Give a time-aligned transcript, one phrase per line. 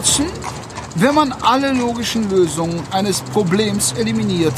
[0.00, 0.30] Watson,
[0.94, 4.54] wenn man alle logischen Lösungen eines Problems eliminiert,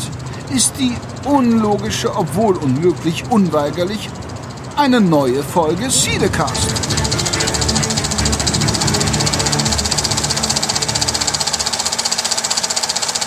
[0.55, 0.95] ist die
[1.25, 4.09] unlogische, obwohl unmöglich, unweigerlich
[4.77, 6.73] eine neue Folge Siedecast.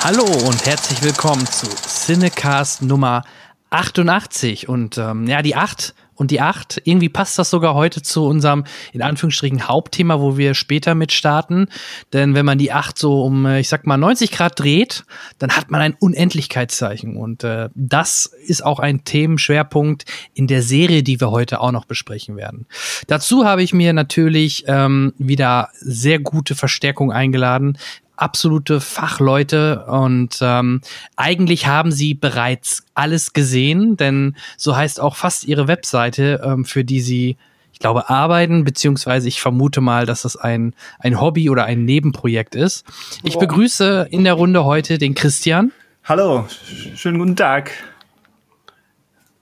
[0.02, 3.24] Hallo und herzlich willkommen zu Cinecast Nummer
[3.72, 4.70] 88.
[4.70, 8.64] Und ähm, ja, die 8 und die 8, irgendwie passt das sogar heute zu unserem,
[8.94, 11.68] in Anführungsstrichen, Hauptthema, wo wir später mit starten.
[12.14, 15.04] Denn wenn man die 8 so um, äh, ich sag mal, 90 Grad dreht,
[15.40, 17.18] dann hat man ein Unendlichkeitszeichen.
[17.18, 21.86] Und äh, das ist auch ein Themenschwerpunkt in der Serie, die wir heute auch noch
[21.86, 22.66] besprechen werden.
[23.08, 27.78] Dazu habe ich mir natürlich ähm, wieder sehr gute Verstärkung eingeladen
[28.18, 30.82] absolute Fachleute und ähm,
[31.16, 36.84] eigentlich haben sie bereits alles gesehen, denn so heißt auch fast ihre Webseite, ähm, für
[36.84, 37.38] die sie,
[37.74, 42.56] ich glaube, arbeiten, beziehungsweise ich vermute mal, dass das ein, ein Hobby oder ein Nebenprojekt
[42.56, 42.86] ist.
[43.24, 45.72] Ich begrüße in der Runde heute den Christian.
[46.04, 46.48] Hallo,
[46.96, 47.72] schönen guten Tag.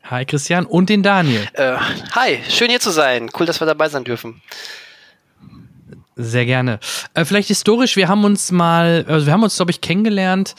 [0.05, 1.47] Hi Christian und den Daniel.
[1.53, 1.75] Äh,
[2.11, 3.29] hi, schön hier zu sein.
[3.37, 4.41] Cool, dass wir dabei sein dürfen.
[6.15, 6.79] Sehr gerne.
[7.13, 10.55] Äh, vielleicht historisch, wir haben uns mal, also wir haben uns, glaube ich, kennengelernt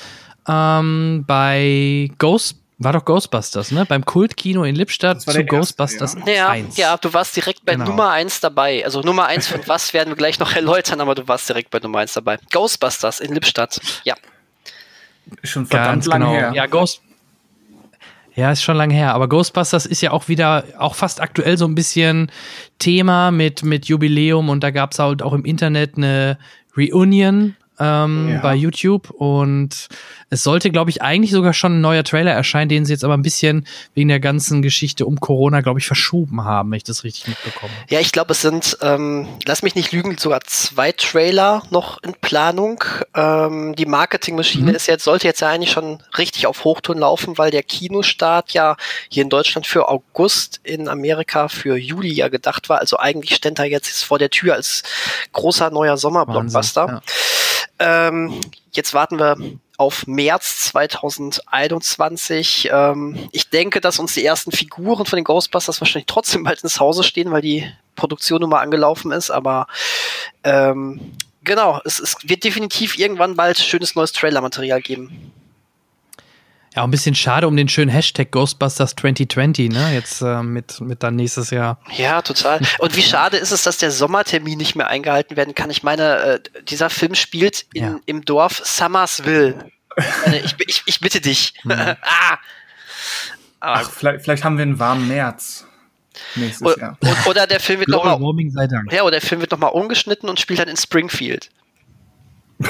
[0.49, 3.87] ähm, bei Ghost, war doch Ghostbusters, ne?
[3.87, 6.49] Beim Kultkino in Lippstadt zu erste, Ghostbusters ja.
[6.49, 6.77] 1.
[6.77, 7.87] Ja, du warst direkt bei genau.
[7.87, 8.85] Nummer 1 dabei.
[8.85, 11.79] Also Nummer 1 von was werden wir gleich noch erläutern, aber du warst direkt bei
[11.79, 12.39] Nummer 1 dabei.
[12.53, 14.15] Ghostbusters in Lippstadt, ja.
[15.45, 16.37] Schon verdammt lange genau.
[16.37, 16.53] her.
[16.55, 17.01] Ja, Ghost,
[18.35, 19.15] ja, ist schon lange her.
[19.15, 22.31] Aber Ghostbusters ist ja auch wieder, auch fast aktuell so ein bisschen
[22.79, 26.39] Thema mit, mit Jubiläum und da gab es halt auch im Internet eine
[26.77, 28.41] Reunion ähm, ja.
[28.41, 29.89] bei YouTube und
[30.31, 33.15] es sollte, glaube ich, eigentlich sogar schon ein neuer Trailer erscheinen, den sie jetzt aber
[33.15, 37.05] ein bisschen wegen der ganzen Geschichte um Corona, glaube ich, verschoben haben, wenn ich das
[37.05, 37.73] richtig mitbekomme.
[37.89, 42.15] Ja, ich glaube, es sind, ähm, lass mich nicht lügen, sogar zwei Trailer noch in
[42.15, 42.83] Planung.
[43.15, 44.77] Ähm, die Marketingmaschine mhm.
[44.77, 48.77] ist jetzt, sollte jetzt ja eigentlich schon richtig auf Hochtouren laufen, weil der Kinostart ja
[49.09, 52.79] hier in Deutschland für August, in Amerika für Juli ja gedacht war.
[52.79, 54.83] Also eigentlich stand er jetzt vor der Tür als
[55.33, 56.87] großer neuer Sommerblockbuster.
[56.89, 57.03] Ja.
[57.79, 58.41] Ähm,
[58.73, 59.37] jetzt warten wir
[59.77, 62.71] auf März 2021.
[62.73, 66.79] Ähm, ich denke, dass uns die ersten Figuren von den Ghostbusters wahrscheinlich trotzdem bald ins
[66.79, 69.31] Hause stehen, weil die Produktion nun mal angelaufen ist.
[69.31, 69.67] Aber
[70.45, 71.01] ähm,
[71.43, 75.33] genau, es, es wird definitiv irgendwann bald schönes neues Trailer-Material geben.
[76.75, 79.95] Ja, ein bisschen schade um den schönen Hashtag Ghostbusters 2020, ne?
[79.95, 81.79] Jetzt äh, mit, mit dann nächstes Jahr.
[81.97, 82.61] Ja, total.
[82.79, 85.71] Und wie schade ist es, dass der Sommertermin nicht mehr eingehalten werden kann.
[85.71, 88.01] Ich meine, äh, dieser Film spielt in, ja.
[88.07, 89.71] im Dorf Summersville.
[90.45, 91.55] ich, ich, ich bitte dich.
[91.63, 91.73] Mhm.
[91.73, 92.39] ah.
[93.61, 95.67] Ach, vielleicht, vielleicht haben wir einen warmen März.
[96.35, 96.99] Nächstes Jahr.
[97.27, 98.19] Oder der Film wird nochmal.
[98.91, 101.51] Ja, oder der Film wird nochmal umgeschnitten und spielt dann in Springfield.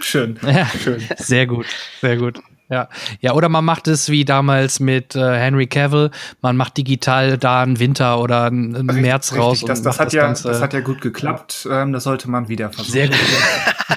[0.00, 0.38] schön.
[0.42, 1.06] Ja, schön.
[1.18, 1.66] Sehr gut,
[2.00, 2.40] sehr gut.
[2.68, 2.88] Ja,
[3.20, 6.10] ja, oder man macht es wie damals mit äh, Henry Cavill,
[6.40, 9.64] man macht digital da einen Winter oder einen, einen März richtig, raus.
[9.64, 10.48] Das, das, hat das, ja, Ganze.
[10.48, 12.92] das hat ja gut geklappt, ähm, das sollte man wieder versuchen.
[12.92, 13.18] Sehr gut.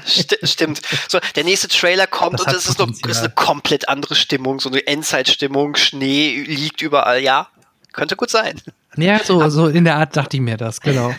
[0.44, 0.82] Stimmt.
[1.08, 4.60] So, der nächste Trailer kommt das und es ist, noch, ist eine komplett andere Stimmung,
[4.60, 7.48] so eine Endzeitstimmung, Schnee liegt überall, ja,
[7.92, 8.62] könnte gut sein.
[8.98, 11.16] Ja, so, so in der Art dachte ich mir das, genau.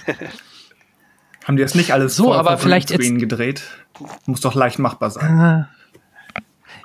[1.44, 3.62] Haben die das nicht alles so, aber vielleicht jetzt gedreht?
[4.27, 5.31] Muss doch leicht machbar sein.
[5.31, 5.69] Ah.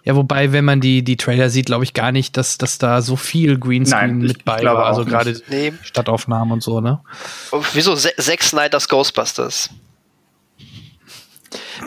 [0.05, 3.01] Ja, wobei, wenn man die, die Trailer sieht, glaube ich gar nicht, dass, dass da
[3.01, 4.85] so viel Greenscreen Nein, mit bei war.
[4.85, 5.73] Also gerade nee.
[5.81, 6.99] Stadtaufnahmen und so, ne?
[7.73, 9.71] Wieso Zack Snyder's Ghostbusters?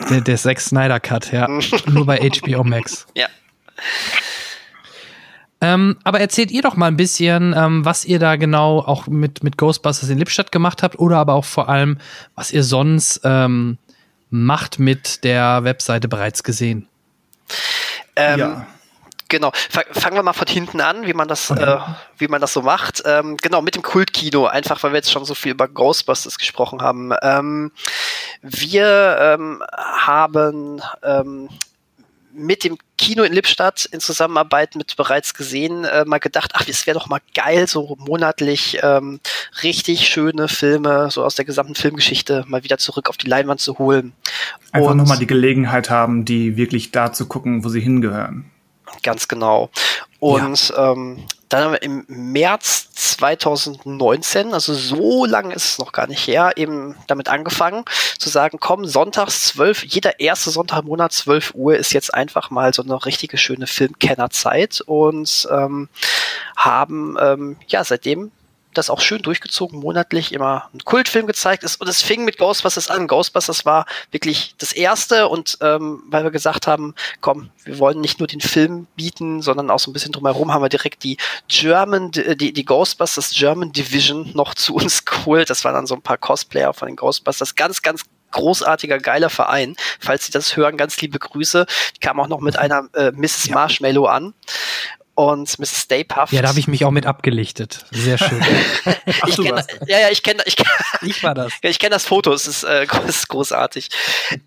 [0.09, 1.47] Der, der Zack Snyder Cut, ja.
[1.87, 3.07] Nur bei HBO Max.
[3.15, 3.27] Ja.
[5.61, 9.43] Ähm, aber erzählt ihr doch mal ein bisschen, ähm, was ihr da genau auch mit,
[9.43, 11.99] mit Ghostbusters in Lippstadt gemacht habt oder aber auch vor allem,
[12.35, 13.77] was ihr sonst ähm,
[14.29, 16.88] macht mit der Webseite bereits gesehen.
[18.15, 18.67] Ähm, ja.
[19.29, 19.51] Genau.
[19.91, 21.77] Fangen wir mal von hinten an, wie man das, äh,
[22.17, 23.03] wie man das so macht.
[23.05, 26.81] Ähm, genau, mit dem Kultkino, einfach weil wir jetzt schon so viel über Ghostbusters gesprochen
[26.81, 27.13] haben.
[27.21, 27.71] Ähm,
[28.41, 31.49] wir ähm, haben ähm,
[32.39, 36.87] mit dem Kino in Lippstadt in Zusammenarbeit mit bereits gesehen äh, mal gedacht, ach, es
[36.87, 39.19] wäre doch mal geil, so monatlich ähm,
[39.63, 43.77] richtig schöne Filme so aus der gesamten Filmgeschichte mal wieder zurück auf die Leinwand zu
[43.77, 44.13] holen.
[44.71, 48.45] Einfach nochmal die Gelegenheit haben, die wirklich da zu gucken, wo sie hingehören.
[49.03, 49.69] Ganz genau.
[50.19, 50.91] Und ja.
[50.91, 56.27] ähm, dann haben wir im März 2019, also so lange ist es noch gar nicht
[56.27, 57.85] her, eben damit angefangen
[58.17, 62.49] zu sagen, komm, sonntags 12, jeder erste Sonntag im Monat 12 Uhr ist jetzt einfach
[62.51, 65.89] mal so eine richtige schöne Filmkennerzeit und ähm,
[66.55, 68.31] haben ähm, ja seitdem
[68.79, 71.79] das auch schön durchgezogen, monatlich immer einen Kultfilm gezeigt ist.
[71.79, 73.07] Und es fing mit Ghostbusters an.
[73.07, 78.19] Ghostbusters war wirklich das erste und ähm, weil wir gesagt haben, komm, wir wollen nicht
[78.19, 81.17] nur den Film bieten, sondern auch so ein bisschen drumherum, haben wir direkt die
[81.47, 85.49] German, die, die Ghostbusters German Division noch zu uns geholt.
[85.49, 87.55] Das waren dann so ein paar Cosplayer von den Ghostbusters.
[87.55, 89.75] Ganz, ganz großartiger, geiler Verein.
[89.99, 91.65] Falls Sie das hören, ganz liebe Grüße.
[91.93, 93.49] Ich kam auch noch mit einer äh, Mrs.
[93.49, 94.33] Marshmallow an
[95.19, 95.81] und Mrs.
[95.81, 96.31] Stay Puft.
[96.31, 97.85] Ja, da habe ich mich auch mit abgelichtet.
[97.91, 98.41] Sehr schön.
[99.27, 100.65] ich kenn, ja, ja, ich kenne ich, kenn,
[101.01, 101.51] ich war das.
[101.61, 103.89] ich kenne das Foto, es ist, äh, ist großartig.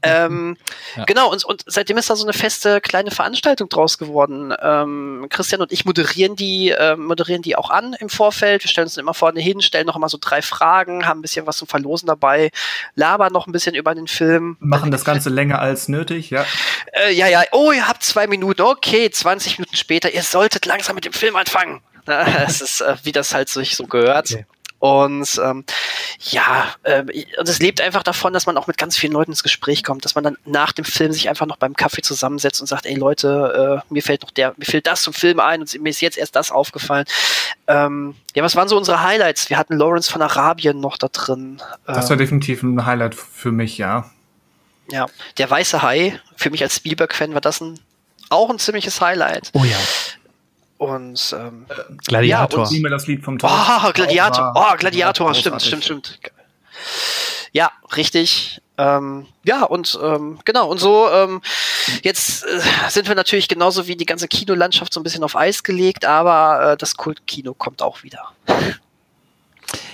[0.02, 0.56] ähm,
[0.96, 1.04] ja.
[1.04, 4.54] Genau, und, und seitdem ist da so eine feste kleine Veranstaltung draus geworden.
[4.62, 8.64] Ähm, Christian und ich moderieren die, äh, moderieren die auch an im Vorfeld.
[8.64, 11.46] Wir stellen uns immer vorne hin, stellen noch immer so drei Fragen, haben ein bisschen
[11.46, 12.50] was zum Verlosen dabei,
[12.94, 14.56] labern noch ein bisschen über den Film.
[14.58, 16.46] Machen das Ganze länger als nötig, ja.
[16.92, 20.66] Äh, ja, ja, oh, ihr habt zwei Minuten, okay, 20 Minuten später, ihr solltet solltet
[20.66, 21.80] langsam mit dem Film anfangen.
[22.46, 24.32] Es ist, äh, wie das halt sich so gehört.
[24.32, 24.44] Okay.
[24.80, 25.64] Und ähm,
[26.30, 27.04] ja, äh,
[27.38, 30.04] und es lebt einfach davon, dass man auch mit ganz vielen Leuten ins Gespräch kommt,
[30.04, 32.96] dass man dann nach dem Film sich einfach noch beim Kaffee zusammensetzt und sagt, ey
[32.96, 36.00] Leute, äh, mir fällt noch der, mir fehlt das zum Film ein und mir ist
[36.00, 37.04] jetzt erst das aufgefallen.
[37.68, 39.48] Ähm, ja, was waren so unsere Highlights?
[39.48, 41.62] Wir hatten Lawrence von Arabien noch da drin.
[41.86, 44.10] Das war ähm, definitiv ein Highlight für mich, ja.
[44.90, 45.06] Ja,
[45.38, 47.78] der weiße Hai, für mich als Spielberg-Fan war das ein,
[48.30, 49.50] auch ein ziemliches Highlight.
[49.52, 49.78] Oh ja.
[50.82, 51.66] Und ähm,
[52.08, 52.66] Gladiator.
[52.68, 53.48] Ja, und das Lied vom Tod.
[53.52, 54.52] Oh, Gladiator.
[54.56, 56.18] Oh, Gladiator, stimmt, stimmt, stimmt.
[57.52, 58.60] Ja, richtig.
[58.78, 61.40] Ähm, ja, und ähm, genau, und so, ähm,
[62.02, 65.62] jetzt äh, sind wir natürlich genauso wie die ganze Kinolandschaft so ein bisschen auf Eis
[65.62, 68.32] gelegt, aber äh, das Kultkino kommt auch wieder.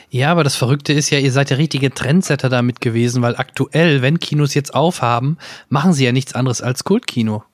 [0.09, 4.01] Ja, aber das Verrückte ist ja, ihr seid der richtige Trendsetter damit gewesen, weil aktuell,
[4.01, 5.37] wenn Kinos jetzt aufhaben,
[5.69, 7.45] machen sie ja nichts anderes als Kultkino.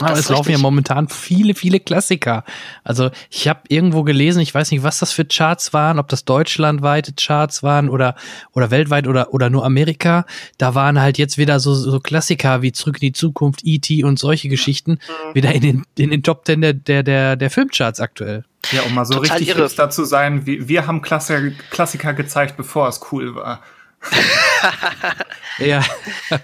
[0.00, 2.44] Aber es laufen ja momentan viele, viele Klassiker.
[2.84, 6.24] Also ich habe irgendwo gelesen, ich weiß nicht, was das für Charts waren, ob das
[6.24, 8.14] deutschlandweite Charts waren oder
[8.52, 10.24] oder weltweit oder oder nur Amerika.
[10.58, 14.04] Da waren halt jetzt wieder so, so Klassiker wie Zurück in die Zukunft, E.T.
[14.04, 15.34] und solche Geschichten mhm.
[15.34, 18.44] wieder in den in den Top Ten der der der, der Filmcharts aktuell.
[18.72, 19.70] Ja, um mal so Total richtig irre.
[19.76, 23.62] dazu sein, wir, wir haben Klassiker, Klassiker gezeigt, bevor es cool war.
[25.58, 25.82] ja.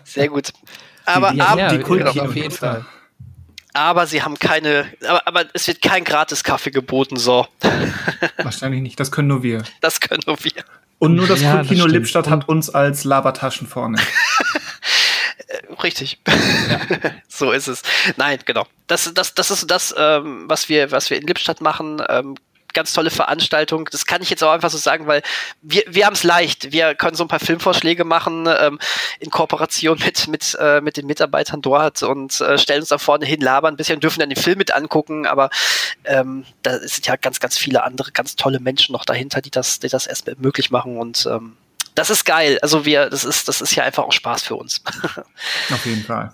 [0.04, 0.52] Sehr gut.
[1.04, 2.86] Aber die, die, ab, ja, die Kult auf jeden Fall
[3.74, 7.46] aber sie haben keine, aber, aber es wird kein gratis Kaffee geboten, so.
[8.38, 9.62] Wahrscheinlich nicht, das können nur wir.
[9.80, 10.64] Das können nur wir.
[10.98, 13.98] Und nur das ja, Kino Lippstadt hat uns als Labertaschen vorne.
[15.82, 16.18] Richtig.
[16.26, 16.80] Ja.
[17.28, 17.82] so ist es.
[18.16, 18.66] Nein, genau.
[18.86, 22.02] Das, das, das ist das, ähm, was wir, was wir in Lippstadt machen.
[22.08, 22.36] Ähm,
[22.74, 23.88] ganz tolle Veranstaltung.
[23.90, 25.22] Das kann ich jetzt auch einfach so sagen, weil
[25.62, 26.72] wir, wir haben es leicht.
[26.72, 28.78] Wir können so ein paar Filmvorschläge machen ähm,
[29.20, 33.24] in Kooperation mit, mit, äh, mit den Mitarbeitern dort und äh, stellen uns da vorne
[33.24, 35.50] hin, labern ein bisschen, dürfen dann den Film mit angucken, aber
[36.04, 39.80] ähm, da sind ja ganz, ganz viele andere ganz tolle Menschen noch dahinter, die das,
[39.80, 41.56] die das erst möglich machen und ähm,
[41.94, 42.58] das ist geil.
[42.60, 44.82] Also wir, das ist, das ist ja einfach auch Spaß für uns.
[45.70, 46.32] Auf jeden Fall.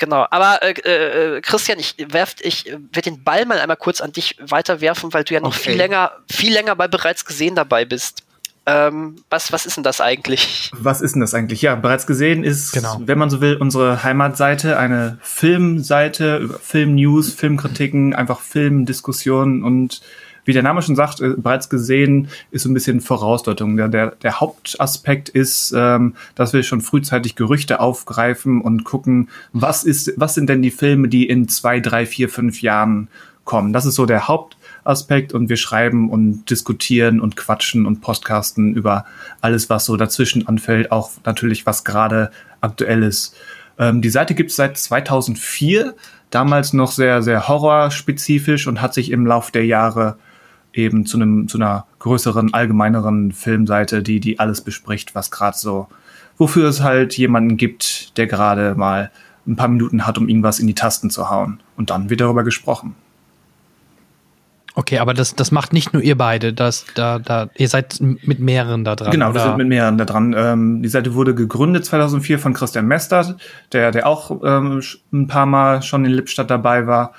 [0.00, 4.12] Genau, aber äh, äh, Christian, ich werf, ich werde den Ball mal einmal kurz an
[4.12, 5.70] dich weiterwerfen, weil du ja noch okay.
[5.70, 8.22] viel länger, viel länger bei bereits gesehen dabei bist.
[8.64, 10.70] Ähm, was, was ist denn das eigentlich?
[10.72, 11.60] Was ist denn das eigentlich?
[11.60, 12.98] Ja, bereits gesehen ist, genau.
[13.04, 20.00] wenn man so will, unsere Heimatseite eine Filmseite über Filmnews, Filmkritiken, einfach Filmdiskussionen und
[20.44, 23.76] wie der Name schon sagt, äh, bereits gesehen, ist so ein bisschen Vorausdeutung.
[23.76, 29.84] Der, der, der Hauptaspekt ist, ähm, dass wir schon frühzeitig Gerüchte aufgreifen und gucken, was
[29.84, 33.08] ist, was sind denn die Filme, die in zwei, drei, vier, fünf Jahren
[33.44, 33.72] kommen.
[33.72, 39.04] Das ist so der Hauptaspekt und wir schreiben und diskutieren und quatschen und podcasten über
[39.40, 42.30] alles, was so dazwischen anfällt, auch natürlich, was gerade
[42.60, 43.34] aktuell ist.
[43.78, 45.94] Ähm, die Seite gibt es seit 2004,
[46.30, 50.16] damals noch sehr, sehr horrorspezifisch und hat sich im Lauf der Jahre
[50.72, 55.88] eben zu einem zu einer größeren allgemeineren Filmseite, die die alles bespricht, was gerade so
[56.36, 59.10] wofür es halt jemanden gibt, der gerade mal
[59.46, 62.44] ein paar Minuten hat, um irgendwas in die Tasten zu hauen und dann wird darüber
[62.44, 62.94] gesprochen.
[64.74, 68.38] Okay, aber das, das macht nicht nur ihr beide, das, da, da, ihr seid mit
[68.38, 69.10] mehreren da dran.
[69.10, 69.34] Genau, oder?
[69.34, 70.34] wir sind mit mehreren da dran.
[70.36, 73.36] Ähm, die Seite wurde gegründet 2004 von Christian Mestert,
[73.72, 74.80] der, der auch ähm,
[75.12, 77.12] ein paar Mal schon in Lippstadt dabei war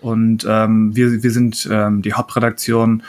[0.00, 3.02] und ähm, wir, wir sind ähm, die Hauptredaktion,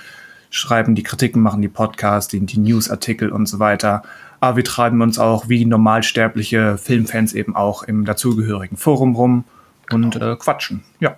[0.50, 4.03] schreiben die Kritiken, machen die Podcasts, die, die Newsartikel und so weiter.
[4.39, 9.43] Aber wir treiben uns auch wie normalsterbliche Filmfans eben auch im dazugehörigen Forum rum
[9.91, 10.34] und genau.
[10.34, 10.84] äh, quatschen.
[11.00, 11.17] Ja.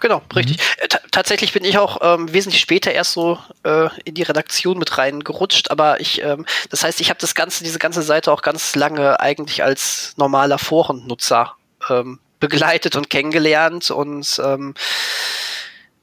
[0.00, 0.58] Genau, richtig.
[0.58, 0.84] Mhm.
[0.84, 4.98] Äh, tatsächlich bin ich auch ähm, wesentlich später erst so äh, in die Redaktion mit
[4.98, 8.74] reingerutscht, aber ich, ähm, das heißt, ich habe das ganze, diese ganze Seite auch ganz
[8.74, 11.54] lange eigentlich als normaler Forennutzer
[11.88, 14.74] ähm, begleitet und kennengelernt und ähm,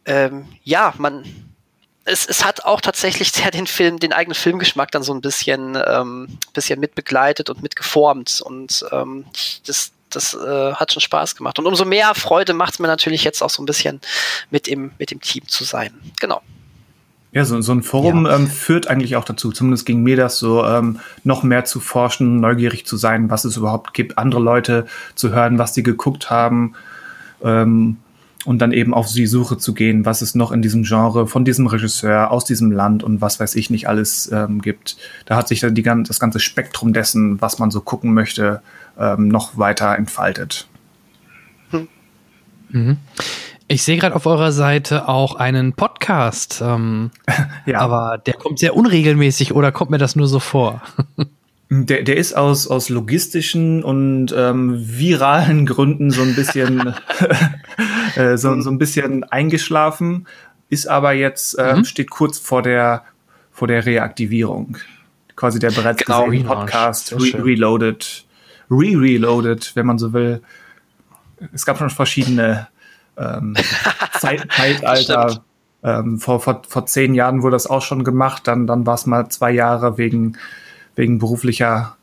[0.05, 1.23] ähm, ja, man
[2.05, 5.77] es, es hat auch tatsächlich sehr den Film, den eigenen Filmgeschmack dann so ein bisschen,
[5.85, 8.41] ähm, bisschen mitbegleitet und mitgeformt.
[8.41, 9.25] Und ähm,
[9.67, 11.59] das, das äh, hat schon Spaß gemacht.
[11.59, 14.01] Und umso mehr Freude macht es mir natürlich jetzt auch so ein bisschen
[14.49, 15.93] mit im, mit dem Team zu sein.
[16.19, 16.41] Genau.
[17.31, 18.35] Ja, so, so ein Forum ja.
[18.35, 22.39] ähm, führt eigentlich auch dazu, zumindest ging mir das so, ähm, noch mehr zu forschen,
[22.39, 26.73] neugierig zu sein, was es überhaupt gibt, andere Leute zu hören, was sie geguckt haben
[27.43, 27.97] ähm,
[28.45, 31.45] und dann eben auf die Suche zu gehen, was es noch in diesem Genre von
[31.45, 34.97] diesem Regisseur aus diesem Land und was weiß ich nicht alles ähm, gibt.
[35.27, 38.63] Da hat sich dann die, das ganze Spektrum dessen, was man so gucken möchte,
[38.97, 40.67] ähm, noch weiter entfaltet.
[41.69, 41.87] Hm.
[42.69, 42.97] Mhm.
[43.71, 46.59] Ich sehe gerade auf eurer Seite auch einen Podcast.
[46.65, 47.11] Ähm,
[47.67, 47.77] ja.
[47.81, 50.81] Aber der kommt sehr unregelmäßig oder kommt mir das nur so vor?
[51.71, 56.95] Der, der ist aus, aus logistischen und ähm, viralen Gründen so ein bisschen,
[58.15, 60.25] äh, so, so ein bisschen eingeschlafen,
[60.71, 61.85] ist aber jetzt, äh, mhm.
[61.85, 63.03] steht kurz vor der,
[63.51, 64.77] vor der Reaktivierung.
[65.35, 68.25] Quasi der bereits genau, gesehene Podcast, Re Reloaded,
[68.71, 70.41] Re-Reloaded, wenn man so will.
[71.53, 72.67] Es gab schon verschiedene
[73.19, 73.55] ähm,
[74.19, 75.43] Zeit, Zeitalter.
[75.81, 79.05] Ähm, vor, vor, vor zehn Jahren wurde das auch schon gemacht, dann, dann war es
[79.05, 80.37] mal zwei Jahre wegen,
[80.95, 81.95] wegen beruflicher,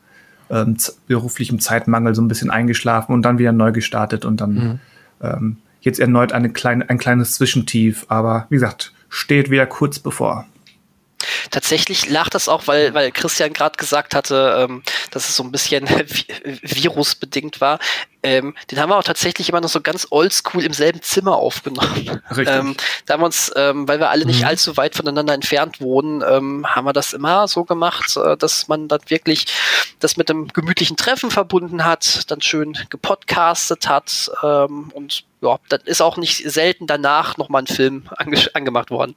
[0.49, 4.79] ähm, beruflichem Zeitmangel so ein bisschen eingeschlafen und dann wieder neu gestartet und dann mhm.
[5.21, 10.45] ähm, jetzt erneut eine kleine, ein kleines Zwischentief, aber wie gesagt, steht wieder kurz bevor.
[11.51, 15.51] Tatsächlich lag das auch, weil, weil Christian gerade gesagt hatte, ähm, dass es so ein
[15.51, 15.87] bisschen
[16.61, 17.79] virusbedingt war.
[18.23, 22.21] Ähm, den haben wir auch tatsächlich immer noch so ganz oldschool im selben Zimmer aufgenommen.
[22.37, 24.47] Ähm, da haben wir uns, ähm, weil wir alle nicht mhm.
[24.47, 28.87] allzu weit voneinander entfernt wohnen, ähm, haben wir das immer so gemacht, äh, dass man
[28.87, 29.45] dann wirklich
[29.99, 35.81] das mit einem gemütlichen Treffen verbunden hat, dann schön gepodcastet hat ähm, und ja, dann
[35.85, 39.15] ist auch nicht selten danach nochmal ein Film ange angemacht worden.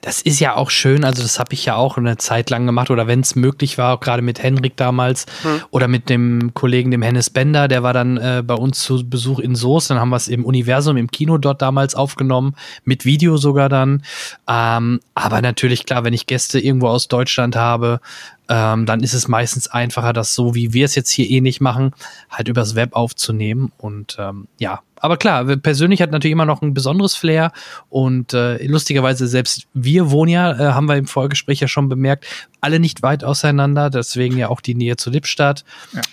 [0.00, 2.90] Das ist ja auch schön, also das habe ich ja auch eine Zeit lang gemacht
[2.90, 5.60] oder wenn es möglich war, auch gerade mit Henrik damals hm.
[5.70, 9.40] oder mit dem Kollegen, dem Hennes Bender, der war dann äh, bei uns zu Besuch
[9.40, 12.54] in Soos, dann haben wir es im Universum, im Kino dort damals aufgenommen,
[12.84, 14.02] mit Video sogar dann.
[14.48, 18.00] Ähm, aber natürlich, klar, wenn ich Gäste irgendwo aus Deutschland habe,
[18.48, 21.60] ähm, dann ist es meistens einfacher, das so, wie wir es jetzt hier eh nicht
[21.60, 21.92] machen,
[22.30, 23.70] halt übers Web aufzunehmen.
[23.78, 27.52] Und ähm, ja, aber klar, persönlich hat natürlich immer noch ein besonderes Flair
[27.88, 32.26] und äh, lustigerweise selbst wir wohnen ja, äh, haben wir im Vorgespräch ja schon bemerkt,
[32.60, 35.64] alle nicht weit auseinander, deswegen ja auch die Nähe zu Lippstadt.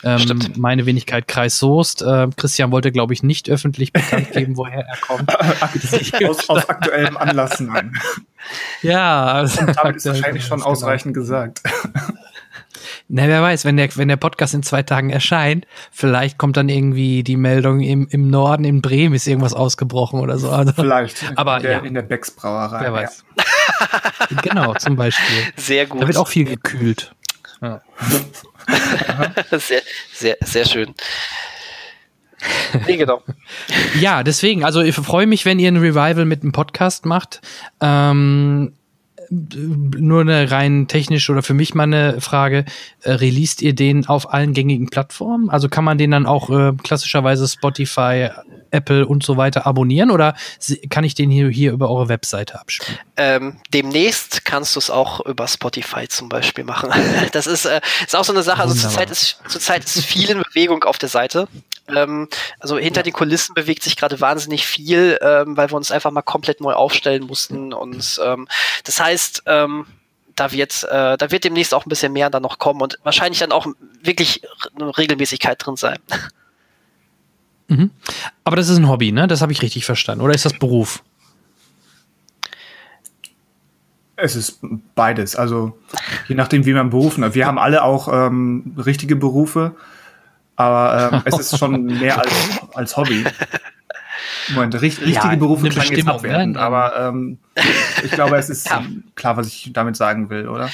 [0.04, 2.02] Ja, ähm, meine Wenigkeit Kreis Soest.
[2.02, 5.30] Äh, Christian wollte, glaube ich, nicht öffentlich bekannt geben, woher er kommt.
[6.30, 7.94] aus, aus aktuellem Anlass, nein.
[8.82, 10.70] Ja, also und damit ist wahrscheinlich schon genau.
[10.70, 11.62] ausreichend gesagt.
[13.08, 16.70] Na, wer weiß, wenn der, wenn der Podcast in zwei Tagen erscheint, vielleicht kommt dann
[16.70, 20.50] irgendwie die Meldung im, im Norden, in Bremen ist irgendwas ausgebrochen oder so.
[20.50, 21.32] Also, vielleicht.
[21.36, 21.80] Aber in der, ja.
[21.80, 22.82] in der Becks Brauerei.
[22.82, 23.26] Wer weiß.
[23.38, 24.38] Ja.
[24.42, 25.44] genau, zum Beispiel.
[25.56, 26.02] Sehr gut.
[26.02, 27.14] Da wird auch viel gekühlt.
[27.62, 27.82] Ja.
[29.58, 29.82] sehr,
[30.14, 30.94] sehr, sehr schön.
[32.86, 33.24] Nee, genau.
[34.00, 37.42] ja, deswegen, also ich freue mich, wenn ihr ein Revival mit einem Podcast macht.
[37.82, 38.74] Ähm,
[39.30, 42.66] nur eine rein technische oder für mich mal eine Frage,
[43.02, 45.50] äh, released ihr den auf allen gängigen Plattformen?
[45.50, 48.30] Also kann man den dann auch äh, klassischerweise Spotify,
[48.72, 50.36] Apple und so weiter abonnieren oder
[50.90, 53.00] kann ich den hier, hier über eure Webseite abspielen?
[53.16, 56.92] Ähm, demnächst kannst du es auch über Spotify zum Beispiel machen.
[57.32, 60.42] Das ist, äh, ist auch so eine Sache, also zurzeit ist, zurzeit ist viel in
[60.42, 61.48] Bewegung auf der Seite.
[61.94, 62.28] Ähm,
[62.60, 63.04] also hinter ja.
[63.04, 66.74] den Kulissen bewegt sich gerade wahnsinnig viel, ähm, weil wir uns einfach mal komplett neu
[66.74, 67.74] aufstellen mussten.
[67.74, 68.48] Und ähm,
[68.84, 69.86] das heißt, ähm,
[70.36, 73.40] da wird, äh, da wird demnächst auch ein bisschen mehr dann noch kommen und wahrscheinlich
[73.40, 73.68] dann auch
[74.02, 74.44] wirklich
[74.76, 75.98] eine Regelmäßigkeit drin sein.
[77.68, 77.92] Mhm.
[78.44, 79.28] Aber das ist ein Hobby, ne?
[79.28, 80.24] Das habe ich richtig verstanden.
[80.24, 81.04] Oder ist das Beruf?
[84.16, 84.60] Es ist
[84.96, 85.36] beides.
[85.36, 85.78] Also
[86.28, 87.36] je nachdem, wie man berufen hat.
[87.36, 89.76] Wir haben alle auch ähm, richtige Berufe.
[90.56, 92.34] Aber ähm, es ist schon mehr als,
[92.74, 93.26] als Hobby.
[94.50, 96.62] Moment, richtige ja, Berufe klang jetzt abwertend, ne?
[96.62, 97.40] aber ähm,
[98.04, 98.86] ich glaube, es ist ja.
[99.16, 100.70] klar, was ich damit sagen will, oder?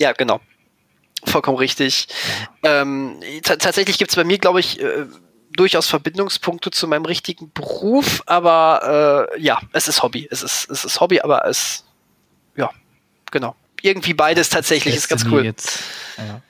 [0.00, 0.40] Ja, genau.
[1.24, 2.08] Vollkommen richtig.
[2.62, 2.82] Ja.
[2.82, 5.06] Ähm, tatsächlich gibt es bei mir, glaube ich, äh,
[5.52, 10.28] durchaus Verbindungspunkte zu meinem richtigen Beruf, aber äh, ja, es ist Hobby.
[10.30, 11.84] Es ist, es ist Hobby, aber es,
[12.56, 12.70] ja,
[13.30, 13.56] genau.
[13.82, 15.44] Irgendwie beides tatsächlich ist ganz cool.
[15.44, 15.82] Jetzt,
[16.16, 16.40] ja.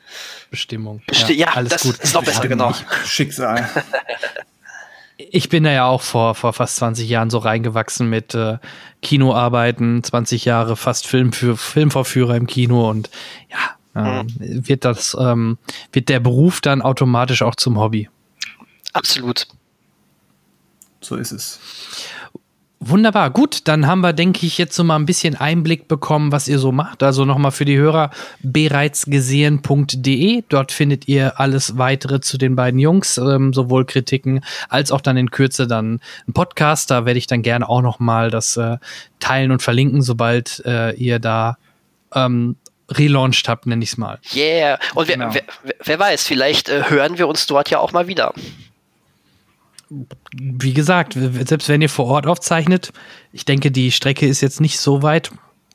[0.50, 1.02] Bestimmung.
[1.06, 1.98] Besti ja, ja, alles das gut.
[1.98, 2.74] ist noch besser, genau.
[3.04, 3.68] Schicksal.
[5.18, 8.58] Ich bin da ja auch vor, vor fast 20 Jahren so reingewachsen mit äh,
[9.02, 13.10] Kinoarbeiten, 20 Jahre fast Film für Filmvorführer im Kino und
[13.50, 14.68] ja, ähm, mhm.
[14.68, 15.58] wird das, ähm,
[15.92, 18.08] wird der Beruf dann automatisch auch zum Hobby.
[18.92, 19.48] Absolut.
[21.00, 21.60] So ist es.
[22.80, 26.46] Wunderbar, gut, dann haben wir, denke ich, jetzt so mal ein bisschen Einblick bekommen, was
[26.46, 27.02] ihr so macht.
[27.02, 30.44] Also nochmal für die Hörer bereitsgesehen.de.
[30.48, 35.16] Dort findet ihr alles weitere zu den beiden Jungs, ähm, sowohl Kritiken als auch dann
[35.16, 36.92] in Kürze dann ein Podcast.
[36.92, 38.76] Da werde ich dann gerne auch nochmal das äh,
[39.18, 41.58] teilen und verlinken, sobald äh, ihr da
[42.14, 42.54] ähm,
[42.90, 44.20] relaunched habt, nenne ich es mal.
[44.34, 45.34] Yeah, und genau.
[45.34, 48.32] wer, wer, wer, weiß, vielleicht äh, hören wir uns dort ja auch mal wieder
[49.90, 52.92] wie gesagt, selbst wenn ihr vor Ort aufzeichnet,
[53.32, 55.30] ich denke, die Strecke ist jetzt nicht so weit,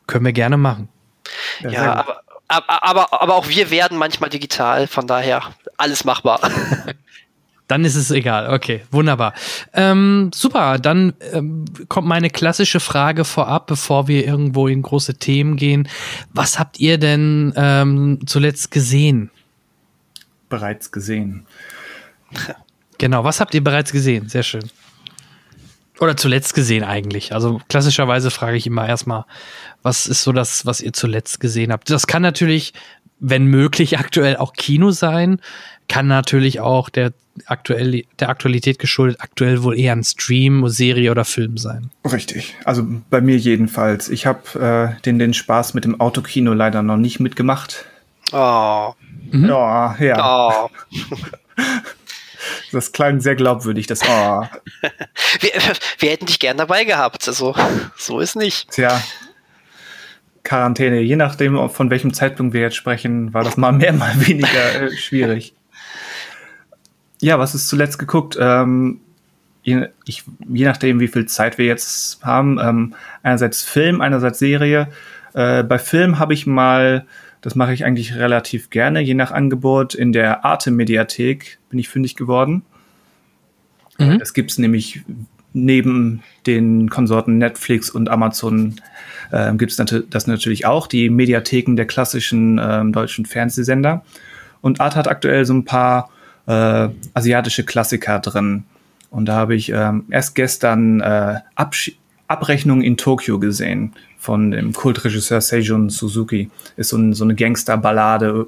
[0.08, 0.90] können wir gerne machen.
[1.62, 2.06] Ja, ja
[2.48, 5.42] aber, aber, aber auch wir werden manchmal digital, von daher
[5.78, 6.40] alles machbar.
[7.68, 8.54] Dann ist es egal.
[8.54, 9.34] Okay, wunderbar.
[9.74, 15.56] Ähm, super, dann ähm, kommt meine klassische Frage vorab, bevor wir irgendwo in große Themen
[15.56, 15.88] gehen.
[16.34, 19.32] Was habt ihr denn ähm, zuletzt gesehen?
[20.50, 21.48] Bereits gesehen.
[22.98, 24.30] Genau, was habt ihr bereits gesehen?
[24.30, 24.70] Sehr schön.
[26.00, 27.34] Oder zuletzt gesehen eigentlich.
[27.34, 29.26] Also klassischerweise frage ich immer erstmal,
[29.84, 31.90] was ist so das, was ihr zuletzt gesehen habt?
[31.90, 32.74] Das kann natürlich,
[33.20, 35.40] wenn möglich, aktuell auch Kino sein.
[35.88, 37.14] Kann natürlich auch der,
[37.46, 41.92] aktuell, der Aktualität geschuldet aktuell wohl eher ein Stream, Serie oder Film sein.
[42.12, 42.56] Richtig.
[42.66, 44.10] Also bei mir jedenfalls.
[44.10, 47.86] Ich habe äh, den, den Spaß mit dem Autokino leider noch nicht mitgemacht.
[48.32, 48.94] Oh.
[49.32, 49.46] Mhm.
[49.46, 50.64] Ja, ja.
[50.66, 50.70] Oh.
[52.72, 54.42] Das klang sehr glaubwürdig, das Oh.
[55.40, 55.52] wir,
[56.00, 57.28] wir hätten dich gern dabei gehabt.
[57.28, 57.56] Also,
[57.98, 58.70] so ist nicht.
[58.72, 59.02] Tja.
[60.44, 64.82] Quarantäne, je nachdem, von welchem Zeitpunkt wir jetzt sprechen, war das mal mehr, mal weniger
[64.82, 65.54] äh, schwierig.
[67.22, 68.38] Ja, was ist zuletzt geguckt?
[68.40, 69.00] Ähm,
[69.64, 74.90] je, ich, je nachdem, wie viel Zeit wir jetzt haben, ähm, einerseits Film, einerseits Serie.
[75.34, 77.06] Äh, bei Film habe ich mal
[77.44, 79.94] das mache ich eigentlich relativ gerne, je nach Angebot.
[79.94, 82.64] In der Arte-Mediathek bin ich fündig geworden.
[84.00, 84.18] Mhm.
[84.18, 85.02] Das gibt es nämlich
[85.52, 88.76] neben den Konsorten Netflix und Amazon
[89.32, 94.06] äh, gibt es das natürlich auch, die Mediatheken der klassischen äh, deutschen Fernsehsender.
[94.62, 96.10] Und Arte hat aktuell so ein paar
[96.48, 98.64] äh, asiatische Klassiker drin.
[99.10, 101.92] Und da habe ich ähm, erst gestern äh, Absch
[102.28, 106.50] Abrechnung in Tokio gesehen von dem Kultregisseur Seijun Suzuki.
[106.78, 108.48] Ist so, ein, so eine Gangsterballade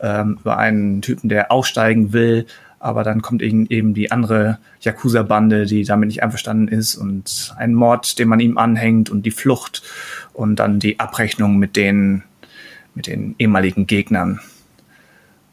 [0.00, 2.46] ähm, über einen Typen, der aussteigen will,
[2.78, 7.72] aber dann kommt eben, eben die andere Yakuza-Bande, die damit nicht einverstanden ist und ein
[7.72, 9.82] Mord, den man ihm anhängt und die Flucht
[10.34, 12.24] und dann die Abrechnung mit den,
[12.94, 14.40] mit den ehemaligen Gegnern.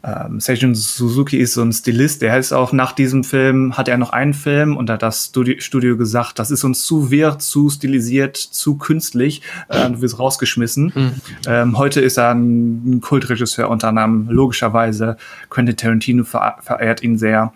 [0.04, 3.98] Ähm, Seijun Suzuki ist so ein Stilist, der ist auch nach diesem Film, hat er
[3.98, 7.70] noch einen Film und hat das Studio, Studio gesagt, das ist uns zu wirr, zu
[7.70, 10.92] stilisiert, zu künstlich, äh, du wirst rausgeschmissen.
[10.96, 11.12] Mhm.
[11.46, 15.18] Ähm, heute ist er ein, ein Kultregisseur unter Namen, logischerweise,
[15.50, 17.54] Quentin Tarantino ver verehrt ihn sehr.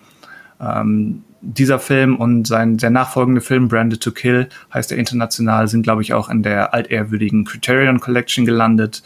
[0.60, 5.84] Ähm, dieser Film und sein der nachfolgende Film Branded to Kill heißt er international, sind
[5.84, 9.04] glaube ich auch in der altehrwürdigen Criterion Collection gelandet.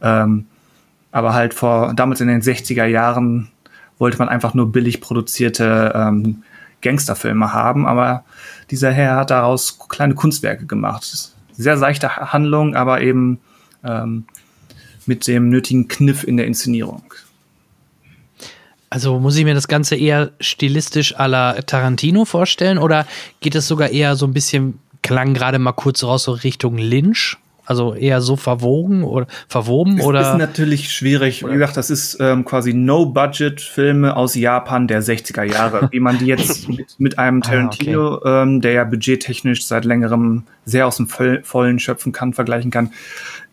[0.00, 0.46] Ähm,
[1.14, 3.48] aber halt vor, damals in den 60er Jahren
[3.98, 6.42] wollte man einfach nur billig produzierte ähm,
[6.82, 8.24] Gangsterfilme haben, aber
[8.72, 11.32] dieser Herr hat daraus kleine Kunstwerke gemacht.
[11.52, 13.38] Sehr seichte Handlung, aber eben
[13.84, 14.24] ähm,
[15.06, 17.04] mit dem nötigen Kniff in der Inszenierung.
[18.90, 23.06] Also muss ich mir das Ganze eher stilistisch à la Tarantino vorstellen oder
[23.38, 27.36] geht es sogar eher so ein bisschen, klang gerade mal kurz raus, so Richtung Lynch?
[27.66, 30.32] Also eher so verwogen oder verwoben es oder?
[30.32, 31.44] Ist natürlich schwierig.
[31.44, 31.52] Oder?
[31.52, 35.88] Wie gesagt, das ist ähm, quasi No-Budget-Filme aus Japan der 60er Jahre.
[35.90, 38.42] Wie man die jetzt mit, mit einem Tarantino, ah, okay.
[38.42, 42.92] ähm, der ja budgettechnisch seit längerem sehr aus dem Vollen schöpfen kann, vergleichen kann,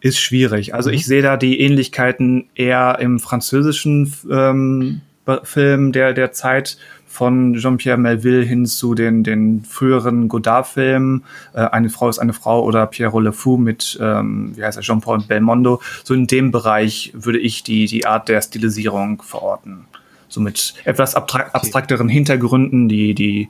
[0.02, 0.74] ist schwierig.
[0.74, 0.95] Also mhm.
[0.95, 5.02] ich sehe da die Ähnlichkeiten eher im französischen ähm,
[5.43, 6.78] Film der, der Zeit
[7.12, 12.63] von Jean-Pierre Melville hin zu den, den früheren Godard-Filmen, äh, Eine Frau ist eine Frau
[12.63, 15.82] oder Pierrot Le Fou mit, ähm, wie heißt er, Jean-Paul Belmondo.
[16.06, 19.86] So in dem Bereich würde ich die, die Art der Stilisierung verorten.
[20.30, 23.50] So mit etwas abstrakteren Hintergründen, die, die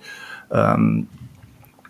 [0.51, 1.07] ähm,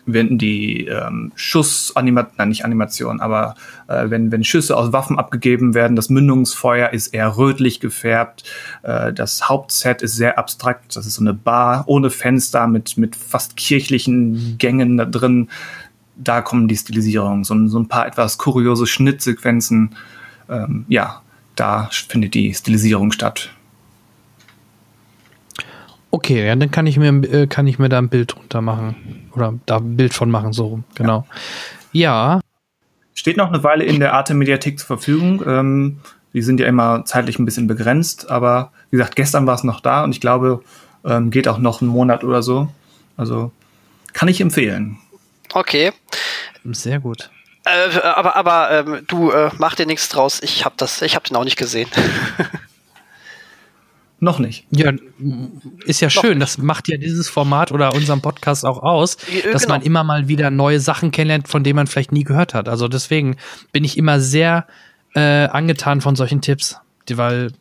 [0.06, 3.56] wenn die ähm, Schussanimation, nein, nicht Animation, aber
[3.88, 8.44] äh, wenn, wenn Schüsse aus Waffen abgegeben werden, das Mündungsfeuer ist eher rötlich gefärbt,
[8.84, 13.16] äh, das Hauptset ist sehr abstrakt, das ist so eine Bar ohne Fenster mit, mit
[13.16, 15.50] fast kirchlichen Gängen da drin.
[16.16, 19.96] Da kommen die Stilisierungen, so, so ein paar etwas kuriose Schnittsequenzen.
[20.50, 21.22] Ähm, ja,
[21.56, 23.52] da findet die Stilisierung statt.
[26.12, 29.30] Okay, ja, dann kann ich mir, äh, kann ich mir da ein Bild drunter machen.
[29.34, 30.84] Oder da ein Bild von machen, so rum.
[30.96, 31.26] Genau.
[31.94, 32.36] Ja.
[32.36, 32.42] ja.
[33.14, 35.42] Steht noch eine Weile in der Arte-Mediathek zur Verfügung.
[35.46, 36.00] Ähm,
[36.34, 39.80] die sind ja immer zeitlich ein bisschen begrenzt, aber wie gesagt, gestern war es noch
[39.80, 40.62] da und ich glaube,
[41.06, 42.70] ähm, geht auch noch einen Monat oder so.
[43.18, 43.52] Also
[44.14, 44.98] kann ich empfehlen.
[45.54, 45.92] Okay.
[46.64, 47.30] Sehr gut.
[47.66, 50.42] Äh, aber aber ähm, du äh, mach dir nichts draus.
[50.42, 51.90] Ich habe das, ich habe den auch nicht gesehen.
[54.24, 54.68] Noch nicht.
[54.70, 54.94] Ja,
[55.86, 56.40] ist ja schön.
[56.40, 59.74] Das macht ja dieses Format oder unseren Podcast auch aus, ja, dass genau.
[59.74, 62.70] man immer mal wieder neue Sachen kennenlernt, von denen man vielleicht nie gehört hat.
[62.70, 63.38] Also deswegen
[63.72, 64.68] bin ich immer sehr
[65.16, 66.78] äh, angetan von solchen Tipps,
[67.10, 67.52] weil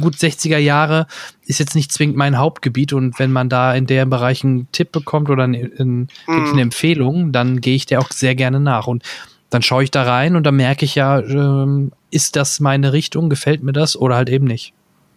[0.00, 1.06] gut 60er Jahre
[1.46, 4.90] ist jetzt nicht zwingend mein Hauptgebiet und wenn man da in der Bereich einen Tipp
[4.90, 6.08] bekommt oder eine, eine, mhm.
[6.26, 9.04] eine Empfehlung, dann gehe ich der auch sehr gerne nach und
[9.50, 13.30] dann schaue ich da rein und dann merke ich ja, ähm, ist das meine Richtung,
[13.30, 14.72] gefällt mir das oder halt eben nicht.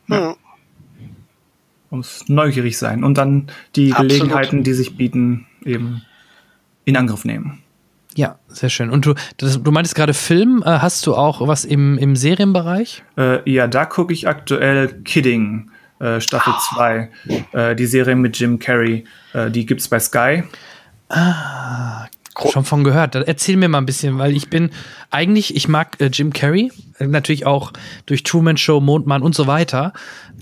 [0.09, 0.19] Ja.
[0.19, 0.35] Mhm
[1.95, 4.11] muss neugierig sein und dann die Absolut.
[4.11, 6.01] Gelegenheiten, die sich bieten, eben
[6.85, 7.61] in Angriff nehmen.
[8.15, 8.89] Ja, sehr schön.
[8.91, 13.03] Und du, das, du meintest gerade Film, äh, hast du auch was im, im Serienbereich?
[13.17, 17.09] Äh, ja, da gucke ich aktuell Kidding, äh, Staffel 2,
[17.53, 17.73] ah.
[17.73, 19.03] die Serie mit Jim Carrey,
[19.33, 20.43] äh, die gibt's bei Sky.
[21.09, 22.07] Ah,
[22.51, 23.15] schon von gehört.
[23.15, 24.71] Erzähl mir mal ein bisschen, weil ich bin
[25.09, 27.71] eigentlich, ich mag äh, Jim Carrey, äh, natürlich auch
[28.05, 29.93] durch Truman Show, Mondmann und so weiter.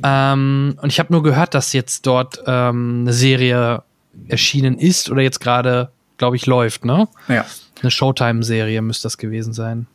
[0.03, 3.83] Ähm, und ich habe nur gehört, dass jetzt dort ähm, eine Serie
[4.27, 7.07] erschienen ist oder jetzt gerade, glaube ich, läuft, ne?
[7.27, 7.45] Ja.
[7.81, 9.87] Eine Showtime-Serie müsste das gewesen sein.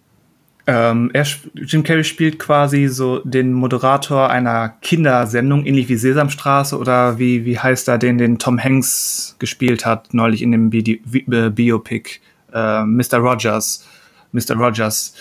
[0.71, 7.19] Ähm, er, Jim Carrey spielt quasi so den Moderator einer Kindersendung, ähnlich wie Sesamstraße oder
[7.19, 11.25] wie, wie heißt er, den, den Tom Hanks gespielt hat, neulich in dem Bi Bi
[11.49, 12.21] Biopic,
[12.53, 13.17] äh, Mr.
[13.17, 13.89] Rogers.
[14.33, 14.57] Mr.
[14.57, 15.15] Rogers.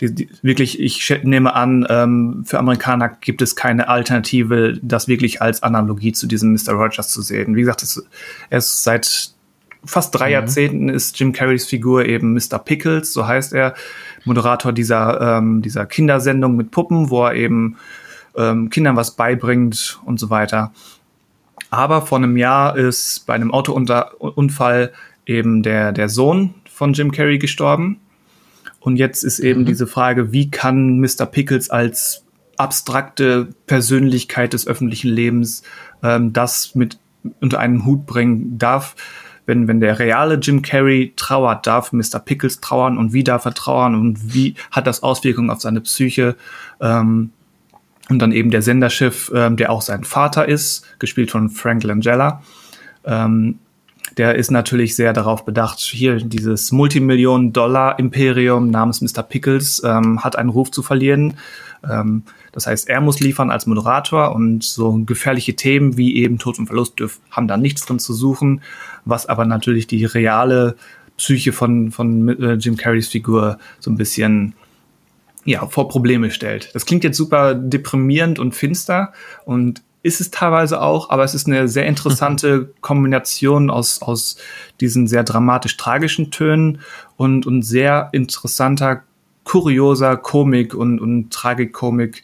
[0.00, 5.42] Die, die, wirklich, ich nehme an, ähm, für Amerikaner gibt es keine Alternative, das wirklich
[5.42, 6.72] als Analogie zu diesem Mr.
[6.72, 7.56] Rogers zu sehen.
[7.56, 8.02] Wie gesagt, es,
[8.48, 9.34] er ist seit
[9.84, 10.32] fast drei mhm.
[10.32, 12.58] Jahrzehnten ist Jim Carreys Figur eben Mr.
[12.58, 13.74] Pickles, so heißt er,
[14.24, 17.76] Moderator dieser, ähm, dieser Kindersendung mit Puppen, wo er eben
[18.36, 20.72] ähm, Kindern was beibringt und so weiter.
[21.70, 24.92] Aber vor einem Jahr ist bei einem Autounfall
[25.26, 28.00] eben der, der Sohn von Jim Carrey gestorben.
[28.80, 29.66] Und jetzt ist eben mhm.
[29.66, 31.26] diese Frage, wie kann Mr.
[31.26, 32.24] Pickles als
[32.56, 35.62] abstrakte Persönlichkeit des öffentlichen Lebens
[36.02, 36.98] ähm, das mit
[37.40, 38.94] unter einen Hut bringen darf,
[39.46, 42.18] wenn, wenn der reale Jim Carrey trauert, darf Mr.
[42.24, 46.36] Pickles trauern und wie darf er trauern und wie hat das Auswirkungen auf seine Psyche.
[46.80, 47.30] Ähm,
[48.10, 52.42] und dann eben der Senderschiff, ähm, der auch sein Vater ist, gespielt von Frank Langella.
[53.04, 53.58] Ähm,
[54.18, 59.22] der ist natürlich sehr darauf bedacht, hier dieses Multimillionen-Dollar-Imperium namens Mr.
[59.22, 61.34] Pickles ähm, hat einen Ruf zu verlieren.
[61.90, 66.58] Ähm, das heißt, er muss liefern als Moderator und so gefährliche Themen wie eben Tod
[66.58, 66.94] und Verlust
[67.30, 68.62] haben da nichts drin zu suchen,
[69.04, 70.76] was aber natürlich die reale
[71.16, 74.54] Psyche von, von äh, Jim Carreys Figur so ein bisschen
[75.44, 76.74] ja, vor Probleme stellt.
[76.74, 79.12] Das klingt jetzt super deprimierend und finster
[79.44, 84.36] und ist es teilweise auch, aber es ist eine sehr interessante Kombination aus, aus
[84.80, 86.80] diesen sehr dramatisch tragischen Tönen
[87.16, 89.02] und, und sehr interessanter
[89.44, 92.22] kurioser Komik und, und Tragikomik.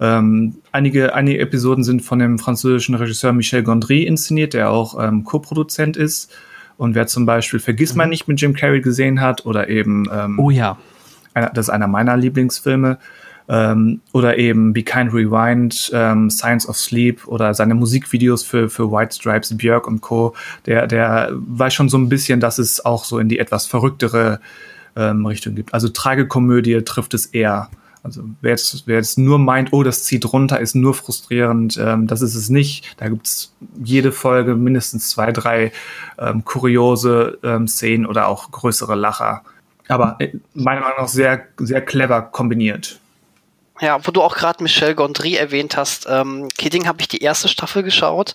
[0.00, 5.24] Ähm, einige, einige Episoden sind von dem französischen Regisseur Michel Gondry inszeniert, der auch ähm,
[5.24, 6.32] Co-Produzent ist.
[6.76, 7.98] Und wer zum Beispiel Vergiss mhm.
[7.98, 10.76] mal nicht mit Jim Carrey gesehen hat oder eben ähm, Oh ja.
[11.32, 12.98] Einer, das ist einer meiner Lieblingsfilme.
[13.48, 18.90] Ähm, oder eben Be Kind Rewind, ähm, Science of Sleep oder seine Musikvideos für, für
[18.90, 20.34] White Stripes, Björk und Co.
[20.66, 24.40] Der, der weiß schon so ein bisschen, dass es auch so in die etwas verrücktere
[24.96, 25.74] ähm, Richtung gibt.
[25.74, 27.70] Also Tragekomödie trifft es eher.
[28.02, 32.06] Also wer jetzt, wer jetzt nur meint, oh, das zieht runter, ist nur frustrierend, ähm,
[32.06, 32.94] das ist es nicht.
[32.98, 35.72] Da gibt's jede Folge mindestens zwei, drei
[36.16, 39.42] ähm, kuriose ähm, Szenen oder auch größere Lacher.
[39.88, 43.00] Aber äh, meiner Meinung nach sehr, sehr clever kombiniert.
[43.80, 47.48] Ja, wo du auch gerade Michel Gondry erwähnt hast, ähm, Kidding habe ich die erste
[47.48, 48.34] Staffel geschaut.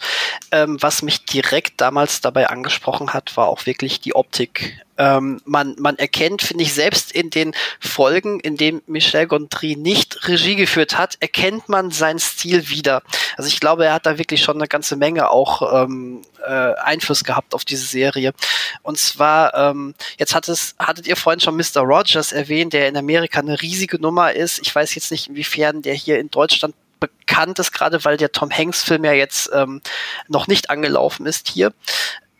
[0.51, 5.75] Ähm, was mich direkt damals dabei angesprochen hat, war auch wirklich die Optik ähm, man,
[5.79, 10.97] man erkennt, finde ich, selbst in den Folgen, in denen Michel Gondry nicht Regie geführt
[10.97, 13.01] hat, erkennt man seinen Stil wieder.
[13.37, 17.23] Also ich glaube, er hat da wirklich schon eine ganze Menge auch ähm, äh, Einfluss
[17.23, 18.33] gehabt auf diese Serie.
[18.83, 21.81] Und zwar, ähm, jetzt hat es, hattet ihr vorhin schon Mr.
[21.81, 24.59] Rogers erwähnt, der in Amerika eine riesige Nummer ist.
[24.59, 28.51] Ich weiß jetzt nicht, inwiefern der hier in Deutschland bekannt ist, gerade weil der Tom
[28.51, 29.81] Hanks-Film ja jetzt ähm,
[30.27, 31.73] noch nicht angelaufen ist hier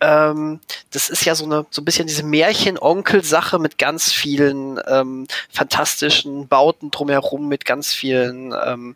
[0.02, 0.60] ähm,
[0.90, 6.48] das ist ja so eine so ein bisschen diese Märchen-Onkel-Sache mit ganz vielen ähm, fantastischen
[6.48, 8.96] Bauten drumherum, mit ganz vielen ähm,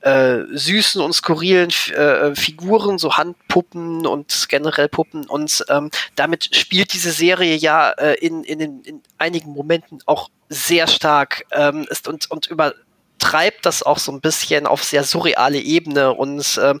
[0.00, 5.26] äh, süßen und skurrilen äh, Figuren, so Handpuppen und generell Puppen.
[5.28, 10.30] Und ähm, damit spielt diese Serie ja äh, in, in, den, in einigen Momenten auch
[10.48, 12.74] sehr stark ähm, ist und, und über
[13.20, 16.80] treibt das auch so ein bisschen auf sehr surreale Ebene und ähm,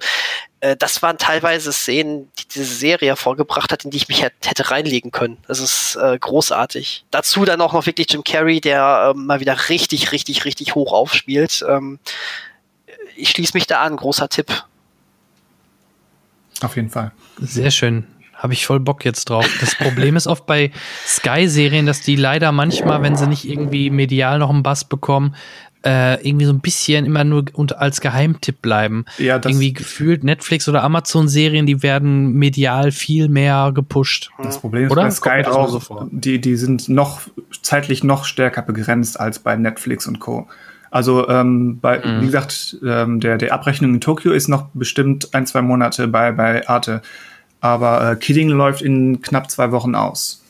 [0.60, 4.70] äh, das waren teilweise Szenen, die diese Serie hervorgebracht hat, in die ich mich hätte
[4.70, 5.38] reinlegen können.
[5.48, 7.04] Das ist äh, großartig.
[7.10, 10.92] Dazu dann auch noch wirklich Jim Carrey, der äh, mal wieder richtig, richtig, richtig hoch
[10.92, 11.64] aufspielt.
[11.68, 11.98] Ähm,
[13.16, 14.64] ich schließe mich da an, großer Tipp.
[16.62, 17.12] Auf jeden Fall.
[17.38, 18.06] Sehr schön.
[18.34, 19.46] Habe ich voll Bock jetzt drauf.
[19.60, 20.72] Das Problem ist oft bei
[21.06, 25.36] Sky-Serien, dass die leider manchmal, wenn sie nicht irgendwie medial noch einen Bass bekommen,
[25.84, 29.04] äh, irgendwie so ein bisschen immer nur unter, als Geheimtipp bleiben.
[29.18, 34.30] Ja, das irgendwie gefühlt Netflix oder Amazon-Serien, die werden medial viel mehr gepusht.
[34.42, 35.02] Das Problem ist oder?
[35.02, 37.22] bei Sky auch, so die, die sind noch
[37.62, 40.48] zeitlich noch stärker begrenzt als bei Netflix und Co.
[40.90, 42.20] Also ähm, bei, mhm.
[42.20, 46.32] wie gesagt, ähm, der, der Abrechnung in Tokio ist noch bestimmt ein, zwei Monate bei,
[46.32, 47.00] bei Arte.
[47.60, 50.42] Aber äh, Kidding läuft in knapp zwei Wochen aus.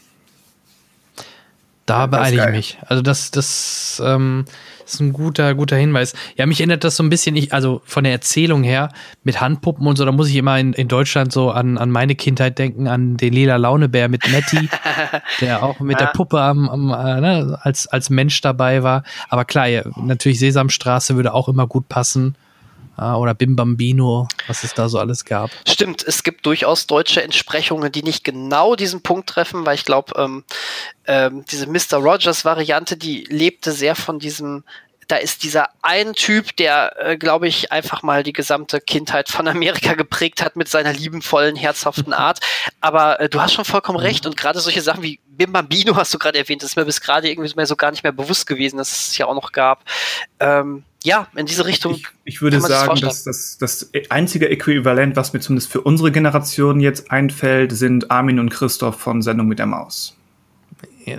[1.87, 2.79] Da beeile ich mich.
[2.87, 4.45] Also das, das, ähm,
[4.91, 6.15] das ist ein guter, guter Hinweis.
[6.37, 8.89] Ja, mich erinnert das so ein bisschen, ich, also von der Erzählung her,
[9.23, 12.17] mit Handpuppen und so, da muss ich immer in, in Deutschland so an, an meine
[12.17, 14.69] Kindheit denken, an den lila Launebär mit Nettie,
[15.41, 16.07] der auch mit ja.
[16.07, 19.05] der Puppe am, am äh, ne, als, als Mensch dabei war.
[19.29, 22.35] Aber klar, ja, natürlich Sesamstraße würde auch immer gut passen.
[23.01, 25.51] Ah, oder Bim Bambino, was es da so alles gab.
[25.67, 30.13] Stimmt, es gibt durchaus deutsche Entsprechungen, die nicht genau diesen Punkt treffen, weil ich glaube,
[30.19, 30.45] ähm,
[31.07, 31.97] ähm, diese Mr.
[31.97, 34.65] Rogers-Variante, die lebte sehr von diesem
[35.11, 39.49] da ist dieser ein Typ, der, äh, glaube ich, einfach mal die gesamte Kindheit von
[39.49, 42.41] Amerika geprägt hat mit seiner liebenvollen, herzhaften Art.
[42.81, 44.07] Aber äh, du hast schon vollkommen mhm.
[44.07, 44.27] recht.
[44.27, 47.01] Und gerade solche Sachen wie Bim Bambino hast du gerade erwähnt, das ist mir bis
[47.01, 49.85] gerade irgendwie so gar nicht mehr bewusst gewesen, dass es ja auch noch gab.
[50.39, 51.95] Ähm, ja, in diese Richtung.
[51.95, 56.79] Ich, ich würde sagen, dass das, das einzige Äquivalent, was mir zumindest für unsere Generation
[56.79, 60.15] jetzt einfällt, sind Armin und Christoph von Sendung mit der Maus.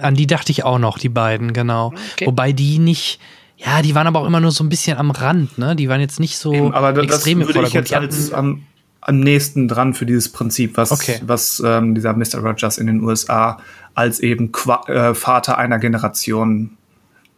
[0.02, 1.88] An die dachte ich auch noch, die beiden, genau.
[2.14, 2.28] Okay.
[2.28, 3.20] Wobei die nicht,
[3.64, 5.76] ja, die waren aber auch immer nur so ein bisschen am Rand, ne?
[5.76, 8.64] Die waren jetzt nicht so Eben, aber extrem das würde ich jetzt als am,
[9.02, 11.20] am nächsten dran für dieses Prinzip, was, okay.
[11.26, 12.40] was ähm, dieser Mr.
[12.40, 13.60] Rogers in den USA
[13.94, 16.72] als eben Qua äh, Vater einer Generation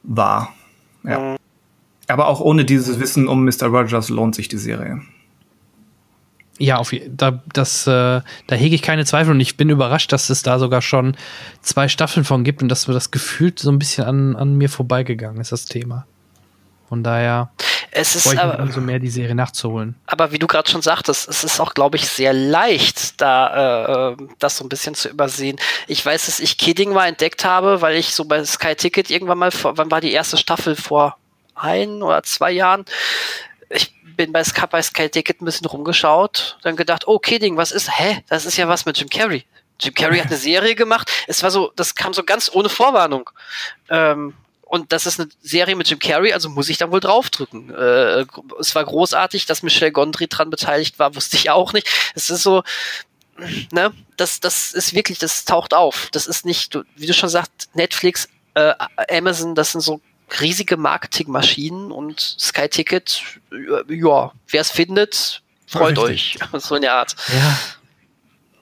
[0.04, 0.54] war.
[1.04, 1.20] Ja.
[1.20, 1.36] Mhm.
[2.08, 3.68] Aber auch ohne dieses Wissen um Mr.
[3.68, 5.02] Rogers lohnt sich die Serie.
[6.60, 10.30] Ja, auf, da, das, äh, da hege ich keine Zweifel und ich bin überrascht, dass
[10.30, 11.18] es da sogar schon
[11.62, 14.70] zwei Staffeln von gibt und dass wir das gefühlt so ein bisschen an, an mir
[14.70, 16.06] vorbeigegangen ist, das Thema.
[16.94, 17.50] Von daher
[17.90, 19.96] es ist aber, umso mehr die Serie nachzuholen.
[20.06, 24.18] Aber wie du gerade schon sagtest, es ist auch, glaube ich, sehr leicht, da äh,
[24.38, 25.58] das so ein bisschen zu übersehen.
[25.88, 29.40] Ich weiß, dass ich Kidding mal entdeckt habe, weil ich so bei Sky Ticket irgendwann
[29.40, 31.18] mal vor, wann war die erste Staffel vor
[31.56, 32.86] ein oder zwei Jahren.
[33.72, 37.72] Ich bin bei Sky, bei Sky Ticket ein bisschen rumgeschaut, dann gedacht, oh, Kidding, was
[37.72, 39.46] ist, hä, das ist ja was mit Jim Carrey.
[39.80, 41.12] Jim Carrey hat eine Serie gemacht.
[41.26, 43.32] Es war so, das kam so ganz ohne Vorwarnung.
[43.90, 44.36] Ähm,
[44.74, 47.70] und das ist eine Serie mit Jim Carrey, also muss ich dann wohl draufdrücken.
[47.70, 48.26] Äh,
[48.60, 51.88] es war großartig, dass Michelle Gondry dran beteiligt war, wusste ich auch nicht.
[52.16, 52.64] Es ist so,
[53.70, 56.10] ne, das, das ist wirklich, das taucht auf.
[56.12, 58.74] Das ist nicht, wie du schon sagst, Netflix, äh,
[59.12, 60.02] Amazon, das sind so
[60.42, 66.40] riesige Marketingmaschinen und Sky Ticket, ja, wer es findet, freut euch.
[66.54, 67.16] So in der Art.
[67.28, 67.60] Ja.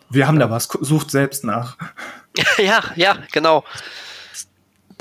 [0.10, 1.78] Wir haben da was, sucht selbst nach.
[2.58, 3.64] ja, ja, genau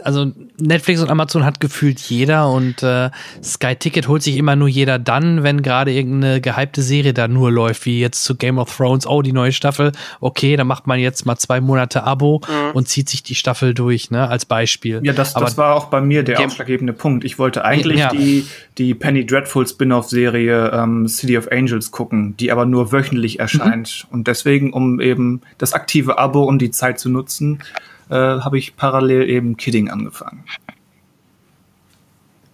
[0.04, 3.10] also Netflix und Amazon hat gefühlt jeder und äh,
[3.42, 7.50] Sky Ticket holt sich immer nur jeder dann, wenn gerade irgendeine gehypte Serie da nur
[7.50, 10.98] läuft, wie jetzt zu Game of Thrones, oh, die neue Staffel, okay, dann macht man
[10.98, 12.72] jetzt mal zwei Monate Abo mhm.
[12.74, 15.00] und zieht sich die Staffel durch, ne, als Beispiel.
[15.02, 17.24] Ja, das, Aber das war auch bei mir der Game ausschlaggebende Punkt.
[17.24, 18.10] Ich wollte eigentlich ja.
[18.10, 18.46] die,
[18.78, 24.06] die Penny Dreadful Spin-off-Serie ähm, City of Angels gucken, die aber nur wöchentlich erscheint.
[24.08, 24.14] Mhm.
[24.14, 27.62] Und deswegen, um eben das aktive Abo und die Zeit zu nutzen,
[28.10, 30.44] äh, habe ich parallel eben Kidding angefangen.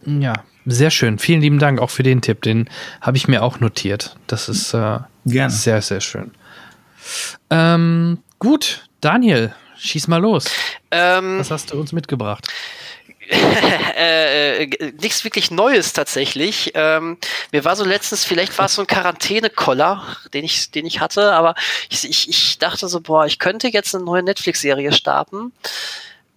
[0.05, 0.35] Ja,
[0.67, 1.19] sehr schön.
[1.19, 2.43] Vielen lieben Dank auch für den Tipp.
[2.43, 2.69] Den
[3.01, 4.17] habe ich mir auch notiert.
[4.27, 5.51] Das ist äh, Gerne.
[5.51, 6.31] sehr, sehr schön.
[7.51, 10.47] Ähm, gut, Daniel, schieß mal los.
[10.91, 12.49] Ähm, Was hast du uns mitgebracht?
[13.97, 16.73] äh, äh nichts wirklich Neues tatsächlich.
[16.75, 17.19] Ähm,
[17.53, 21.33] mir war so letztens, vielleicht war es so ein Quarantäne-Koller, den ich, den ich hatte,
[21.33, 21.55] aber
[21.91, 25.53] ich, ich, ich dachte so, boah, ich könnte jetzt eine neue Netflix-Serie starten.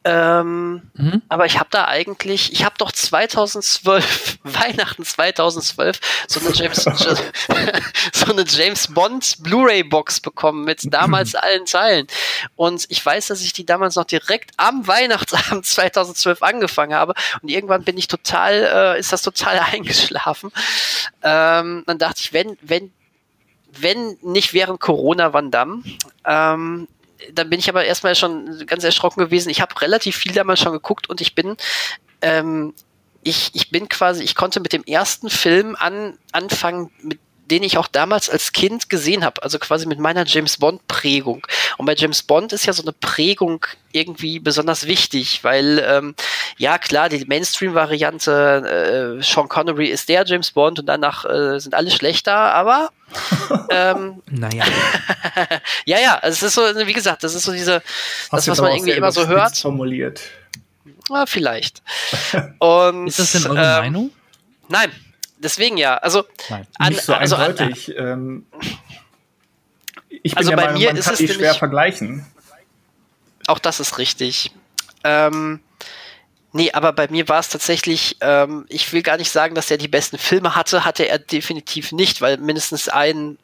[0.06, 1.22] Ähm, mhm.
[1.28, 6.84] Aber ich habe da eigentlich, ich habe doch 2012, Weihnachten 2012, so eine James,
[8.14, 12.08] so eine James Bond Blu-ray Box bekommen mit damals allen Teilen.
[12.56, 17.14] Und ich weiß, dass ich die damals noch direkt am Weihnachtsabend 2012 angefangen habe.
[17.42, 20.52] Und irgendwann bin ich total, äh, ist das total eingeschlafen.
[21.24, 22.94] Ähm, dann dachte ich, wenn, wenn,
[23.72, 25.84] wenn nicht während Corona, wann dann?
[26.26, 26.88] Ähm,
[27.34, 29.50] dann bin ich aber erstmal schon ganz erschrocken gewesen.
[29.50, 31.58] Ich habe relativ viel damals schon geguckt und ich bin
[32.22, 32.74] ähm,
[33.24, 37.78] ich, ich bin quasi, ich konnte mit dem ersten Film an, anfangen, mit den ich
[37.78, 41.46] auch damals als Kind gesehen habe, also quasi mit meiner James Bond Prägung.
[41.78, 46.16] Und bei James Bond ist ja so eine Prägung irgendwie besonders wichtig, weil ähm,
[46.58, 51.74] ja klar, die Mainstream-Variante, äh, Sean Connery ist der James Bond und danach äh, sind
[51.74, 52.90] alle schlechter, aber
[53.70, 54.64] ähm, naja.
[55.86, 57.82] ja, ja, also es ist so, wie gesagt, das ist so diese,
[58.32, 59.58] Hast das, was man irgendwie immer so hört.
[59.58, 60.22] Formuliert.
[61.10, 61.82] Na, vielleicht.
[62.60, 64.12] Und, ist das denn eure ähm, Meinung?
[64.68, 64.92] Nein,
[65.40, 65.96] deswegen ja.
[65.98, 66.26] Also,
[66.78, 67.98] an, Nicht so also eindeutig.
[67.98, 68.46] An, ähm,
[70.10, 72.26] ich bin also der bei Meinung, mir ist kann es schwer vergleichen.
[73.48, 74.52] Auch das ist richtig.
[75.04, 75.62] Ähm,
[76.52, 79.78] nee, aber bei mir war es tatsächlich, ähm, ich will gar nicht sagen, dass er
[79.78, 83.38] die besten Filme hatte, hatte er definitiv nicht, weil mindestens ein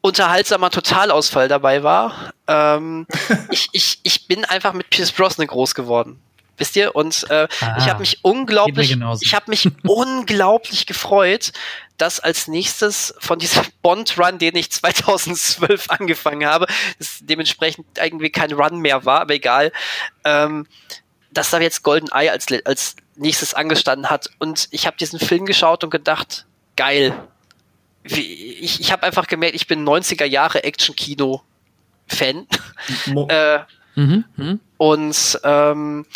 [0.00, 2.32] unterhaltsamer Totalausfall dabei war.
[2.46, 3.06] Ähm,
[3.50, 6.20] ich, ich, ich bin einfach mit Pierce Brosnan groß geworden.
[6.58, 6.94] Wisst ihr?
[6.94, 11.52] Und äh, ah, ich habe mich unglaublich, ich habe mich unglaublich gefreut,
[11.96, 16.66] dass als nächstes von diesem Bond-Run, den ich 2012 angefangen habe,
[16.98, 19.72] das dementsprechend irgendwie kein Run mehr war, aber egal,
[20.24, 20.66] ähm,
[21.30, 24.28] dass da jetzt Golden Eye als, als nächstes angestanden hat.
[24.38, 27.14] Und ich habe diesen Film geschaut und gedacht, geil.
[28.04, 32.46] Ich, ich habe einfach gemerkt, ich bin 90er Jahre Action-Kino-Fan.
[33.28, 33.60] äh,
[33.94, 34.58] mhm, mh.
[34.76, 36.06] Und ähm,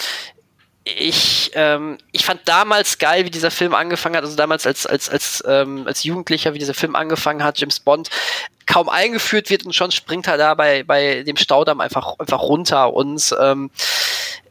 [0.84, 5.08] ich, ähm, ich fand damals geil, wie dieser Film angefangen hat, also damals als, als,
[5.08, 8.08] als, ähm, als Jugendlicher, wie dieser Film angefangen hat, James Bond
[8.66, 12.92] kaum eingeführt wird und schon springt er da bei, bei dem Staudamm einfach, einfach runter
[12.92, 13.70] und ähm,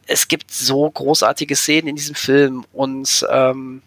[0.07, 3.81] es gibt so großartige Szenen in diesem Film und ähm,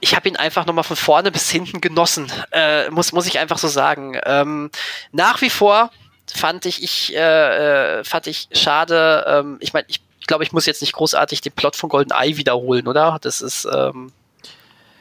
[0.00, 3.58] ich habe ihn einfach nochmal von vorne bis hinten genossen, äh, muss, muss ich einfach
[3.58, 4.18] so sagen.
[4.24, 4.70] Ähm,
[5.12, 5.90] nach wie vor
[6.32, 10.66] fand ich, ich äh, äh fand ich schade, ähm, ich meine, ich glaube, ich muss
[10.66, 13.18] jetzt nicht großartig den Plot von Golden Eye wiederholen, oder?
[13.20, 14.12] Das ist, ähm,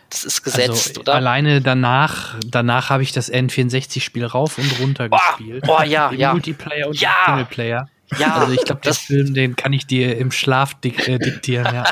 [0.09, 1.13] das ist gesetzt, also, oder?
[1.13, 5.65] Alleine danach, danach habe ich das N64-Spiel rauf und runter oh, gespielt.
[5.67, 6.31] Oh ja, ja.
[6.31, 7.13] Multiplayer und ja.
[7.25, 7.89] Singleplayer.
[8.17, 11.73] Ja, also ich glaube, das Film, den kann ich dir im Schlaf dik äh, diktieren,
[11.73, 11.83] ja.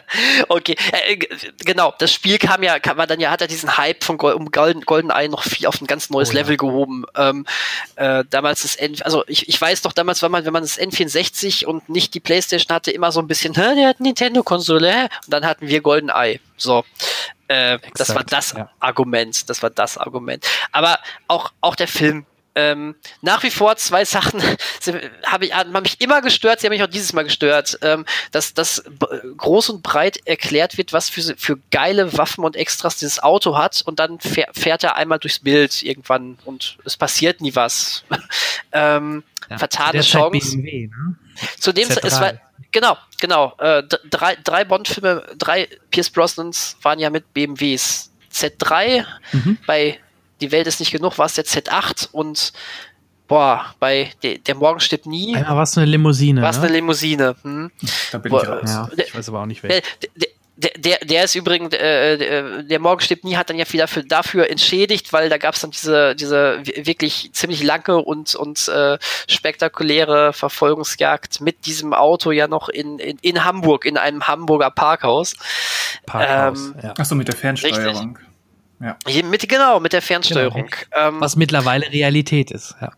[0.48, 1.16] okay, äh,
[1.64, 1.92] genau.
[1.98, 4.50] Das Spiel kam ja, kam man dann ja, hat er diesen Hype von Gold, um
[4.50, 6.56] Golden, GoldenEye noch viel auf ein ganz neues oh, Level ja.
[6.56, 7.04] gehoben.
[7.16, 7.44] Ähm,
[7.96, 10.78] äh, damals das N, also ich, ich weiß doch damals, war man, wenn man das
[10.78, 15.32] N64 und nicht die Playstation hatte, immer so ein bisschen, hä, der hat Nintendo-Konsole, und
[15.32, 16.40] dann hatten wir GoldenEye.
[16.56, 16.84] So.
[17.48, 18.70] Äh, das war das ja.
[18.80, 20.46] Argument, das war das Argument.
[20.72, 24.40] Aber auch, auch der Film ähm, nach wie vor zwei Sachen
[25.26, 28.54] habe ich haben mich immer gestört, sie haben mich auch dieses Mal gestört, ähm, dass
[28.54, 28.84] das
[29.36, 33.82] groß und breit erklärt wird, was für, für geile Waffen und Extras dieses Auto hat
[33.84, 38.04] und dann fährt, fährt er einmal durchs Bild irgendwann und es passiert nie was.
[38.72, 40.56] ähm, ja, vertane Chance.
[40.56, 41.16] BMW, ne?
[41.58, 42.34] Zudem es war
[42.70, 43.54] genau, genau.
[43.58, 48.10] Äh, drei drei Bond-Filme, drei Pierce Brosnans waren ja mit BMWs.
[48.32, 49.58] Z3 mhm.
[49.66, 50.00] bei
[50.44, 52.52] die Welt ist nicht genug, war es der Z8 und
[53.26, 55.34] boah, bei de, der Morgen stirbt nie.
[55.34, 56.42] Einmal war es eine Limousine.
[56.42, 56.64] War es ne?
[56.64, 57.36] eine Limousine.
[57.42, 57.70] Hm?
[58.12, 58.62] Da bin Boah, ich raus.
[58.66, 59.80] Ja, ich weiß aber auch nicht wer.
[60.56, 63.88] Der, der, der ist übrigens, äh, der, der Morgen stirbt nie, hat dann ja wieder
[63.88, 68.68] für, dafür entschädigt, weil da gab es dann diese, diese wirklich ziemlich lange und, und
[68.68, 74.70] äh, spektakuläre Verfolgungsjagd mit diesem Auto ja noch in, in, in Hamburg, in einem Hamburger
[74.70, 75.34] Parkhaus.
[76.06, 76.94] Parkhaus, ähm, ja.
[76.96, 78.16] Achso, mit der Fernsteuerung.
[78.16, 78.33] Richtig.
[78.80, 78.96] Ja.
[79.24, 80.66] Mit, genau, mit der Fernsteuerung.
[80.66, 81.08] Genau.
[81.08, 82.92] Ähm, Was mittlerweile Realität ist, ja.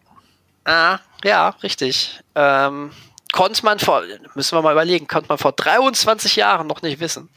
[0.65, 2.21] Ah, ja, richtig.
[2.35, 2.91] Ähm,
[3.33, 4.03] konnte man vor,
[4.35, 7.29] müssen wir mal überlegen, konnte man vor 23 Jahren noch nicht wissen.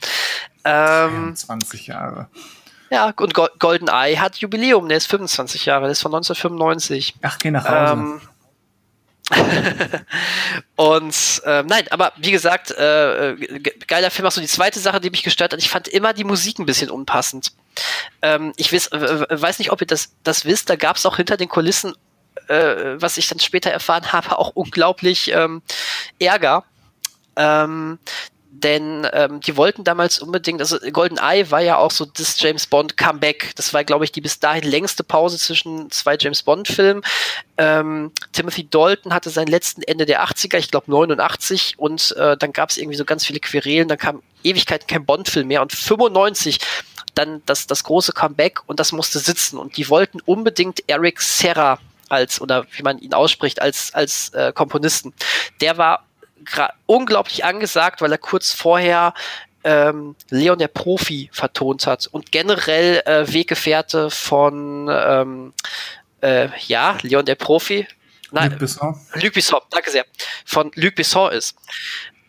[0.63, 2.28] Ähm, 20 Jahre.
[2.89, 7.15] Ja, und Go Golden Eye hat Jubiläum, der ist 25 Jahre, der ist von 1995.
[7.21, 7.93] Ach, geh nach Hause.
[7.93, 8.21] Ähm,
[10.75, 13.35] und äh, nein, aber wie gesagt, äh,
[13.87, 14.27] geiler Film.
[14.27, 16.65] Auch so die zweite Sache, die mich gestört hat, ich fand immer die Musik ein
[16.65, 17.51] bisschen unpassend.
[18.21, 21.37] Ähm, ich äh, weiß nicht, ob ihr das, das wisst, da gab es auch hinter
[21.37, 21.93] den Kulissen,
[22.47, 25.61] äh, was ich dann später erfahren habe, auch unglaublich ähm,
[26.19, 26.63] Ärger.
[27.35, 27.99] Ähm,
[28.60, 32.68] denn ähm, die wollten damals unbedingt, also Golden Eye war ja auch so das James
[32.68, 33.53] Bond Comeback.
[33.55, 37.01] Das war, glaube ich, die bis dahin längste Pause zwischen zwei James Bond Filmen.
[37.57, 42.53] Ähm, Timothy Dalton hatte sein letzten Ende der 80er, ich glaube 89, und äh, dann
[42.53, 46.60] gab es irgendwie so ganz viele Querelen, dann kam Ewigkeiten kein Bond-Film mehr und 95
[47.16, 51.80] dann das, das große Comeback und das musste sitzen und die wollten unbedingt Eric Serra
[52.07, 55.14] als, oder wie man ihn ausspricht, als, als äh, Komponisten.
[55.62, 56.05] Der war
[56.85, 59.13] unglaublich angesagt, weil er kurz vorher
[59.63, 65.53] ähm, Leon der Profi vertont hat und generell äh, Weggefährte von ähm,
[66.21, 67.87] äh, ja, Leon der Profi.
[68.31, 68.99] Nein, Luc Besson.
[69.15, 70.05] Luc Besson, danke sehr.
[70.45, 71.55] Von Luc Besson ist.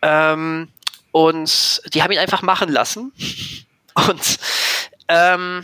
[0.01, 0.69] Ähm,
[1.11, 3.11] und die haben ihn einfach machen lassen.
[4.07, 4.39] Und
[5.09, 5.63] ähm,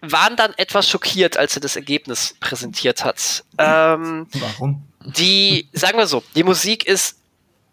[0.00, 3.42] waren dann etwas schockiert, als er das Ergebnis präsentiert hat.
[3.58, 4.86] Ähm, Warum?
[5.00, 7.18] Die, sagen wir so, die Musik ist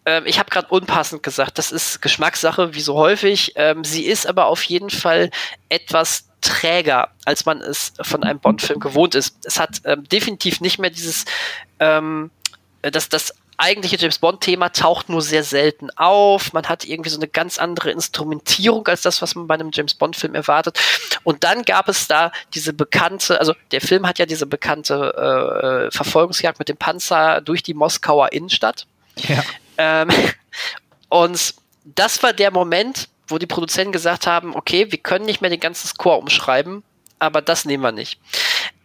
[0.04, 3.52] ähm, ich habe gerade unpassend gesagt, das ist Geschmackssache, wie so häufig.
[3.56, 5.30] Ähm, sie ist aber auf jeden Fall
[5.68, 9.36] etwas träger, als man es von einem Bond-Film gewohnt ist.
[9.44, 11.24] Es hat ähm, definitiv nicht mehr dieses,
[11.78, 12.30] ähm,
[12.82, 16.52] das, das eigentliche James Bond-Thema taucht nur sehr selten auf.
[16.52, 19.94] Man hat irgendwie so eine ganz andere Instrumentierung als das, was man bei einem James
[19.94, 20.80] Bond-Film erwartet.
[21.22, 25.86] Und dann gab es da diese bekannte, also der Film hat ja diese bekannte äh,
[25.86, 28.86] äh Verfolgungsjagd mit dem Panzer durch die Moskauer Innenstadt.
[29.28, 29.44] Ja.
[29.82, 30.08] Ähm,
[31.08, 31.54] und
[31.84, 35.60] das war der Moment, wo die Produzenten gesagt haben, okay, wir können nicht mehr den
[35.60, 36.84] ganzen Score umschreiben,
[37.18, 38.20] aber das nehmen wir nicht.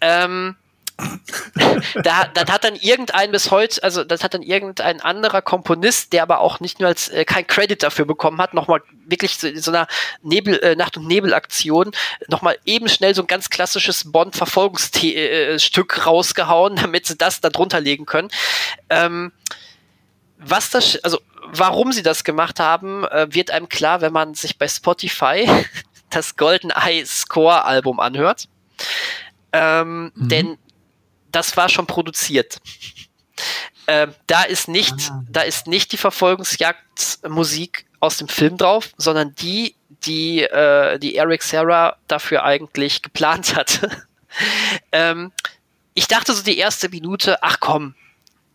[0.02, 0.56] Ähm,
[2.04, 6.24] da, dann hat dann irgendein bis heute, also das hat dann irgendein anderer Komponist, der
[6.24, 9.62] aber auch nicht nur als äh, kein Credit dafür bekommen hat, nochmal wirklich so, in
[9.62, 9.88] so einer
[10.24, 11.92] Nebel, äh, Nacht- und Nebelaktion
[12.30, 17.80] nochmal eben schnell so ein ganz klassisches Bond-Verfolgungsstück äh, rausgehauen, damit sie das da drunter
[17.80, 18.30] legen können.
[18.90, 19.32] Ähm,
[20.38, 24.58] was das, also warum sie das gemacht haben, äh, wird einem klar, wenn man sich
[24.58, 25.50] bei Spotify
[26.10, 28.48] das Golden Eye Score Album anhört.
[29.54, 30.30] Ähm, mhm.
[30.30, 30.58] Denn
[31.32, 32.60] das war schon produziert.
[33.88, 35.24] Ähm, da ist nicht, ah.
[35.30, 39.76] da ist nicht die Verfolgungsjagdmusik aus dem Film drauf, sondern die,
[40.06, 44.06] die, äh, die Eric Serra dafür eigentlich geplant hatte.
[44.92, 45.32] ähm,
[45.94, 47.96] ich dachte so die erste Minute, ach komm,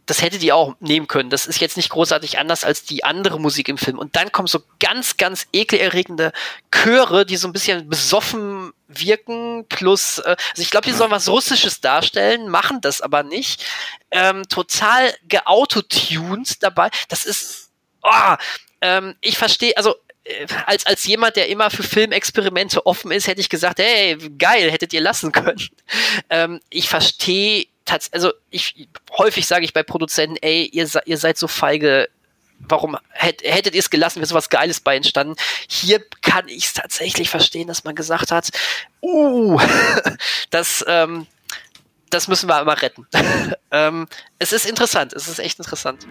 [0.06, 1.30] das hättet ihr auch nehmen können.
[1.30, 3.98] Das ist jetzt nicht großartig anders als die andere Musik im Film.
[3.98, 6.32] Und dann kommen so ganz, ganz ekelerregende
[6.70, 11.28] Chöre, die so ein bisschen besoffen wirken, plus, äh, also ich glaube, die sollen was
[11.28, 13.64] Russisches darstellen, machen das aber nicht.
[14.10, 16.90] Ähm, total geautotuned dabei.
[17.08, 17.70] Das ist,
[18.02, 18.34] oh,
[18.80, 19.94] ähm, ich verstehe, also
[20.24, 24.70] äh, als, als jemand, der immer für Filmexperimente offen ist, hätte ich gesagt, hey, geil,
[24.70, 25.58] hättet ihr lassen können.
[26.30, 27.66] Ähm, ich verstehe
[28.12, 32.08] also ich häufig sage ich bei Produzenten, ey, ihr, ihr seid so feige,
[32.58, 35.36] warum hätt, hättet ihr es gelassen, wäre sowas Geiles bei entstanden.
[35.68, 38.50] Hier kann ich es tatsächlich verstehen, dass man gesagt hat,
[39.02, 39.60] uh,
[40.50, 41.26] das, ähm,
[42.10, 43.06] das müssen wir immer retten.
[43.70, 44.06] ähm,
[44.38, 46.06] es ist interessant, es ist echt interessant.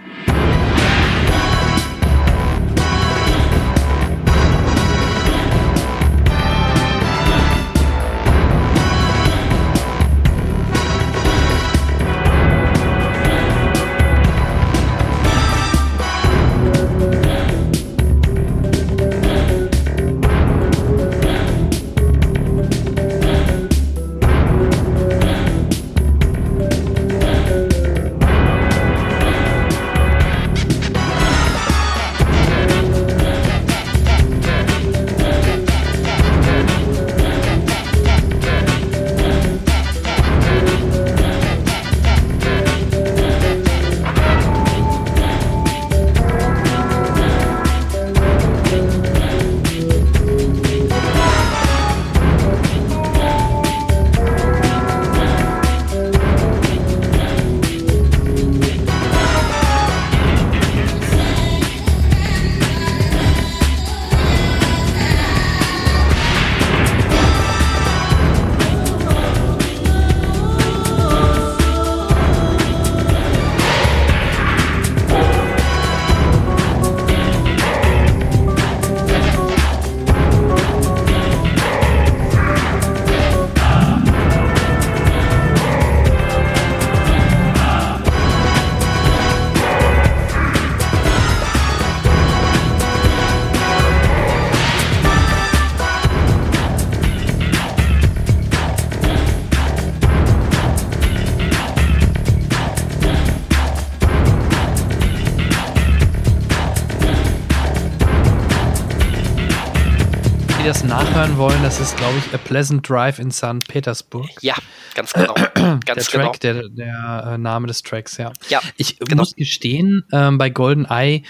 [111.32, 113.68] Nachhören wollen, das ist, glaube ich, A Pleasant Drive in St.
[113.68, 114.30] Petersburg.
[114.42, 114.56] Ja,
[114.96, 115.34] ganz genau.
[115.86, 116.62] ganz der Track, genau.
[116.62, 118.32] der, der äh, Name des Tracks, ja.
[118.50, 118.60] Ja.
[118.78, 119.22] Ich genau.
[119.22, 121.24] muss gestehen, ähm, bei Golden Eye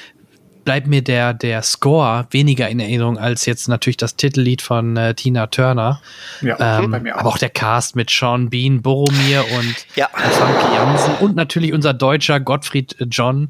[0.63, 5.15] bleibt mir der, der Score weniger in Erinnerung als jetzt natürlich das Titellied von äh,
[5.15, 6.01] Tina Turner.
[6.41, 7.21] Ja, ähm, bei mir auch.
[7.21, 10.07] Aber auch der Cast mit Sean Bean, Boromir und ja.
[10.13, 13.49] Funky Jansen und natürlich unser deutscher Gottfried John.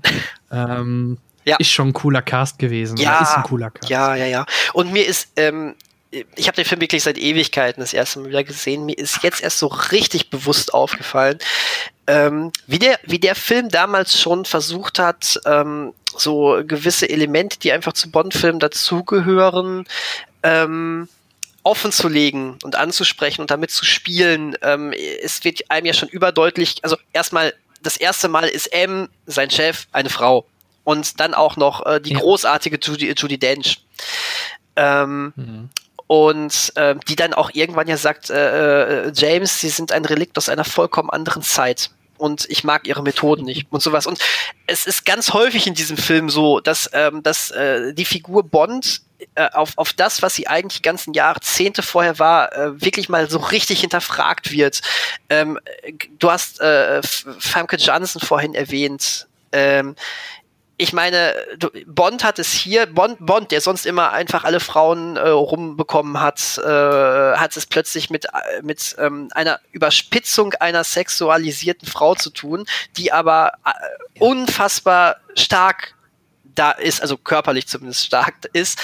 [0.52, 1.58] Ähm, ja.
[1.58, 2.98] Ist schon ein cooler Cast gewesen.
[2.98, 3.90] Ja, ist ein cooler Cast.
[3.90, 4.46] Ja, ja, ja.
[4.74, 5.76] Und mir ist, ähm,
[6.36, 8.86] ich habe den Film wirklich seit Ewigkeiten das erste Mal wieder gesehen.
[8.86, 11.40] Mir ist jetzt erst so richtig bewusst aufgefallen,
[12.08, 17.72] ähm, wie, der, wie der Film damals schon versucht hat, ähm, so gewisse Elemente, die
[17.72, 19.86] einfach zu Bond-Filmen dazugehören,
[20.44, 21.08] ähm,
[21.64, 26.10] offen zu legen und anzusprechen und damit zu spielen, ähm, es wird einem ja schon
[26.10, 30.46] überdeutlich, also erstmal, das erste Mal ist M, sein Chef, eine Frau.
[30.84, 32.20] Und dann auch noch äh, die ja.
[32.20, 33.86] großartige Judy, Judy Dench.
[34.76, 35.70] Ähm, mhm.
[36.12, 40.38] Und äh, die dann auch irgendwann ja sagt, äh, äh, James, sie sind ein Relikt
[40.38, 44.08] aus einer vollkommen anderen Zeit und ich mag ihre Methoden nicht und sowas.
[44.08, 44.20] Und
[44.68, 49.04] es ist ganz häufig in diesem Film so, dass, ähm, dass äh, die Figur Bond
[49.36, 53.40] äh, auf, auf das, was sie eigentlich ganzen Jahrzehnte vorher war, äh, wirklich mal so
[53.40, 54.82] richtig hinterfragt wird.
[55.30, 55.60] Ähm,
[56.20, 59.28] du hast äh, Famke Johnson vorhin erwähnt.
[59.54, 59.96] Ähm,
[60.82, 61.36] ich meine,
[61.86, 66.58] Bond hat es hier, Bond, Bond, der sonst immer einfach alle Frauen äh, rumbekommen hat,
[66.58, 72.66] äh, hat es plötzlich mit, äh, mit ähm, einer Überspitzung einer sexualisierten Frau zu tun,
[72.98, 75.94] die aber äh, unfassbar stark
[76.56, 78.80] da ist, also körperlich zumindest stark ist.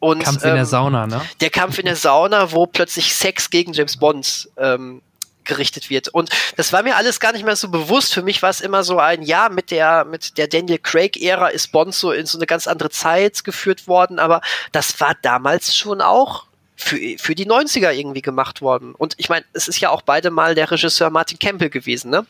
[0.00, 1.22] Und, Kampf in ähm, der Sauna, ne?
[1.40, 5.00] Der Kampf in der Sauna, wo plötzlich Sex gegen James Bond ähm,
[5.48, 6.06] gerichtet wird.
[6.06, 8.14] Und das war mir alles gar nicht mehr so bewusst.
[8.14, 11.72] Für mich war es immer so ein, ja, mit der, mit der Daniel Craig-Ära ist
[11.72, 14.40] Bond so in so eine ganz andere Zeit geführt worden, aber
[14.70, 16.46] das war damals schon auch
[16.76, 18.94] für, für die 90er irgendwie gemacht worden.
[18.94, 22.24] Und ich meine, es ist ja auch beide mal der Regisseur Martin Campbell gewesen, ne?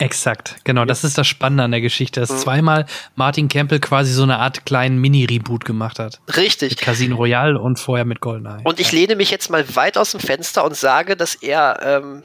[0.00, 0.84] Exakt, genau.
[0.84, 2.38] Das ist das Spannende an der Geschichte, dass mhm.
[2.38, 2.86] zweimal
[3.16, 6.20] Martin Campbell quasi so eine Art kleinen Mini-Reboot gemacht hat.
[6.36, 6.70] Richtig.
[6.70, 8.60] Mit Casino Royale und vorher mit Goldeneye.
[8.62, 12.22] Und ich lehne mich jetzt mal weit aus dem Fenster und sage, dass er ähm,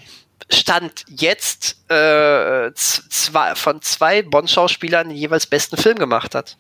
[0.51, 6.57] Stand jetzt äh, zwei, von zwei Bond-Schauspielern jeweils besten Film gemacht hat.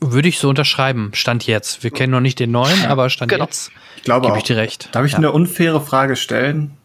[0.00, 1.82] Würde ich so unterschreiben, Stand jetzt.
[1.82, 3.44] Wir kennen noch nicht den neuen, aber Stand genau.
[3.44, 3.70] jetzt.
[3.96, 4.88] Ich glaube gebe ich dir recht.
[4.92, 5.18] Darf ich ja.
[5.18, 6.76] eine unfaire Frage stellen?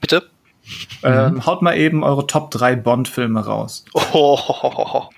[0.00, 0.28] Bitte?
[1.02, 1.46] Ähm, mhm.
[1.46, 3.84] Haut mal eben eure Top 3 Bond-Filme raus.
[4.12, 4.38] Oh,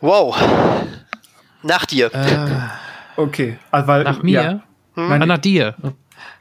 [0.00, 0.36] wow.
[1.62, 2.12] Nach dir.
[2.12, 3.58] Äh, okay.
[3.70, 4.62] Also, weil, nach mir?
[4.96, 5.28] Ja, hm?
[5.28, 5.74] nach dir.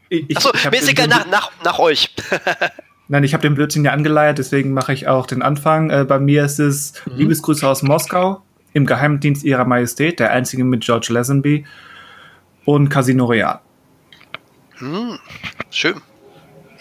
[0.09, 2.13] Ich, Achso, mir ist egal, nach, nach, nach euch.
[3.07, 5.89] Nein, ich habe den Blödsinn ja angeleiert, deswegen mache ich auch den Anfang.
[5.89, 7.17] Äh, bei mir ist es mhm.
[7.17, 8.41] Liebesgrüße aus Moskau,
[8.73, 11.65] im Geheimdienst ihrer Majestät, der einzige mit George Lazenby
[12.65, 13.59] und Casino Royale.
[14.77, 15.19] Hm,
[15.69, 16.01] schön.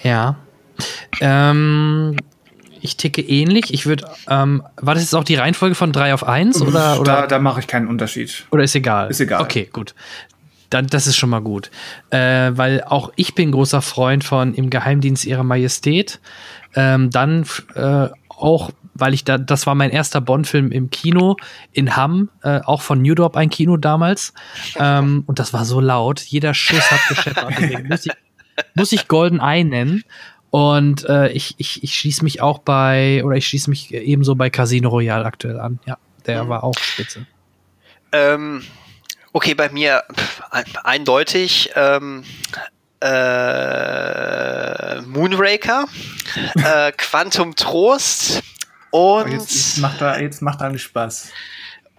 [0.02, 0.36] Ja.
[1.20, 2.16] Ähm,
[2.80, 3.72] ich ticke ähnlich.
[3.72, 7.00] Ich würde, ähm, war das jetzt auch die Reihenfolge von 3 auf 1 oder?
[7.00, 7.12] oder?
[7.22, 8.46] Da, da mache ich keinen Unterschied.
[8.50, 9.10] Oder ist egal?
[9.10, 9.42] Ist egal.
[9.42, 9.94] Okay, gut.
[10.70, 11.70] Dann, das ist schon mal gut.
[12.10, 16.20] Äh, weil auch ich bin großer Freund von Im Geheimdienst ihrer Majestät.
[16.74, 17.44] Ähm, dann
[17.74, 21.36] äh, auch, weil ich da, das war mein erster Bond-Film im Kino
[21.72, 24.32] in Hamm, äh, auch von New Dorp ein Kino damals.
[24.78, 26.20] Ähm, und das war so laut.
[26.20, 27.54] Jeder Schuss hat gescheppert.
[27.58, 28.12] Deswegen muss ich
[28.74, 30.04] muss ich Golden Eye nennen.
[30.50, 34.50] Und äh, ich, ich, ich schließe mich auch bei, oder ich schließe mich ebenso bei
[34.50, 35.78] Casino Royale aktuell an.
[35.86, 35.96] Ja,
[36.26, 36.48] der mhm.
[36.48, 37.26] war auch spitze.
[38.12, 38.64] Ähm,
[39.32, 40.42] okay, bei mir pff,
[40.82, 42.24] eindeutig ähm,
[43.00, 45.86] äh, Moonraker,
[46.54, 48.42] äh, Quantum Trost
[48.90, 49.30] und.
[49.30, 51.30] Jetzt, jetzt, macht er, jetzt macht er einen Spaß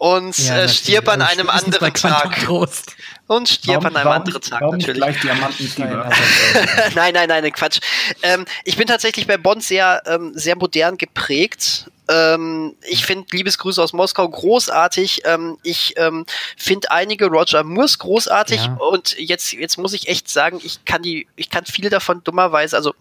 [0.02, 2.40] und ja, äh, stirb an einem anderen Tag.
[2.44, 2.96] Trost.
[3.32, 4.98] Und stirb an einem anderen Tag natürlich.
[4.98, 5.74] Gleich Diamanten
[6.96, 7.80] nein, nein, nein, Quatsch.
[8.24, 11.90] Ähm, ich bin tatsächlich bei Bond sehr, ähm, sehr modern geprägt.
[12.10, 15.22] Ähm, ich finde Liebesgrüße aus Moskau großartig.
[15.24, 16.26] Ähm, ich ähm,
[16.58, 18.66] finde einige Roger Moores großartig.
[18.66, 18.74] Ja.
[18.74, 22.76] Und jetzt, jetzt muss ich echt sagen, ich kann die, ich kann viele davon dummerweise,
[22.76, 22.94] also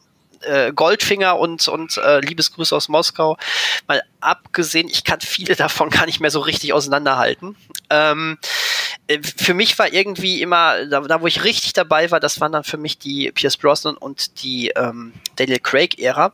[0.43, 3.37] äh, Goldfinger und, und äh, Liebesgrüße aus Moskau.
[3.89, 7.57] Mal abgesehen, ich kann viele davon gar nicht mehr so richtig auseinanderhalten.
[7.91, 8.47] Ähm, äh,
[9.19, 12.65] für mich war irgendwie immer, da, da, wo ich richtig dabei war, das waren dann
[12.65, 16.33] für mich die Pierce Brosnan und die ähm, Daniel Craig-Ära.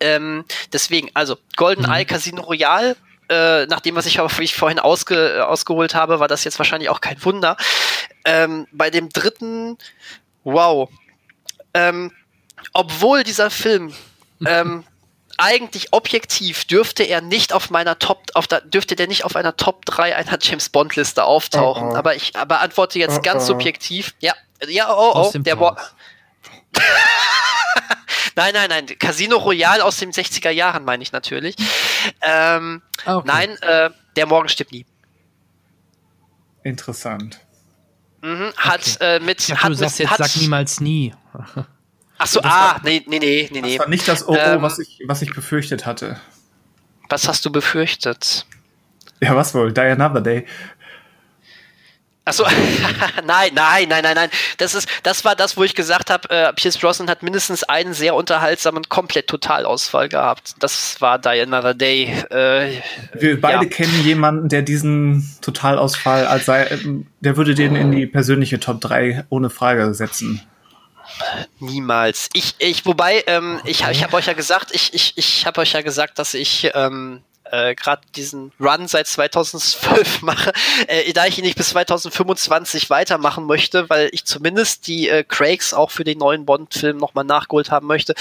[0.00, 1.92] Ähm, deswegen, also Golden mhm.
[1.92, 2.96] Eye Casino Royale,
[3.28, 6.88] äh, nach dem, was ich aber ich vorhin ausge, ausgeholt habe, war das jetzt wahrscheinlich
[6.88, 7.56] auch kein Wunder.
[8.24, 9.78] Ähm, bei dem dritten,
[10.44, 10.88] wow.
[11.74, 12.12] Ähm,
[12.72, 13.94] obwohl dieser Film
[14.46, 14.84] ähm,
[15.38, 19.56] eigentlich objektiv dürfte er nicht auf meiner Top, auf der, dürfte der nicht auf einer
[19.56, 21.88] Top 3 einer James Bond Liste auftauchen.
[21.88, 21.96] Oh, oh.
[21.96, 24.14] Aber ich aber antworte jetzt oh, ganz subjektiv.
[24.20, 24.34] Ja,
[24.66, 25.56] ja, oh, oh, der
[28.36, 28.86] Nein, nein, nein.
[28.98, 31.56] Casino Royale aus den 60er Jahren meine ich natürlich.
[32.22, 33.26] Ähm, ah, okay.
[33.26, 34.86] Nein, äh, der Morgen stirbt nie.
[36.62, 37.40] Interessant.
[38.20, 39.16] Mhm, hat okay.
[39.16, 39.46] äh, mit.
[39.48, 41.14] Ja, hat du sagst jetzt, hat, sag niemals nie.
[42.18, 43.76] Ach so, ah, war, nee, nee, nee, nee.
[43.76, 46.20] Das war nicht das OO, ähm, was, ich, was ich befürchtet hatte.
[47.08, 48.44] Was hast du befürchtet?
[49.20, 49.72] Ja, was wohl?
[49.72, 50.46] Die Another Day.
[52.28, 52.44] Achso,
[53.26, 54.30] nein, nein, nein, nein, nein.
[54.58, 57.94] Das ist, das war das, wo ich gesagt habe, äh, Pierce Brosnan hat mindestens einen
[57.94, 60.54] sehr unterhaltsamen, komplett Totalausfall gehabt.
[60.58, 62.12] Das war Die Another Day.
[62.30, 62.82] Äh,
[63.18, 63.70] Wir beide ja.
[63.70, 66.78] kennen jemanden, der diesen Totalausfall als sei,
[67.20, 70.42] der würde den in die persönliche Top 3 ohne Frage setzen.
[71.58, 72.28] Niemals.
[72.32, 75.72] Ich, ich, wobei, ähm, ich, ich habe euch ja gesagt, ich, ich, ich habe euch
[75.72, 77.22] ja gesagt, dass ich ähm,
[77.52, 80.52] äh, gerade diesen Run seit 2012 mache,
[80.86, 85.74] äh, da ich ihn nicht bis 2025 weitermachen möchte, weil ich zumindest die äh, Craigs
[85.74, 88.14] auch für den neuen Bond-Film nochmal nachgeholt haben möchte.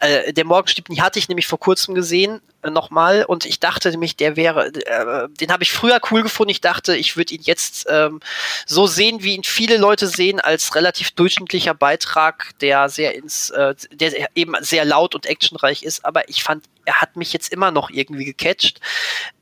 [0.00, 3.90] Äh, der Morgenstieb, die hatte ich nämlich vor kurzem gesehen, äh, nochmal, und ich dachte
[3.90, 6.50] nämlich, der wäre, äh, den habe ich früher cool gefunden.
[6.50, 8.20] Ich dachte, ich würde ihn jetzt ähm,
[8.66, 13.74] so sehen, wie ihn viele Leute sehen, als relativ durchschnittlicher Beitrag, der sehr ins, äh,
[13.92, 17.70] der eben sehr laut und actionreich ist, aber ich fand er hat mich jetzt immer
[17.70, 18.80] noch irgendwie gecatcht.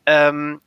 [0.07, 0.61] Ähm,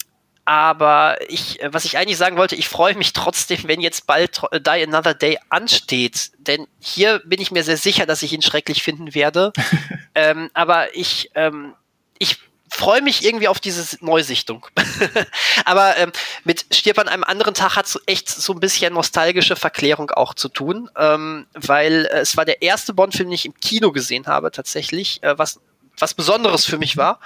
[0.46, 4.42] aber ich, äh, was ich eigentlich sagen wollte, ich freue mich trotzdem, wenn jetzt bald
[4.52, 6.32] äh, Die Another Day ansteht.
[6.38, 9.52] Denn hier bin ich mir sehr sicher, dass ich ihn schrecklich finden werde.
[10.16, 11.74] ähm, aber ich, ähm,
[12.20, 12.38] ich
[12.70, 14.68] freue mich irgendwie auf diese Neusichtung.
[15.66, 16.12] aber ähm,
[16.44, 20.36] mit Stirb an einem anderen Tag hat es echt so ein bisschen nostalgische Verklärung auch
[20.36, 24.28] zu tun, ähm, weil äh, es war der erste Bond-Film, den ich im Kino gesehen
[24.28, 25.60] habe, tatsächlich, äh, was
[26.00, 27.20] was Besonderes für mich war.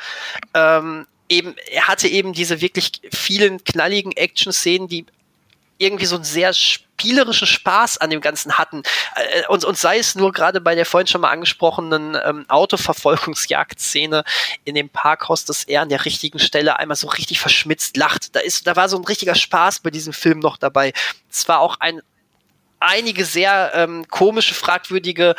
[0.53, 5.05] Ähm, eben, er hatte eben diese wirklich vielen knalligen Action-Szenen, die
[5.77, 8.83] irgendwie so einen sehr spielerischen Spaß an dem Ganzen hatten.
[9.15, 14.23] Äh, und, und sei es nur gerade bei der vorhin schon mal angesprochenen ähm, Autoverfolgungsjagd-Szene
[14.65, 18.35] in dem Parkhaus, dass er an der richtigen Stelle einmal so richtig verschmitzt lacht.
[18.35, 20.91] Da, ist, da war so ein richtiger Spaß bei diesem Film noch dabei.
[21.29, 22.01] Es war auch ein
[22.81, 25.35] einige sehr ähm, komische, fragwürdige,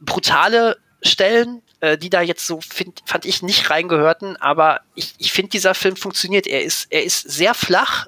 [0.00, 5.32] brutale Stellen, äh, die da jetzt so find, fand ich nicht reingehörten, aber ich, ich
[5.32, 6.46] finde, dieser Film funktioniert.
[6.46, 8.06] Er ist, er ist sehr flach,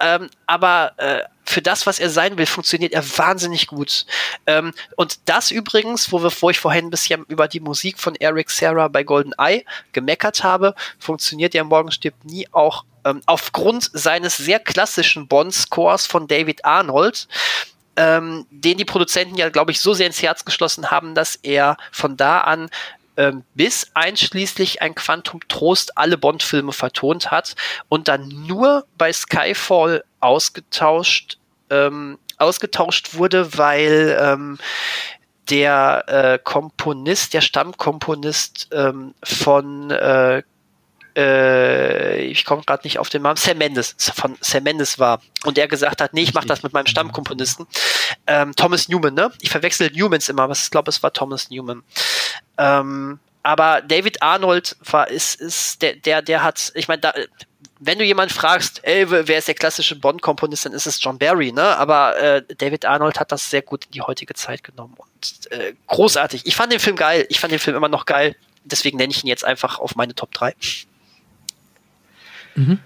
[0.00, 4.04] ähm, aber äh, für das, was er sein will, funktioniert er wahnsinnig gut.
[4.46, 8.16] Ähm, und das übrigens, wo, wir, wo ich vorhin ein bisschen über die Musik von
[8.16, 13.90] Eric Serra bei Golden Eye gemeckert habe, funktioniert ja Morgen stirbt nie auch ähm, aufgrund
[13.92, 17.28] seines sehr klassischen Bond-Scores von David Arnold
[17.96, 21.76] ähm, den die Produzenten ja, glaube ich, so sehr ins Herz geschlossen haben, dass er
[21.92, 22.70] von da an
[23.16, 27.54] ähm, bis einschließlich ein Quantum Trost alle Bond-Filme vertont hat
[27.88, 31.38] und dann nur bei Skyfall ausgetauscht,
[31.70, 34.58] ähm, ausgetauscht wurde, weil ähm,
[35.50, 40.42] der äh, Komponist, der Stammkomponist ähm, von äh,
[41.16, 45.20] äh, ich komme gerade nicht auf den Namen, Sam Mendes, von Sam Mendes war.
[45.44, 47.66] Und der gesagt hat, nee, ich mache das mit meinem Stammkomponisten.
[48.26, 49.32] Ähm, Thomas Newman, ne?
[49.40, 51.82] Ich verwechsel Newmans immer, aber ich glaube, es war Thomas Newman.
[52.58, 57.12] Ähm, aber David Arnold war, ist, ist, der, der, der hat, ich meine, da,
[57.78, 61.52] wenn du jemanden fragst, ey, wer ist der klassische Bond-Komponist, dann ist es John Barry,
[61.52, 61.76] ne?
[61.76, 65.74] Aber äh, David Arnold hat das sehr gut in die heutige Zeit genommen und äh,
[65.86, 66.46] großartig.
[66.46, 68.34] Ich fand den Film geil, ich fand den Film immer noch geil,
[68.64, 70.54] deswegen nenne ich ihn jetzt einfach auf meine Top 3.
[72.54, 72.78] Mhm.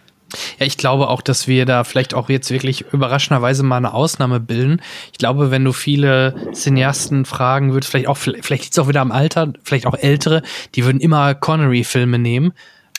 [0.58, 4.40] Ja, ich glaube auch, dass wir da vielleicht auch jetzt wirklich überraschenderweise mal eine Ausnahme
[4.40, 4.82] bilden.
[5.12, 9.00] Ich glaube, wenn du viele Cineasten fragen würdest, vielleicht auch, vielleicht liegt es auch wieder
[9.00, 10.42] am Alter, vielleicht auch ältere,
[10.74, 12.52] die würden immer Connery-Filme nehmen.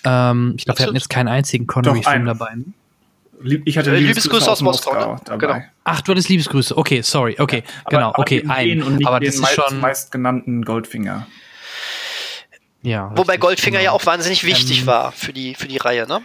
[0.03, 2.55] Ähm, ich glaube, wir hatten jetzt keinen einzigen Connery-Film dabei.
[2.55, 3.61] Ne?
[3.65, 5.21] Ich hatte äh, Liebesgrüße aus Moskau, Moskau ne?
[5.25, 5.37] dabei.
[5.37, 5.65] Genau.
[5.83, 6.75] Ach, du hattest Liebesgrüße.
[6.75, 7.35] Okay, sorry.
[7.37, 8.09] Okay, ja, genau.
[8.09, 9.05] Aber, okay, ein.
[9.05, 11.27] aber das ist schon meistgenannten Goldfinger.
[12.81, 13.11] Ja.
[13.15, 13.91] Wobei Goldfinger genau.
[13.91, 16.21] ja auch wahnsinnig wichtig ähm, war für die für die Reihe, ne?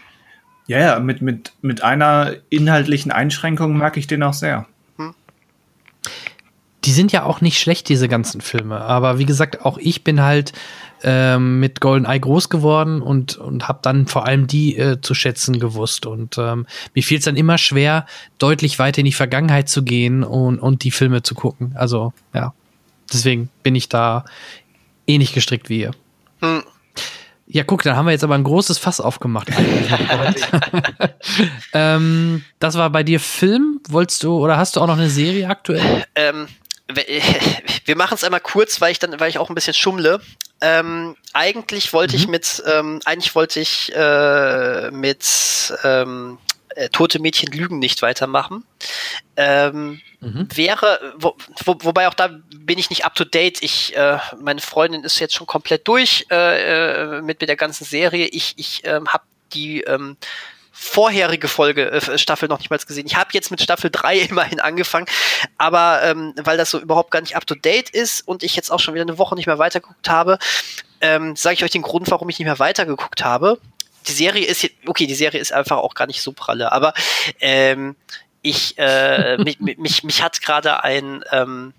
[0.67, 4.67] Ja, ja, mit, mit, mit einer inhaltlichen Einschränkung mag ich den auch sehr.
[4.97, 5.15] Hm.
[6.85, 8.81] Die sind ja auch nicht schlecht, diese ganzen Filme.
[8.81, 10.53] Aber wie gesagt, auch ich bin halt
[11.03, 15.61] ähm, mit GoldenEye groß geworden und, und habe dann vor allem die äh, zu schätzen
[15.61, 16.07] gewusst.
[16.07, 18.07] Und ähm, mir fiel es dann immer schwer,
[18.39, 21.73] deutlich weiter in die Vergangenheit zu gehen und, und die Filme zu gucken.
[21.77, 22.55] Also, ja.
[23.12, 24.25] Deswegen bin ich da
[25.07, 25.91] ähnlich gestrickt wie ihr.
[26.41, 26.62] Hm.
[27.47, 29.49] Ja, guck, da haben wir jetzt aber ein großes Fass aufgemacht.
[31.74, 33.80] ähm, das war bei dir Film.
[33.88, 36.05] Wolltest du oder hast du auch noch eine Serie aktuell?
[36.14, 36.49] Ähm,
[37.84, 40.20] wir machen es einmal kurz, weil ich dann, weil ich auch ein bisschen schummle.
[40.62, 42.22] Ähm, eigentlich wollte mhm.
[42.22, 46.38] ich mit, ähm, eigentlich wollte ich äh, mit ähm,
[46.75, 48.64] äh, Tote Mädchen lügen nicht weitermachen.
[49.37, 50.49] Ähm, mhm.
[50.55, 53.62] Wäre, wo, wo, wobei auch da bin ich nicht up to date.
[53.62, 57.85] Ich, äh, meine Freundin ist jetzt schon komplett durch äh, äh mit, mit der ganzen
[57.85, 58.27] Serie.
[58.27, 60.16] Ich, ich ähm, habe die ähm,
[60.72, 63.07] vorherige Folge, äh, Staffel noch nicht mal gesehen.
[63.07, 65.07] Ich habe jetzt mit Staffel 3 immerhin angefangen,
[65.57, 68.70] aber ähm, weil das so überhaupt gar nicht up to date ist und ich jetzt
[68.70, 70.39] auch schon wieder eine Woche nicht mehr weitergeguckt habe,
[71.01, 73.59] ähm, sage ich euch den Grund, warum ich nicht mehr weitergeguckt habe
[74.07, 76.95] die Serie ist, okay, die Serie ist einfach auch gar nicht so pralle, aber
[77.41, 77.97] ähm,
[78.43, 81.73] ich, äh, mich, mich, mich hat gerade ein, ähm,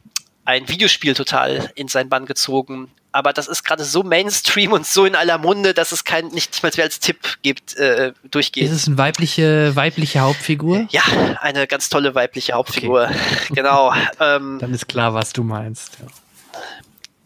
[0.46, 2.90] ein Videospiel total in seinen Bann gezogen.
[3.12, 6.62] Aber das ist gerade so Mainstream und so in aller Munde, dass es kein, nicht
[6.64, 8.66] mal mehr als Tipp gibt, äh, durchgeht.
[8.66, 10.88] Ist es eine weibliche, weibliche Hauptfigur?
[10.90, 11.04] Ja,
[11.40, 13.06] eine ganz tolle weibliche Hauptfigur.
[13.06, 13.16] Okay.
[13.56, 13.94] Genau.
[14.20, 15.98] Ähm, Dann ist klar, was du meinst.
[16.02, 16.08] Ja.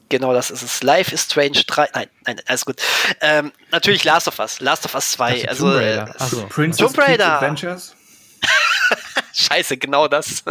[0.10, 0.84] Genau, das ist es.
[0.84, 1.89] Life is Strange 3.
[1.93, 2.78] Nein, nein, alles gut.
[3.22, 4.60] Ähm, natürlich Last of Us.
[4.60, 5.47] Last of Us 2.
[5.47, 6.07] Also, Tomb Raider.
[6.07, 7.34] Äh, also, Princess Tomb Raider.
[7.34, 7.95] Adventures.
[9.34, 10.43] Scheiße, genau das.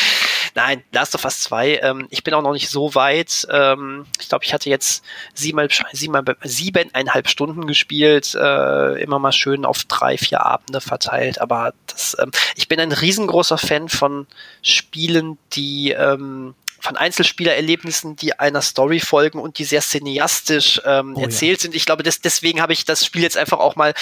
[0.54, 3.46] Nein, Last of Us 2, ähm, ich bin auch noch nicht so weit.
[3.50, 5.04] Ähm, ich glaube, ich hatte jetzt
[5.34, 11.40] siebeneinhalb, siebeneinhalb, siebeneinhalb Stunden gespielt, äh, immer mal schön auf drei, vier Abende verteilt.
[11.40, 14.26] Aber das, ähm, ich bin ein riesengroßer Fan von
[14.62, 21.20] Spielen, die ähm, von Einzelspielererlebnissen, die einer Story folgen und die sehr cineastisch ähm, oh,
[21.20, 21.62] erzählt ja.
[21.62, 21.74] sind.
[21.74, 23.94] Ich glaube, das, deswegen habe ich das Spiel jetzt einfach auch mal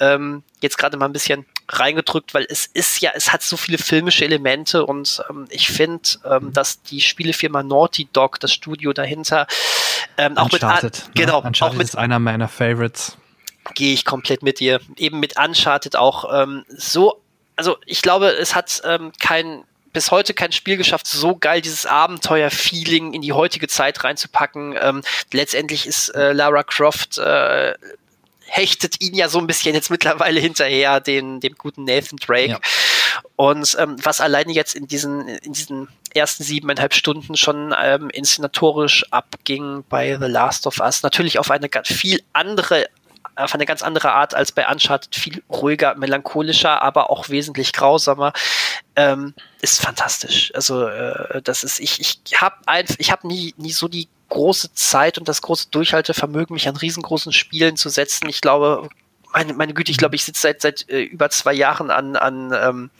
[0.00, 3.78] ähm, jetzt gerade mal ein bisschen reingedrückt, weil es ist ja, es hat so viele
[3.78, 9.46] filmische Elemente und ähm, ich finde, ähm, dass die Spielefirma Naughty Dog, das Studio dahinter,
[10.18, 11.12] ähm, auch Uncharted, mit, ne?
[11.14, 13.16] genau, Uncharted auch mit, ist einer meiner Favorites.
[13.74, 14.80] Gehe ich komplett mit dir.
[14.96, 17.22] Eben mit Uncharted auch ähm, so,
[17.56, 19.64] also ich glaube, es hat ähm, kein
[19.94, 24.74] bis heute kein Spiel geschafft, so geil dieses Abenteuer-Feeling in die heutige Zeit reinzupacken.
[24.78, 27.72] Ähm, letztendlich ist äh, Lara Croft äh,
[28.46, 32.50] hechtet ihn ja so ein bisschen jetzt mittlerweile hinterher, den, dem guten Nathan Drake.
[32.50, 32.60] Ja.
[33.36, 39.04] Und ähm, was alleine jetzt in diesen, in diesen ersten siebeneinhalb Stunden schon ähm, inszenatorisch
[39.12, 42.88] abging bei The Last of Us, natürlich auf eine ganz viel andere
[43.36, 48.32] auf eine ganz andere Art als bei Uncharted, viel ruhiger, melancholischer, aber auch wesentlich grausamer
[48.96, 50.52] ähm, ist fantastisch.
[50.54, 52.56] Also äh, das ist ich ich habe
[52.98, 57.32] ich habe nie nie so die große Zeit und das große Durchhaltevermögen, mich an riesengroßen
[57.32, 58.28] Spielen zu setzen.
[58.28, 58.88] Ich glaube,
[59.32, 62.52] meine, meine Güte, ich glaube, ich sitze seit seit äh, über zwei Jahren an an
[62.52, 62.90] ähm,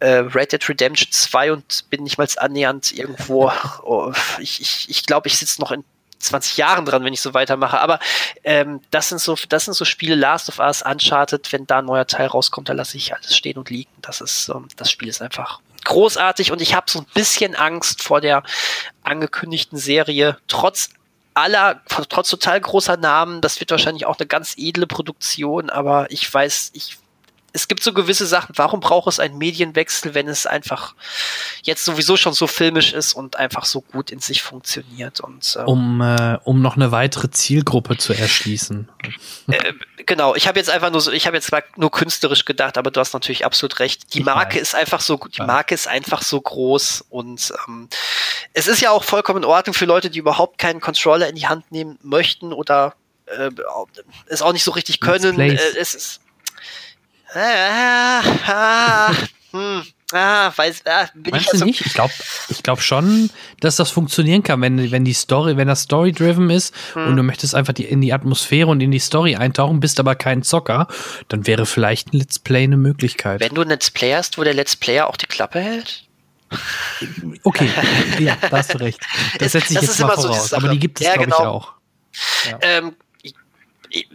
[0.00, 3.52] äh, Red Dead Redemption 2 und bin nicht mal annähernd irgendwo.
[3.82, 5.84] Oh, ich ich, ich glaube, ich sitze noch in
[6.20, 7.80] 20 Jahren dran, wenn ich so weitermache.
[7.80, 7.98] Aber
[8.44, 11.86] ähm, das sind so, das sind so Spiele, Last of Us, Uncharted, wenn da ein
[11.86, 13.90] neuer Teil rauskommt, da lasse ich alles stehen und liegen.
[14.02, 18.02] Das ist, ähm, das Spiel ist einfach großartig und ich habe so ein bisschen Angst
[18.02, 18.42] vor der
[19.02, 20.90] angekündigten Serie, trotz
[21.34, 23.40] aller, trotz total großer Namen.
[23.40, 26.98] Das wird wahrscheinlich auch eine ganz edle Produktion, aber ich weiß, ich
[27.52, 30.94] es gibt so gewisse Sachen, warum braucht es einen Medienwechsel, wenn es einfach
[31.62, 35.66] jetzt sowieso schon so filmisch ist und einfach so gut in sich funktioniert und ähm,
[35.66, 38.88] um äh, um noch eine weitere Zielgruppe zu erschließen.
[39.48, 39.72] Äh,
[40.06, 43.00] genau, ich habe jetzt einfach nur so, ich habe jetzt nur künstlerisch gedacht, aber du
[43.00, 44.14] hast natürlich absolut recht.
[44.14, 47.88] Die Marke ist einfach so, die Marke ist einfach so groß und ähm,
[48.52, 51.46] es ist ja auch vollkommen in Ordnung für Leute, die überhaupt keinen Controller in die
[51.46, 52.94] Hand nehmen möchten oder
[53.26, 53.50] äh,
[54.26, 55.38] es auch nicht so richtig können.
[55.38, 56.20] Äh, es ist
[57.34, 59.14] Ah, ah,
[59.52, 59.82] hm.
[60.12, 61.86] Ah, weiß, ah, bin Meinst ich also, nicht?
[61.86, 62.12] Ich glaube
[62.48, 66.74] ich glaub schon, dass das funktionieren kann, wenn, wenn die Story, wenn das Story-driven ist
[66.94, 67.06] hm.
[67.06, 70.16] und du möchtest einfach die, in die Atmosphäre und in die Story eintauchen, bist aber
[70.16, 70.88] kein Zocker,
[71.28, 73.40] dann wäre vielleicht ein Let's Play eine Möglichkeit.
[73.40, 76.06] Wenn du ein Let's Play hast, wo der Let's Player auch die Klappe hält?
[77.44, 77.70] Okay,
[78.18, 79.00] ja, da hast du recht.
[79.38, 80.48] Das setze ich das jetzt mal voraus.
[80.48, 81.38] So aber die gibt es, ja, glaube genau.
[81.38, 81.72] ich, auch.
[82.50, 82.58] Ja.
[82.62, 82.96] Ähm,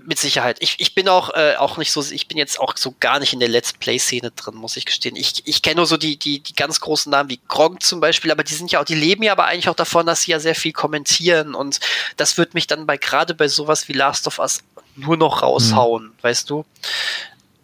[0.06, 0.58] mit Sicherheit.
[0.60, 3.34] Ich, ich bin auch, äh, auch nicht so, ich bin jetzt auch so gar nicht
[3.34, 5.16] in der Let's Play-Szene drin, muss ich gestehen.
[5.16, 8.32] Ich, ich kenne nur so die, die, die ganz großen Namen wie Gronk zum Beispiel,
[8.32, 10.40] aber die sind ja auch, die leben ja aber eigentlich auch davon, dass sie ja
[10.40, 11.80] sehr viel kommentieren und
[12.18, 14.60] das wird mich dann bei gerade bei sowas wie Last of Us
[14.96, 16.14] nur noch raushauen, mhm.
[16.22, 16.66] weißt du?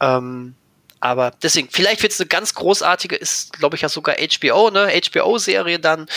[0.02, 0.56] Ähm,
[1.00, 4.92] aber deswegen, vielleicht wird es eine ganz großartige, ist, glaube ich, ja sogar HBO, ne?
[5.04, 6.08] HBO-Serie dann.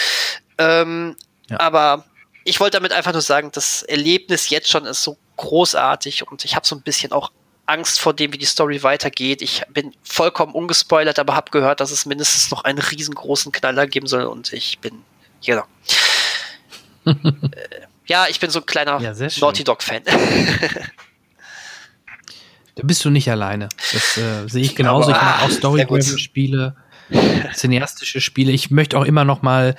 [0.59, 1.16] Ähm,
[1.49, 1.59] ja.
[1.59, 2.05] Aber
[2.45, 6.55] ich wollte damit einfach nur sagen, das Erlebnis jetzt schon ist so großartig und ich
[6.57, 7.30] habe so ein bisschen auch
[7.66, 9.43] Angst vor dem, wie die Story weitergeht.
[9.43, 14.07] Ich bin vollkommen ungespoilert, aber habe gehört, dass es mindestens noch einen riesengroßen Knaller geben
[14.07, 15.03] soll und ich bin,
[15.45, 15.64] genau.
[17.07, 17.12] äh,
[18.07, 20.03] ja, ich bin so ein kleiner ja, Naughty Dog-Fan.
[22.74, 23.68] da bist du nicht alleine.
[23.93, 25.12] Das äh, sehe ich genauso.
[25.12, 25.51] Aber, ich mag auch
[25.87, 26.76] Story-Spiele
[27.55, 28.52] cineastische Spiele.
[28.52, 29.74] Ich möchte auch immer noch mal,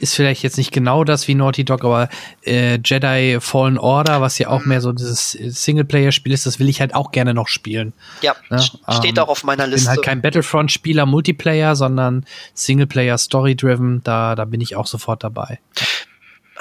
[0.00, 2.08] ist vielleicht jetzt nicht genau das wie Naughty Dog, aber
[2.44, 6.80] äh, Jedi Fallen Order, was ja auch mehr so dieses Singleplayer-Spiel ist, das will ich
[6.80, 7.92] halt auch gerne noch spielen.
[8.22, 8.60] Ja, ne?
[8.60, 9.82] steht ähm, auch auf meiner Liste.
[9.82, 15.24] Ich bin halt kein Battlefront-Spieler Multiplayer, sondern Singleplayer Story-Driven, da, da bin ich auch sofort
[15.24, 15.58] dabei.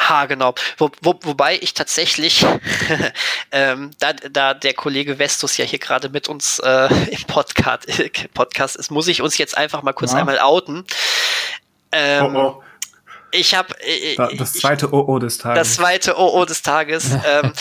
[0.09, 0.55] Ha, genau.
[0.77, 2.45] Wo, wo, wobei ich tatsächlich,
[3.51, 8.09] ähm, da, da der Kollege Vestus ja hier gerade mit uns äh, im Podcast, äh,
[8.33, 10.19] Podcast ist, muss ich uns jetzt einfach mal kurz ja.
[10.19, 10.85] einmal outen.
[11.91, 12.63] Ähm, oh, oh.
[13.31, 15.67] Ich habe äh, das zweite OO des Tages.
[15.67, 17.11] Das zweite OO des Tages.
[17.25, 17.53] ähm,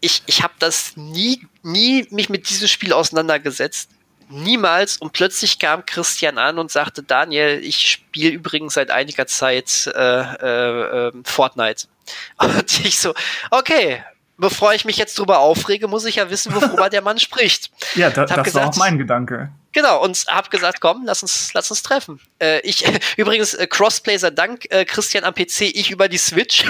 [0.00, 3.90] ich ich habe das nie, nie mich mit diesem Spiel auseinandergesetzt
[4.28, 4.96] niemals.
[4.98, 10.20] Und plötzlich kam Christian an und sagte, Daniel, ich spiele übrigens seit einiger Zeit äh,
[10.20, 11.86] äh, ähm, Fortnite.
[12.38, 13.12] Und ich so,
[13.50, 14.02] okay,
[14.38, 17.70] bevor ich mich jetzt drüber aufrege, muss ich ja wissen, worüber der Mann spricht.
[17.94, 19.50] Ja, da, das gesagt, war auch mein Gedanke.
[19.72, 22.20] Genau, und hab gesagt, komm, lass uns, lass uns treffen.
[22.38, 22.84] Äh, ich,
[23.16, 26.64] übrigens, äh, Crossplay sei Dank, äh, Christian am PC, ich über die Switch.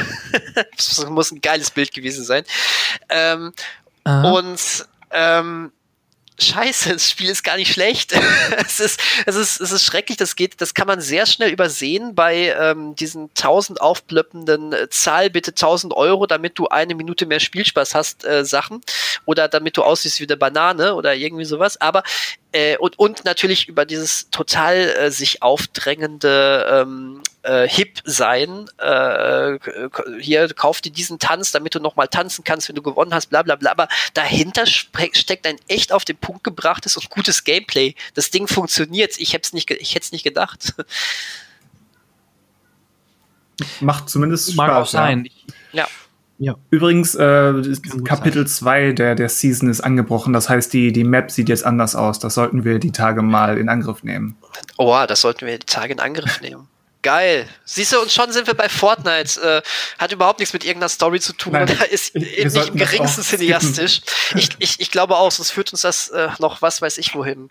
[0.77, 2.45] das muss ein geiles Bild gewesen sein.
[3.09, 3.53] Ähm,
[4.05, 5.73] und ähm,
[6.41, 8.13] Scheiße, das Spiel ist gar nicht schlecht.
[8.59, 12.15] es, ist, es, ist, es ist schrecklich, das geht, das kann man sehr schnell übersehen
[12.15, 17.41] bei ähm, diesen tausend aufplöppenden äh, Zahl bitte tausend Euro, damit du eine Minute mehr
[17.41, 18.81] Spielspaß hast, äh, Sachen.
[19.25, 21.81] Oder damit du aussiehst wie eine Banane oder irgendwie sowas.
[21.81, 22.05] Aber
[22.53, 28.71] äh, und, und natürlich über dieses total äh, sich aufdrängende ähm, äh, Hip sein.
[28.79, 29.59] Äh,
[30.21, 33.43] hier, kauf dir diesen Tanz, damit du nochmal tanzen kannst, wenn du gewonnen hast, bla
[33.43, 33.71] bla bla.
[33.71, 37.95] Aber dahinter steckt ein echt auf den Punkt gebrachtes und gutes Gameplay.
[38.15, 39.19] Das Ding funktioniert.
[39.19, 40.75] Ich hätte es nicht, ich hätte es nicht gedacht.
[43.81, 44.89] Macht zumindest Mag Spaß.
[44.89, 45.29] Auch sein.
[45.73, 45.83] Ja.
[45.83, 45.89] Ja.
[46.71, 47.53] Übrigens, äh,
[48.05, 50.33] Kapitel 2 der, der Season ist angebrochen.
[50.33, 52.21] Das heißt, die, die Map sieht jetzt anders aus.
[52.21, 54.37] Das sollten wir die Tage mal in Angriff nehmen.
[54.77, 56.69] Oh, das sollten wir die Tage in Angriff nehmen.
[57.03, 57.49] Geil.
[57.65, 59.41] Siehst du, und schon sind wir bei Fortnite.
[59.41, 59.63] Äh,
[59.99, 61.53] hat überhaupt nichts mit irgendeiner Story zu tun.
[61.53, 64.03] Nein, ist nicht im geringsten cineastisch.
[64.35, 67.51] Ich, ich, ich glaube auch, sonst führt uns das äh, noch was weiß ich wohin.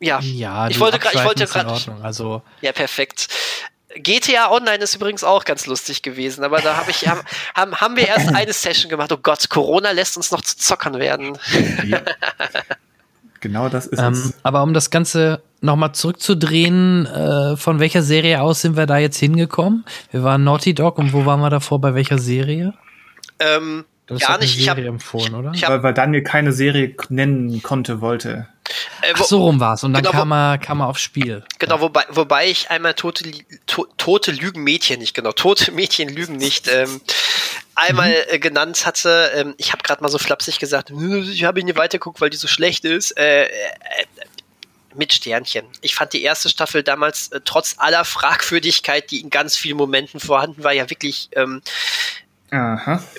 [0.00, 1.96] Ja, ja ich wollte gerade, ich wollte gerade.
[2.02, 3.28] Also ja, perfekt.
[4.02, 7.22] GTA Online ist übrigens auch ganz lustig gewesen, aber da hab ich, haben,
[7.56, 9.12] haben wir erst eine Session gemacht.
[9.12, 11.38] Oh Gott, Corona lässt uns noch zu Zockern werden.
[11.86, 12.00] Ja.
[13.40, 14.34] genau das ist ähm, es.
[14.42, 19.18] Aber um das Ganze nochmal zurückzudrehen, äh, von welcher Serie aus sind wir da jetzt
[19.18, 19.84] hingekommen?
[20.10, 22.74] Wir waren Naughty Dog und wo waren wir davor, bei welcher Serie?
[23.40, 24.58] Ähm, gar nicht.
[24.58, 25.52] ich habe empfohlen, oder?
[25.54, 28.48] Ich hab, weil, weil Daniel keine Serie nennen konnte, wollte.
[29.02, 31.44] Äh, Ach, so rum war's und dann genau, kam, er, kam er aufs Spiel.
[31.58, 31.80] Genau, ja.
[31.80, 33.30] wobei, wobei ich einmal tote,
[33.66, 37.00] to, tote Lügen Mädchen nicht, genau, tote Mädchen lügen nicht, ähm,
[37.74, 38.34] einmal mhm.
[38.34, 39.30] äh, genannt hatte.
[39.34, 42.36] Ähm, ich habe gerade mal so flapsig gesagt, ich habe ihn nicht weitergeguckt, weil die
[42.36, 43.16] so schlecht ist.
[43.18, 43.48] Äh, äh,
[44.94, 45.64] mit Sternchen.
[45.80, 50.18] Ich fand die erste Staffel damals, äh, trotz aller Fragwürdigkeit, die in ganz vielen Momenten
[50.18, 51.62] vorhanden war, ja wirklich ähm,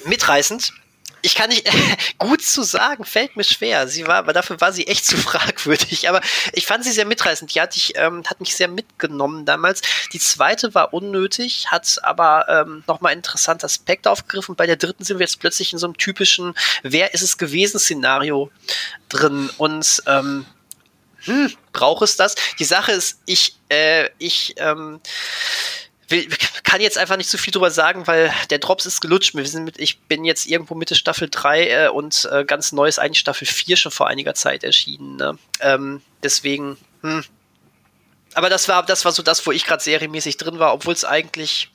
[0.06, 0.74] mitreißend
[1.22, 1.70] ich kann nicht
[2.18, 3.88] gut zu sagen, fällt mir schwer.
[3.88, 6.10] Sie war, aber dafür war sie echt zu fragwürdig.
[6.10, 6.22] Aber
[6.54, 7.54] ich fand sie sehr mitreißend.
[7.54, 9.82] Die hat, ich, ähm, hat mich sehr mitgenommen damals.
[10.14, 14.56] Die zweite war unnötig, hat aber ähm, nochmal einen interessanten Aspekt aufgegriffen.
[14.56, 16.54] Bei der dritten sind wir jetzt plötzlich in so einem typischen
[16.84, 18.52] Wer ist es gewesen Szenario
[19.10, 19.50] drin.
[19.58, 20.46] Und ähm,
[21.24, 22.36] hm, braucht es das?
[22.60, 25.02] Die Sache ist, ich, äh, ich, ähm,
[26.64, 29.36] kann jetzt einfach nicht so viel drüber sagen, weil der Drops ist gelutscht.
[29.36, 32.88] Wir sind mit, ich bin jetzt irgendwo Mitte Staffel 3 äh, und äh, ganz neu
[32.88, 35.16] ist eigentlich Staffel 4 schon vor einiger Zeit erschienen.
[35.16, 35.38] Ne?
[35.62, 37.24] Ähm, deswegen, hm.
[38.36, 41.06] Aber das war, das war so das, wo ich gerade serienmäßig drin war, obwohl es
[41.06, 41.72] eigentlich.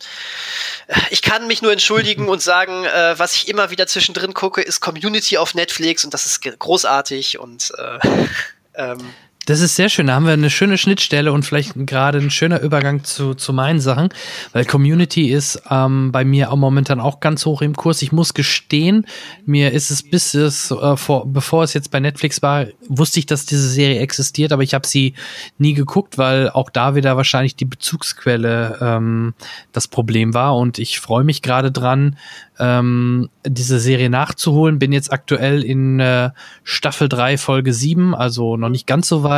[0.87, 4.63] Äh, ich kann mich nur entschuldigen und sagen, äh, was ich immer wieder zwischendrin gucke,
[4.63, 7.99] ist Community auf Netflix und das ist großartig und äh,
[8.75, 9.15] ähm,
[9.47, 10.07] das ist sehr schön.
[10.07, 13.81] Da haben wir eine schöne Schnittstelle und vielleicht gerade ein schöner Übergang zu, zu meinen
[13.81, 14.09] Sachen,
[14.53, 18.03] weil Community ist ähm, bei mir auch momentan auch ganz hoch im Kurs.
[18.03, 19.07] Ich muss gestehen,
[19.45, 23.27] mir ist es bis es äh, vor, bevor es jetzt bei Netflix war, wusste ich,
[23.27, 25.15] dass diese Serie existiert, aber ich habe sie
[25.59, 29.35] nie geguckt, weil auch da wieder wahrscheinlich die Bezugsquelle ähm,
[29.73, 30.57] das Problem war.
[30.57, 32.17] Und ich freue mich gerade dran,
[32.59, 34.79] ähm, diese Serie nachzuholen.
[34.79, 36.31] Bin jetzt aktuell in äh,
[36.63, 39.34] Staffel 3, Folge 7, also noch nicht ganz so weit.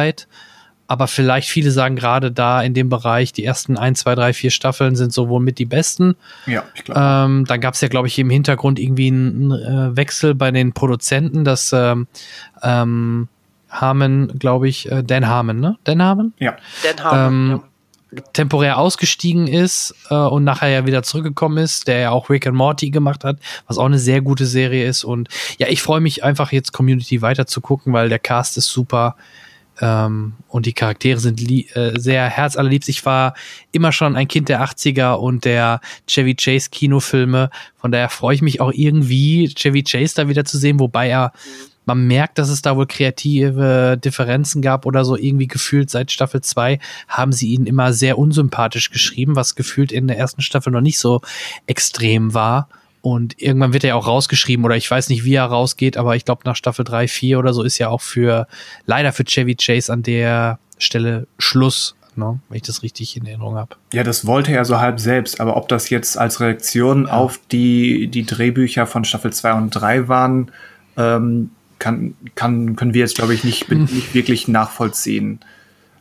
[0.89, 4.51] Aber vielleicht viele sagen gerade da in dem Bereich, die ersten 1, 2, 3, 4
[4.51, 6.15] Staffeln sind so wohl mit die besten.
[6.47, 7.01] Ja, ich glaube.
[7.03, 10.73] Ähm, dann gab es ja, glaube ich, im Hintergrund irgendwie einen äh, Wechsel bei den
[10.73, 12.07] Produzenten, dass ähm,
[12.63, 13.29] ähm,
[13.69, 15.77] Harmon, glaube ich, äh, Dan Harmon, ne?
[15.83, 16.33] Dan Harmon?
[16.39, 16.57] Ja.
[16.85, 17.69] Dan Harmon, ähm, ja
[18.33, 22.57] temporär ausgestiegen ist äh, und nachher ja wieder zurückgekommen ist, der ja auch Rick and
[22.57, 25.05] Morty gemacht hat, was auch eine sehr gute Serie ist.
[25.05, 25.29] Und
[25.59, 29.17] ja, ich freue mich einfach jetzt Community weiter zu gucken, weil der Cast ist super
[29.81, 32.89] ähm, und die Charaktere sind äh, sehr herzallerliebst.
[32.89, 33.35] Ich war
[33.72, 37.51] immer schon ein Kind der 80er und der Chevy Chase Kinofilme.
[37.77, 41.33] Von daher freue ich mich auch irgendwie, Chevy Chase da wieder zu sehen, wobei er
[41.87, 46.41] man merkt, dass es da wohl kreative Differenzen gab oder so irgendwie gefühlt seit Staffel
[46.41, 50.81] 2 haben sie ihn immer sehr unsympathisch geschrieben, was gefühlt in der ersten Staffel noch
[50.81, 51.20] nicht so
[51.66, 52.68] extrem war.
[53.03, 56.17] Und irgendwann wird er ja auch rausgeschrieben oder ich weiß nicht, wie er rausgeht, aber
[56.17, 58.47] ich glaube nach Staffel 3, 4 oder so ist ja auch für,
[58.85, 62.41] leider für Chevy Chase an der Stelle Schluss, ne?
[62.49, 63.77] wenn ich das richtig in Erinnerung habe.
[63.93, 67.13] Ja, das wollte er so halb selbst, aber ob das jetzt als Reaktion ja.
[67.13, 70.51] auf die, die Drehbücher von Staffel 2 und 3 waren,
[70.97, 73.85] ähm, kann, kann, können wir jetzt, glaube ich, nicht, hm.
[73.85, 75.41] nicht wirklich nachvollziehen.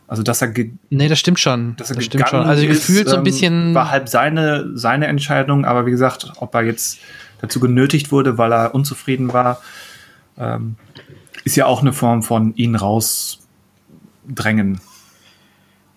[0.08, 0.52] Also, dass er.
[0.90, 1.74] Nee, das stimmt schon.
[1.76, 2.40] Dass er das stimmt schon.
[2.40, 3.74] Also, gefühlt ist, so ein ähm, bisschen.
[3.74, 7.00] War halb seine, seine Entscheidung, aber wie gesagt, ob er jetzt
[7.40, 9.60] dazu genötigt wurde, weil er unzufrieden war,
[10.38, 10.76] ähm,
[11.44, 14.80] ist ja auch eine Form von ihn rausdrängen.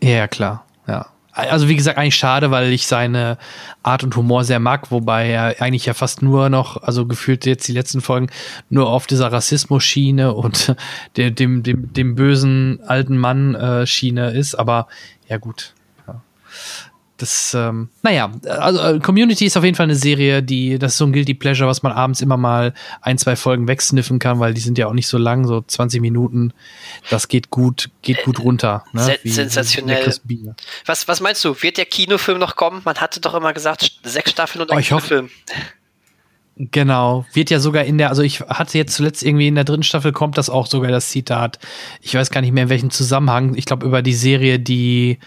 [0.01, 0.65] Ja, klar.
[0.87, 1.07] Ja.
[1.47, 3.37] Also wie gesagt, eigentlich schade, weil ich seine
[3.83, 7.67] Art und Humor sehr mag, wobei er eigentlich ja fast nur noch, also gefühlt jetzt
[7.67, 8.27] die letzten Folgen,
[8.69, 10.75] nur auf dieser Rassismus-Schiene und
[11.17, 14.55] dem, dem, dem, dem bösen alten Mann-Schiene ist.
[14.55, 14.87] Aber
[15.27, 15.73] ja gut,
[17.19, 20.97] das, ähm, naja, also äh, Community ist auf jeden Fall eine Serie, die, das ist
[20.97, 24.53] so ein Guilty Pleasure, was man abends immer mal ein, zwei Folgen wegsniffen kann, weil
[24.53, 26.53] die sind ja auch nicht so lang, so 20 Minuten.
[27.09, 28.85] Das geht gut, geht gut runter.
[28.93, 29.03] Ne?
[29.03, 30.13] Se wie, sensationell.
[30.85, 31.61] Was, was meinst du?
[31.61, 32.81] Wird der Kinofilm noch kommen?
[32.85, 35.29] Man hatte doch immer gesagt, sechs Staffeln und ein oh, Kinofilm.
[36.55, 39.83] Genau, wird ja sogar in der, also ich hatte jetzt zuletzt irgendwie in der dritten
[39.83, 41.57] Staffel kommt das auch sogar das Zitat.
[42.01, 43.55] Ich weiß gar nicht mehr in welchem Zusammenhang.
[43.55, 45.19] Ich glaube über die Serie, die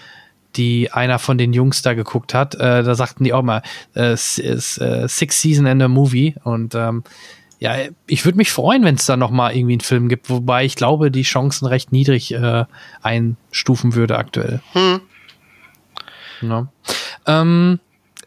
[0.57, 2.55] die einer von den Jungs da geguckt hat.
[2.55, 3.63] Äh, da sagten die auch mal,
[3.95, 6.35] äh, äh, Six Season and a Movie.
[6.45, 7.05] Und ähm,
[7.59, 7.77] ja,
[8.07, 10.75] ich würde mich freuen, wenn es da noch mal irgendwie einen Film gibt, wobei ich
[10.75, 12.65] glaube, die Chancen recht niedrig äh,
[13.03, 14.61] einstufen würde aktuell.
[14.73, 15.01] Hm.
[16.43, 16.67] Ja.
[17.27, 17.79] Ähm,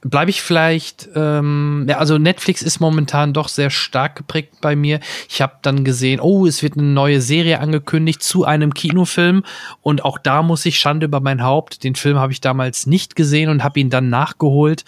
[0.06, 5.00] bleibe ich vielleicht, ähm, ja, also Netflix ist momentan doch sehr stark geprägt bei mir.
[5.28, 9.44] Ich habe dann gesehen, oh, es wird eine neue Serie angekündigt zu einem Kinofilm
[9.82, 11.84] und auch da muss ich Schande über mein Haupt.
[11.84, 14.86] Den Film habe ich damals nicht gesehen und habe ihn dann nachgeholt.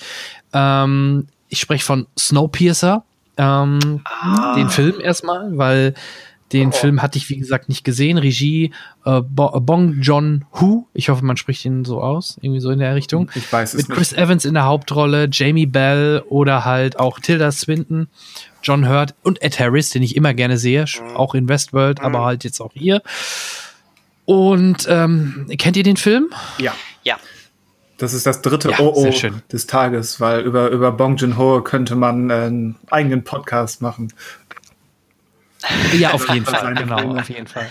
[0.54, 3.04] Ähm, ich spreche von Snowpiercer.
[3.38, 4.54] Ähm, ah.
[4.56, 5.96] Den Film erstmal, weil
[6.54, 6.72] den oh.
[6.72, 8.18] Film hatte ich, wie gesagt, nicht gesehen.
[8.18, 8.72] Regie
[9.06, 10.88] äh, Bong John Hu.
[10.94, 12.38] Ich hoffe, man spricht ihn so aus.
[12.42, 13.30] Irgendwie so in der Richtung.
[13.36, 14.22] Ich weiß es Mit Chris nicht.
[14.22, 18.08] Evans in der Hauptrolle, Jamie Bell oder halt auch Tilda Swinton,
[18.64, 20.86] John Hurt und Ed Harris, den ich immer gerne sehe.
[20.86, 21.16] Mhm.
[21.16, 22.06] Auch in Westworld, mhm.
[22.06, 23.02] aber halt jetzt auch hier.
[24.26, 26.30] Und ähm, kennt ihr den Film?
[26.60, 26.74] Ja.
[27.04, 27.18] Ja.
[27.98, 29.10] Das ist das dritte ja, OO
[29.52, 34.14] des Tages, weil über, über Bong Joon-ho könnte man einen eigenen Podcast machen.
[35.98, 37.68] Ja, auf jeden Fall, genau, auf jeden Fall.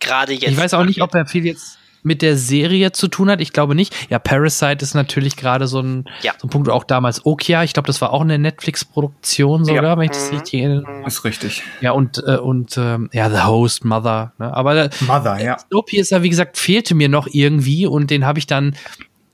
[0.00, 0.50] Gerade jetzt.
[0.50, 3.40] Ich weiß auch nicht, ob er viel jetzt mit der Serie zu tun hat.
[3.40, 3.94] Ich glaube nicht.
[4.10, 6.32] Ja, Parasite ist natürlich gerade so ein, ja.
[6.38, 7.62] so ein Punkt, auch damals Okia.
[7.62, 9.96] Ich glaube, das war auch eine Netflix-Produktion sogar, ja.
[9.96, 11.04] wenn ich das richtig erinnere.
[11.06, 11.62] Ist richtig.
[11.80, 14.32] Ja, und, äh, und ähm, ja, The Host, Mother.
[14.38, 14.52] Ne?
[14.52, 15.58] Aber Mother, ja.
[15.58, 18.76] Snowpiercer, wie gesagt, fehlte mir noch irgendwie und den habe ich dann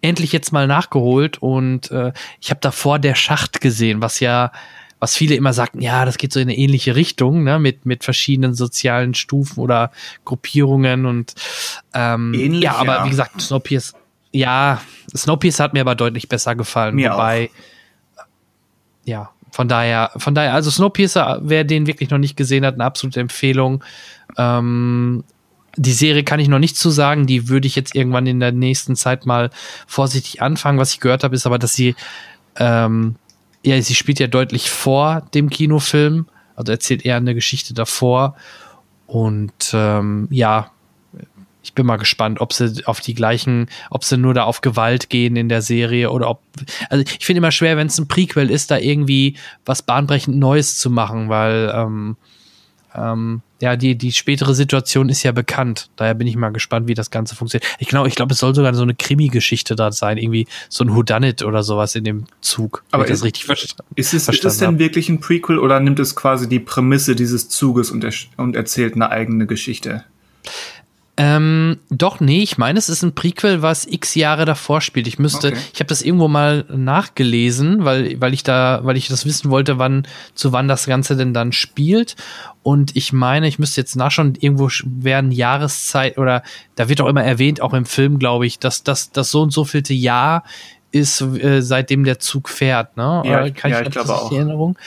[0.01, 4.53] endlich jetzt mal nachgeholt und äh, ich habe davor der Schacht gesehen, was ja
[5.01, 8.05] was viele immer sagten, ja, das geht so in eine ähnliche Richtung, ne, mit, mit
[8.05, 9.93] verschiedenen sozialen Stufen oder
[10.25, 11.35] Gruppierungen und
[11.95, 13.05] ähm, Ähnlich, ja, aber ja.
[13.05, 13.97] wie gesagt, Snowpiercer,
[14.33, 14.81] ja,
[15.17, 17.51] Snowpiercer hat mir aber deutlich besser gefallen, mir wobei,
[18.17, 18.25] auch.
[19.05, 22.85] ja, von daher, von daher, also Snowpiercer, wer den wirklich noch nicht gesehen hat, eine
[22.85, 23.83] absolute Empfehlung.
[24.37, 25.25] Ähm,
[25.77, 28.53] die Serie kann ich noch nicht zu sagen, die würde ich jetzt irgendwann in der
[28.53, 29.51] nächsten Zeit mal
[29.87, 30.79] vorsichtig anfangen.
[30.79, 31.95] Was ich gehört habe, ist aber, dass sie
[32.57, 33.17] ähm,
[33.69, 38.35] ja, sie spielt ja deutlich vor dem Kinofilm, also erzählt eher eine Geschichte davor.
[39.07, 40.71] Und ähm, ja,
[41.63, 45.11] ich bin mal gespannt, ob sie auf die gleichen, ob sie nur da auf Gewalt
[45.11, 46.41] gehen in der Serie oder ob.
[46.89, 50.79] Also ich finde immer schwer, wenn es ein Prequel ist, da irgendwie was bahnbrechend Neues
[50.79, 52.17] zu machen, weil ähm,
[52.95, 55.91] ähm, ja, die, die spätere Situation ist ja bekannt.
[55.97, 57.69] Daher bin ich mal gespannt, wie das Ganze funktioniert.
[57.79, 60.95] Ich glaube, ich glaube, es soll sogar so eine Krimi-Geschichte da sein, irgendwie so ein
[60.95, 62.85] Whodunit oder sowas in dem Zug.
[62.93, 63.83] Aber ist, das richtig verstanden?
[63.97, 67.49] Ist es, ist es denn wirklich ein Prequel oder nimmt es quasi die Prämisse dieses
[67.49, 70.05] Zuges und, er, und erzählt eine eigene Geschichte?
[71.21, 75.09] Ähm, doch, nee, ich meine, es ist ein Prequel, was x Jahre davor spielt.
[75.09, 75.59] Ich müsste, okay.
[75.73, 79.81] ich habe das irgendwo mal nachgelesen, weil, weil ich da, weil ich das wissen wollte,
[79.81, 82.15] wann, zu wann das Ganze denn dann spielt.
[82.63, 86.45] Und ich meine, ich müsste jetzt nachschauen, irgendwo werden Jahreszeit oder
[86.77, 89.53] da wird auch immer erwähnt, auch im Film, glaube ich, dass das, das so und
[89.53, 90.45] so vielte Jahr
[90.93, 93.23] ist, äh, seitdem der Zug fährt, ne?
[93.25, 94.31] Ja, Kann ja, ich, ich glaube auch.
[94.31, 94.79] Erinnerung?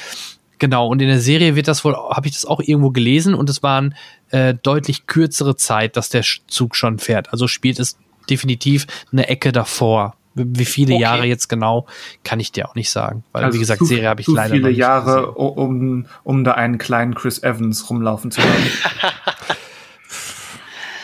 [0.59, 3.49] Genau, und in der Serie wird das wohl, habe ich das auch irgendwo gelesen und
[3.49, 3.95] es waren
[4.31, 7.31] äh, deutlich kürzere Zeit, dass der Zug schon fährt.
[7.31, 7.97] Also spielt es
[8.29, 10.15] definitiv eine Ecke davor.
[10.33, 11.01] Wie viele okay.
[11.01, 11.87] Jahre jetzt genau,
[12.23, 13.25] kann ich dir auch nicht sagen.
[13.33, 15.35] Weil, also wie gesagt, zu, Serie habe ich zu leider viele nicht Jahre, gesehen.
[15.35, 18.63] um, um da einen kleinen Chris Evans rumlaufen zu haben.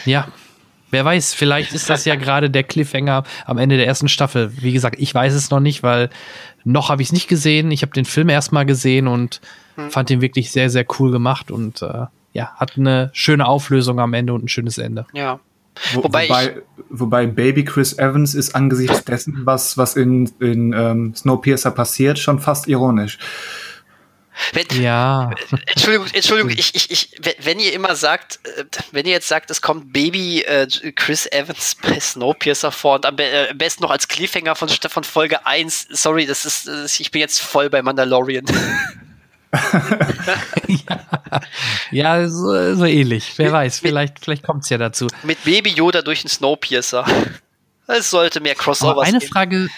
[0.05, 0.27] ja,
[0.89, 4.51] Wer weiß, vielleicht ist das ja gerade der Cliffhanger am Ende der ersten Staffel.
[4.61, 6.09] Wie gesagt, ich weiß es noch nicht, weil
[6.63, 7.71] noch habe ich es nicht gesehen.
[7.71, 9.41] Ich habe den Film erstmal gesehen und
[9.75, 9.91] hm.
[9.91, 14.13] fand den wirklich sehr, sehr cool gemacht und äh, ja, hat eine schöne Auflösung am
[14.13, 15.05] Ende und ein schönes Ende.
[15.13, 15.39] Ja.
[15.93, 21.15] Wo, wobei, wobei, wobei, Baby Chris Evans ist angesichts dessen, was, was in, in ähm,
[21.15, 23.19] Snowpiercer passiert, schon fast ironisch.
[24.53, 25.31] Wenn, ja.
[25.67, 27.11] Entschuldigung, Entschuldigung, ich, ich, ich,
[27.43, 31.75] wenn ihr immer sagt, äh, wenn ihr jetzt sagt, es kommt Baby äh, Chris Evans
[31.81, 36.25] bei Snowpiercer vor und am, äh, besten noch als Cliffhanger von, von Folge 1, sorry,
[36.25, 38.45] das ist, ich bin jetzt voll bei Mandalorian.
[40.67, 41.41] ja,
[41.91, 43.33] ja so, so, ähnlich.
[43.37, 45.07] Wer mit, weiß, vielleicht, vielleicht kommt es ja dazu.
[45.23, 47.05] Mit Baby Yoda durch den Snowpiercer.
[47.89, 49.31] Es sollte mehr Crossovers Aber eine geben.
[49.31, 49.69] Frage,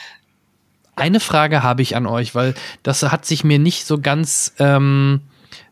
[0.95, 4.53] eine Frage habe ich an euch, weil das hat sich mir nicht so ganz.
[4.57, 5.21] Ähm,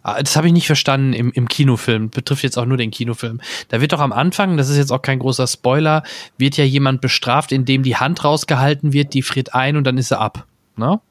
[0.04, 2.12] ah, das habe ich nicht verstanden im, im Kinofilm.
[2.12, 3.42] Betrifft jetzt auch nur den Kinofilm.
[3.70, 6.04] Da wird doch am Anfang, das ist jetzt auch kein großer Spoiler,
[6.38, 10.12] wird ja jemand bestraft, indem die Hand rausgehalten wird, die friert ein und dann ist
[10.12, 10.46] er ab.
[10.76, 11.02] Ne?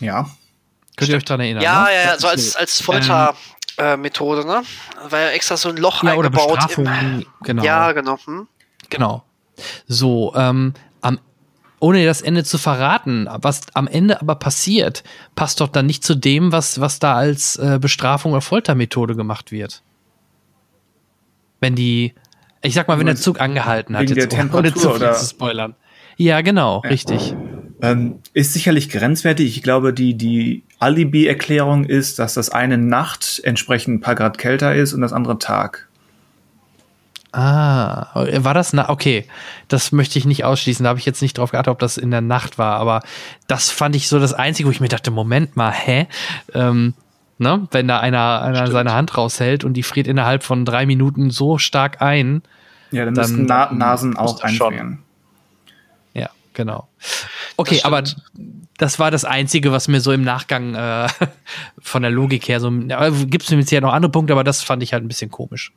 [0.00, 0.28] Ja.
[0.96, 1.62] Könnt ihr euch daran erinnern?
[1.62, 1.94] Ja, ne?
[1.94, 4.62] ja, ja, so als, als Foltermethode, ähm, äh, ne?
[5.10, 6.50] War ja extra so ein Loch ja, eingebaut.
[6.50, 7.62] Oder Bestrafung, im, genau.
[7.62, 8.18] Ja, genau.
[8.24, 8.48] Hm?
[8.88, 9.22] Genau.
[9.86, 11.18] So, ähm, am
[11.78, 16.14] ohne das Ende zu verraten, was am Ende aber passiert, passt doch dann nicht zu
[16.14, 19.82] dem, was, was da als äh, Bestrafung oder Foltermethode gemacht wird.
[21.60, 22.14] Wenn die,
[22.62, 25.74] ich sag mal, wenn der Zug angehalten hat, jetzt ohne zu viel zu spoilern.
[26.16, 26.88] Ja, genau, ja.
[26.88, 27.36] richtig.
[27.82, 29.56] Ähm, ist sicherlich grenzwertig.
[29.56, 34.74] Ich glaube, die, die Alibi-Erklärung ist, dass das eine Nacht entsprechend ein paar Grad kälter
[34.74, 35.88] ist und das andere Tag.
[37.32, 39.26] Ah, war das na okay,
[39.68, 40.84] das möchte ich nicht ausschließen.
[40.84, 43.02] Da habe ich jetzt nicht drauf geachtet, ob das in der Nacht war, aber
[43.46, 46.06] das fand ich so das Einzige, wo ich mir dachte, Moment mal, hä?
[46.54, 46.94] Ähm,
[47.36, 47.68] ne?
[47.72, 51.58] Wenn da einer, einer seine Hand raushält und die friert innerhalb von drei Minuten so
[51.58, 52.42] stark ein.
[52.90, 55.00] Ja, dann, dann müssten Na Nasen auch einfrieren.
[56.56, 56.88] Genau.
[57.58, 58.02] Okay, das aber
[58.78, 61.06] das war das Einzige, was mir so im Nachgang äh,
[61.82, 62.70] von der Logik her so.
[62.70, 65.30] Ja, Gibt es jetzt ja noch andere Punkte, aber das fand ich halt ein bisschen
[65.30, 65.72] komisch.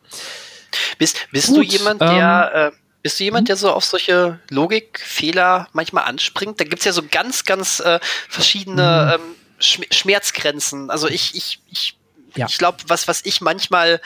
[0.97, 2.71] Bist, bist du jemand, der, ähm, äh,
[3.01, 6.61] bist du jemand, der so auf solche Logikfehler manchmal anspringt?
[6.61, 7.99] Da gibt es ja so ganz, ganz äh,
[8.29, 9.25] verschiedene mhm.
[9.25, 10.89] ähm, Sch Schmerzgrenzen.
[10.89, 11.98] Also ich, ich, ich
[12.35, 12.47] ja.
[12.47, 14.01] Ich glaube, was, was ich manchmal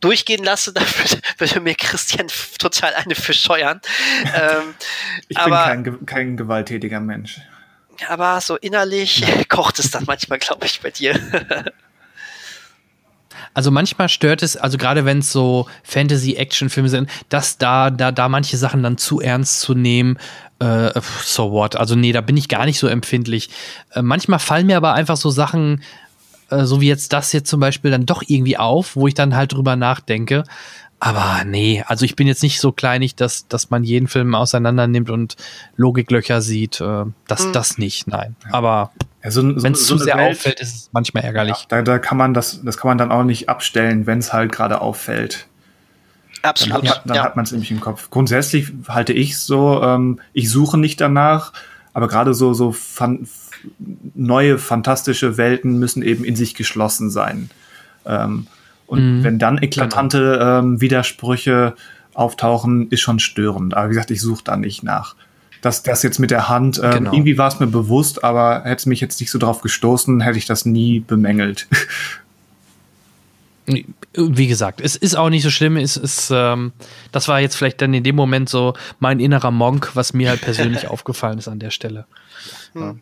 [0.00, 3.80] durchgehen lasse, da würde, würde mir Christian total eine verscheuern.
[4.34, 4.74] ähm,
[5.28, 7.40] ich aber, bin kein, kein gewalttätiger Mensch.
[8.08, 11.18] Aber so innerlich kocht es dann manchmal, glaube ich, bei dir.
[13.54, 18.28] Also manchmal stört es, also gerade wenn es so Fantasy-Action-Filme sind, dass da, da, da
[18.28, 20.18] manche Sachen dann zu ernst zu nehmen,
[20.60, 20.90] äh,
[21.24, 21.76] so what.
[21.76, 23.50] Also nee, da bin ich gar nicht so empfindlich.
[23.92, 25.82] Äh, manchmal fallen mir aber einfach so Sachen,
[26.50, 29.36] äh, so wie jetzt das jetzt zum Beispiel, dann doch irgendwie auf, wo ich dann
[29.36, 30.44] halt drüber nachdenke.
[31.00, 34.88] Aber nee, also ich bin jetzt nicht so kleinig, dass, dass man jeden Film auseinander
[34.88, 35.36] nimmt und
[35.76, 36.80] Logiklöcher sieht.
[36.80, 37.52] Äh, das, mhm.
[37.52, 38.34] das nicht, nein.
[38.50, 38.90] Aber
[39.22, 41.56] ja, so, so, wenn es so zu sehr Welt, auffällt, ist es manchmal ärgerlich.
[41.56, 44.32] Ja, da, da kann man das, das kann man dann auch nicht abstellen, wenn es
[44.32, 45.46] halt gerade auffällt.
[46.42, 46.84] Absolut.
[46.84, 47.24] Dann hat, ja.
[47.24, 48.10] hat man es nämlich im Kopf.
[48.10, 51.52] Grundsätzlich halte ich es so, ähm, ich suche nicht danach,
[51.94, 53.26] aber gerade so, so fan
[54.14, 57.50] neue, fantastische Welten müssen eben in sich geschlossen sein.
[58.06, 58.46] Ähm,
[58.86, 59.24] und mhm.
[59.24, 60.58] wenn dann eklatante genau.
[60.58, 61.74] ähm, Widersprüche
[62.14, 63.74] auftauchen, ist schon störend.
[63.74, 65.14] Aber wie gesagt, ich suche da nicht nach
[65.60, 67.12] dass das jetzt mit der Hand, ähm, genau.
[67.12, 70.38] irgendwie war es mir bewusst, aber hätte es mich jetzt nicht so drauf gestoßen, hätte
[70.38, 71.66] ich das nie bemängelt.
[74.14, 75.76] Wie gesagt, es ist auch nicht so schlimm.
[75.76, 76.72] Es ist, ähm,
[77.12, 80.40] das war jetzt vielleicht dann in dem Moment so mein innerer Monk, was mir halt
[80.40, 82.06] persönlich aufgefallen ist an der Stelle.
[82.72, 83.00] Hm.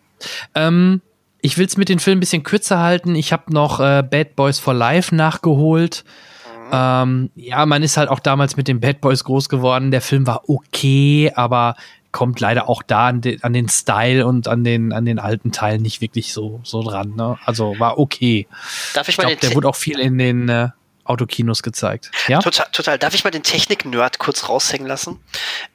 [0.55, 1.01] Ähm,
[1.41, 3.15] ich will es mit den Filmen ein bisschen kürzer halten.
[3.15, 6.05] Ich habe noch äh, Bad Boys for Life nachgeholt.
[6.47, 6.71] Mhm.
[6.73, 9.91] Ähm, ja, man ist halt auch damals mit den Bad Boys groß geworden.
[9.91, 11.77] Der Film war okay, aber
[12.17, 15.53] kommt leider auch da an den, an den Style und an den, an den alten
[15.53, 17.15] Teilen nicht wirklich so, so dran.
[17.15, 17.39] Ne?
[17.45, 18.47] Also war okay.
[18.95, 20.71] Darf ich, ich mal glaub, Der wurde auch viel in den äh,
[21.05, 22.11] Autokinos gezeigt.
[22.27, 22.39] Ja?
[22.39, 22.99] Total, total.
[22.99, 25.21] Darf ich mal den Technik-Nerd kurz raushängen lassen?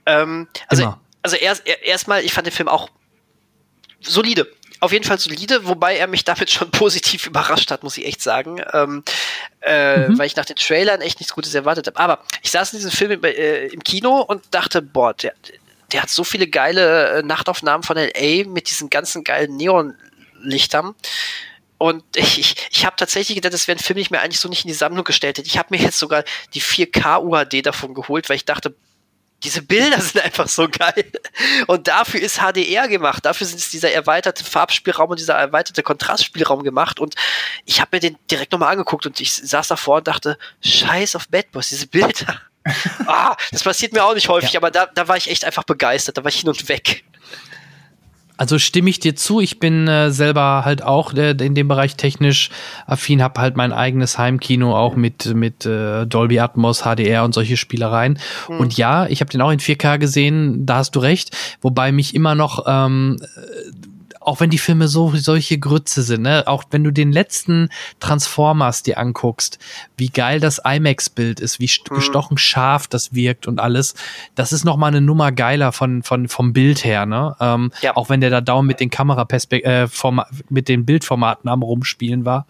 [0.05, 0.99] Ähm, also, Immer.
[1.21, 2.89] also erst erstmal, ich fand den Film auch
[4.01, 4.47] solide
[4.81, 8.21] auf jeden Fall solide, wobei er mich damit schon positiv überrascht hat, muss ich echt
[8.21, 8.61] sagen.
[8.73, 9.03] Ähm,
[9.61, 10.17] äh, mhm.
[10.17, 11.99] Weil ich nach den Trailern echt nichts Gutes erwartet habe.
[11.99, 15.33] Aber ich saß in diesem Film im, äh, im Kino und dachte, boah, der,
[15.91, 20.95] der hat so viele geile äh, Nachtaufnahmen von LA mit diesen ganzen geilen Neonlichtern.
[21.77, 24.39] Und ich, ich, ich habe tatsächlich gedacht, das wäre ein Film, den ich mir eigentlich
[24.39, 25.47] so nicht in die Sammlung gestellt hätte.
[25.47, 26.23] Ich habe mir jetzt sogar
[26.55, 28.73] die 4K UHD davon geholt, weil ich dachte,
[29.43, 31.11] diese Bilder sind einfach so geil.
[31.67, 33.25] Und dafür ist HDR gemacht.
[33.25, 36.99] Dafür ist dieser erweiterte Farbspielraum und dieser erweiterte Kontrastspielraum gemacht.
[36.99, 37.15] Und
[37.65, 41.27] ich habe mir den direkt nochmal angeguckt und ich saß davor und dachte, scheiß auf
[41.27, 42.41] Bad Boys, diese Bilder
[43.07, 44.59] ah, das passiert mir auch nicht häufig, ja.
[44.59, 46.17] aber da, da war ich echt einfach begeistert.
[46.17, 47.03] Da war ich hin und weg.
[48.41, 49.39] Also stimme ich dir zu.
[49.39, 52.49] Ich bin äh, selber halt auch äh, in dem Bereich technisch
[52.87, 57.55] affin, habe halt mein eigenes Heimkino auch mit mit äh, Dolby Atmos, HDR und solche
[57.55, 58.17] Spielereien.
[58.47, 58.59] Hm.
[58.59, 60.65] Und ja, ich habe den auch in 4K gesehen.
[60.65, 61.37] Da hast du recht.
[61.61, 63.19] Wobei mich immer noch ähm,
[64.21, 67.69] auch wenn die Filme so solche Grütze sind, ne, auch wenn du den letzten
[67.99, 69.59] Transformers dir anguckst,
[69.97, 71.95] wie geil das IMAX-Bild ist, wie mhm.
[71.95, 73.95] gestochen scharf das wirkt und alles,
[74.35, 77.35] das ist noch mal eine Nummer geiler von von vom Bild her, ne?
[77.39, 77.95] Ähm, ja.
[77.95, 79.87] Auch wenn der da dauernd mit den Kameraperspekt äh,
[80.49, 82.45] mit den Bildformaten am rumspielen war,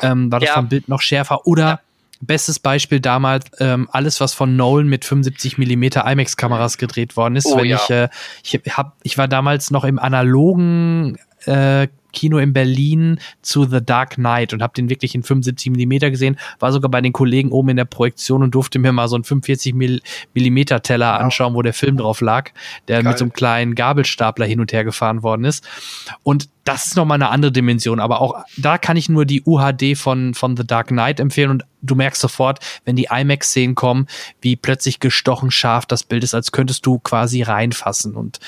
[0.00, 0.54] ähm, war das ja.
[0.54, 1.46] vom Bild noch schärfer.
[1.46, 1.80] Oder ja.
[2.20, 7.46] Bestes Beispiel damals, ähm, alles, was von Nolan mit 75 Millimeter IMAX-Kameras gedreht worden ist.
[7.46, 7.76] Oh, wenn ja.
[7.76, 8.08] ich, äh,
[8.42, 11.16] ich, hab, ich war damals noch im analogen
[11.46, 16.10] äh, Kino in Berlin zu The Dark Knight und habe den wirklich in 75 Millimeter
[16.10, 19.16] gesehen, war sogar bei den Kollegen oben in der Projektion und durfte mir mal so
[19.16, 19.74] einen 45
[20.34, 22.50] Millimeter Teller anschauen, wo der Film drauf lag,
[22.88, 23.12] der Geil.
[23.12, 25.66] mit so einem kleinen Gabelstapler hin und her gefahren worden ist.
[26.22, 29.96] Und das ist nochmal eine andere Dimension, aber auch da kann ich nur die UHD
[29.96, 34.06] von, von The Dark Knight empfehlen und du merkst sofort, wenn die IMAX-Szenen kommen,
[34.42, 38.38] wie plötzlich gestochen scharf das Bild ist, als könntest du quasi reinfassen und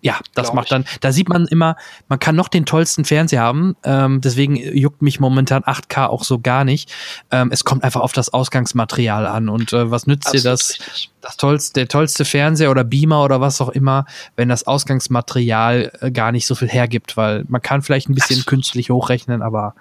[0.00, 1.76] ja, das macht dann, da sieht man immer,
[2.08, 6.38] man kann noch den tollsten Fernseher haben, ähm, deswegen juckt mich momentan 8K auch so
[6.38, 6.92] gar nicht.
[7.30, 10.78] Ähm, es kommt einfach auf das Ausgangsmaterial an und äh, was nützt Absolut dir das,
[11.20, 14.04] das tollste, der tollste Fernseher oder Beamer oder was auch immer,
[14.36, 18.36] wenn das Ausgangsmaterial äh, gar nicht so viel hergibt, weil man kann vielleicht ein bisschen
[18.38, 18.46] Absolut.
[18.46, 19.74] künstlich hochrechnen, aber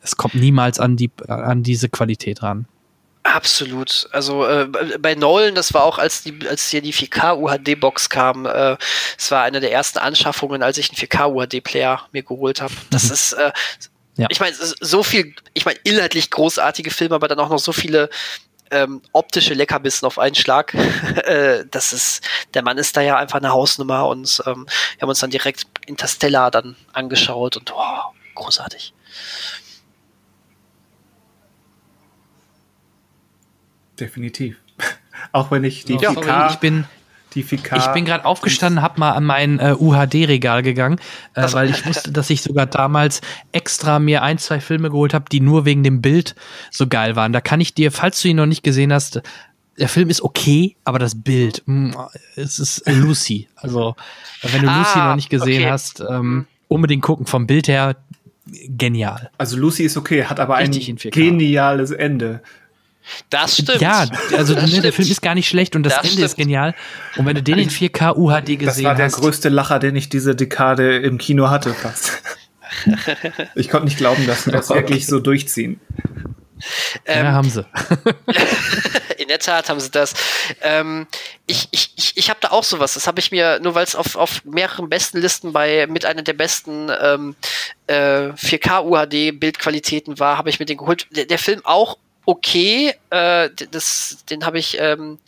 [0.00, 2.66] es kommt niemals an die, an diese Qualität ran.
[3.24, 4.08] Absolut.
[4.10, 4.66] Also äh,
[4.98, 8.76] bei Nolan, das war auch, als die, als hier die 4K UHD-Box kam, äh,
[9.16, 12.74] es war eine der ersten Anschaffungen, als ich einen 4K UHD-Player mir geholt habe.
[12.90, 13.12] Das mhm.
[13.12, 13.52] ist, äh,
[14.16, 14.26] ja.
[14.28, 18.10] ich meine, so viel, ich meine, inhaltlich großartige Filme, aber dann auch noch so viele
[18.72, 20.74] ähm, optische Leckerbissen auf einen Schlag.
[21.24, 22.24] äh, das ist,
[22.54, 25.66] der Mann ist da ja einfach eine Hausnummer und ähm, wir haben uns dann direkt
[25.86, 28.02] Interstellar dann angeschaut und oh,
[28.34, 28.92] großartig.
[34.02, 34.56] Definitiv.
[35.32, 36.84] Auch wenn ich die ja, 4K, ich bin
[37.34, 40.98] die 4K ich bin gerade aufgestanden, habe mal an mein äh, UHD-Regal gegangen,
[41.34, 43.22] äh, weil ich wusste, dass ich sogar damals
[43.52, 46.34] extra mir ein, zwei Filme geholt habe, die nur wegen dem Bild
[46.70, 47.32] so geil waren.
[47.32, 49.22] Da kann ich dir, falls du ihn noch nicht gesehen hast,
[49.78, 53.48] der Film ist okay, aber das Bild, mh, mm, es ist Lucy.
[53.56, 53.96] Also,
[54.42, 55.70] wenn du ah, Lucy noch nicht gesehen okay.
[55.70, 57.24] hast, ähm, unbedingt gucken.
[57.24, 57.96] Vom Bild her
[58.46, 59.30] genial.
[59.38, 62.42] Also Lucy ist okay, hat aber Richtig ein geniales Ende.
[63.30, 63.80] Das stimmt.
[63.80, 64.06] Ja,
[64.36, 66.26] also das ne, der Film ist gar nicht schlecht und das, das Ende stimmt.
[66.26, 66.74] ist genial.
[67.16, 68.76] Und wenn du den in 4K UHD gesehen hast.
[68.78, 72.22] Das war der hast, größte Lacher, den ich diese Dekade im Kino hatte, fast.
[73.54, 75.80] ich konnte nicht glauben, dass wir das wirklich so durchziehen.
[77.06, 77.66] Ähm, ja, haben sie.
[79.18, 80.14] in der Tat haben sie das.
[80.60, 81.06] Ähm,
[81.46, 82.94] ich ich, ich, ich habe da auch sowas.
[82.94, 86.22] Das habe ich mir, nur weil es auf, auf mehreren besten Listen bei mit einer
[86.22, 87.34] der besten ähm,
[87.86, 91.06] äh, 4K UHD Bildqualitäten war, habe ich mir den geholt.
[91.10, 92.94] Der, der Film auch okay.
[93.10, 95.18] Äh, das, den habe ich, ähm,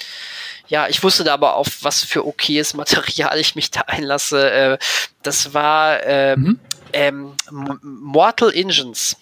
[0.68, 4.50] ja, ich wusste da aber auf was für okayes Material ich mich da einlasse.
[4.50, 4.78] Äh,
[5.22, 6.60] das war ähm, mhm.
[6.92, 7.32] ähm,
[7.82, 9.16] Mortal Engines.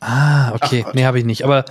[0.00, 0.84] Ah, okay.
[0.86, 1.44] Ach, nee, habe ich nicht.
[1.44, 1.64] Aber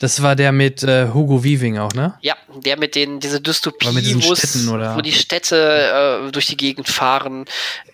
[0.00, 2.14] das war der mit äh, Hugo Weaving auch, ne?
[2.20, 7.46] Ja, der mit den diese Dystopie, wo die Städte äh, durch die Gegend fahren.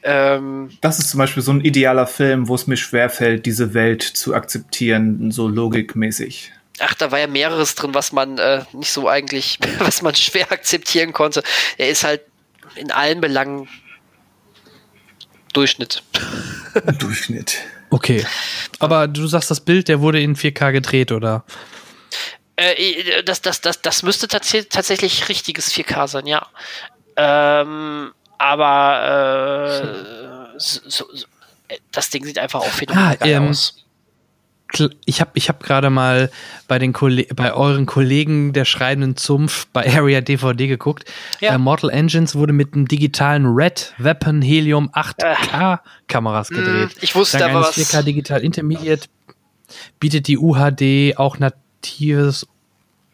[0.02, 4.02] Ähm, das ist zum Beispiel so ein idealer Film, wo es mir schwerfällt, diese Welt
[4.02, 6.52] zu akzeptieren, so logikmäßig.
[6.80, 10.50] Ach, da war ja mehreres drin, was man äh, nicht so eigentlich, was man schwer
[10.50, 11.42] akzeptieren konnte.
[11.78, 12.22] Er ist halt
[12.76, 13.68] in allen Belangen
[15.52, 16.02] Durchschnitt.
[16.98, 17.58] Durchschnitt.
[17.90, 18.24] Okay.
[18.78, 21.44] Aber du sagst, das Bild, der wurde in 4K gedreht, oder?
[22.56, 26.46] Äh, das, das, das, das müsste tats tatsächlich richtiges 4K sein, ja.
[27.16, 29.82] Ähm, aber
[30.54, 31.04] äh, so, so,
[31.68, 33.78] äh, das Ding sieht einfach auch phänomenal ah, ähm, aus.
[35.04, 36.30] Ich habe ich hab gerade mal
[36.66, 41.04] bei, den bei euren Kollegen der schreibenden Zumpf bei Area DVD geguckt.
[41.40, 41.54] Ja.
[41.54, 46.96] Äh, Mortal Engines wurde mit einem digitalen Red Weapon Helium 8K Kameras hm, gedreht.
[47.02, 47.76] Ich wusste Dank aber was.
[47.76, 49.08] 4K Digital Intermediate
[50.00, 51.38] bietet die UHD auch
[51.82, 52.46] natives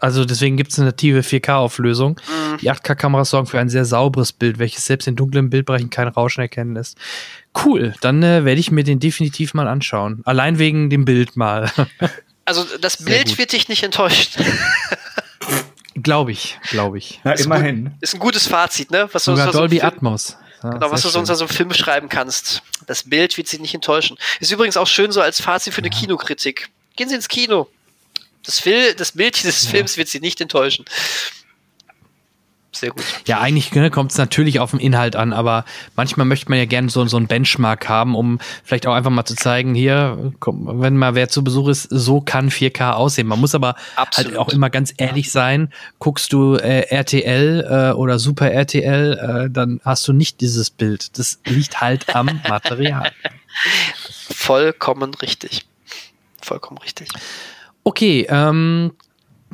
[0.00, 2.20] also deswegen gibt es eine native 4K-Auflösung.
[2.28, 2.58] Mhm.
[2.58, 6.40] Die 8K-Kameras sorgen für ein sehr sauberes Bild, welches selbst in dunklen Bildbereichen kein Rauschen
[6.40, 6.96] erkennen lässt.
[7.64, 10.22] Cool, dann äh, werde ich mir den definitiv mal anschauen.
[10.24, 11.70] Allein wegen dem Bild mal.
[12.44, 14.42] Also das Bild wird dich nicht enttäuschen.
[16.02, 17.20] glaube ich, glaube ich.
[17.22, 17.84] Ja, ist immerhin.
[17.84, 19.06] Gut, ist ein gutes Fazit, ne?
[19.12, 20.38] Was Sogar so Dolby Atmos.
[20.62, 22.62] Ja, genau, was du so unter so einem Film schreiben kannst.
[22.86, 24.16] Das Bild wird sich nicht enttäuschen.
[24.40, 25.98] Ist übrigens auch schön so als Fazit für eine ja.
[25.98, 26.70] Kinokritik.
[26.96, 27.68] Gehen Sie ins Kino.
[28.44, 29.70] Das, Fil das Bild dieses ja.
[29.70, 30.84] Films wird Sie nicht enttäuschen.
[32.72, 33.04] sehr gut.
[33.26, 35.64] Ja, eigentlich ne, kommt es natürlich auf den Inhalt an, aber
[35.96, 39.24] manchmal möchte man ja gerne so, so einen Benchmark haben, um vielleicht auch einfach mal
[39.24, 43.26] zu zeigen, hier, komm, wenn mal wer zu Besuch ist, so kann 4K aussehen.
[43.26, 44.30] Man muss aber Absolut.
[44.30, 49.50] halt auch immer ganz ehrlich sein, guckst du äh, RTL äh, oder Super RTL, äh,
[49.50, 51.18] dann hast du nicht dieses Bild.
[51.18, 53.10] Das liegt halt am Material.
[54.30, 55.66] Vollkommen richtig.
[56.40, 57.08] Vollkommen richtig.
[57.88, 58.92] Okay, ähm,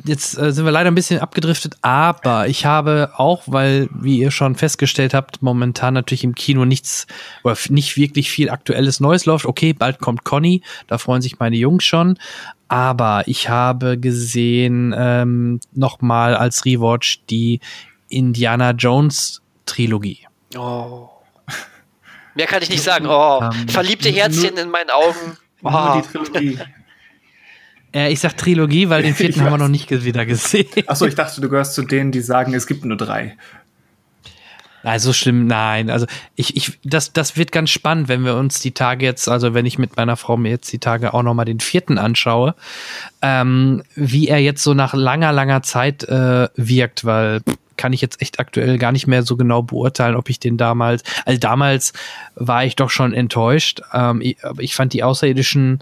[0.03, 4.29] jetzt äh, sind wir leider ein bisschen abgedriftet, aber ich habe auch, weil, wie ihr
[4.29, 7.07] schon festgestellt habt, momentan natürlich im Kino nichts
[7.45, 9.45] oder nicht wirklich viel aktuelles Neues läuft.
[9.45, 12.19] Okay, bald kommt Conny, da freuen sich meine Jungs schon.
[12.67, 17.61] Aber ich habe gesehen, ähm, nochmal als Rewatch die
[18.09, 20.27] Indiana Jones Trilogie.
[20.57, 21.07] Oh.
[22.35, 23.05] Mehr kann ich nicht sagen.
[23.07, 25.37] Oh, ähm, verliebte Herzchen in meinen Augen.
[25.63, 25.69] Oh.
[25.69, 26.59] Nur die Trilogie.
[27.95, 30.67] Äh, ich sag Trilogie, weil den vierten haben wir noch nicht wieder gesehen.
[30.85, 33.37] Achso, ich dachte, du gehörst zu denen, die sagen, es gibt nur drei.
[34.83, 35.89] Nein, so schlimm, nein.
[35.89, 36.05] Also
[36.35, 39.65] ich, ich, das, das wird ganz spannend, wenn wir uns die Tage jetzt, also wenn
[39.65, 42.53] ich mit meiner Frau mir jetzt die Tage auch nochmal den vierten anschaue,
[43.23, 47.41] ähm, wie er jetzt so nach langer, langer Zeit äh, wirkt, weil
[47.77, 51.03] kann ich jetzt echt aktuell gar nicht mehr so genau beurteilen, ob ich den damals,
[51.25, 51.93] also damals
[52.35, 53.81] war ich doch schon enttäuscht.
[53.91, 55.79] Ähm, ich, ich fand die Außerirdischen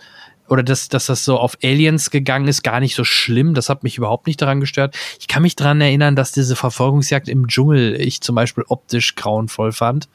[0.53, 3.55] oder dass, dass das so auf Aliens gegangen ist, gar nicht so schlimm.
[3.55, 4.95] Das hat mich überhaupt nicht daran gestört.
[5.19, 9.71] Ich kann mich daran erinnern, dass diese Verfolgungsjagd im Dschungel ich zum Beispiel optisch grauenvoll
[9.71, 10.07] fand.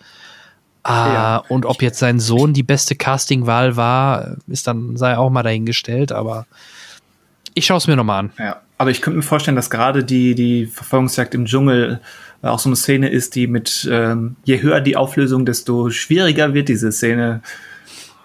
[0.84, 1.36] Ah, ja.
[1.48, 6.12] Und ob jetzt sein Sohn die beste Castingwahl war, ist dann, sei auch mal dahingestellt,
[6.12, 6.46] aber
[7.54, 8.30] ich schaue es mir nochmal an.
[8.38, 12.00] Ja, aber ich könnte mir vorstellen, dass gerade die, die Verfolgungsjagd im Dschungel
[12.42, 16.68] auch so eine Szene ist, die mit, ähm, je höher die Auflösung, desto schwieriger wird
[16.68, 17.42] diese Szene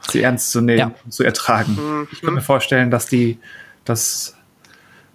[0.09, 1.09] sie ernst zu nehmen, ja.
[1.09, 1.75] zu ertragen.
[1.75, 2.07] Mhm.
[2.11, 3.39] Ich kann mir vorstellen, dass die
[3.85, 4.35] das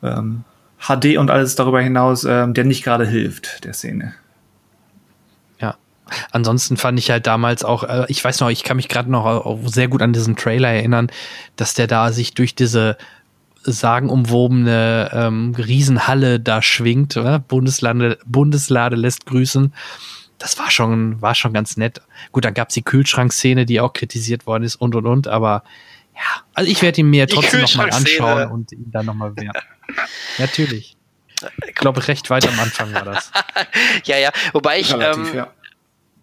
[0.03, 0.45] ähm,
[0.79, 4.15] HD und alles darüber hinaus ähm, der nicht gerade hilft, der Szene.
[5.61, 5.77] Ja.
[6.31, 9.59] Ansonsten fand ich halt damals auch, äh, ich weiß noch, ich kann mich gerade noch
[9.67, 11.11] sehr gut an diesen Trailer erinnern,
[11.57, 12.97] dass der da sich durch diese
[13.65, 17.17] sagenumwobene ähm, Riesenhalle da schwingt.
[17.17, 17.39] Oder?
[17.39, 19.73] Bundeslade, Bundeslade lässt grüßen
[20.39, 22.01] das war schon, war schon ganz nett.
[22.33, 25.65] Gut, dann gab es die Kühlschrankszene, die auch kritisiert worden ist und und und, aber
[26.15, 29.67] ja, also ich werde ihn mir trotzdem nochmal anschauen und ihn dann nochmal werten.
[30.39, 30.97] Natürlich.
[31.69, 33.31] Ich glaube, recht weit am Anfang war das.
[34.05, 34.93] ja, ja, wobei ich.
[34.93, 35.53] Relativ, ähm, ja.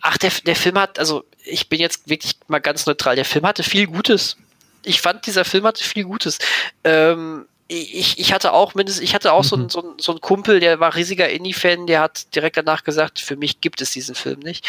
[0.02, 3.46] Ach, der, der Film hat, also ich bin jetzt wirklich mal ganz neutral, der Film
[3.46, 4.38] hatte viel Gutes.
[4.84, 6.38] Ich fand, dieser Film hatte viel Gutes.
[6.84, 9.48] Ähm, ich, ich hatte auch mindestens, ich hatte auch mhm.
[9.48, 12.84] so, einen, so, einen, so einen Kumpel, der war riesiger Indie-Fan, der hat direkt danach
[12.84, 14.68] gesagt, für mich gibt es diesen Film nicht.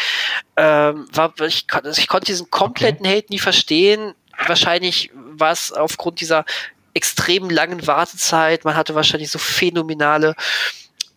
[0.55, 1.67] Ähm, war, ich,
[1.97, 3.17] ich konnte diesen kompletten okay.
[3.17, 4.15] Hate nie verstehen.
[4.45, 6.45] Wahrscheinlich war es aufgrund dieser
[6.93, 8.65] extrem langen Wartezeit.
[8.65, 10.35] Man hatte wahrscheinlich so phänomenale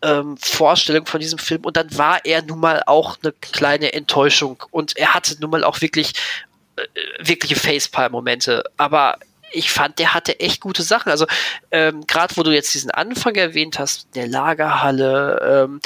[0.02, 4.62] ähm, Vorstellung von diesem Film und dann war er nun mal auch eine kleine Enttäuschung
[4.70, 6.12] und er hatte nun mal auch wirklich
[6.76, 6.82] äh,
[7.18, 9.18] wirkliche Facepalm-Momente, aber
[9.52, 11.10] ich fand, der hatte echt gute Sachen.
[11.10, 11.26] Also
[11.70, 15.80] ähm, gerade wo du jetzt diesen Anfang erwähnt hast, der Lagerhalle, ähm,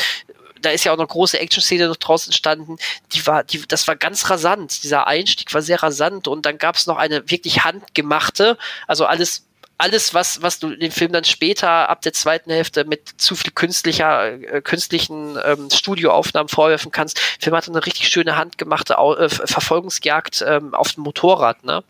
[0.61, 2.77] da ist ja auch eine große Action-Szene noch draußen entstanden.
[3.13, 4.83] Die war, die, das war ganz rasant.
[4.83, 9.45] Dieser Einstieg war sehr rasant und dann gab es noch eine wirklich handgemachte, also alles
[9.77, 13.51] alles, was, was du den Film dann später ab der zweiten Hälfte mit zu viel
[13.51, 17.17] künstlicher, äh, künstlichen ähm, Studioaufnahmen vorwerfen kannst.
[17.17, 21.83] Der Film hatte eine richtig schöne handgemachte äh, Verfolgungsjagd ähm, auf dem Motorrad, ne?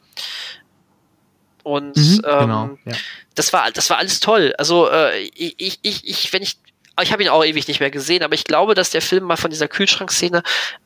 [1.65, 2.93] Und mhm, ähm, genau, ja.
[3.35, 4.55] das war das war alles toll.
[4.59, 6.59] Also äh, ich, ich, ich, wenn ich,
[7.03, 9.37] ich habe ihn auch ewig nicht mehr gesehen, aber ich glaube, dass der Film mal
[9.37, 10.43] von dieser Kühlschrankszene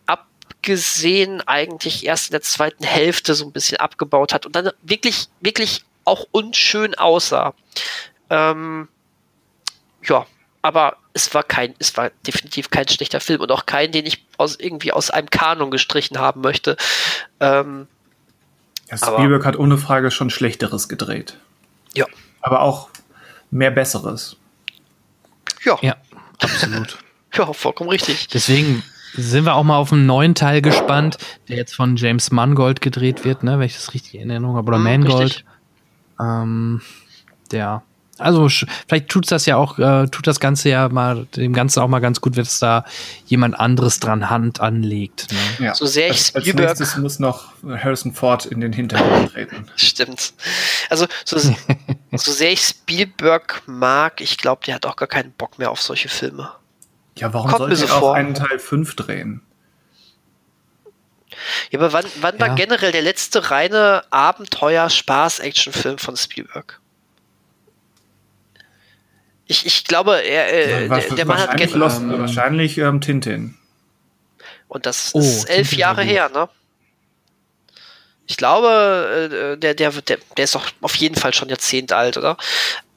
[0.06, 5.28] abgesehen eigentlich erst in der zweiten Hälfte so ein bisschen abgebaut hat und dann wirklich,
[5.40, 7.54] wirklich auch unschön aussah.
[8.30, 8.88] Ähm,
[10.04, 10.26] ja,
[10.62, 14.24] aber es war kein, es war definitiv kein schlechter Film und auch kein, den ich
[14.36, 16.76] aus irgendwie aus einem Kanon gestrichen haben möchte.
[17.40, 17.88] Ähm,
[18.90, 21.38] ja, Spielberg hat ohne Frage schon Schlechteres gedreht.
[21.94, 22.06] Ja.
[22.40, 22.88] Aber auch
[23.50, 24.36] mehr Besseres.
[25.64, 25.78] Ja.
[25.80, 25.96] Ja,
[26.38, 26.98] absolut.
[27.34, 28.28] ja, vollkommen richtig.
[28.28, 28.82] Deswegen
[29.14, 33.24] sind wir auch mal auf einen neuen Teil gespannt, der jetzt von James Mangold gedreht
[33.24, 35.44] wird, ne, wenn ich das richtig in Erinnerung habe, oder mm, Mangold.
[36.20, 36.82] Ähm,
[37.50, 37.82] der
[38.18, 41.88] also vielleicht tut das ja auch, äh, tut das Ganze ja mal, dem Ganzen auch
[41.88, 42.84] mal ganz gut, wenn es da
[43.26, 45.28] jemand anderes dran Hand anlegt.
[45.32, 45.66] Ne?
[45.66, 45.74] Ja.
[45.74, 46.68] So sehr ich Spielberg.
[46.68, 49.66] Als nächstes muss noch Harrison Ford in den Hintergrund treten.
[49.76, 50.32] Stimmt.
[50.90, 51.38] Also so,
[52.12, 55.80] so sehr ich Spielberg mag, ich glaube, der hat auch gar keinen Bock mehr auf
[55.80, 56.50] solche Filme.
[57.16, 59.42] Ja, warum Kommt sollte er auch einen Teil 5 drehen?
[61.70, 62.40] Ja, aber wann, wann ja.
[62.40, 66.80] war generell der letzte reine Abenteuer-Spaß-Action-Film von Spielberg?
[69.50, 73.54] Ich, ich glaube, er, äh, der, der Mann hat Lost, ähm, wahrscheinlich ähm, Tintin.
[74.68, 76.48] Und das oh, ist elf Tintin Jahre her, ne?
[78.26, 82.18] Ich glaube, äh, der, der, der, der ist doch auf jeden Fall schon Jahrzehnt alt,
[82.18, 82.36] oder?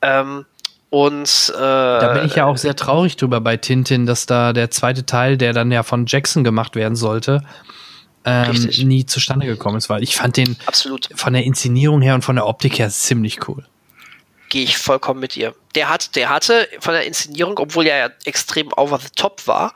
[0.01, 0.45] Ähm,
[0.89, 4.71] und äh, da bin ich ja auch sehr traurig drüber bei Tintin, dass da der
[4.71, 7.45] zweite Teil, der dann ja von Jackson gemacht werden sollte,
[8.25, 11.07] ähm, nie zustande gekommen ist, weil ich fand den Absolut.
[11.15, 13.65] von der Inszenierung her und von der Optik her ziemlich cool.
[14.51, 15.55] Gehe ich vollkommen mit ihr.
[15.75, 19.73] Der hat, der hatte von der Inszenierung, obwohl er ja extrem over the top war,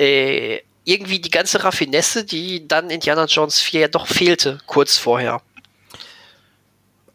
[0.00, 5.40] äh, irgendwie die ganze Raffinesse, die dann Indiana Jones 4 ja doch fehlte, kurz vorher.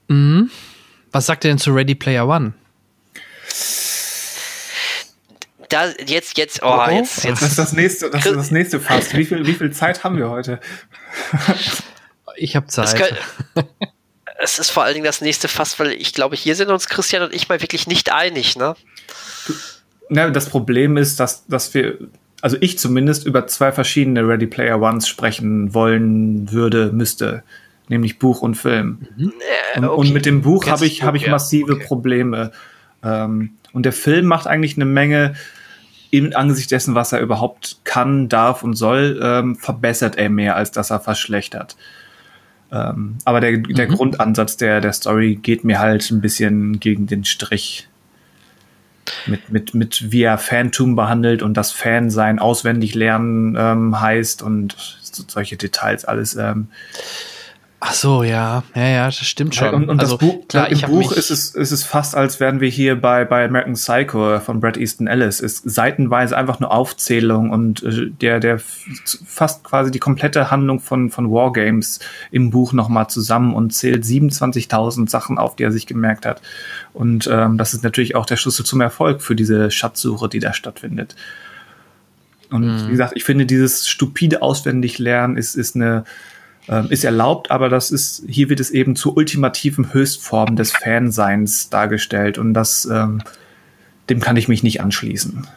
[0.08, 0.50] Mhm.
[1.12, 2.54] Was sagt er denn zu Ready Player One?
[5.68, 7.42] Da, jetzt, jetzt, oh, oh, jetzt, jetzt.
[7.42, 9.18] Das ist das nächste, das ist das nächste fast.
[9.18, 10.62] Wie viel, wie viel Zeit haben wir heute?
[12.38, 13.22] ich habe Zeit.
[14.38, 17.24] Es ist vor allen Dingen das nächste fast, weil ich glaube, hier sind uns Christian
[17.24, 18.76] und ich mal wirklich nicht einig, ne?
[20.10, 21.98] Ja, das Problem ist, dass, dass wir,
[22.42, 27.44] also ich zumindest über zwei verschiedene Ready Player Ones sprechen wollen würde, müsste.
[27.88, 29.08] Nämlich Buch und Film.
[29.16, 29.34] Mhm.
[29.74, 29.96] Äh, und, okay.
[29.96, 31.86] und, mit dem Buch habe ich, hab ich massive okay.
[31.86, 32.52] Probleme.
[33.04, 35.36] Ähm, und der Film macht eigentlich eine Menge
[36.12, 40.72] im Angesicht dessen, was er überhaupt kann, darf und soll, ähm, verbessert er mehr, als
[40.72, 41.76] dass er verschlechtert.
[42.76, 43.96] Ähm, aber der, der mhm.
[43.96, 47.88] Grundansatz der, der Story geht mir halt ein bisschen gegen den Strich.
[49.28, 54.76] Mit, mit, mit wie er Fantum behandelt und das Fansein auswendig lernen ähm, heißt und
[55.28, 56.36] solche Details alles.
[56.36, 56.70] Ähm,
[57.88, 59.72] Ach so, ja, ja, ja, das stimmt schon.
[59.72, 62.60] Und, und also, das Buch, klar, im Buch ist es, ist es fast, als wären
[62.60, 65.40] wir hier bei, bei American Psycho von Brad Easton Ellis.
[65.40, 71.12] Ist seitenweise einfach nur Aufzählung und äh, der, der fast quasi die komplette Handlung von,
[71.12, 72.00] von Wargames
[72.32, 76.42] im Buch nochmal zusammen und zählt 27.000 Sachen auf, die er sich gemerkt hat.
[76.92, 80.54] Und ähm, das ist natürlich auch der Schlüssel zum Erfolg für diese Schatzsuche, die da
[80.54, 81.16] stattfindet.
[82.50, 82.88] Und mhm.
[82.88, 86.04] wie gesagt, ich finde, dieses stupide Auswendiglernen ist, ist eine,
[86.68, 91.70] ähm, ist erlaubt, aber das ist, hier wird es eben zur ultimativen Höchstform des Fanseins
[91.70, 93.22] dargestellt und das, ähm,
[94.10, 95.48] dem kann ich mich nicht anschließen.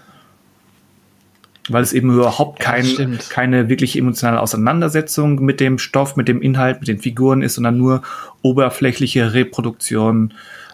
[1.70, 6.40] Weil es eben überhaupt kein, ja, keine wirklich emotionale Auseinandersetzung mit dem Stoff, mit dem
[6.40, 8.02] Inhalt, mit den Figuren ist, sondern nur
[8.40, 10.32] oberflächliche Reproduktion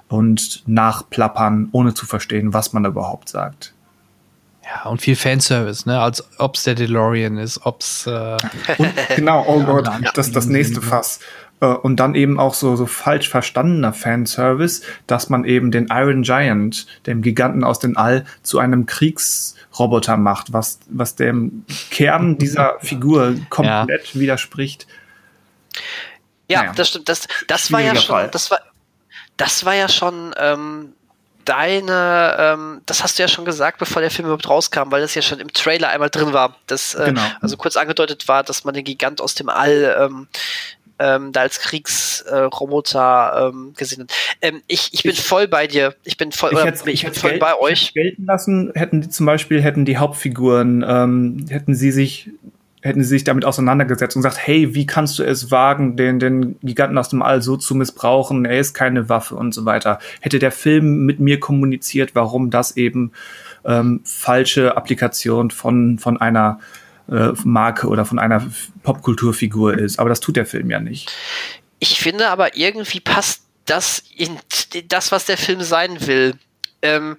[0.09, 3.73] und Nachplappern, ohne zu verstehen, was man da überhaupt sagt.
[4.65, 6.01] Ja, und viel Fanservice, ne?
[6.01, 8.36] Als ob es der DeLorean ist, ob's äh
[9.16, 11.20] genau, oh Gott, das ist das nächste Fass.
[11.61, 16.23] Äh, und dann eben auch so, so falsch verstandener Fanservice, dass man eben den Iron
[16.23, 22.78] Giant, dem Giganten aus dem All, zu einem Kriegsroboter macht, was, was dem Kern dieser
[22.81, 24.20] Figur komplett ja.
[24.20, 24.86] widerspricht.
[26.49, 26.73] Ja, naja.
[26.74, 27.09] das stimmt.
[27.09, 28.61] Das, das war ja schon, das war,
[29.36, 30.93] das war ja schon ähm,
[31.44, 35.14] deine, ähm, das hast du ja schon gesagt, bevor der Film überhaupt rauskam, weil das
[35.14, 37.22] ja schon im Trailer einmal drin war, dass äh, genau.
[37.40, 40.28] also kurz angedeutet war, dass man den Gigant aus dem All ähm,
[40.98, 44.12] ähm, da als Kriegsroboter ähm, gesehen hat.
[44.40, 45.94] Ähm, ich, ich bin ich, voll bei dir.
[46.04, 47.92] Ich bin voll, ich, oder, ich, ich bin voll bei euch.
[47.94, 52.30] Gelten lassen, hätten die zum Beispiel, hätten die Hauptfiguren, ähm, hätten sie sich
[52.85, 56.59] hätten sie sich damit auseinandergesetzt und gesagt, hey, wie kannst du es wagen, den, den
[56.61, 58.44] Giganten aus dem All so zu missbrauchen?
[58.44, 59.98] Er ist keine Waffe und so weiter.
[60.20, 63.12] Hätte der Film mit mir kommuniziert, warum das eben
[63.65, 66.61] ähm, falsche Applikation von, von einer
[67.09, 68.47] äh, Marke oder von einer
[68.82, 69.98] Popkulturfigur ist.
[69.98, 71.11] Aber das tut der Film ja nicht.
[71.78, 74.39] Ich finde aber irgendwie passt das in
[74.89, 76.35] das, was der Film sein will.
[76.82, 77.16] Ähm,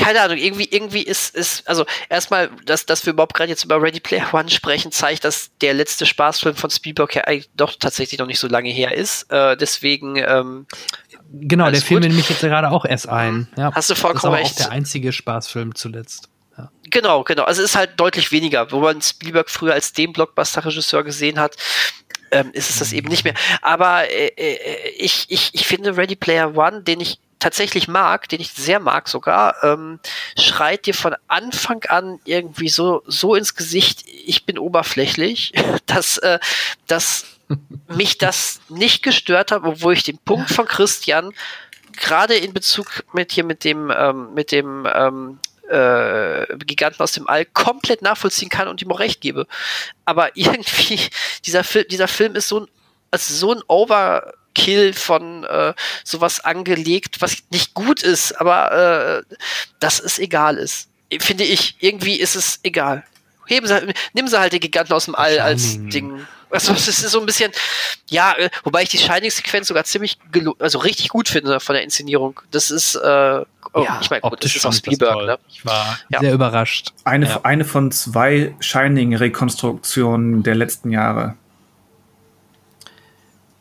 [0.00, 3.80] keine Ahnung, irgendwie, irgendwie ist, ist, also erstmal, dass, dass wir überhaupt gerade jetzt über
[3.80, 8.18] Ready Player One sprechen, zeigt, dass der letzte Spaßfilm von Spielberg ja eigentlich doch tatsächlich
[8.18, 9.30] noch nicht so lange her ist.
[9.30, 10.66] Äh, deswegen, ähm,
[11.32, 13.46] Genau, der Film mich jetzt gerade auch erst ein.
[13.56, 14.46] Ja, Hast du vollkommen recht.
[14.46, 16.28] Das ist auch der einzige Spaßfilm zuletzt.
[16.58, 16.72] Ja.
[16.90, 17.44] Genau, genau.
[17.44, 18.72] Also es ist halt deutlich weniger.
[18.72, 21.54] Wo man Spielberg früher als den Blockbuster-Regisseur gesehen hat,
[22.32, 23.34] ähm, ist es das eben nicht mehr.
[23.62, 28.40] Aber äh, äh, ich, ich, ich finde Ready Player One, den ich tatsächlich mag, den
[28.40, 29.98] ich sehr mag sogar, ähm,
[30.38, 35.52] schreit dir von Anfang an irgendwie so, so ins Gesicht, ich bin oberflächlich,
[35.86, 36.38] dass, äh,
[36.86, 37.24] dass
[37.88, 41.32] mich das nicht gestört hat, obwohl ich den Punkt von Christian
[41.96, 47.28] gerade in Bezug mit hier mit dem, ähm, mit dem ähm, äh, Giganten aus dem
[47.28, 49.46] All komplett nachvollziehen kann und ihm auch recht gebe.
[50.04, 51.00] Aber irgendwie,
[51.46, 52.66] dieser, Fil dieser Film ist so ein,
[53.10, 55.74] also so ein Over, Kill von äh,
[56.04, 59.36] sowas angelegt, was nicht gut ist, aber äh,
[59.78, 60.88] dass es egal ist.
[61.18, 61.76] Finde ich.
[61.80, 63.04] Irgendwie ist es egal.
[63.46, 66.24] Heben sie, nimm sie halt den Giganten aus dem All als Ding.
[66.50, 67.52] Also es ist so ein bisschen,
[68.08, 70.18] ja, äh, wobei ich die Shining-Sequenz sogar ziemlich,
[70.58, 72.40] also richtig gut finde von der Inszenierung.
[72.50, 72.98] Das ist, äh,
[73.72, 75.38] oh, ja, ich meine, gut, das ist auch Spielberg, ne?
[75.48, 76.20] Ich war ja.
[76.20, 76.92] sehr überrascht.
[77.04, 77.40] Eine, ja.
[77.44, 81.36] eine von zwei Shining-Rekonstruktionen der letzten Jahre.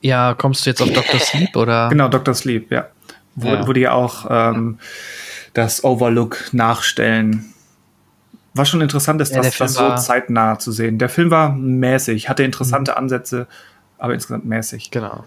[0.02, 1.20] Ja, kommst du jetzt auf Dr.
[1.20, 1.88] Sleep oder?
[1.90, 2.34] Genau, Dr.
[2.34, 2.88] Sleep, ja.
[3.36, 3.68] Wo, ja.
[3.68, 4.80] wo die auch ähm,
[5.54, 7.54] das Overlook nachstellen.
[8.54, 10.98] Was schon interessant ist, ja, das, das so zeitnah zu sehen.
[10.98, 12.98] Der Film war mäßig, hatte interessante mhm.
[12.98, 13.48] Ansätze,
[13.98, 14.92] aber insgesamt mäßig.
[14.92, 15.24] Genau.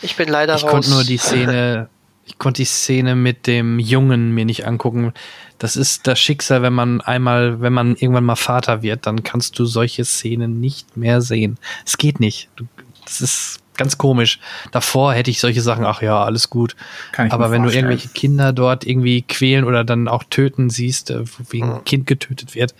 [0.00, 0.70] Ich bin leider ich raus.
[0.70, 1.88] konnte nur die Szene,
[2.24, 5.12] ich konnte die Szene mit dem Jungen mir nicht angucken.
[5.58, 9.58] Das ist das Schicksal, wenn man einmal, wenn man irgendwann mal Vater wird, dann kannst
[9.58, 11.58] du solche Szenen nicht mehr sehen.
[11.86, 12.48] Es geht nicht.
[12.56, 12.66] Du,
[13.04, 14.38] das ist ganz komisch.
[14.70, 16.76] Davor hätte ich solche Sachen, ach ja, alles gut.
[17.16, 21.62] Aber wenn du irgendwelche Kinder dort irgendwie quälen oder dann auch töten siehst, äh, wie
[21.62, 21.84] ein mhm.
[21.84, 22.74] Kind getötet wird,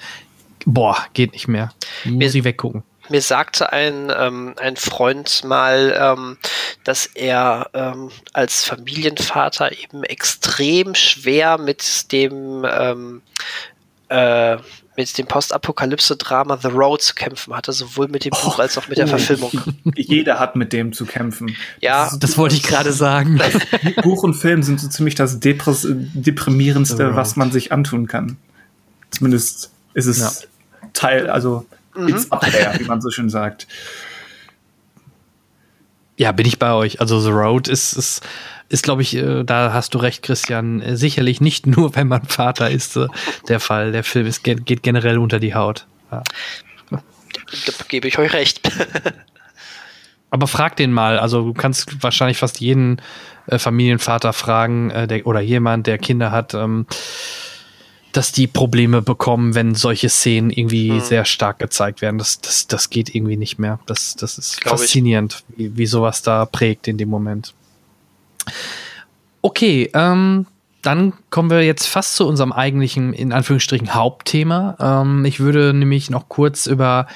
[0.64, 1.73] boah, geht nicht mehr.
[2.05, 2.82] Muss ich weggucken.
[3.09, 6.39] Mir sagte ein, ähm, ein Freund mal, ähm,
[6.85, 13.23] dass er ähm, als Familienvater eben extrem schwer mit dem ähm,
[14.09, 14.56] äh,
[14.97, 18.98] mit dem Postapokalypse-Drama The Road zu kämpfen hatte, sowohl mit dem Buch als auch mit
[18.98, 19.51] der oh, Verfilmung.
[19.97, 21.56] Jeder hat mit dem zu kämpfen.
[21.81, 23.40] Ja, das, das wollte ich gerade sagen.
[24.02, 28.36] Buch und Film sind so ziemlich das Depres deprimierendste, was man sich antun kann.
[29.10, 30.31] Zumindest ist es ja.
[30.93, 32.09] Teil, also mhm.
[32.09, 33.66] it's up there, wie man so schön sagt.
[36.16, 37.01] Ja, bin ich bei euch.
[37.01, 38.20] Also The Road ist, ist
[38.73, 42.24] ist, glaube ich, äh, da hast du recht, Christian, äh, sicherlich nicht nur, wenn man
[42.24, 43.07] Vater ist, äh,
[43.49, 43.93] der Fall.
[43.93, 45.86] Der Film ist, geht generell unter die Haut.
[46.11, 46.23] Ja.
[46.90, 48.61] Da gebe ich euch recht.
[50.31, 51.19] Aber frag den mal.
[51.19, 53.03] Also du kannst wahrscheinlich fast jeden
[53.47, 56.86] äh, Familienvater fragen äh, der, oder jemand, der Kinder hat, ähm,
[58.12, 61.01] dass die Probleme bekommen, wenn solche Szenen irgendwie mhm.
[61.01, 62.16] sehr stark gezeigt werden.
[62.19, 63.78] Das, das, das geht irgendwie nicht mehr.
[63.85, 67.53] Das, das ist Glaub faszinierend, wie, wie sowas da prägt in dem Moment.
[69.40, 70.47] Okay, ähm,
[70.82, 74.77] dann kommen wir jetzt fast zu unserem eigentlichen, in Anführungsstrichen, Hauptthema.
[74.81, 77.06] Ähm, ich würde nämlich noch kurz über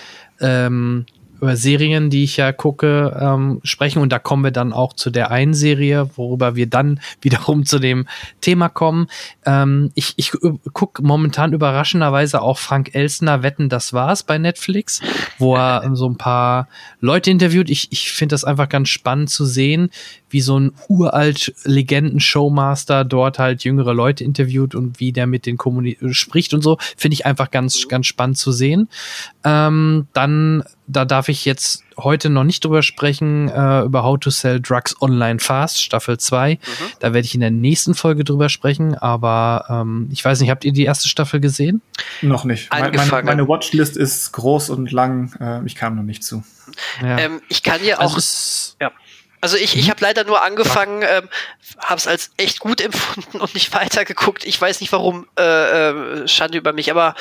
[0.41, 1.07] ähm,
[1.41, 4.01] über Serien, die ich ja gucke, ähm, sprechen.
[4.01, 7.79] Und da kommen wir dann auch zu der einen Serie, worüber wir dann wiederum zu
[7.79, 8.07] dem
[8.41, 9.09] Thema kommen.
[9.45, 10.33] Ähm, ich ich
[10.73, 15.01] gucke momentan überraschenderweise auch Frank Elsner Wetten, das war's bei Netflix,
[15.39, 16.69] wo er so ein paar
[17.01, 17.71] Leute interviewt.
[17.71, 19.91] Ich, ich finde das einfach ganz spannend zu sehen,
[20.31, 25.57] wie so ein uralt Legenden-Showmaster dort halt jüngere Leute interviewt und wie der mit den
[25.57, 26.79] Kommuni spricht und so.
[26.97, 28.89] Finde ich einfach ganz, ganz spannend zu sehen.
[29.45, 34.31] Ähm, dann da darf ich jetzt heute noch nicht drüber sprechen, äh, über How to
[34.31, 36.55] Sell Drugs Online Fast, Staffel 2.
[36.55, 36.59] Mhm.
[37.01, 40.65] Da werde ich in der nächsten Folge drüber sprechen, aber ähm, ich weiß nicht, habt
[40.65, 41.83] ihr die erste Staffel gesehen?
[42.23, 42.71] Noch nicht.
[42.71, 46.45] Meine, meine Watchlist ist groß und lang, äh, ich kam noch nicht zu.
[47.03, 47.19] Ja.
[47.19, 48.15] Ähm, ich kann dir auch.
[48.15, 48.93] Also, ja.
[49.41, 49.91] Also ich, ich mhm.
[49.91, 51.29] habe leider nur angefangen, ähm,
[51.79, 54.45] habe es als echt gut empfunden und nicht weitergeguckt.
[54.45, 55.43] Ich weiß nicht warum, äh,
[56.23, 57.15] äh, Schande über mich, aber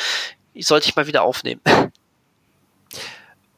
[0.57, 1.61] sollte ich mal wieder aufnehmen.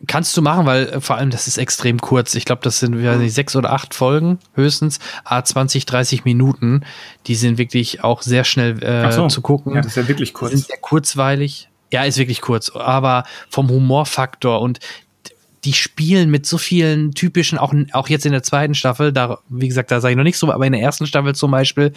[0.07, 2.34] Kannst du machen, weil äh, vor allem das ist extrem kurz.
[2.35, 6.84] Ich glaube, das sind nicht, sechs oder acht Folgen höchstens, a 20, 30 Minuten.
[7.27, 9.27] Die sind wirklich auch sehr schnell äh, so.
[9.27, 9.75] zu gucken.
[9.75, 10.51] Ja, das ist ja wirklich kurz.
[10.51, 11.69] Sind sehr kurzweilig.
[11.91, 14.79] Ja, ist wirklich kurz, aber vom Humorfaktor und
[15.68, 19.68] die spielen mit so vielen typischen, auch, auch jetzt in der zweiten Staffel, da, wie
[19.68, 21.91] gesagt, da sage ich noch nicht so, aber in der ersten Staffel zum Beispiel,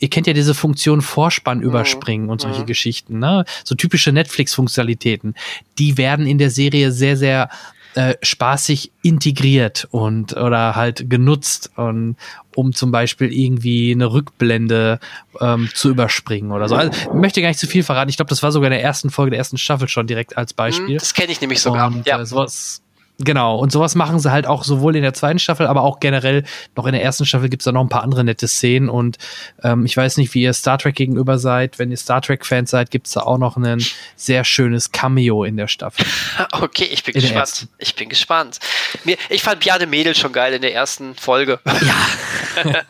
[0.00, 1.64] ihr kennt ja diese Funktion Vorspann mhm.
[1.64, 2.30] überspringen mhm.
[2.32, 2.66] und solche mhm.
[2.66, 3.44] Geschichten, ne?
[3.62, 5.36] So typische Netflix-Funktionalitäten.
[5.78, 7.48] Die werden in der Serie sehr, sehr
[7.94, 12.16] äh, spaßig integriert und oder halt genutzt und
[12.56, 14.98] um zum Beispiel irgendwie eine Rückblende
[15.40, 16.74] ähm, zu überspringen oder so.
[16.74, 18.10] Also, ich möchte gar nicht zu viel verraten.
[18.10, 20.54] Ich glaube, das war sogar in der ersten Folge der ersten Staffel schon direkt als
[20.54, 20.98] Beispiel.
[20.98, 21.86] Das kenne ich nämlich sogar.
[21.86, 22.20] Und, ja.
[22.20, 22.82] Äh, sowas,
[23.18, 26.44] Genau, und sowas machen sie halt auch sowohl in der zweiten Staffel, aber auch generell
[26.76, 29.16] noch in der ersten Staffel gibt's da noch ein paar andere nette Szenen und
[29.62, 31.78] ähm, ich weiß nicht, wie ihr Star Trek gegenüber seid.
[31.78, 33.82] Wenn ihr Star Trek-Fans seid, gibt's da auch noch ein
[34.16, 36.04] sehr schönes Cameo in der Staffel.
[36.52, 37.68] Okay, ich bin in gespannt.
[37.78, 38.58] Ich bin gespannt.
[39.04, 41.60] Mir, ich fand Bjane Mädel schon geil in der ersten Folge.
[41.64, 42.72] Ja.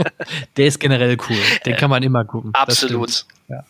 [0.57, 1.37] der ist generell cool.
[1.65, 2.53] Den kann man immer gucken.
[2.55, 3.25] Absolut.
[3.49, 3.65] Ja.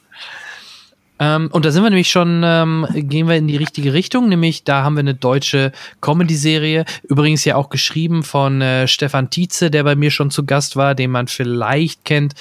[1.18, 4.64] Ähm, und da sind wir nämlich schon, ähm, gehen wir in die richtige Richtung, nämlich
[4.64, 9.84] da haben wir eine deutsche Comedy-Serie, übrigens ja auch geschrieben von äh, Stefan Tietze, der
[9.84, 12.34] bei mir schon zu Gast war, den man vielleicht kennt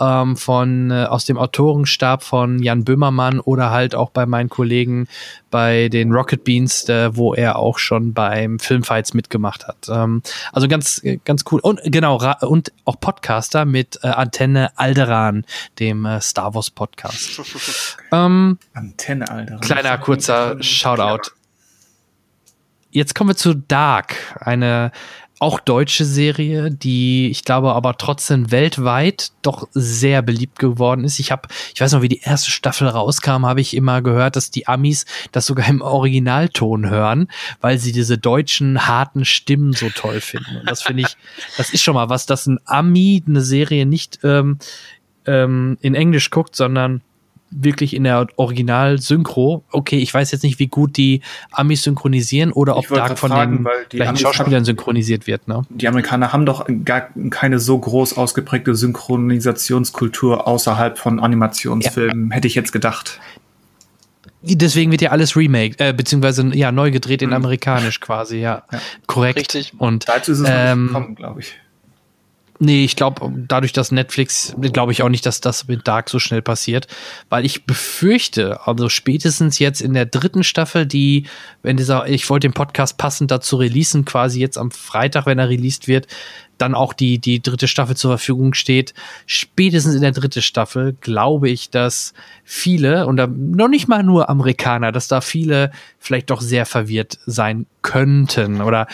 [0.00, 5.08] ähm, von äh, aus dem Autorenstab von Jan Böhmermann oder halt auch bei meinen Kollegen
[5.50, 9.88] bei den Rocket Beans, äh, wo er auch schon beim Filmfights mitgemacht hat.
[9.88, 10.22] Ähm,
[10.52, 15.44] also ganz äh, ganz cool und genau und auch Podcaster mit äh, Antenne Alderan,
[15.78, 17.40] dem äh, Star Wars Podcast.
[18.12, 19.60] ähm, Antenne Alderan.
[19.60, 21.30] Kleiner kurzer Shoutout.
[22.90, 24.92] jetzt kommen wir zu Dark, eine
[25.40, 31.20] auch deutsche Serie, die ich glaube aber trotzdem weltweit doch sehr beliebt geworden ist.
[31.20, 34.50] Ich habe, ich weiß noch, wie die erste Staffel rauskam, habe ich immer gehört, dass
[34.50, 37.28] die Amis das sogar im Originalton hören,
[37.60, 40.56] weil sie diese deutschen harten Stimmen so toll finden.
[40.58, 41.16] Und das finde ich,
[41.56, 44.58] das ist schon mal was, dass ein Ami eine Serie nicht ähm,
[45.26, 47.02] ähm, in Englisch guckt, sondern
[47.50, 49.64] wirklich in der Original-Synchro.
[49.70, 53.66] Okay, ich weiß jetzt nicht, wie gut die Amis synchronisieren oder ob Dark von fragen,
[53.92, 55.48] den gleichen Schauspielern synchronisiert wird.
[55.48, 55.62] Ne?
[55.70, 62.36] Die Amerikaner haben doch gar keine so groß ausgeprägte Synchronisationskultur außerhalb von Animationsfilmen, ja.
[62.36, 63.20] hätte ich jetzt gedacht.
[64.40, 67.36] Deswegen wird ja alles remake, äh, beziehungsweise ja neu gedreht in mhm.
[67.36, 68.62] amerikanisch quasi, ja.
[68.70, 68.80] ja.
[69.06, 69.38] Korrekt.
[69.38, 69.72] Richtig.
[69.78, 71.54] Und dazu ist es ähm, gekommen, glaube ich.
[72.60, 76.18] Nee, ich glaube, dadurch, dass Netflix, glaube ich auch nicht, dass das mit Dark so
[76.18, 76.88] schnell passiert,
[77.28, 81.26] weil ich befürchte, also spätestens jetzt in der dritten Staffel, die,
[81.62, 85.48] wenn dieser, ich wollte den Podcast passend dazu releasen, quasi jetzt am Freitag, wenn er
[85.48, 86.08] released wird,
[86.58, 88.92] dann auch die, die dritte Staffel zur Verfügung steht.
[89.26, 92.12] Spätestens in der dritten Staffel glaube ich, dass
[92.42, 93.16] viele, und
[93.56, 95.70] noch nicht mal nur Amerikaner, dass da viele
[96.00, 98.88] vielleicht doch sehr verwirrt sein könnten oder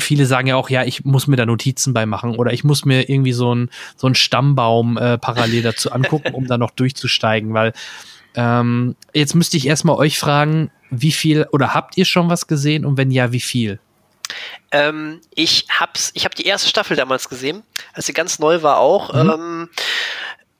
[0.00, 2.84] viele sagen ja auch, ja, ich muss mir da Notizen bei machen oder ich muss
[2.84, 7.72] mir irgendwie so ein so Stammbaum äh, parallel dazu angucken, um da noch durchzusteigen, weil
[8.34, 12.84] ähm, jetzt müsste ich erstmal euch fragen, wie viel oder habt ihr schon was gesehen
[12.84, 13.78] und wenn ja, wie viel?
[14.70, 17.62] Ähm, ich hab's, ich habe die erste Staffel damals gesehen,
[17.92, 19.12] als sie ganz neu war auch.
[19.12, 19.30] Mhm.
[19.30, 19.68] Ähm,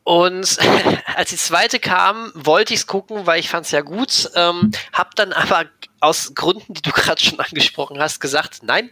[0.05, 0.59] und
[1.17, 4.31] als die zweite kam, wollte ich es gucken, weil ich fand es ja gut.
[4.35, 5.65] Ähm, hab dann aber
[6.05, 8.91] aus Gründen, die du gerade schon angesprochen hast, gesagt, nein,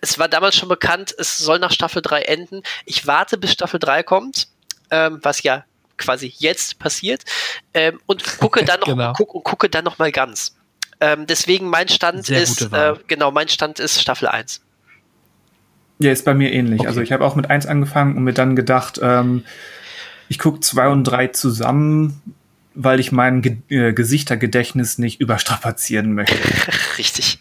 [0.00, 2.62] es war damals schon bekannt, es soll nach Staffel 3 enden.
[2.84, 4.48] Ich warte, bis Staffel 3 kommt,
[4.90, 5.64] ähm, was ja
[5.96, 7.22] quasi jetzt passiert,
[7.74, 9.12] ähm, und gucke dann noch, genau.
[9.12, 10.56] guck, gucke dann noch mal ganz.
[11.00, 14.62] Ähm, deswegen mein Stand Sehr ist, äh, genau, mein Stand ist Staffel 1.
[15.98, 16.80] Ja, ist bei mir ähnlich.
[16.80, 16.88] Okay.
[16.88, 19.44] Also ich habe auch mit 1 angefangen und mir dann gedacht, ähm,
[20.28, 22.22] ich gucke 2 und 3 zusammen,
[22.74, 26.36] weil ich mein Ge äh, Gesichtergedächtnis nicht überstrapazieren möchte.
[26.98, 27.38] Richtig.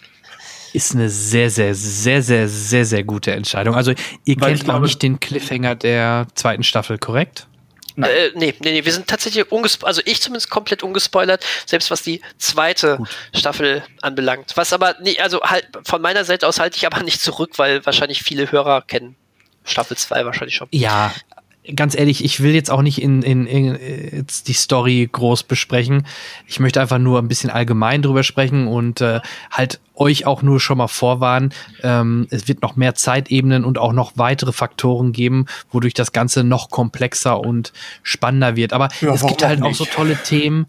[0.74, 3.76] Ist eine sehr, sehr, sehr, sehr, sehr, sehr gute Entscheidung.
[3.76, 3.94] Also
[4.26, 7.48] ihr weil kennt noch nicht den Cliffhanger der zweiten Staffel, korrekt?
[7.96, 8.12] Nein.
[8.12, 12.02] Äh, nee, nee, nee, wir sind tatsächlich ungespoilert, also ich zumindest komplett ungespoilert, selbst was
[12.02, 13.10] die zweite Gut.
[13.36, 14.56] Staffel anbelangt.
[14.56, 17.86] Was aber, nee, also halt, von meiner Seite aus halte ich aber nicht zurück, weil
[17.86, 19.16] wahrscheinlich viele Hörer kennen
[19.66, 20.68] Staffel 2 wahrscheinlich schon.
[20.72, 21.14] Ja,
[21.76, 23.78] ganz ehrlich, ich will jetzt auch nicht in, in, in
[24.12, 26.06] jetzt die Story groß besprechen.
[26.48, 29.22] Ich möchte einfach nur ein bisschen allgemein drüber sprechen und äh,
[29.52, 31.54] halt euch auch nur schon mal vorwarnen.
[31.84, 36.44] Ähm, es wird noch mehr Zeitebenen und auch noch weitere Faktoren geben, wodurch das Ganze
[36.44, 37.74] noch komplexer und
[38.04, 38.74] spannender wird.
[38.74, 40.68] Aber ja, es gibt halt auch, auch so tolle Themen.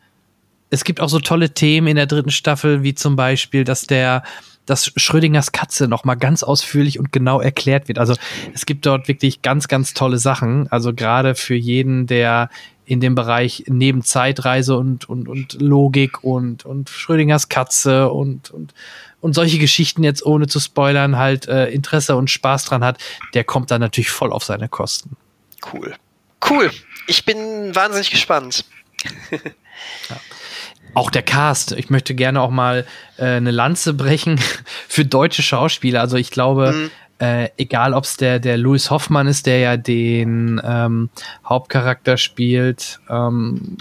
[0.70, 4.22] Es gibt auch so tolle Themen in der dritten Staffel, wie zum Beispiel, dass der
[4.70, 7.98] dass Schrödingers Katze noch mal ganz ausführlich und genau erklärt wird.
[7.98, 8.14] Also
[8.54, 10.68] es gibt dort wirklich ganz, ganz tolle Sachen.
[10.70, 12.48] Also gerade für jeden, der
[12.84, 18.74] in dem Bereich neben Zeitreise und, und, und Logik und, und Schrödingers Katze und, und,
[19.20, 22.98] und solche Geschichten jetzt ohne zu spoilern halt äh, Interesse und Spaß dran hat,
[23.34, 25.16] der kommt dann natürlich voll auf seine Kosten.
[25.72, 25.94] Cool.
[26.48, 26.70] Cool.
[27.06, 28.64] Ich bin wahnsinnig gespannt.
[29.30, 30.20] ja
[30.94, 31.72] auch der Cast.
[31.72, 32.86] Ich möchte gerne auch mal
[33.16, 34.40] äh, eine Lanze brechen
[34.88, 36.00] für deutsche Schauspieler.
[36.00, 36.90] Also ich glaube, mhm.
[37.18, 41.10] äh, egal ob es der, der Louis Hoffmann ist, der ja den ähm,
[41.44, 43.76] Hauptcharakter spielt, ähm,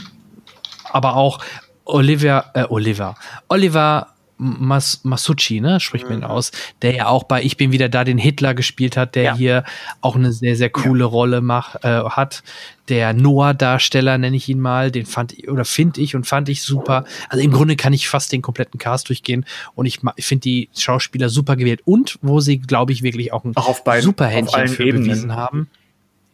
[0.91, 1.39] aber auch
[1.85, 3.15] Olivia, äh, Oliver,
[3.47, 4.07] Oliver
[4.41, 6.31] Mas Masucci, ne, spricht man ihn mhm.
[6.31, 6.51] aus,
[6.81, 9.35] der ja auch bei Ich bin wieder da den Hitler gespielt hat, der ja.
[9.35, 9.63] hier
[9.99, 11.05] auch eine sehr, sehr coole ja.
[11.05, 12.41] Rolle macht, äh, hat.
[12.87, 16.63] Der Noah-Darsteller, nenne ich ihn mal, den fand ich, oder finde ich und fand ich
[16.63, 17.03] super.
[17.27, 19.45] Also im Grunde kann ich fast den kompletten Cast durchgehen
[19.75, 23.43] und ich, ich finde die Schauspieler super gewählt und wo sie, glaube ich, wirklich auch
[23.43, 25.67] ein auch super Händchen für bewiesen haben.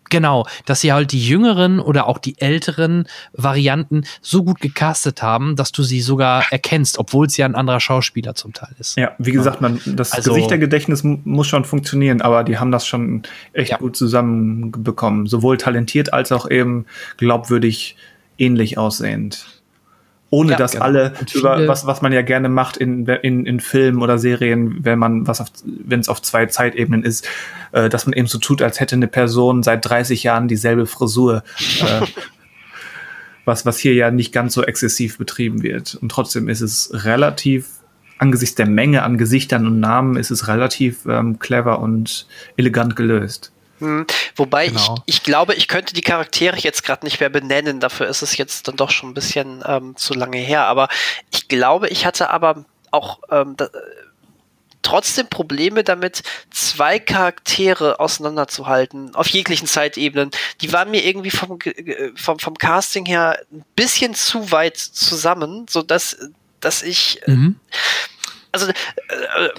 [0.10, 5.56] Genau, dass sie halt die jüngeren oder auch die älteren Varianten so gut gecastet haben,
[5.56, 8.98] dass du sie sogar erkennst, obwohl es ja ein anderer Schauspieler zum Teil ist.
[8.98, 13.24] Ja, wie gesagt, man, das also, Gesichtergedächtnis muss schon funktionieren, aber die haben das schon
[13.54, 13.78] echt ja.
[13.78, 15.28] gut zusammenbekommen.
[15.28, 16.86] Sowohl talentiert als auch eben
[17.18, 17.96] glaubwürdig
[18.38, 19.55] ähnlich aussehend
[20.30, 20.86] ohne ja, dass genau.
[20.86, 25.00] alle über was was man ja gerne macht in in in Filmen oder Serien, wenn
[25.00, 27.28] man was wenn es auf zwei Zeitebenen ist,
[27.72, 31.44] äh, dass man eben so tut, als hätte eine Person seit 30 Jahren dieselbe Frisur.
[31.82, 32.06] Äh,
[33.46, 37.68] was was hier ja nicht ganz so exzessiv betrieben wird und trotzdem ist es relativ
[38.18, 42.28] angesichts der Menge an Gesichtern und Namen ist es relativ ähm, clever und
[42.58, 43.52] elegant gelöst.
[43.80, 44.06] Hm.
[44.36, 44.96] Wobei genau.
[45.06, 47.80] ich, ich glaube, ich könnte die Charaktere jetzt gerade nicht mehr benennen.
[47.80, 50.66] Dafür ist es jetzt dann doch schon ein bisschen ähm, zu lange her.
[50.66, 50.88] Aber
[51.32, 53.70] ich glaube, ich hatte aber auch ähm, da,
[54.86, 56.22] trotzdem Probleme damit,
[56.52, 60.30] zwei Charaktere auseinanderzuhalten, auf jeglichen Zeitebenen.
[60.62, 61.60] Die waren mir irgendwie vom,
[62.16, 66.18] vom, vom Casting her ein bisschen zu weit zusammen, so dass,
[66.60, 67.60] dass ich, mhm.
[68.52, 69.50] also, äh,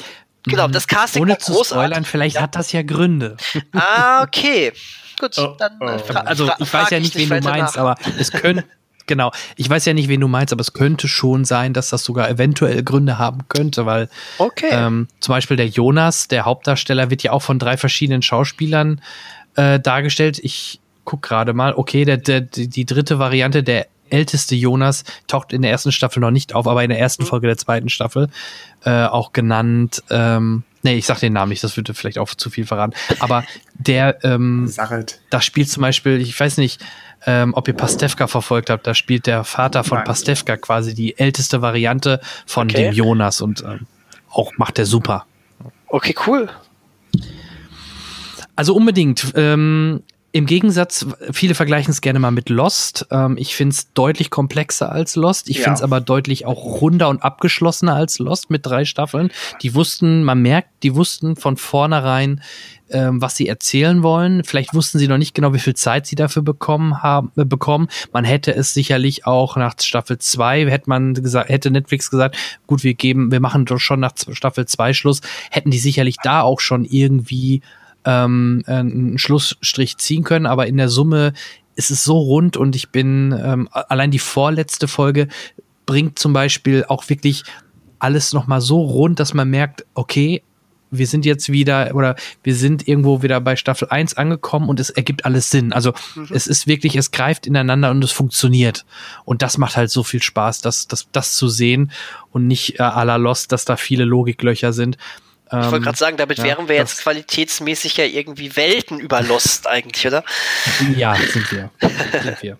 [0.47, 0.73] genau, mhm.
[0.73, 1.85] das Casting Ohne war zu großartig.
[1.85, 2.43] spoilern, vielleicht ja.
[2.43, 3.36] hat das ja Gründe.
[3.73, 4.73] Ah, okay.
[5.18, 5.81] Gut, oh, dann.
[5.81, 6.12] Äh, oh.
[6.14, 7.82] also, ich weiß ja nicht, wen du meinst, nach.
[7.82, 8.64] aber es könnte,
[9.06, 9.31] Genau.
[9.56, 12.28] Ich weiß ja nicht, wen du meinst, aber es könnte schon sein, dass das sogar
[12.28, 14.09] eventuell Gründe haben könnte, weil
[14.39, 14.68] okay.
[14.70, 19.01] ähm, zum Beispiel der Jonas, der Hauptdarsteller, wird ja auch von drei verschiedenen Schauspielern
[19.55, 20.40] äh, dargestellt.
[20.43, 21.74] Ich guck gerade mal.
[21.74, 26.30] Okay, der, der, die dritte Variante, der älteste Jonas, taucht in der ersten Staffel noch
[26.30, 27.28] nicht auf, aber in der ersten mhm.
[27.28, 28.28] Folge der zweiten Staffel
[28.84, 30.02] äh, auch genannt.
[30.10, 32.92] Ähm, Nee, ich sag den Namen nicht, das würde vielleicht auch zu viel verraten.
[33.18, 33.42] Aber
[33.74, 34.72] der, ähm,
[35.30, 36.80] da spielt zum Beispiel, ich weiß nicht,
[37.26, 40.06] ähm, ob ihr Pastewka verfolgt habt, da spielt der Vater von Nein.
[40.06, 42.84] Pastewka quasi die älteste Variante von okay.
[42.84, 43.88] dem Jonas und ähm,
[44.30, 45.26] auch macht er super.
[45.88, 46.48] Okay, cool.
[48.54, 49.32] Also unbedingt.
[49.34, 50.04] Ähm,
[50.36, 53.06] im Gegensatz, viele vergleichen es gerne mal mit Lost.
[53.10, 55.48] Ähm, ich finde es deutlich komplexer als Lost.
[55.48, 55.64] Ich ja.
[55.64, 59.30] finde es aber deutlich auch runder und abgeschlossener als Lost mit drei Staffeln.
[59.62, 62.42] Die wussten, man merkt, die wussten von vornherein,
[62.90, 64.44] ähm, was sie erzählen wollen.
[64.44, 67.88] Vielleicht wussten sie noch nicht genau, wie viel Zeit sie dafür bekommen haben, äh, bekommen.
[68.12, 72.36] Man hätte es sicherlich auch nach Staffel 2, hätte man gesagt, hätte Netflix gesagt,
[72.66, 76.42] gut, wir geben, wir machen doch schon nach Staffel 2 Schluss, hätten die sicherlich da
[76.42, 77.62] auch schon irgendwie
[78.06, 81.34] ähm, einen Schlussstrich ziehen können, aber in der Summe
[81.74, 85.28] ist es so rund und ich bin ähm, allein die vorletzte Folge
[85.84, 87.44] bringt zum Beispiel auch wirklich
[87.98, 90.42] alles noch mal so rund, dass man merkt, okay,
[90.90, 94.90] wir sind jetzt wieder oder wir sind irgendwo wieder bei Staffel 1 angekommen und es
[94.90, 95.72] ergibt alles Sinn.
[95.72, 96.28] Also mhm.
[96.30, 98.84] es ist wirklich, es greift ineinander und es funktioniert.
[99.24, 101.90] Und das macht halt so viel Spaß, das, das, das zu sehen
[102.30, 104.96] und nicht äh, à la Lost, dass da viele Logiklöcher sind.
[105.47, 109.23] Ich wollte ähm, gerade sagen, damit ja, wären wir jetzt qualitätsmäßig ja irgendwie Welten über
[109.23, 110.24] Lost eigentlich, oder?
[110.97, 111.70] Ja, sind wir.
[111.81, 112.59] sind wir.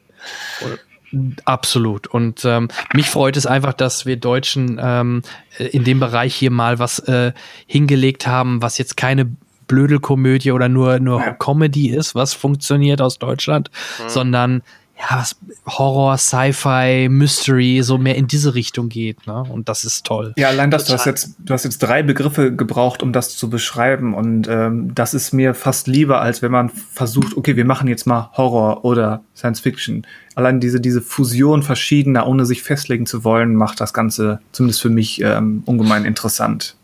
[1.45, 2.07] Absolut.
[2.07, 5.23] Und ähm, mich freut es einfach, dass wir Deutschen ähm,
[5.59, 7.33] in dem Bereich hier mal was äh,
[7.67, 9.31] hingelegt haben, was jetzt keine
[9.69, 11.33] Blödelkomödie oder nur, nur ja.
[11.33, 14.09] Comedy ist, was funktioniert aus Deutschland, mhm.
[14.09, 14.63] sondern
[14.98, 15.36] ja, was
[15.66, 19.43] Horror, Sci-Fi, Mystery, so mehr in diese Richtung geht, ne?
[19.43, 20.32] Und das ist toll.
[20.36, 23.51] Ja, allein das, du hast jetzt, du hast jetzt drei Begriffe gebraucht, um das zu
[23.51, 24.14] beschreiben.
[24.14, 28.06] Und ähm, das ist mir fast lieber, als wenn man versucht, okay, wir machen jetzt
[28.06, 30.06] mal Horror oder Science Fiction.
[30.35, 34.90] Allein diese, diese Fusion verschiedener, ohne sich festlegen zu wollen, macht das Ganze zumindest für
[34.90, 36.74] mich ähm, ungemein interessant.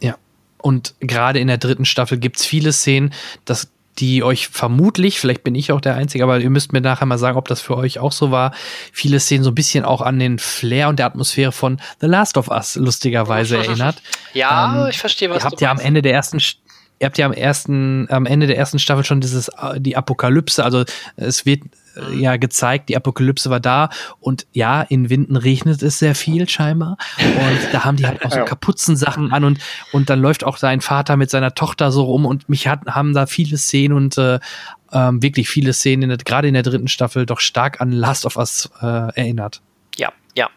[0.00, 0.16] Ja.
[0.62, 3.12] Und gerade in der dritten Staffel gibt's viele Szenen,
[3.44, 3.68] das
[3.98, 7.18] die euch vermutlich, vielleicht bin ich auch der Einzige, aber ihr müsst mir nachher mal
[7.18, 8.52] sagen, ob das für euch auch so war.
[8.92, 12.38] Viele Szenen so ein bisschen auch an den Flair und der Atmosphäre von The Last
[12.38, 14.02] of Us lustigerweise erinnert.
[14.32, 16.40] Ja, ähm, ich verstehe, was ihr habt ja am Ende der ersten
[17.02, 20.64] ihr habt ja am ersten, am Ende der ersten Staffel schon dieses, äh, die Apokalypse,
[20.64, 20.84] also
[21.16, 21.62] es wird
[21.96, 23.90] äh, ja gezeigt, die Apokalypse war da.
[24.20, 26.96] Und ja, in Winden regnet es sehr viel scheinbar.
[27.18, 29.44] Und da haben die halt auch so Kapuzensachen an.
[29.44, 29.58] Und
[29.92, 32.26] und dann läuft auch sein Vater mit seiner Tochter so rum.
[32.26, 34.40] Und mich hat, haben da viele Szenen und äh,
[34.92, 38.70] ähm, wirklich viele Szenen, gerade in der dritten Staffel, doch stark an Last of Us
[38.80, 39.62] äh, erinnert.
[39.96, 40.48] Ja, ja,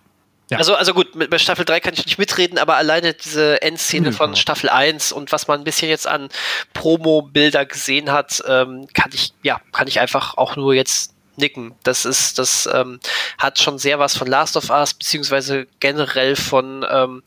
[0.49, 0.57] ja.
[0.57, 4.11] Also, also gut, mit, bei Staffel 3 kann ich nicht mitreden, aber alleine diese Endszene
[4.11, 6.29] von Staffel 1 und was man ein bisschen jetzt an
[6.73, 11.73] Promo-Bilder gesehen hat, ähm, kann ich, ja, kann ich einfach auch nur jetzt nicken.
[11.83, 12.99] Das ist, das ähm,
[13.37, 17.23] hat schon sehr was von Last of Us, beziehungsweise generell von ähm,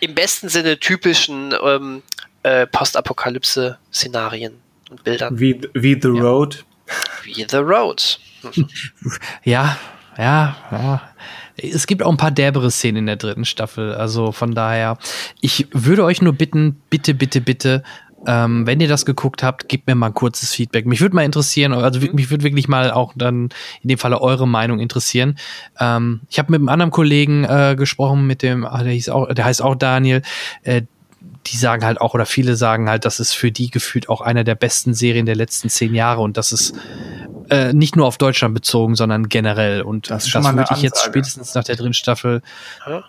[0.00, 2.02] im besten Sinne typischen ähm,
[2.42, 4.54] äh, Postapokalypse-Szenarien
[4.90, 5.38] und Bildern.
[5.38, 6.22] Wie, wie The ja.
[6.22, 6.64] Road.
[7.24, 8.18] Wie The Road.
[9.44, 9.76] ja,
[10.16, 11.02] ja, ja.
[11.56, 13.94] Es gibt auch ein paar derbere Szenen in der dritten Staffel.
[13.94, 14.98] Also von daher,
[15.42, 17.82] ich würde euch nur bitten, bitte, bitte, bitte,
[18.26, 20.86] ähm, wenn ihr das geguckt habt, gebt mir mal ein kurzes Feedback.
[20.86, 22.14] Mich würde mal interessieren, also mhm.
[22.14, 23.48] mich würde wirklich mal auch dann
[23.82, 25.38] in dem Falle eure Meinung interessieren.
[25.78, 29.32] Ähm, ich habe mit einem anderen Kollegen äh, gesprochen, mit dem, ah, der hieß auch,
[29.32, 30.22] der heißt auch Daniel.
[30.62, 30.82] Äh,
[31.46, 34.44] die sagen halt auch, oder viele sagen halt, das ist für die gefühlt auch einer
[34.44, 36.74] der besten Serien der letzten zehn Jahre und das ist
[37.48, 39.82] äh, nicht nur auf Deutschland bezogen, sondern generell.
[39.82, 42.42] Und das, das würde ich jetzt spätestens nach der dritten Staffel,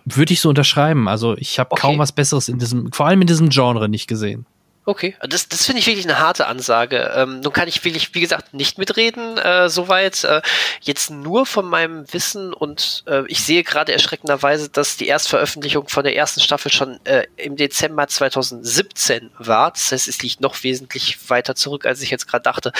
[0.05, 1.07] würde ich so unterschreiben.
[1.07, 1.81] Also ich habe okay.
[1.81, 4.45] kaum was Besseres in diesem, vor allem in diesem Genre nicht gesehen.
[4.83, 7.11] Okay, das, das finde ich wirklich eine harte Ansage.
[7.15, 10.23] Ähm, nun kann ich wirklich, wie gesagt, nicht mitreden, äh, soweit.
[10.23, 10.41] Äh,
[10.81, 16.03] jetzt nur von meinem Wissen und äh, ich sehe gerade erschreckenderweise, dass die Erstveröffentlichung von
[16.03, 19.69] der ersten Staffel schon äh, im Dezember 2017 war.
[19.69, 22.71] Das heißt, es liegt noch wesentlich weiter zurück, als ich jetzt gerade dachte.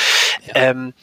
[0.48, 0.56] Ja.
[0.56, 0.94] Ähm,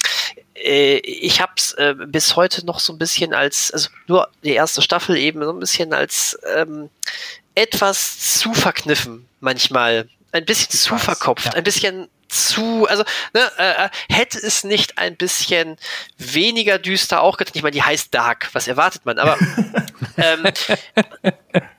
[0.56, 4.54] äh, ich habe es äh, bis heute noch so ein bisschen als, also nur die
[4.54, 6.90] erste Staffel eben so ein bisschen als ähm,
[7.54, 10.08] etwas zu verkniffen manchmal.
[10.32, 11.52] Ein bisschen zu weiß, verkopft, ja.
[11.54, 15.76] ein bisschen zu, also ne, äh, äh, hätte es nicht ein bisschen
[16.18, 17.52] weniger düster auch getan.
[17.54, 19.18] Ich meine, die heißt Dark, was erwartet man?
[19.18, 19.36] Aber
[20.16, 20.44] ähm,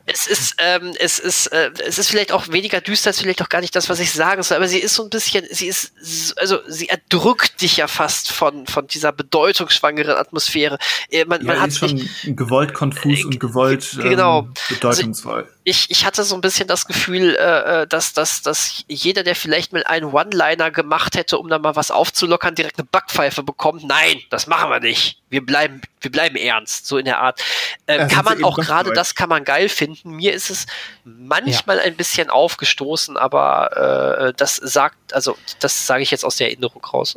[0.06, 3.50] es ist, ähm, es ist, äh, es ist vielleicht auch weniger düster, ist vielleicht auch
[3.50, 5.94] gar nicht das, was ich sagen soll, aber sie ist so ein bisschen, sie ist,
[6.38, 10.78] also sie erdrückt dich ja fast von, von dieser bedeutungsschwangeren Atmosphäre.
[11.10, 14.42] Äh, man, ja, man hat ist schon ich, gewollt konfus äh, und gewollt genau.
[14.42, 15.42] ähm, bedeutungsvoll.
[15.42, 19.24] Also ich, ich hatte so ein bisschen das Gefühl, äh, äh, dass, dass, dass jeder,
[19.24, 23.44] der vielleicht mal einen One-Liner gemacht hätte, um da mal was aufzulockern, direkt eine Backpfeife
[23.44, 23.84] bekommt.
[23.84, 25.22] Nein, das machen wir nicht.
[25.30, 27.42] Wir bleiben, wir bleiben ernst, so in der Art.
[27.86, 30.12] Äh, kann man auch gerade das kann man geil finden.
[30.12, 30.66] Mir ist es
[31.04, 31.84] manchmal ja.
[31.84, 36.84] ein bisschen aufgestoßen, aber äh, das sagt, also das sage ich jetzt aus der Erinnerung
[36.84, 37.16] raus.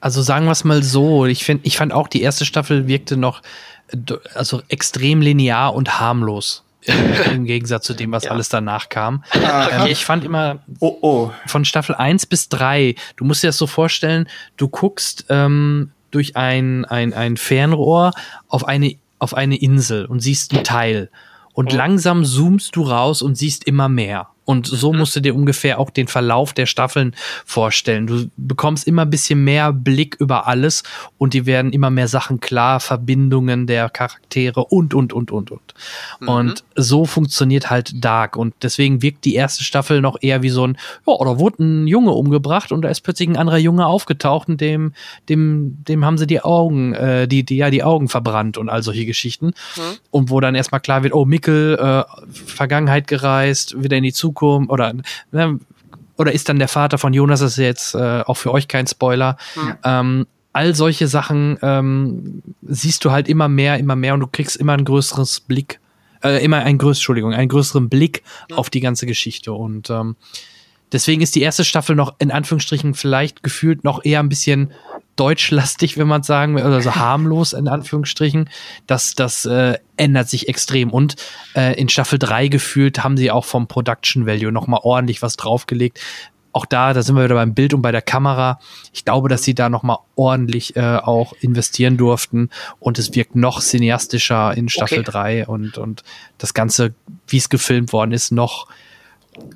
[0.00, 3.16] Also sagen wir es mal so, ich finde, ich fand auch die erste Staffel wirkte
[3.16, 3.42] noch
[4.34, 6.64] also extrem linear und harmlos.
[7.32, 8.30] Im Gegensatz zu dem, was ja.
[8.30, 9.24] alles danach kam.
[9.32, 11.32] Ah, ähm, ich fand immer oh, oh.
[11.46, 16.36] von Staffel 1 bis 3, du musst dir das so vorstellen, du guckst ähm, durch
[16.36, 18.12] ein, ein, ein Fernrohr
[18.48, 21.10] auf eine, auf eine Insel und siehst ein Teil.
[21.52, 21.76] Und oh.
[21.76, 24.28] langsam zoomst du raus und siehst immer mehr.
[24.48, 25.00] Und so mhm.
[25.00, 27.14] musst du dir ungefähr auch den Verlauf der Staffeln
[27.44, 28.06] vorstellen.
[28.06, 30.84] Du bekommst immer ein bisschen mehr Blick über alles
[31.18, 35.74] und die werden immer mehr Sachen klar, Verbindungen der Charaktere und, und, und, und, und.
[36.20, 36.28] Mhm.
[36.28, 38.36] Und so funktioniert halt Dark.
[38.36, 41.86] Und deswegen wirkt die erste Staffel noch eher wie so ein, ja, oder wurde ein
[41.86, 44.94] Junge umgebracht und da ist plötzlich ein anderer Junge aufgetaucht und dem,
[45.28, 48.82] dem, dem haben sie die Augen, äh, die, die, ja, die Augen verbrannt und all
[48.82, 49.48] solche Geschichten.
[49.48, 49.98] Mhm.
[50.10, 54.37] Und wo dann erstmal klar wird, oh, Mickel, äh, Vergangenheit gereist, wieder in die Zukunft
[54.38, 54.94] Zukunft oder
[55.32, 55.58] ne,
[56.16, 58.86] oder ist dann der Vater von Jonas, das ist jetzt äh, auch für euch kein
[58.86, 59.36] Spoiler.
[59.54, 59.74] Mhm.
[59.84, 64.56] Ähm, all solche Sachen ähm, siehst du halt immer mehr, immer mehr und du kriegst
[64.56, 65.78] immer ein größeres Blick,
[66.24, 68.56] äh, immer ein größeres, Entschuldigung, einen größeren Blick mhm.
[68.56, 69.52] auf die ganze Geschichte.
[69.52, 70.16] Und ähm,
[70.90, 74.72] deswegen ist die erste Staffel noch in Anführungsstrichen vielleicht gefühlt noch eher ein bisschen
[75.18, 78.48] deutschlastig, wenn man sagen will, oder so harmlos in Anführungsstrichen.
[78.86, 80.90] Das, das äh, ändert sich extrem.
[80.90, 81.16] Und
[81.54, 86.00] äh, in Staffel 3 gefühlt haben sie auch vom Production Value nochmal ordentlich was draufgelegt.
[86.52, 88.58] Auch da, da sind wir wieder beim Bild und bei der Kamera.
[88.92, 92.50] Ich glaube, dass sie da nochmal ordentlich äh, auch investieren durften
[92.80, 95.10] und es wirkt noch cineastischer in Staffel okay.
[95.10, 96.04] 3 und, und
[96.38, 96.94] das Ganze,
[97.26, 98.66] wie es gefilmt worden ist, noch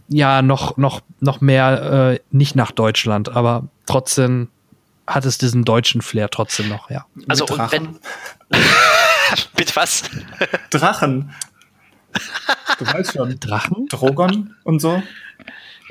[0.09, 4.49] ja, noch, noch, noch mehr äh, nicht nach Deutschland, aber trotzdem
[5.07, 7.07] hat es diesen deutschen Flair trotzdem noch, ja.
[7.29, 7.99] Also mit und wenn
[9.57, 10.05] mit was?
[10.71, 11.33] Drachen.
[12.79, 13.39] Du weißt schon.
[13.41, 13.89] Drachen?
[13.89, 15.03] Drogon und so.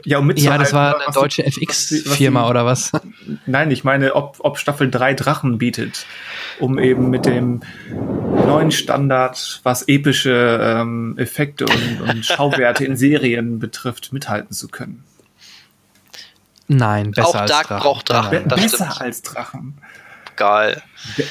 [0.04, 2.92] Ja, um ja das war eine deutsche FX-Firma oder was?
[3.46, 6.06] Nein, ich meine, ob, ob Staffel 3 Drachen bietet,
[6.60, 7.62] um eben mit dem
[7.92, 15.04] neuen Standard, was epische ähm, Effekte und, und Schauwerte in Serien betrifft, mithalten zu können.
[16.74, 17.82] Nein, besser Auch als Dark Drachen.
[17.82, 18.48] braucht Drachen.
[18.48, 19.02] Be besser stimmt.
[19.02, 19.78] als Drachen.
[20.38, 20.82] Geil.
[21.18, 21.26] Be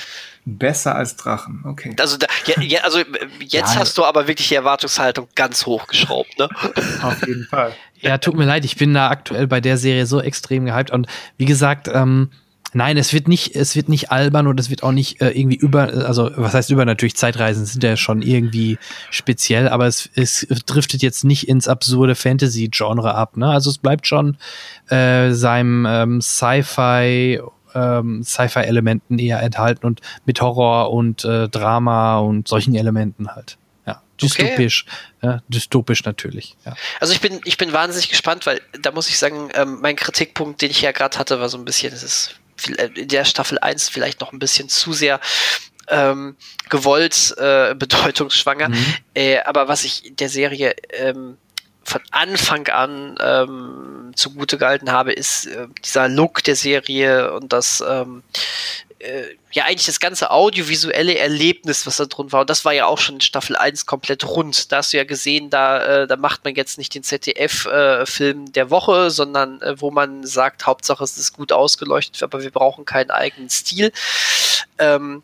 [0.45, 1.95] besser als Drachen, okay.
[1.99, 2.99] Also, da, ja, ja, also
[3.41, 6.49] jetzt ja, hast du aber wirklich die Erwartungshaltung ganz hochgeschraubt, ne?
[7.03, 7.75] Auf jeden Fall.
[8.01, 11.07] Ja, tut mir leid, ich bin da aktuell bei der Serie so extrem gehypt und
[11.37, 12.31] wie gesagt, ähm,
[12.73, 15.57] Nein, es wird nicht, es wird nicht albern und es wird auch nicht äh, irgendwie
[15.57, 18.79] über, also was heißt über natürlich Zeitreisen sind ja schon irgendwie
[19.11, 23.49] speziell, aber es, es driftet jetzt nicht ins absurde Fantasy-Genre ab, ne?
[23.49, 24.37] Also es bleibt schon
[24.89, 27.41] äh, seinem ähm, Sci-Fi
[27.75, 33.59] ähm, Sci-Fi-Elementen eher enthalten und mit Horror und äh, Drama und solchen Elementen halt.
[33.87, 34.87] Ja, dystopisch,
[35.19, 35.33] okay.
[35.33, 36.57] ja, dystopisch natürlich.
[36.67, 36.75] Ja.
[37.01, 40.63] Also ich bin, ich bin wahnsinnig gespannt, weil da muss ich sagen, ähm, mein Kritikpunkt,
[40.63, 43.89] den ich ja gerade hatte, war so ein bisschen, es ist in der Staffel 1
[43.89, 45.21] vielleicht noch ein bisschen zu sehr
[45.89, 46.37] ähm,
[46.69, 48.71] gewollt äh, bedeutungsschwanger.
[48.71, 48.95] Mhm.
[49.15, 51.37] Äh, aber was ich der Serie ähm,
[51.83, 57.83] von Anfang an ähm, zugute gehalten habe, ist äh, dieser Look der Serie und das
[57.87, 58.23] ähm,
[59.01, 62.43] äh, ja eigentlich das ganze audiovisuelle Erlebnis, was da drin war.
[62.43, 64.71] Und das war ja auch schon in Staffel 1 komplett rund.
[64.71, 68.51] Da hast du ja gesehen, da, äh, da macht man jetzt nicht den ZDF-Film äh,
[68.51, 72.85] der Woche, sondern äh, wo man sagt, Hauptsache es ist gut ausgeleuchtet, aber wir brauchen
[72.85, 73.93] keinen eigenen Stil.
[74.79, 75.23] Ähm,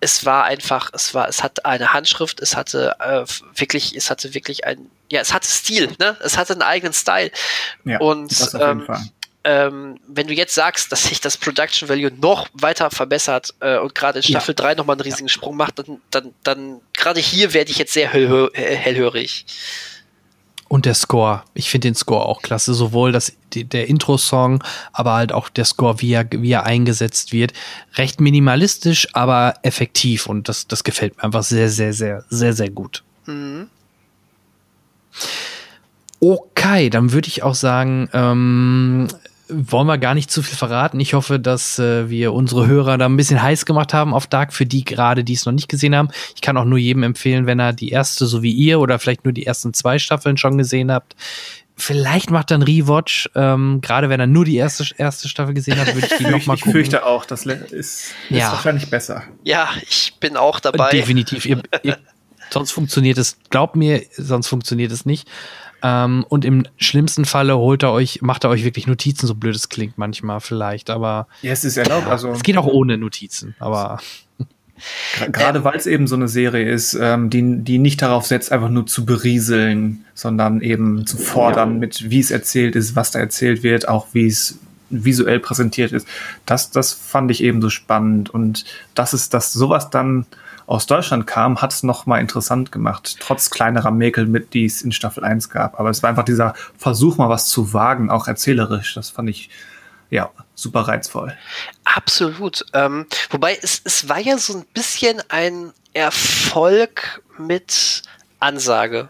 [0.00, 3.24] es war einfach, es war, es hat eine Handschrift, es hatte äh,
[3.54, 6.16] wirklich, es hatte wirklich ein, ja, es hatte Stil, ne?
[6.24, 7.30] Es hatte einen eigenen Style.
[7.84, 8.84] Ja, und ähm,
[9.44, 13.94] ähm, wenn du jetzt sagst, dass sich das Production Value noch weiter verbessert äh, und
[13.94, 14.64] gerade in Staffel ja.
[14.64, 15.32] 3 nochmal einen riesigen ja.
[15.32, 19.46] Sprung macht, dann, dann, dann gerade hier werde ich jetzt sehr hellhö hellhörig.
[20.68, 21.42] Und der Score.
[21.52, 22.72] Ich finde den Score auch klasse.
[22.72, 24.64] Sowohl das, der Intro-Song,
[24.94, 27.52] aber halt auch der Score, wie er, wie er eingesetzt wird.
[27.96, 30.26] Recht minimalistisch, aber effektiv.
[30.26, 33.02] Und das, das gefällt mir einfach sehr, sehr, sehr, sehr, sehr gut.
[33.26, 33.68] Mhm.
[36.20, 39.08] Okay, dann würde ich auch sagen, ähm,
[39.54, 41.00] wollen wir gar nicht zu viel verraten.
[41.00, 44.52] Ich hoffe, dass äh, wir unsere Hörer da ein bisschen heiß gemacht haben auf Dark,
[44.52, 46.08] für die gerade, die es noch nicht gesehen haben.
[46.34, 49.24] Ich kann auch nur jedem empfehlen, wenn er die erste, so wie ihr, oder vielleicht
[49.24, 51.16] nur die ersten zwei Staffeln schon gesehen habt.
[51.76, 55.78] Vielleicht macht er einen Rewatch, ähm, gerade wenn er nur die erste, erste Staffel gesehen
[55.80, 56.70] hat, würde ich die nochmal gucken.
[56.70, 58.52] Ich fürchte auch, das ist, ist ja.
[58.52, 59.24] wahrscheinlich besser.
[59.42, 60.90] Ja, ich bin auch dabei.
[60.90, 61.46] Definitiv.
[61.46, 61.98] Ihr, ihr,
[62.50, 65.28] sonst funktioniert es, glaubt mir, sonst funktioniert es nicht.
[65.82, 69.56] Ähm, und im schlimmsten Falle holt er euch, macht er euch wirklich Notizen, so blöd
[69.56, 71.26] es klingt manchmal vielleicht, aber.
[71.42, 72.06] Ja, es ist erlaubt.
[72.06, 73.98] Ja, also, es geht auch ohne Notizen, aber.
[75.30, 78.68] Gerade weil es eben so eine Serie ist, ähm, die, die nicht darauf setzt, einfach
[78.68, 83.62] nur zu berieseln, sondern eben zu fordern mit, wie es erzählt ist, was da erzählt
[83.62, 84.58] wird, auch wie es
[84.92, 86.06] visuell präsentiert ist.
[86.46, 88.30] Das, das fand ich eben so spannend.
[88.30, 88.64] Und
[88.94, 90.26] das ist, dass sowas dann
[90.66, 94.82] aus Deutschland kam, hat es noch mal interessant gemacht, trotz kleinerer Mäkel, mit die es
[94.82, 95.78] in Staffel 1 gab.
[95.78, 98.94] Aber es war einfach dieser Versuch, mal was zu wagen, auch erzählerisch.
[98.94, 99.50] Das fand ich
[100.10, 101.36] ja super reizvoll.
[101.84, 102.64] Absolut.
[102.74, 108.02] Ähm, wobei es, es war ja so ein bisschen ein Erfolg mit
[108.38, 109.08] Ansage.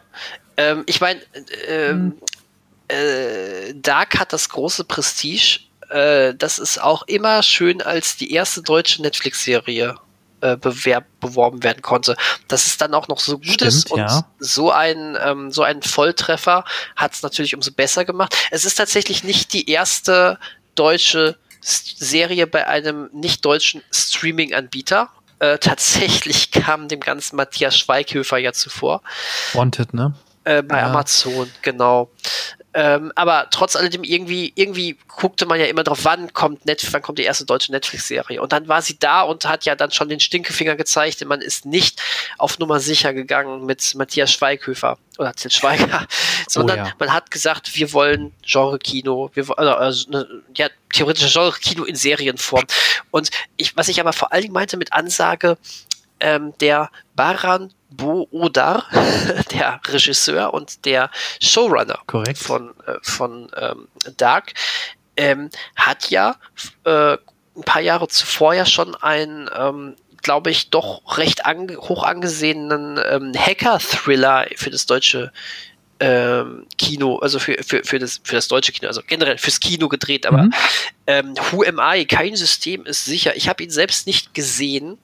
[0.56, 1.20] Ähm, ich meine,
[1.68, 2.14] äh, mhm.
[2.88, 5.60] äh, Dark hat das große Prestige,
[5.90, 9.96] äh, dass es auch immer schön als die erste deutsche Netflix-Serie
[10.42, 12.16] äh, bewerb, beworben werden konnte.
[12.48, 14.24] Dass es dann auch noch so gut Stimmt, ist und ja.
[14.38, 16.64] so ein, ähm, so ein Volltreffer
[16.96, 18.36] hat es natürlich umso besser gemacht.
[18.50, 20.38] Es ist tatsächlich nicht die erste
[20.74, 25.10] deutsche Serie bei einem nicht deutschen Streaming-Anbieter.
[25.38, 29.02] Äh, tatsächlich kam dem ganzen Matthias Schweighöfer ja zuvor.
[29.52, 30.14] Wanted, ne?
[30.44, 30.86] Äh, bei ja.
[30.86, 32.10] Amazon, genau.
[32.74, 37.02] Ähm, aber trotz alledem irgendwie, irgendwie guckte man ja immer drauf, wann kommt Netflix, wann
[37.02, 38.40] kommt die erste deutsche Netflix-Serie.
[38.40, 41.42] Und dann war sie da und hat ja dann schon den Stinkefinger gezeigt, denn man
[41.42, 42.00] ist nicht
[42.38, 46.06] auf Nummer sicher gegangen mit Matthias Schweighöfer oder Til Schweiger,
[46.48, 46.92] sondern oh ja.
[46.98, 52.64] man hat gesagt, wir wollen Genre-Kino, wir wollen, ne, ja, theoretische Genre-Kino in Serienform.
[53.10, 55.58] Und ich, was ich aber vor allen Dingen meinte mit Ansage,
[56.20, 58.86] ähm, der Baran Bo Odar,
[59.52, 61.10] der Regisseur und der
[61.40, 62.38] Showrunner Korrekt.
[62.38, 64.54] von, äh, von ähm, Dark,
[65.16, 66.36] ähm, hat ja
[66.84, 67.16] äh,
[67.56, 72.98] ein paar Jahre zuvor ja schon ein, ähm, glaube ich, doch recht ange hoch angesehenen
[73.10, 75.32] ähm, Hacker-Thriller für das deutsche
[76.00, 79.88] ähm, Kino, also für, für, für, das, für das deutsche Kino, also generell fürs Kino
[79.88, 80.54] gedreht, aber mhm.
[81.06, 82.04] ähm, Who Am I?
[82.06, 83.36] Kein System ist sicher.
[83.36, 84.98] Ich habe ihn selbst nicht gesehen,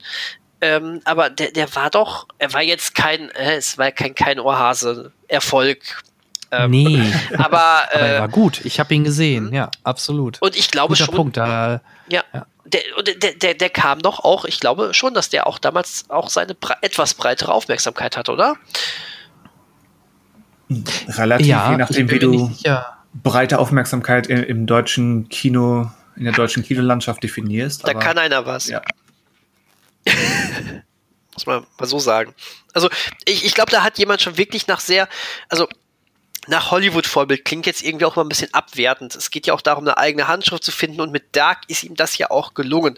[0.60, 4.40] ähm, aber der, der war doch, er war jetzt kein, äh, es war kein, kein
[4.40, 6.02] Ohrhase-Erfolg.
[6.50, 7.12] Ähm, nee.
[7.36, 8.64] Aber, äh, aber er war gut.
[8.64, 9.54] Ich habe ihn gesehen, mhm.
[9.54, 10.40] ja, absolut.
[10.40, 11.14] Und ich glaube Guter schon.
[11.14, 12.22] Punkt, da, ja.
[12.32, 12.46] ja.
[12.64, 16.30] Der, der, der, der kam doch auch, ich glaube schon, dass der auch damals auch
[16.30, 18.56] seine bre etwas breitere Aufmerksamkeit hat, oder?
[21.08, 22.50] Relativ, ja, je nachdem, wie du
[23.14, 27.84] breite Aufmerksamkeit im, im, deutschen Kino, in der deutschen Kinolandschaft definierst.
[27.86, 28.68] Da aber, kann einer was.
[28.68, 28.82] Ja.
[31.34, 32.34] Muss man mal so sagen.
[32.74, 32.88] Also,
[33.24, 35.08] ich, ich glaube, da hat jemand schon wirklich nach sehr,
[35.48, 35.68] also
[36.48, 39.14] nach Hollywood-Vorbild klingt jetzt irgendwie auch mal ein bisschen abwertend.
[39.14, 41.94] Es geht ja auch darum, eine eigene Handschrift zu finden und mit Dark ist ihm
[41.94, 42.96] das ja auch gelungen.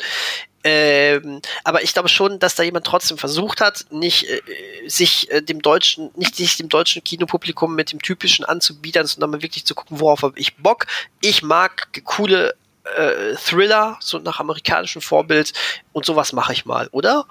[0.63, 4.41] Ähm, aber ich glaube schon, dass da jemand trotzdem versucht hat, nicht äh,
[4.87, 9.43] sich äh, dem deutschen, nicht sich dem deutschen Kinopublikum mit dem typischen anzubiedern, sondern mal
[9.43, 10.87] wirklich zu gucken, worauf habe ich Bock.
[11.23, 12.55] Ich mag coole
[12.97, 15.53] äh, Thriller, so nach amerikanischem Vorbild.
[15.93, 17.27] Und sowas mache ich mal, oder?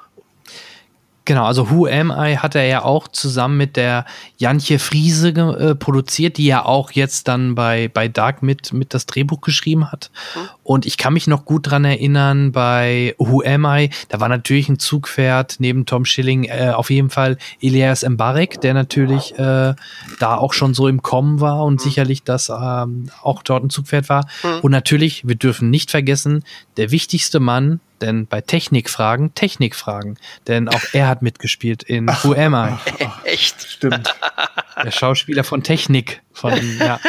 [1.29, 4.05] Genau, also Who Am I hat er ja auch zusammen mit der
[4.37, 9.05] Jantje Friese äh, produziert, die ja auch jetzt dann bei, bei Dark mit, mit das
[9.05, 10.09] Drehbuch geschrieben hat.
[10.33, 10.39] Mhm.
[10.63, 14.69] Und ich kann mich noch gut dran erinnern, bei Who Am I, da war natürlich
[14.69, 19.75] ein Zugpferd neben Tom Schilling äh, auf jeden Fall Elias Mbarek, der natürlich äh,
[20.19, 21.79] da auch schon so im Kommen war und mhm.
[21.83, 24.25] sicherlich das ähm, auch dort ein Zugpferd war.
[24.41, 24.61] Mhm.
[24.61, 26.43] Und natürlich, wir dürfen nicht vergessen,
[26.77, 30.17] der wichtigste Mann denn bei Technikfragen, Technikfragen.
[30.47, 32.77] Denn auch er hat mitgespielt in ach, Who Am I?
[33.03, 33.61] Ach, Echt?
[33.61, 34.15] Stimmt.
[34.83, 36.21] Der Schauspieler von Technik.
[36.31, 36.99] Von, ja.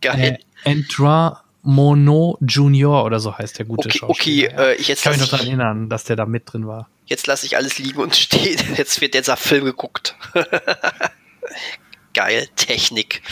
[0.00, 0.38] Geil.
[0.64, 4.48] Äh, Entra Mono Junior oder so heißt der gute okay, Schauspieler.
[4.48, 4.70] Okay, ja.
[4.70, 6.88] äh, jetzt kann mich noch daran erinnern, dass der da mit drin war.
[7.06, 8.60] Jetzt lasse ich alles liegen und stehen.
[8.76, 10.16] Jetzt wird dieser Film geguckt.
[12.14, 13.22] Geil, Technik.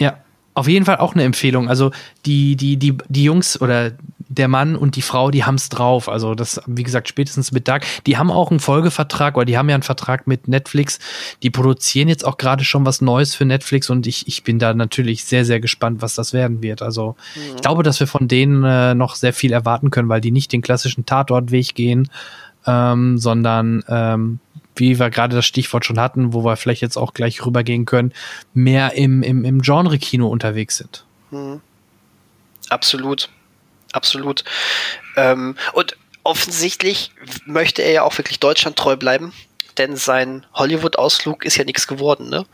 [0.00, 0.22] Ja,
[0.58, 1.68] auf jeden Fall auch eine Empfehlung.
[1.68, 1.90] Also
[2.26, 3.92] die, die, die, die Jungs oder
[4.28, 6.08] der Mann und die Frau, die haben es drauf.
[6.08, 7.84] Also das, wie gesagt, spätestens mit Dark.
[8.06, 10.98] Die haben auch einen Folgevertrag oder die haben ja einen Vertrag mit Netflix.
[11.42, 14.74] Die produzieren jetzt auch gerade schon was Neues für Netflix und ich, ich bin da
[14.74, 16.82] natürlich sehr, sehr gespannt, was das werden wird.
[16.82, 17.56] Also mhm.
[17.56, 20.52] ich glaube, dass wir von denen äh, noch sehr viel erwarten können, weil die nicht
[20.52, 22.10] den klassischen Tatortweg gehen,
[22.66, 24.40] ähm, sondern ähm,
[24.78, 28.12] wie wir gerade das Stichwort schon hatten, wo wir vielleicht jetzt auch gleich rübergehen können,
[28.54, 31.04] mehr im, im, im Genre-Kino unterwegs sind.
[31.30, 31.60] Mhm.
[32.68, 33.28] Absolut.
[33.92, 34.44] Absolut.
[35.16, 37.12] Ähm, und offensichtlich
[37.46, 39.32] möchte er ja auch wirklich Deutschland treu bleiben,
[39.78, 42.44] denn sein Hollywood-Ausflug ist ja nichts geworden, ne?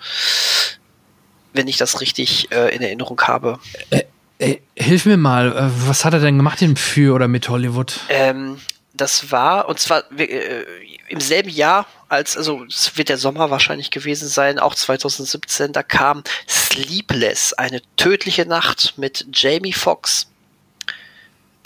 [1.53, 3.59] Wenn ich das richtig äh, in Erinnerung habe.
[3.91, 4.03] Äh,
[4.39, 8.01] äh, hilf mir mal, äh, was hat er denn gemacht in für oder mit Hollywood?
[8.09, 8.59] Ähm,
[8.93, 10.65] das war, und zwar äh,
[11.09, 15.83] im selben Jahr, als, also es wird der Sommer wahrscheinlich gewesen sein, auch 2017, da
[15.83, 20.29] kam Sleepless, eine tödliche Nacht mit Jamie Foxx,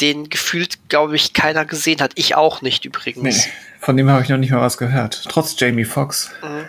[0.00, 2.12] den gefühlt, glaube ich, keiner gesehen hat.
[2.14, 3.46] Ich auch nicht übrigens.
[3.46, 5.24] Nee, von dem habe ich noch nicht mal was gehört.
[5.28, 6.30] Trotz Jamie Foxx.
[6.42, 6.68] Mhm.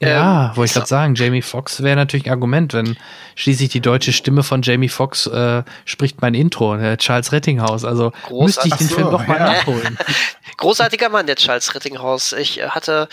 [0.00, 2.96] Ja, ähm, wollte ich gerade sagen, Jamie Foxx wäre natürlich ein Argument, wenn
[3.34, 7.84] schließlich die deutsche Stimme von Jamie Foxx äh, spricht mein Intro, der Charles Rettinghaus.
[7.84, 8.44] Also Großartig.
[8.44, 9.52] müsste ich den so, Film doch mal ja.
[9.52, 9.98] nachholen.
[10.56, 12.32] Großartiger Mann, der Charles Rettinghaus.
[12.32, 13.08] Ich äh, hatte,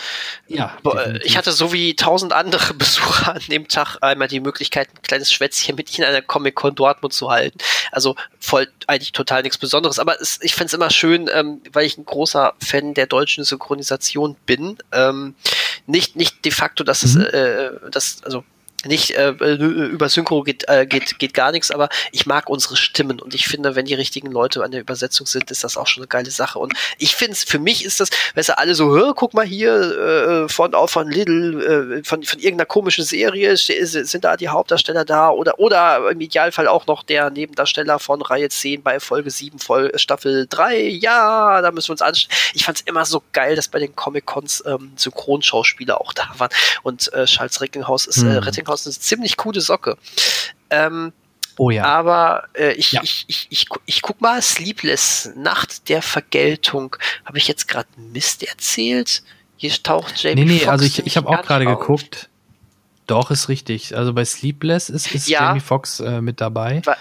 [0.46, 0.76] ja,
[1.24, 5.32] ich hatte so wie tausend andere Besucher an dem Tag einmal die Möglichkeit, ein kleines
[5.32, 7.58] Schwätzchen mit ihnen in einer Comic-Con Dortmund zu halten.
[7.90, 9.98] Also voll eigentlich total nichts Besonderes.
[9.98, 13.44] Aber es, ich finde es immer schön, ähm, weil ich ein großer Fan der deutschen
[13.44, 14.78] Synchronisation bin.
[14.92, 15.34] Ähm,
[15.86, 17.22] nicht, nicht de facto, dass mhm.
[17.22, 18.44] es, äh, das, also
[18.84, 23.20] nicht äh, über Synchro geht, äh, geht, geht gar nichts, aber ich mag unsere Stimmen
[23.20, 26.02] und ich finde, wenn die richtigen Leute an der Übersetzung sind, ist das auch schon
[26.02, 26.58] eine geile Sache.
[26.58, 30.44] Und ich finde es, für mich ist das, weißt du, alle so, guck mal hier,
[30.44, 35.04] äh, von auch von Little, äh, von, von irgendeiner komischen Serie, sind da die Hauptdarsteller
[35.04, 39.58] da oder, oder im Idealfall auch noch der Nebendarsteller von Reihe 10 bei Folge 7,
[39.58, 40.80] Vol Staffel 3.
[40.88, 42.38] Ja, da müssen wir uns anstellen.
[42.54, 46.50] Ich fand es immer so geil, dass bei den Comic-Cons ähm, Synchronschauspieler auch da waren.
[46.82, 48.38] Und äh, Charles Rettinghaus ist, äh, hm.
[48.38, 49.96] Rettinghaus House eine ziemlich coole Socke.
[50.70, 51.12] Ähm,
[51.58, 51.84] oh ja.
[51.84, 53.02] Aber äh, ich, ja.
[53.02, 56.96] ich, ich, ich, ich guck mal, Sleepless, Nacht der Vergeltung.
[57.24, 59.22] Habe ich jetzt gerade Mist erzählt?
[59.56, 62.28] Hier taucht Jamie Nee, nee, Foxx also ich, ich habe auch gerade geguckt.
[63.06, 63.96] Doch, ist richtig.
[63.96, 66.82] Also bei Sleepless ist, ist ja, Jamie Foxx äh, mit dabei.
[66.84, 66.96] Weil,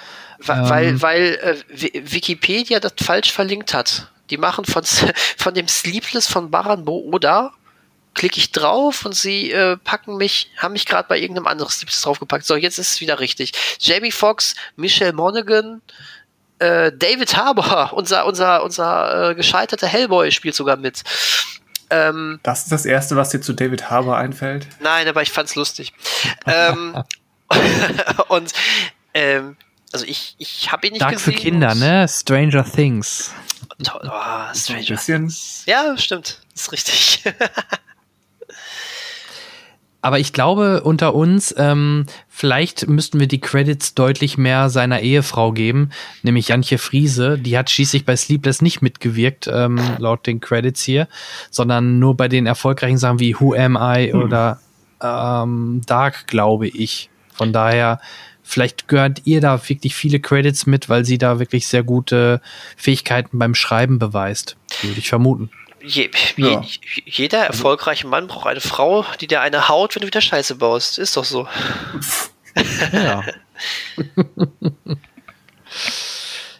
[0.57, 4.11] ähm, weil, weil äh, Wikipedia das falsch verlinkt hat.
[4.29, 4.83] Die machen von,
[5.37, 7.53] von dem Sleepless von Baran Bo Oda
[8.13, 12.03] klicke ich drauf und sie äh, packen mich, haben mich gerade bei irgendeinem anderen Snippet
[12.03, 12.45] draufgepackt.
[12.45, 13.53] So, jetzt ist es wieder richtig.
[13.79, 15.81] Jamie Foxx, Michelle Monaghan,
[16.59, 21.03] äh, David Harbour, unser, unser, unser äh, gescheiterter Hellboy spielt sogar mit.
[21.89, 24.67] Ähm, das ist das Erste, was dir zu David Harbour einfällt?
[24.79, 25.93] Nein, aber ich fand's lustig.
[26.45, 27.03] ähm,
[28.29, 28.53] und
[29.13, 29.57] ähm,
[29.91, 31.33] also ich, ich habe ihn nicht Dark gesehen.
[31.33, 32.07] für Kinder, ne?
[32.07, 33.31] Stranger Things.
[33.83, 35.63] Toll, oh, Stranger Things.
[35.65, 36.39] Ja, stimmt.
[36.55, 37.23] Ist richtig.
[40.01, 45.51] Aber ich glaube, unter uns, ähm, vielleicht müssten wir die Credits deutlich mehr seiner Ehefrau
[45.51, 45.91] geben,
[46.23, 47.37] nämlich Jantje Friese.
[47.37, 51.07] Die hat schließlich bei Sleepless nicht mitgewirkt, ähm, laut den Credits hier,
[51.51, 54.21] sondern nur bei den erfolgreichen Sachen wie Who Am I hm.
[54.21, 54.59] oder
[55.01, 57.09] ähm, Dark, glaube ich.
[57.33, 57.99] Von daher,
[58.41, 62.41] vielleicht gehört ihr da wirklich viele Credits mit, weil sie da wirklich sehr gute
[62.75, 65.51] Fähigkeiten beim Schreiben beweist, würde ich vermuten.
[65.83, 66.63] Je, ja.
[67.05, 70.99] jeder erfolgreiche Mann braucht eine Frau, die dir eine haut, wenn du wieder Scheiße baust.
[70.99, 71.47] Ist doch so.
[72.91, 73.23] Ja.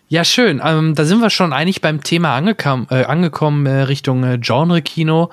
[0.08, 0.62] ja, schön.
[0.64, 5.32] Ähm, da sind wir schon eigentlich beim Thema angekam, äh, angekommen äh, Richtung äh, Genre-Kino.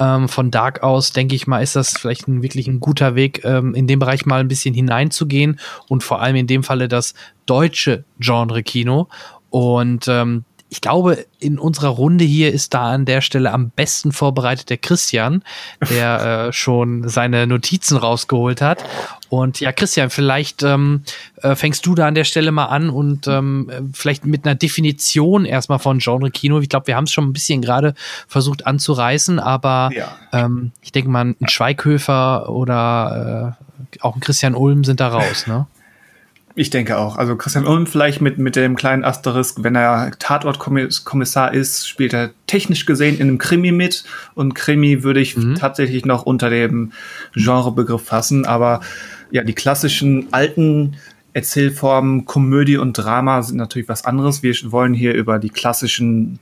[0.00, 3.44] Ähm, von Dark aus, denke ich mal, ist das vielleicht ein, wirklich ein guter Weg,
[3.44, 7.12] ähm, in den Bereich mal ein bisschen hineinzugehen und vor allem in dem Falle das
[7.44, 9.08] deutsche Genre-Kino.
[9.50, 14.12] Und ähm, ich glaube, in unserer Runde hier ist da an der Stelle am besten
[14.12, 15.42] vorbereitet der Christian,
[15.90, 18.84] der äh, schon seine Notizen rausgeholt hat.
[19.28, 21.02] Und ja, Christian, vielleicht ähm,
[21.42, 25.44] äh, fängst du da an der Stelle mal an und ähm, vielleicht mit einer Definition
[25.44, 26.60] erstmal von Genre Kino.
[26.60, 27.94] Ich glaube, wir haben es schon ein bisschen gerade
[28.28, 30.16] versucht anzureißen, aber ja.
[30.32, 35.48] ähm, ich denke mal, ein Schweighöfer oder äh, auch ein Christian Ulm sind da raus,
[35.48, 35.66] ne?
[36.56, 37.16] Ich denke auch.
[37.16, 42.30] Also Christian Ulm vielleicht mit, mit dem kleinen Asterisk, wenn er Tatortkommissar ist, spielt er
[42.46, 44.04] technisch gesehen in einem Krimi mit.
[44.34, 45.54] Und Krimi würde ich mhm.
[45.54, 46.92] tatsächlich noch unter dem
[47.34, 48.46] Genrebegriff fassen.
[48.46, 48.80] Aber
[49.30, 50.96] ja, die klassischen alten
[51.32, 54.42] Erzählformen, Komödie und Drama sind natürlich was anderes.
[54.42, 56.40] Wir wollen hier über die klassischen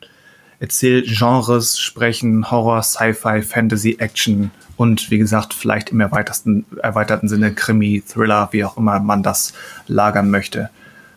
[0.59, 8.01] Erzählgenres sprechen, Horror, Sci-Fi, Fantasy, Action und wie gesagt, vielleicht im erweiterten, erweiterten Sinne Krimi,
[8.01, 9.53] Thriller, wie auch immer man das
[9.89, 10.71] lagern möchte.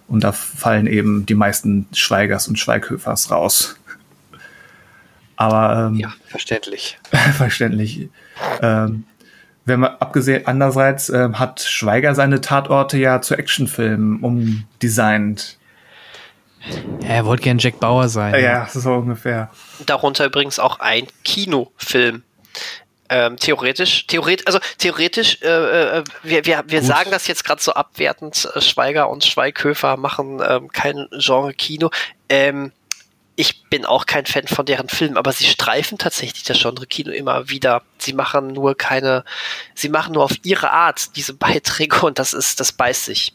[0.08, 3.76] Und da fallen eben die meisten Schweigers und Schweighöfers raus.
[5.36, 6.98] Aber ähm, ja, verständlich.
[7.38, 8.10] verständlich.
[8.64, 9.04] Ähm,
[9.66, 15.60] wenn man abgesehen, andererseits äh, hat Schweiger seine Tatorte ja zu Actionfilmen umdesignt.
[17.02, 18.34] Ja, er wollte gern Jack Bauer sein.
[18.34, 19.52] Ja, ja, so ungefähr.
[19.86, 22.24] Darunter übrigens auch ein Kinofilm.
[23.14, 27.74] Ähm, theoretisch, theoretisch, also theoretisch, äh, äh, wir, wir, wir sagen das jetzt gerade so
[27.74, 31.90] abwertend, äh, Schweiger und Schweighöfer machen ähm, kein Genre-Kino.
[32.30, 32.72] Ähm,
[33.36, 37.50] ich bin auch kein Fan von deren Filmen, aber sie streifen tatsächlich das Genre-Kino immer
[37.50, 37.82] wieder.
[37.98, 39.26] Sie machen nur keine,
[39.76, 43.34] sie machen nur auf ihre Art diese Beiträge und das ist, das beißt sich.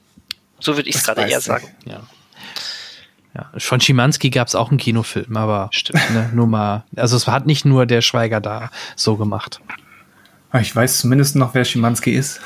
[0.59, 1.71] So würde ich es gerade eher sagen.
[1.85, 2.01] Ja.
[3.37, 6.11] Ja, von Schimanski gab es auch einen Kinofilm, aber Stimmt.
[6.11, 9.61] Ne, nur mal, also es hat nicht nur der Schweiger da so gemacht.
[10.53, 12.41] Ah, ich weiß zumindest noch, wer Schimanski ist.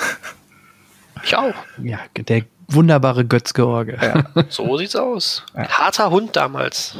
[1.23, 1.55] Ich auch.
[1.83, 3.99] Ja, der wunderbare Götz-George.
[4.01, 4.45] Ja.
[4.49, 5.45] So sieht's aus.
[5.55, 5.69] Ja.
[5.69, 6.97] Harter Hund damals.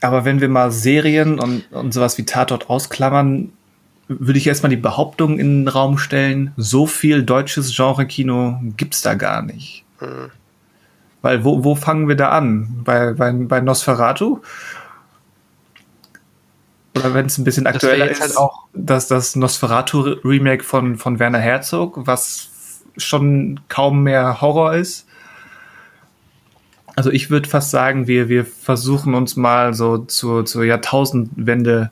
[0.00, 3.52] Aber wenn wir mal Serien und, und sowas wie Tatort ausklammern,
[4.06, 9.14] würde ich erstmal die Behauptung in den Raum stellen, so viel deutsches Genre-Kino gibt's da
[9.14, 9.84] gar nicht.
[9.98, 10.30] Hm.
[11.24, 12.82] Weil wo, wo fangen wir da an?
[12.84, 14.42] Bei, bei, bei Nosferatu?
[16.94, 21.38] Oder wenn es ein bisschen aktueller ist, halt auch dass das Nosferatu-Remake von, von Werner
[21.38, 25.06] Herzog, was schon kaum mehr Horror ist.
[26.94, 31.90] Also ich würde fast sagen, wir, wir versuchen uns mal so zur, zur Jahrtausendwende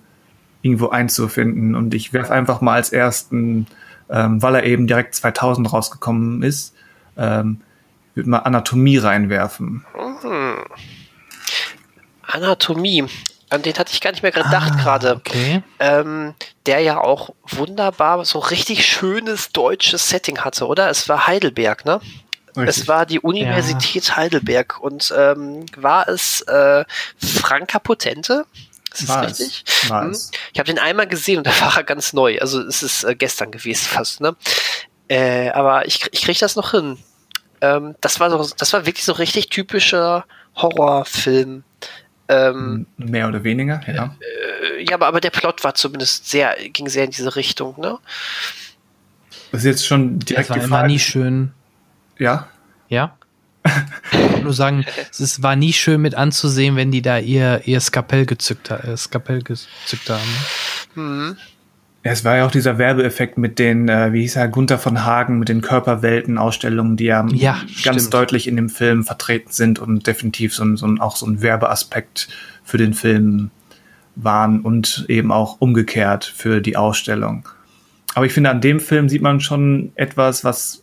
[0.60, 1.74] irgendwo einzufinden.
[1.74, 3.66] Und ich werfe einfach mal als ersten,
[4.10, 6.74] ähm, weil er eben direkt 2000 rausgekommen ist,
[7.16, 7.62] ähm,
[8.14, 9.84] würde mal Anatomie reinwerfen.
[9.96, 10.64] Mhm.
[12.22, 13.06] Anatomie.
[13.50, 15.16] An den hatte ich gar nicht mehr gedacht ah, gerade.
[15.16, 15.62] Okay.
[15.78, 16.34] Ähm,
[16.64, 20.88] der ja auch wunderbar so richtig schönes deutsches Setting hatte, oder?
[20.88, 22.00] Es war Heidelberg, ne?
[22.56, 22.82] Richtig.
[22.82, 24.16] Es war die Universität ja.
[24.16, 26.84] Heidelberg und ähm, war es äh,
[27.18, 28.46] Franka Potente?
[28.92, 29.64] Ist das richtig?
[29.88, 30.18] War hm?
[30.52, 32.38] Ich habe den einmal gesehen und da war er ganz neu.
[32.40, 34.36] Also es ist äh, gestern gewesen fast, ne?
[35.08, 36.98] Äh, aber ich, ich kriege das noch hin.
[37.62, 40.26] Ähm, das war so, das war wirklich so richtig typischer
[40.56, 41.62] Horrorfilm.
[42.28, 44.16] Ähm, Mehr oder weniger, ja.
[44.20, 47.98] Äh, ja, aber, aber der Plot war zumindest sehr, ging sehr in diese Richtung, ne?
[49.52, 51.52] Das ist jetzt schon direkt das war immer nie schön.
[52.18, 52.48] Ja?
[52.88, 53.16] Ja?
[54.12, 58.26] ich nur sagen, es war nie schön mit anzusehen, wenn die da ihr, ihr Skapell
[58.26, 60.36] gezückt, äh, Skapell gezückt haben.
[60.94, 61.36] Mhm.
[62.04, 65.04] Ja, es war ja auch dieser Werbeeffekt mit den, äh, wie hieß er, Gunther von
[65.04, 68.14] Hagen, mit den Körperwelten-Ausstellungen, die ja, ja ganz stimmt.
[68.14, 71.42] deutlich in dem Film vertreten sind und definitiv so ein, so ein, auch so ein
[71.42, 72.28] Werbeaspekt
[72.64, 73.50] für den Film
[74.16, 77.48] waren und eben auch umgekehrt für die Ausstellung.
[78.14, 80.82] Aber ich finde, an dem Film sieht man schon etwas, was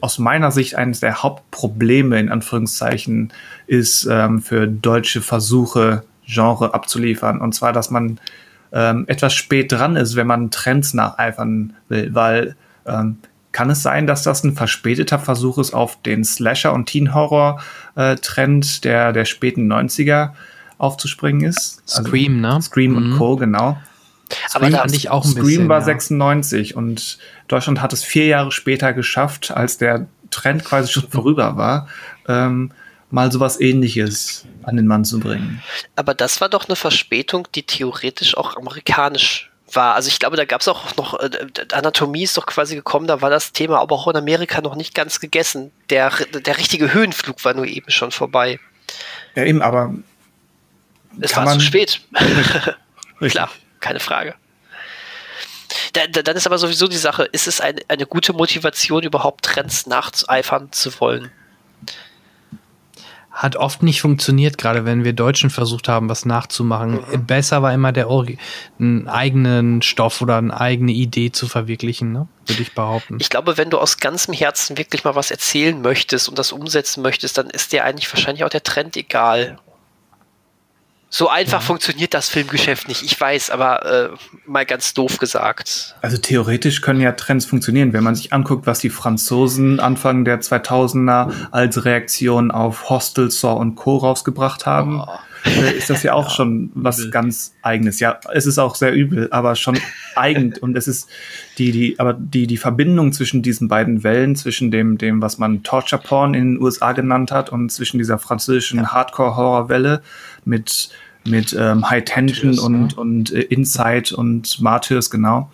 [0.00, 3.32] aus meiner Sicht eines der Hauptprobleme in Anführungszeichen
[3.66, 7.40] ist ähm, für deutsche Versuche, Genre abzuliefern.
[7.40, 8.18] Und zwar, dass man
[8.74, 12.56] ähm, etwas spät dran ist, wenn man Trends nacheifern will, weil
[12.86, 13.18] ähm,
[13.52, 19.12] kann es sein, dass das ein verspäteter Versuch ist auf den Slasher- und Teen-Horror-Trend der,
[19.12, 20.30] der späten 90er
[20.76, 21.82] aufzuspringen ist?
[21.88, 22.60] Also Scream, ne?
[22.60, 22.96] Scream mhm.
[22.96, 23.78] und Co., genau.
[24.54, 25.84] Aber da fand ich auch ein Scream bisschen, war ja.
[25.84, 31.56] 96 und Deutschland hat es vier Jahre später geschafft, als der Trend quasi schon vorüber
[31.56, 31.86] war,
[32.26, 32.72] ähm,
[33.14, 35.62] mal sowas ähnliches an den Mann zu bringen.
[35.94, 39.94] Aber das war doch eine Verspätung, die theoretisch auch amerikanisch war.
[39.94, 41.30] Also ich glaube, da gab es auch noch, äh,
[41.72, 44.94] Anatomie ist doch quasi gekommen, da war das Thema aber auch in Amerika noch nicht
[44.94, 45.70] ganz gegessen.
[45.90, 48.58] Der, der richtige Höhenflug war nur eben schon vorbei.
[49.36, 49.94] Ja, eben, aber.
[51.20, 52.00] Es war zu spät.
[53.20, 54.34] Klar, keine Frage.
[55.92, 59.44] Da, da, dann ist aber sowieso die Sache, ist es eine, eine gute Motivation, überhaupt
[59.44, 61.30] Trends nachzueifern zu wollen?
[63.34, 67.00] Hat oft nicht funktioniert, gerade wenn wir Deutschen versucht haben, was nachzumachen.
[67.10, 67.26] Mhm.
[67.26, 68.38] Besser war immer der Ori
[68.78, 72.28] einen eigenen Stoff oder eine eigene Idee zu verwirklichen, ne?
[72.46, 73.16] würde ich behaupten.
[73.20, 77.02] Ich glaube, wenn du aus ganzem Herzen wirklich mal was erzählen möchtest und das umsetzen
[77.02, 79.58] möchtest, dann ist dir eigentlich wahrscheinlich auch der Trend egal.
[81.16, 81.66] So einfach ja.
[81.66, 84.08] funktioniert das Filmgeschäft nicht, ich weiß, aber äh,
[84.46, 85.94] mal ganz doof gesagt.
[86.02, 90.40] Also theoretisch können ja Trends funktionieren, wenn man sich anguckt, was die Franzosen Anfang der
[90.40, 93.98] 2000er als Reaktion auf Hostel, Saw und Co.
[93.98, 95.02] rausgebracht haben.
[95.02, 95.18] Oh
[95.76, 98.00] ist das ja auch ja, schon was ganz eigenes.
[98.00, 99.78] Ja, es ist auch sehr übel, aber schon
[100.16, 101.08] eigen und es ist
[101.58, 105.62] die die aber die die Verbindung zwischen diesen beiden Wellen, zwischen dem dem was man
[105.62, 108.92] Torture Porn in den USA genannt hat und zwischen dieser französischen ja.
[108.92, 110.02] Hardcore Horror Welle
[110.44, 110.90] mit
[111.24, 112.88] mit ähm, High Tension Martyrs, und, ne?
[112.96, 115.50] und äh, Inside und Martyrs, genau.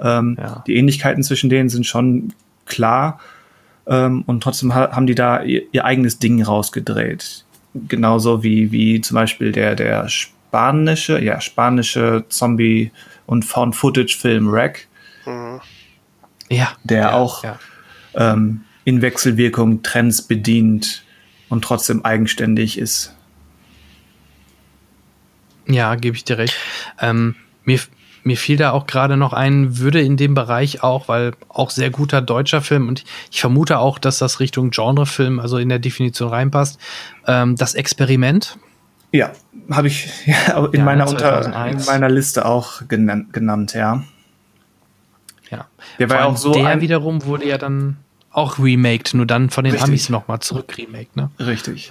[0.00, 0.62] Ähm, ja.
[0.66, 2.32] Die Ähnlichkeiten zwischen denen sind schon
[2.66, 3.20] klar
[3.88, 7.44] ähm, und trotzdem ha haben die da ihr, ihr, eigenes Ding rausgedreht.
[7.88, 12.92] Genauso wie, wie zum Beispiel der, der spanische, ja, spanische Zombie-
[13.26, 14.88] und Found-Footage-Film Wreck.
[15.26, 15.60] Mhm.
[16.50, 16.68] Ja.
[16.84, 17.58] Der ja, auch ja.
[18.14, 21.04] Ähm, in Wechselwirkung Trends bedient
[21.48, 23.14] und trotzdem eigenständig ist.
[25.68, 26.54] Ja, gebe ich dir recht.
[27.00, 27.34] Ähm,
[27.64, 27.78] mir,
[28.24, 31.90] mir fiel da auch gerade noch ein, würde in dem Bereich auch, weil auch sehr
[31.90, 36.28] guter deutscher Film und ich vermute auch, dass das Richtung Genrefilm, also in der Definition
[36.28, 36.80] reinpasst,
[37.26, 38.58] ähm, das Experiment.
[39.12, 39.32] Ja,
[39.70, 44.02] habe ich ja, in, ja, meiner unter, in meiner Liste auch genannt, genannt ja.
[45.50, 45.66] Ja.
[45.98, 46.52] Der war auch so.
[46.52, 47.96] Der wiederum wurde ja dann
[48.30, 49.88] auch remaked, nur dann von den Richtig.
[49.88, 51.30] Amis nochmal zurück remaked, ne?
[51.38, 51.90] Richtig.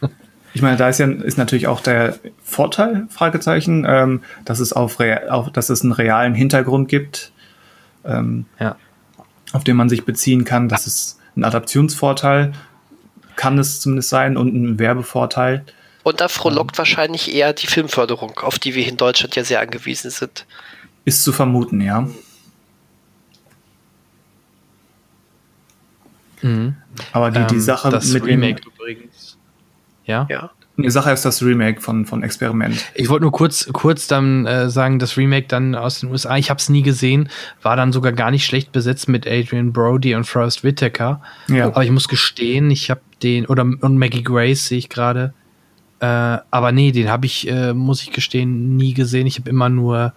[0.54, 4.98] Ich meine, da ist ja ist natürlich auch der Vorteil, Fragezeichen, ähm, dass es auf,
[5.28, 7.32] auf dass es einen realen Hintergrund gibt,
[8.04, 8.76] ähm, ja.
[9.52, 10.68] auf den man sich beziehen kann.
[10.68, 12.52] Das ist ein Adaptionsvorteil,
[13.36, 15.64] kann es zumindest sein, und ein Werbevorteil.
[16.02, 19.60] Und da frohlockt ähm, wahrscheinlich eher die Filmförderung, auf die wir in Deutschland ja sehr
[19.60, 20.46] angewiesen sind.
[21.04, 22.08] Ist zu vermuten, ja.
[26.42, 26.76] Mhm.
[27.12, 28.60] Aber die, die ähm, Sache das mit Remake.
[30.04, 30.26] Ja?
[30.30, 30.50] Ja.
[30.78, 32.82] Die Sache ist das Remake von, von Experiment.
[32.94, 36.48] Ich wollte nur kurz, kurz dann äh, sagen, das Remake dann aus den USA, ich
[36.48, 37.28] habe es nie gesehen,
[37.60, 41.20] war dann sogar gar nicht schlecht besetzt mit Adrian Brody und Forrest Whitaker.
[41.48, 41.66] Ja.
[41.66, 45.34] Aber ich muss gestehen, ich habe den, oder und Maggie Grace sehe ich gerade.
[46.00, 49.26] Äh, aber nee, den habe ich, äh, muss ich gestehen, nie gesehen.
[49.26, 50.14] Ich habe immer nur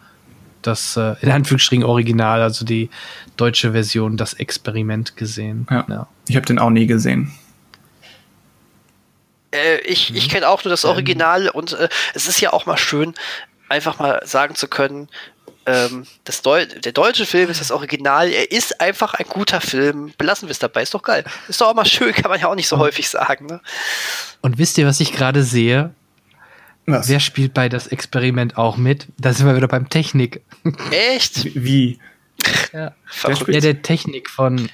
[0.61, 2.89] das, äh, in Anführungsstrichen Original, also die
[3.35, 5.67] deutsche Version, das Experiment gesehen.
[5.69, 5.85] Ja.
[5.89, 6.07] ja.
[6.27, 7.31] Ich habe den auch nie gesehen.
[9.55, 10.17] Äh, ich mhm.
[10.17, 13.13] ich kenne auch nur das Original und äh, es ist ja auch mal schön,
[13.69, 15.09] einfach mal sagen zu können,
[15.65, 20.13] ähm, das Deu der deutsche Film ist das Original, er ist einfach ein guter Film.
[20.17, 21.23] Belassen wir es dabei, ist doch geil.
[21.47, 23.47] Ist doch auch mal schön, kann man ja auch nicht so häufig sagen.
[23.47, 23.61] Ne?
[24.41, 25.93] Und wisst ihr, was ich gerade sehe?
[26.85, 27.09] Was?
[27.09, 29.07] Wer spielt bei das Experiment auch mit?
[29.17, 30.41] Da sind wir wieder beim Technik.
[30.91, 31.55] Echt?
[31.55, 31.99] Wie?
[32.71, 34.69] Ja, ja der Technik von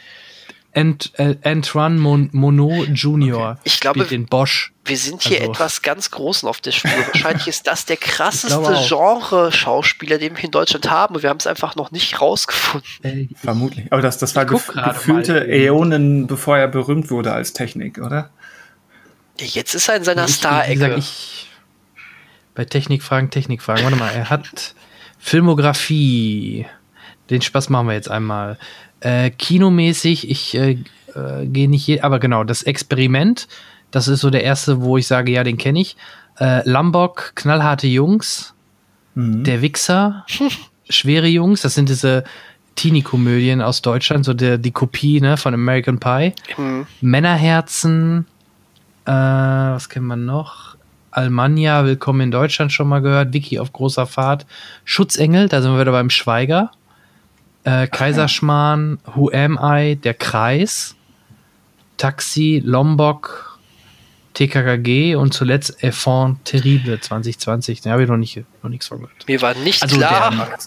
[0.73, 3.51] Ant, äh, Antoine Mon Monod Jr.
[3.51, 3.59] Okay.
[3.65, 4.73] Ich glaube, den Bosch.
[4.85, 5.51] Wir sind hier also.
[5.51, 6.91] etwas ganz Großen auf der Spur.
[7.13, 11.15] Wahrscheinlich ist das der krasseste Genre-Schauspieler, den wir in Deutschland haben.
[11.15, 12.89] Und wir haben es einfach noch nicht rausgefunden.
[13.03, 13.91] Äh, Vermutlich.
[13.91, 18.29] Aber das, das war gef gefühlte Äonen, bevor er berühmt wurde als Technik, oder?
[19.37, 21.01] Jetzt ist er in seiner Star-Ecke
[22.53, 23.83] bei Technikfragen, Technikfragen.
[23.83, 24.75] Warte mal, er hat
[25.17, 26.65] Filmografie.
[27.29, 28.57] Den Spaß machen wir jetzt einmal.
[29.01, 30.77] Äh, kinomäßig, ich äh,
[31.15, 33.47] äh, gehe nicht hier, aber genau, das Experiment,
[33.91, 35.97] das ist so der erste, wo ich sage, ja, den kenne ich.
[36.39, 38.53] Äh, Lombok, knallharte Jungs,
[39.15, 39.43] mhm.
[39.43, 40.25] der Wichser,
[40.89, 42.23] schwere Jungs, das sind diese
[42.75, 46.33] Teenie-Komödien aus Deutschland, so der, die Kopie ne, von American Pie.
[46.57, 46.85] Mhm.
[47.01, 48.25] Männerherzen,
[49.05, 50.75] äh, was kennt man noch?
[51.11, 54.45] Almania, Willkommen in Deutschland schon mal gehört, Vicky auf großer Fahrt,
[54.85, 56.71] Schutzengel, da sind wir wieder beim Schweiger,
[57.63, 60.95] äh, Kaiserschmarrn, Who Am I, Der Kreis,
[61.97, 63.59] Taxi, Lombok,
[64.33, 67.81] TKKG und zuletzt Effort Terrible 2020.
[67.81, 69.27] Da habe ich noch, nicht, noch nichts von gehört.
[69.27, 70.57] Mir war nicht also klar,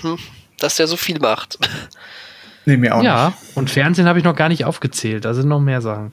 [0.00, 0.18] hm,
[0.58, 1.58] dass der so viel macht.
[2.64, 3.56] Nee, mir auch ja, nicht.
[3.56, 5.24] und Fernsehen habe ich noch gar nicht aufgezählt.
[5.24, 6.12] Da sind noch mehr Sachen.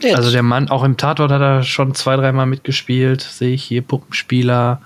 [0.00, 0.16] Jetzt.
[0.16, 3.20] Also der Mann, auch im Tatort hat er schon zwei, dreimal mitgespielt.
[3.20, 4.80] Sehe ich hier Puppenspieler,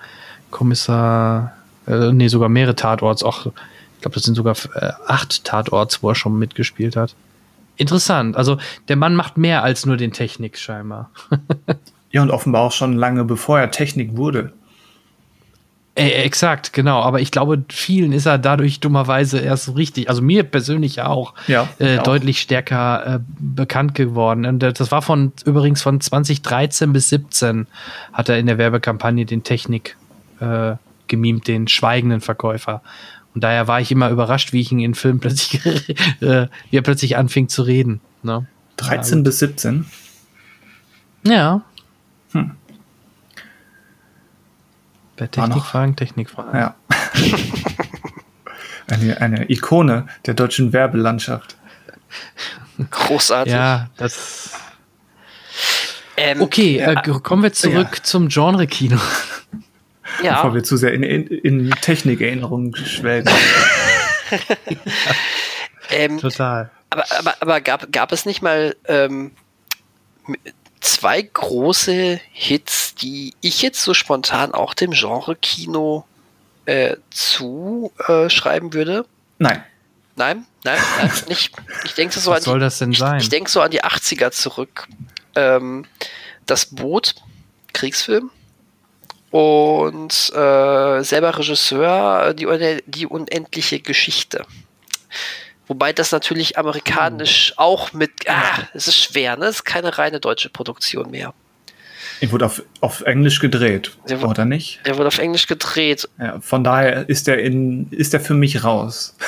[0.51, 1.55] Kommissar,
[1.86, 3.22] äh, nee, sogar mehrere Tatorts.
[3.22, 7.14] Auch, ich glaube, das sind sogar äh, acht Tatorts, wo er schon mitgespielt hat.
[7.76, 8.36] Interessant.
[8.36, 8.58] Also
[8.88, 11.10] der Mann macht mehr als nur den Technik scheinbar.
[12.10, 14.52] ja, und offenbar auch schon lange bevor er Technik wurde.
[15.94, 17.00] Äh, exakt, genau.
[17.00, 21.68] Aber ich glaube, vielen ist er dadurch dummerweise erst richtig, also mir persönlich auch, ja,
[21.78, 24.44] äh, deutlich stärker äh, bekannt geworden.
[24.44, 27.66] Und das war von übrigens von 2013 bis 17
[28.12, 29.96] hat er in der Werbekampagne den Technik
[30.40, 30.74] äh,
[31.08, 32.82] gemimt, den schweigenden Verkäufer.
[33.34, 35.62] Und daher war ich immer überrascht, wie ich ihn in Filmen plötzlich,
[36.20, 38.00] äh, wie er plötzlich anfing zu reden.
[38.22, 38.46] Ne?
[38.78, 39.86] 13 ja, bis 17?
[41.24, 41.62] Ja.
[42.32, 42.52] Hm.
[45.16, 46.58] Bei Technikfragen, Technikfragen.
[46.58, 46.74] Ja.
[48.88, 51.56] eine, eine Ikone der deutschen Werbelandschaft.
[52.90, 53.52] Großartig.
[53.52, 54.50] Ja, das.
[56.16, 58.02] Ähm, okay, äh, kommen wir zurück ja.
[58.02, 58.98] zum Genre-Kino.
[60.22, 60.36] Ja.
[60.36, 63.32] Bevor wir zu sehr in, in, in Technikerinnerungen schwelgen.
[65.90, 66.70] ähm, Total.
[66.90, 69.32] Aber, aber, aber gab, gab es nicht mal ähm,
[70.80, 76.05] zwei große Hits, die ich jetzt so spontan auch dem Genre-Kino
[76.64, 79.06] äh, zuschreiben äh, würde.
[79.38, 79.62] Nein.
[80.16, 81.52] Nein, nein, nein, nicht.
[81.84, 83.18] Ich denke so Was an soll die, das denn sein?
[83.18, 84.88] Ich, ich denke so an die 80er zurück.
[85.34, 85.84] Ähm,
[86.47, 87.16] das Boot,
[87.74, 88.30] Kriegsfilm.
[89.36, 92.46] Und äh, selber Regisseur, die,
[92.86, 94.46] die unendliche Geschichte.
[95.66, 99.44] Wobei das natürlich amerikanisch auch mit, ah, es ist schwer, ne?
[99.44, 101.34] Es ist keine reine deutsche Produktion mehr.
[102.22, 104.80] Er wurde auf, auf Englisch gedreht, der oder nicht?
[104.84, 106.08] Er wurde auf Englisch gedreht.
[106.18, 109.18] Ja, von daher ist er in, ist er für mich raus.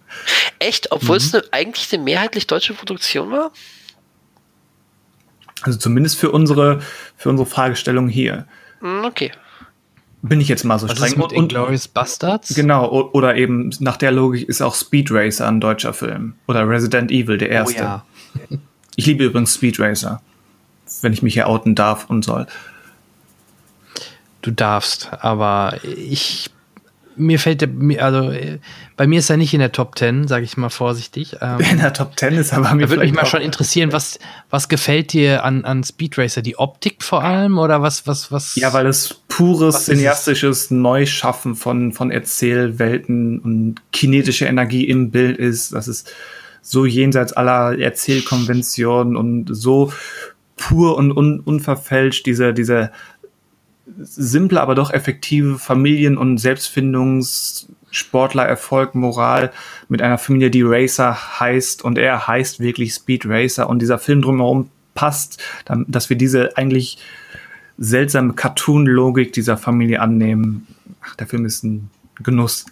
[0.60, 0.92] Echt?
[0.92, 1.24] Obwohl mhm.
[1.24, 3.52] es eine, eigentlich eine mehrheitlich deutsche Produktion war?
[5.60, 6.80] Also zumindest für unsere,
[7.18, 8.46] für unsere Fragestellung hier.
[8.80, 9.30] Hm, okay.
[10.22, 11.12] Bin ich jetzt mal so Was streng.
[11.12, 12.54] Ist mit und Glorious Bastards?
[12.54, 16.34] Genau, oder eben nach der Logik ist auch Speed Racer ein deutscher Film.
[16.48, 17.82] Oder Resident Evil, der erste.
[17.82, 18.04] Oh ja.
[18.96, 20.20] Ich liebe übrigens Speed Racer.
[21.02, 22.46] Wenn ich mich hier outen darf und soll.
[24.42, 26.50] Du darfst, aber ich
[27.18, 27.68] mir fällt der,
[28.02, 28.32] also
[28.96, 31.36] bei mir ist er nicht in der Top 10, sage ich mal vorsichtig.
[31.40, 34.18] Ähm, in der Top 10 ist aber mir Da würde mich mal schon interessieren, was,
[34.50, 36.42] was gefällt dir an, an Speed Racer?
[36.42, 38.56] Die Optik vor allem oder was, was, was?
[38.56, 45.74] Ja, weil es pures cineastisches Neuschaffen von, von Erzählwelten und kinetische Energie im Bild ist.
[45.74, 46.12] Das ist
[46.62, 49.92] so jenseits aller Erzählkonventionen und so
[50.58, 52.90] pur und un, unverfälscht diese, diese
[54.00, 59.50] simple, aber doch effektive Familien- und Selbstfindungs- Sportler, Erfolg, Moral
[59.88, 64.22] mit einer Familie, die Racer heißt und er heißt wirklich Speed Racer und dieser Film
[64.22, 65.42] drumherum passt,
[65.86, 66.98] dass wir diese eigentlich
[67.78, 70.66] seltsame Cartoon-Logik dieser Familie annehmen.
[71.00, 71.90] Ach, der Film ist ein
[72.22, 72.66] Genuss.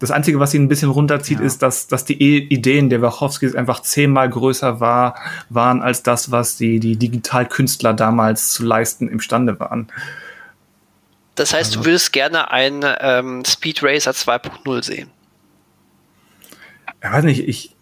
[0.00, 1.44] Das Einzige, was ihn ein bisschen runterzieht, ja.
[1.44, 5.14] ist, dass, dass die Ideen der Wachowskis einfach zehnmal größer war,
[5.50, 9.88] waren als das, was die, die Digitalkünstler damals zu leisten imstande waren.
[11.40, 15.08] Das heißt, also, du würdest gerne einen ähm, Speed Racer 2.0 sehen.
[17.02, 17.74] Ich weiß nicht, ich,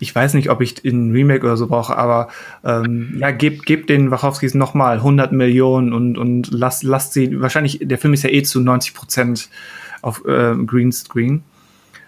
[0.00, 2.28] ich weiß nicht, ob ich ein Remake oder so brauche, aber
[2.62, 7.78] ähm, ja, gebt geb den Wachowskis nochmal 100 Millionen und, und lasst, lasst sie, wahrscheinlich,
[7.80, 9.48] der Film ist ja eh zu 90 Prozent
[10.02, 11.42] auf äh, Greenscreen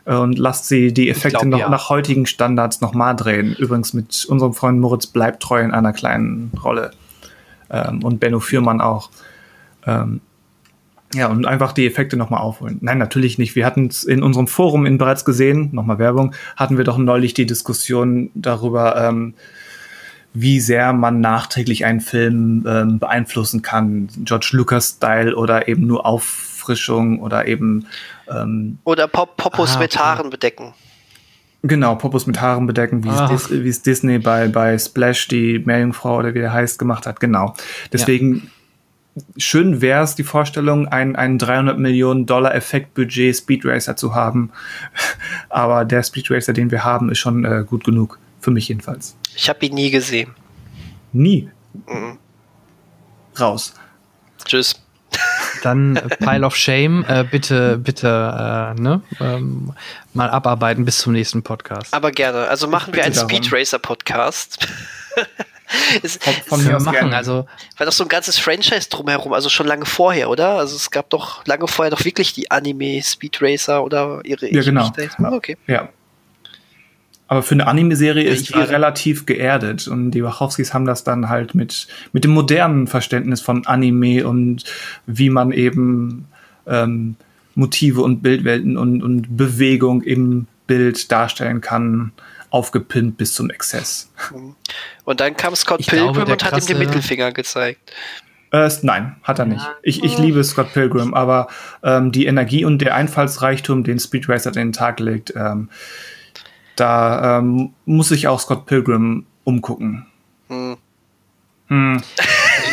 [0.04, 1.68] und lasst sie die Effekte glaub, noch ja.
[1.70, 3.56] nach heutigen Standards nochmal drehen.
[3.58, 6.90] Übrigens mit unserem Freund Moritz bleibt treu in einer kleinen Rolle
[7.70, 9.08] ähm, und Benno Fürmann auch.
[9.86, 10.20] Ähm,
[11.14, 12.78] ja, und einfach die Effekte nochmal aufholen.
[12.80, 13.54] Nein, natürlich nicht.
[13.54, 17.34] Wir hatten es in unserem Forum in bereits gesehen, nochmal Werbung, hatten wir doch neulich
[17.34, 19.34] die Diskussion darüber, ähm,
[20.32, 24.08] wie sehr man nachträglich einen Film ähm, beeinflussen kann.
[24.24, 27.86] George Lucas-Style oder eben nur Auffrischung oder eben
[28.30, 30.72] ähm, Oder Pop Popos ah, mit Haaren bedecken.
[31.62, 35.58] Genau, Popos mit Haaren bedecken, wie es, Dis wie es Disney bei, bei Splash, die
[35.58, 37.20] Meerjungfrau oder wie der heißt, gemacht hat.
[37.20, 37.54] Genau.
[37.92, 38.42] Deswegen ja
[39.36, 44.50] schön wäre es, die Vorstellung, ein, ein 300 Millionen Dollar Effektbudget Speed Racer zu haben.
[45.48, 48.18] Aber der Speed Racer, den wir haben, ist schon äh, gut genug.
[48.40, 49.16] Für mich jedenfalls.
[49.36, 50.34] Ich habe ihn nie gesehen.
[51.12, 51.48] Nie?
[51.86, 52.18] Mhm.
[53.38, 53.74] Raus.
[54.44, 54.80] Tschüss.
[55.62, 59.72] Dann äh, Pile of Shame, äh, bitte, bitte, äh, ne, ähm,
[60.14, 61.94] mal abarbeiten bis zum nächsten Podcast.
[61.94, 62.48] Aber gerne.
[62.48, 64.66] Also machen wir einen Speed Racer Podcast.
[66.02, 67.16] es, von, von mir machen, gerne.
[67.16, 67.46] also
[67.76, 70.58] war doch so ein ganzes Franchise drumherum, also schon lange vorher, oder?
[70.58, 74.62] Also es gab doch lange vorher doch wirklich die Anime Speed Racer oder ihre Ja,
[74.62, 74.92] genau.
[75.18, 75.56] Ah, okay.
[75.66, 75.88] Ja.
[77.28, 81.54] Aber für eine Anime-Serie ist die relativ geerdet und die Wachowskis haben das dann halt
[81.54, 84.64] mit, mit dem modernen Verständnis von Anime und
[85.06, 86.26] wie man eben
[86.66, 87.16] ähm,
[87.54, 92.12] Motive und Bildwelten und, und Bewegung im Bild darstellen kann
[92.52, 94.12] aufgepimpt bis zum Exzess.
[94.30, 94.54] Mhm.
[95.04, 97.92] Und dann kam Scott ich Pilgrim glaube, und hat ihm den Mittelfinger gezeigt.
[98.52, 99.66] Äh, nein, hat er nicht.
[99.82, 101.48] Ich, ich liebe Scott Pilgrim, aber
[101.82, 105.70] ähm, die Energie und der Einfallsreichtum, den Speed Racer an den Tag legt, ähm,
[106.76, 110.06] da ähm, muss ich auch Scott Pilgrim umgucken.
[110.48, 110.76] Hm.
[111.68, 112.02] Hm.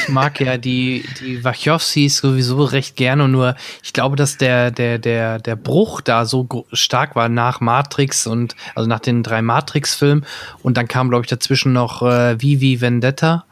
[0.10, 5.40] Mag ja die, die Wachowskis sowieso recht gerne, nur ich glaube, dass der, der, der,
[5.40, 10.26] der Bruch da so stark war nach Matrix und also nach den drei Matrix-Filmen.
[10.61, 13.45] Und dann kam, glaube ich, dazwischen noch äh, Vivi Vendetta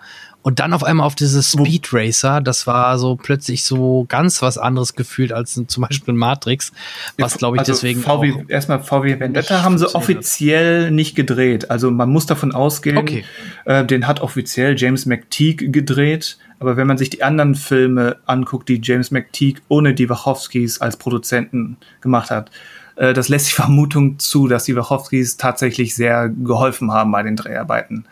[0.47, 4.57] und dann auf einmal auf dieses Speed Racer, das war so plötzlich so ganz was
[4.57, 6.71] anderes gefühlt als zum Beispiel Matrix,
[7.17, 11.69] was glaube ich also deswegen VW, auch erstmal VW Vendetta haben sie offiziell nicht gedreht.
[11.69, 13.25] Also man muss davon ausgehen, okay.
[13.65, 16.37] äh, den hat offiziell James McTeague gedreht.
[16.59, 20.95] Aber wenn man sich die anderen Filme anguckt, die James McTeague ohne die Wachowskis als
[20.95, 22.51] Produzenten gemacht hat,
[22.95, 27.35] äh, das lässt die Vermutung zu, dass die Wachowskis tatsächlich sehr geholfen haben bei den
[27.35, 28.05] Dreharbeiten.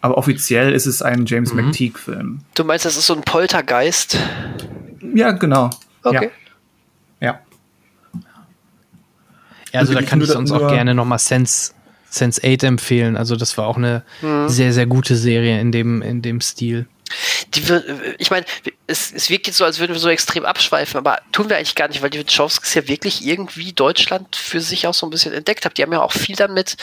[0.00, 1.66] Aber offiziell ist es ein James mhm.
[1.66, 2.40] McTeague-Film.
[2.54, 4.18] Du meinst, das ist so ein Poltergeist?
[5.14, 5.70] Ja, genau.
[6.02, 6.30] Okay.
[7.20, 7.40] Ja.
[9.72, 9.80] ja.
[9.80, 11.72] also, da kann ich uns auch gerne nochmal Sense,
[12.08, 13.16] Sense 8 empfehlen.
[13.16, 14.48] Also das war auch eine mhm.
[14.48, 16.86] sehr, sehr gute Serie in dem, in dem Stil.
[17.54, 17.62] Die,
[18.18, 18.44] ich meine,
[18.86, 21.76] es, es wirkt jetzt so, als würden wir so extrem abschweifen, aber tun wir eigentlich
[21.76, 25.32] gar nicht, weil die Wachowskis ja wirklich irgendwie Deutschland für sich auch so ein bisschen
[25.32, 25.74] entdeckt haben.
[25.74, 26.76] Die haben ja auch viel damit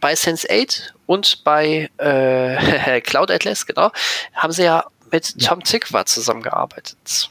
[0.00, 3.90] bei Sense8 und bei äh, Cloud Atlas, genau,
[4.34, 5.48] haben sie ja mit ja.
[5.48, 7.30] Tom Tickwer zusammengearbeitet.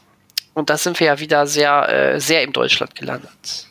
[0.54, 3.66] Und da sind wir ja wieder sehr, äh, sehr in Deutschland gelandet.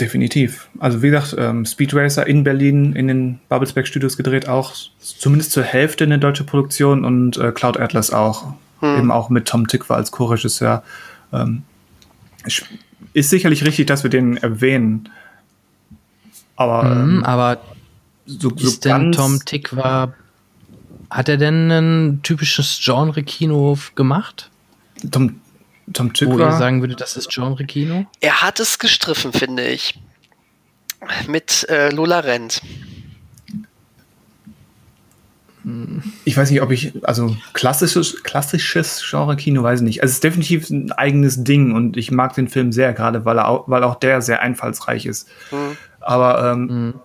[0.00, 0.68] Definitiv.
[0.78, 5.52] Also wie gesagt, ähm, Speed Racer in Berlin in den Babelsberg Studios gedreht, auch zumindest
[5.52, 8.54] zur Hälfte eine deutsche Produktion und äh, Cloud Atlas auch.
[8.80, 8.98] Hm.
[8.98, 10.82] Eben auch mit Tom Tickwer als Co-Regisseur.
[11.32, 11.62] Ähm,
[13.14, 15.08] ist sicherlich richtig, dass wir den erwähnen.
[16.56, 17.60] Aber, mhm, ähm, aber
[18.26, 20.14] so, so ist denn Tom Tickwer,
[21.10, 24.50] hat er denn ein typisches Genre-Kino gemacht?
[25.10, 25.40] Tom,
[25.92, 26.34] Tom Tickwer?
[26.34, 28.06] Wo ihr sagen würde, das ist Genre-Kino?
[28.20, 29.98] Er hat es gestriffen, finde ich.
[31.28, 32.62] Mit äh, Lola Rent.
[36.24, 40.02] Ich weiß nicht, ob ich, also klassisches, klassisches Genre-Kino, weiß ich nicht.
[40.02, 43.38] Also es ist definitiv ein eigenes Ding und ich mag den Film sehr, gerade weil,
[43.38, 45.28] er auch, weil auch der sehr einfallsreich ist.
[45.50, 45.76] Mhm.
[46.06, 47.00] Aber ähm, mhm.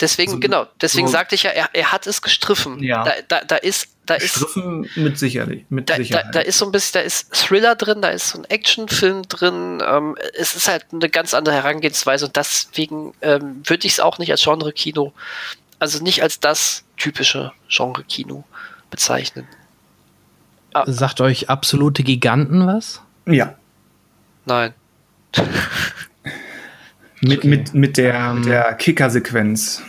[0.00, 2.82] Deswegen, so, genau, deswegen so, sagte ich ja, er, er hat es gestriffen.
[2.82, 3.04] Ja.
[3.04, 4.34] Da, da, da ist, da ist.
[4.34, 5.66] Gestriffen mit sicherlich.
[5.68, 6.26] Mit da, Sicherheit.
[6.26, 9.24] Da, da, ist so ein bisschen, da ist Thriller drin, da ist so ein Actionfilm
[9.28, 9.82] drin.
[9.86, 14.18] Ähm, es ist halt eine ganz andere Herangehensweise und deswegen ähm, würde ich es auch
[14.18, 15.12] nicht als Genre-Kino,
[15.78, 18.44] also nicht als das typische Genre-Kino
[18.90, 19.46] bezeichnen.
[20.72, 20.84] Ah.
[20.86, 23.02] Sagt euch absolute Giganten was?
[23.26, 23.54] Ja.
[24.46, 24.72] Nein.
[27.20, 27.48] mit, okay.
[27.48, 29.82] mit, mit der, ähm, der Kicker-Sequenz.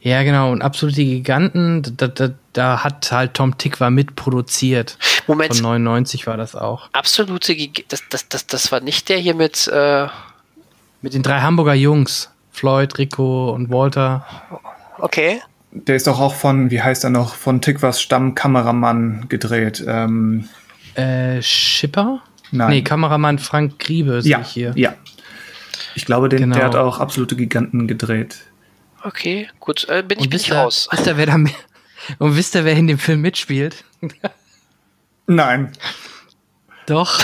[0.00, 0.52] Ja, genau.
[0.52, 4.96] Und absolute Giganten, da, da, da hat halt Tom Tick mitproduziert.
[5.26, 5.54] Moment.
[5.54, 6.88] Von 99 war das auch.
[6.92, 9.68] Absolute Giganten, das, das, das, das war nicht der hier mit.
[9.68, 10.06] Äh
[11.00, 12.30] mit den drei Hamburger Jungs.
[12.50, 14.26] Floyd, Rico und Walter.
[14.98, 15.40] Okay.
[15.70, 19.84] Der ist doch auch von, wie heißt er noch, von Tickwas Stammkameramann gedreht.
[19.86, 20.48] Ähm,
[20.94, 22.20] äh, Schipper?
[22.50, 22.70] Nein.
[22.70, 24.72] Nee, Kameramann Frank Griebe sehe ja, ich hier.
[24.74, 24.94] Ja.
[25.94, 26.56] Ich glaube, den, genau.
[26.56, 28.38] der hat auch absolute Giganten gedreht.
[29.02, 30.88] Okay, gut, äh, bin ich, bin ich raus.
[30.90, 31.34] Wisst ihr, wer da
[32.18, 33.84] und wisst ihr, wer in dem Film mitspielt?
[35.26, 35.72] Nein.
[36.86, 37.22] Doch.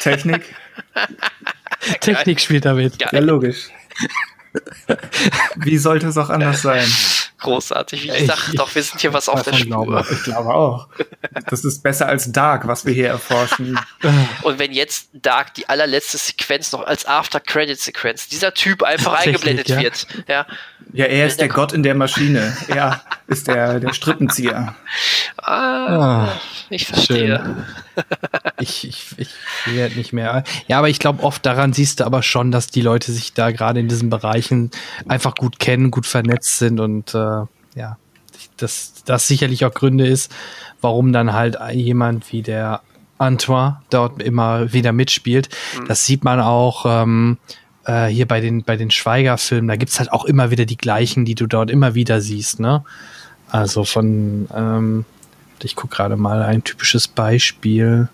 [0.00, 0.54] Technik?
[2.00, 2.94] Technik spielt damit.
[3.12, 3.68] Ja, logisch.
[5.56, 6.86] Wie sollte es auch anders sein?
[7.38, 8.04] Großartig.
[8.04, 10.04] Wie ich dachte doch, wir sind hier was auf der Spur.
[10.10, 10.88] Ich glaube auch.
[11.48, 13.78] Das ist besser als Dark, was wir hier erforschen.
[14.42, 19.80] Und wenn jetzt Dark die allerletzte Sequenz noch als After-Credit-Sequenz dieser Typ einfach eingeblendet ja.
[19.80, 20.06] wird.
[20.26, 20.46] Ja.
[20.92, 22.56] ja, er ist der, der Gott in der Maschine.
[22.66, 24.74] Er ist der, der Strippenzieher.
[25.36, 26.28] Ah, oh,
[26.70, 27.64] ich verstehe.
[28.60, 29.30] Ich, ich, ich
[29.66, 30.44] werde nicht mehr.
[30.66, 33.50] Ja, aber ich glaube, oft daran siehst du aber schon, dass die Leute sich da
[33.50, 34.70] gerade in diesen Bereichen
[35.06, 37.42] einfach gut kennen, gut vernetzt sind und äh,
[37.74, 37.96] ja,
[38.56, 40.32] dass das sicherlich auch Gründe ist,
[40.80, 42.82] warum dann halt jemand wie der
[43.18, 45.48] Antoine dort immer wieder mitspielt.
[45.78, 45.88] Mhm.
[45.88, 47.38] Das sieht man auch ähm,
[47.84, 49.68] äh, hier bei den, bei den Schweiger-Filmen.
[49.68, 52.84] Da gibt's halt auch immer wieder die gleichen, die du dort immer wieder siehst, ne?
[53.50, 55.04] Also von, ähm,
[55.64, 58.08] ich gucke gerade mal ein typisches Beispiel.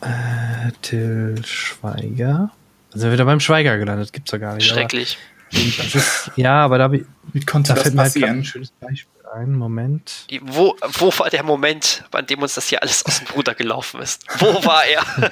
[0.00, 2.50] Äh, Till Schweiger.
[2.92, 4.66] Also wieder beim Schweiger gelandet, gibt's ja gar nicht.
[4.66, 5.18] Schrecklich.
[5.50, 9.54] Ist, ja, aber da, Wie konnte da das fällt mir halt ein schönes Beispiel ein.
[9.54, 10.26] Moment.
[10.30, 13.54] Die, wo, wo war der Moment, an dem uns das hier alles aus dem Bruder
[13.54, 14.24] gelaufen ist?
[14.38, 15.02] Wo war er?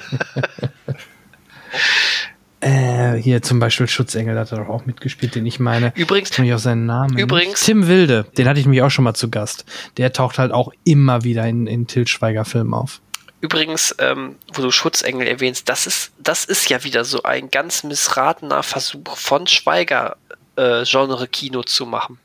[2.63, 5.91] Äh, hier zum Beispiel Schutzengel hat er doch auch mitgespielt, den ich meine.
[5.95, 6.37] Übrigens.
[6.37, 7.17] Ich auch seinen Namen.
[7.17, 7.61] Übrigens.
[7.65, 9.65] Tim Wilde, den hatte ich mich auch schon mal zu Gast.
[9.97, 13.01] Der taucht halt auch immer wieder in, in Til Schweiger Filmen auf.
[13.41, 17.83] Übrigens, ähm, wo du Schutzengel erwähnst, das ist, das ist ja wieder so ein ganz
[17.83, 20.15] missratener Versuch von Schweiger,
[20.55, 22.17] äh, Genre-Kino zu machen.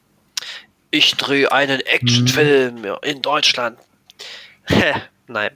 [0.92, 2.96] Ich drehe einen Actionfilm hm.
[3.02, 3.76] in Deutschland.
[5.26, 5.50] Nein.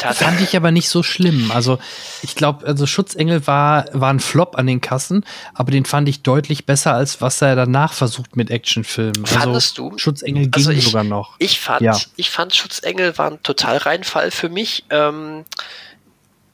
[0.00, 1.50] Fand ich aber nicht so schlimm.
[1.50, 1.78] Also
[2.22, 5.24] ich glaube, also Schutzengel war, war ein Flop an den Kassen,
[5.54, 9.24] aber den fand ich deutlich besser, als was er danach versucht mit Actionfilmen.
[9.24, 9.98] Also Fandest also, du?
[9.98, 11.36] Schutzengel ging also ich, sogar noch.
[11.38, 11.98] Ich fand, ja.
[12.16, 14.84] ich fand Schutzengel war ein total Reinfall für mich.
[14.90, 15.44] Ähm,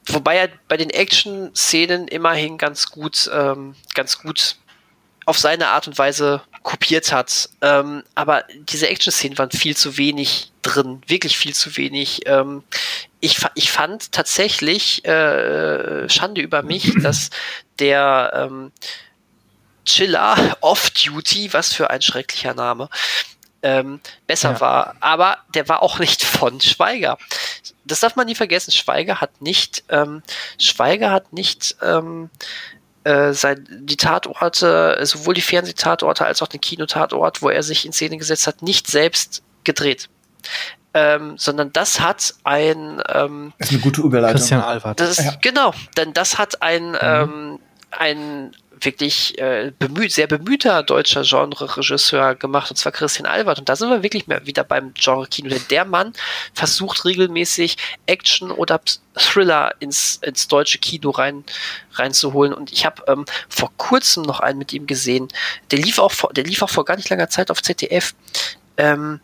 [0.07, 4.57] wobei er bei den Action-Szenen immerhin ganz gut, ähm, ganz gut
[5.25, 7.49] auf seine Art und Weise kopiert hat.
[7.61, 12.21] Ähm, aber diese Action-Szenen waren viel zu wenig drin, wirklich viel zu wenig.
[12.25, 12.63] Ähm,
[13.19, 17.29] ich, ich fand tatsächlich äh, Schande über mich, dass
[17.79, 18.71] der ähm,
[19.85, 22.89] Chiller Off-Duty, was für ein schrecklicher Name,
[23.63, 24.61] ähm, besser ja.
[24.61, 24.95] war.
[24.99, 27.17] Aber der war auch nicht von Schweiger.
[27.85, 28.71] Das darf man nie vergessen.
[28.71, 30.21] Schweiger hat nicht, ähm,
[30.59, 32.29] Schweiger hat nicht ähm,
[33.03, 37.93] äh, sein, die Tatorte, sowohl die Fernsehtatorte als auch den Kinotatort, wo er sich in
[37.93, 40.09] Szene gesetzt hat, nicht selbst gedreht
[40.97, 44.37] ähm, sondern das hat ein ähm, das ist eine gute Überleitung.
[44.37, 44.99] Christian Albert.
[44.99, 45.35] Das ist, ja.
[45.43, 46.97] Genau, denn das hat ein, mhm.
[47.01, 47.59] ähm,
[47.91, 53.59] ein wirklich äh, bemüht, sehr bemühter deutscher Genre-Regisseur gemacht, und zwar Christian Albert.
[53.59, 56.13] Und da sind wir wirklich mehr wieder beim Genre-Kino, denn der Mann
[56.53, 58.81] versucht regelmäßig Action oder
[59.15, 61.43] Thriller ins, ins deutsche Kino rein,
[61.93, 62.53] reinzuholen.
[62.53, 65.27] Und ich habe ähm, vor kurzem noch einen mit ihm gesehen,
[65.71, 68.13] der lief auch vor, der lief auch vor gar nicht langer Zeit auf ZDF.
[68.77, 69.19] Ähm,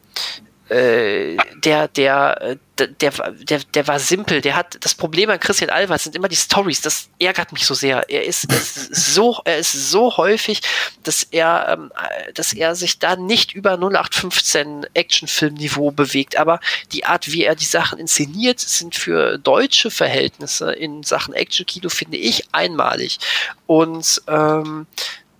[0.70, 4.42] äh, der, der, der, der, der war simpel.
[4.42, 6.82] Der hat das Problem an Christian Albert sind immer die Stories.
[6.82, 8.10] Das ärgert mich so sehr.
[8.10, 10.62] Er ist, ist so, er ist so häufig,
[11.04, 11.92] dass er, ähm,
[12.34, 16.38] dass er sich da nicht über 0815 Actionfilmniveau bewegt.
[16.38, 16.60] Aber
[16.94, 22.18] die Art, wie er die Sachen inszeniert, sind für deutsche Verhältnisse in Sachen Action-Kino finde
[22.18, 23.20] ich einmalig.
[23.68, 24.88] Und ähm,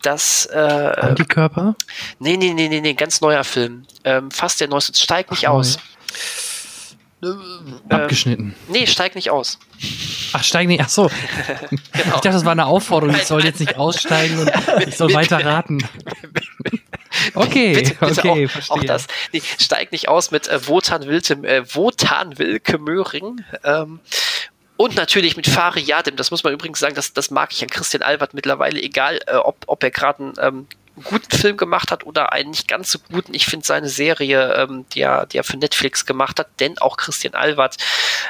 [0.06, 1.76] das äh, Antikörper?
[2.20, 3.86] Nee, nee, nee, nee, nee, ganz neuer Film.
[4.04, 4.96] Ähm, fast der neueste.
[4.96, 5.80] Steig nicht Ach, aus.
[7.24, 8.56] Ähm, Abgeschnitten.
[8.68, 9.58] Nee, steig nicht aus.
[10.34, 10.82] Ach, steig nicht.
[10.84, 11.10] Ach so.
[11.10, 11.74] genau.
[11.94, 13.16] Ich dachte, das war eine Aufforderung.
[13.16, 14.52] Ich soll jetzt nicht aussteigen und
[14.88, 15.80] ich soll weiter raten.
[17.36, 18.76] Okay, bitte, bitte okay, auch, verstehe.
[18.76, 19.08] Auch das.
[19.32, 23.42] Nee, steig nicht aus mit äh, Wotan, Wilke, äh, Wotan Wilke Möhring.
[23.64, 24.00] Ähm,
[24.78, 27.70] und natürlich mit Fari Yadim, das muss man übrigens sagen, das, das mag ich an
[27.70, 30.68] Christian Albert mittlerweile, egal äh, ob, ob er gerade einen ähm,
[31.04, 33.34] guten Film gemacht hat oder einen nicht ganz so guten.
[33.34, 36.98] Ich finde seine Serie, ähm, die, er, die er für Netflix gemacht hat, denn auch
[36.98, 37.78] Christian Albert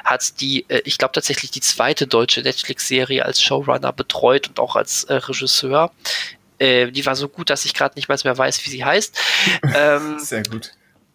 [0.06, 4.76] hat die, äh, ich glaube tatsächlich die zweite deutsche Netflix-Serie als Showrunner betreut und auch
[4.76, 5.92] als äh, Regisseur.
[6.60, 9.20] Äh, die war so gut, dass ich gerade nicht mehr weiß, wie sie heißt.
[9.76, 10.72] Ähm, Sehr gut.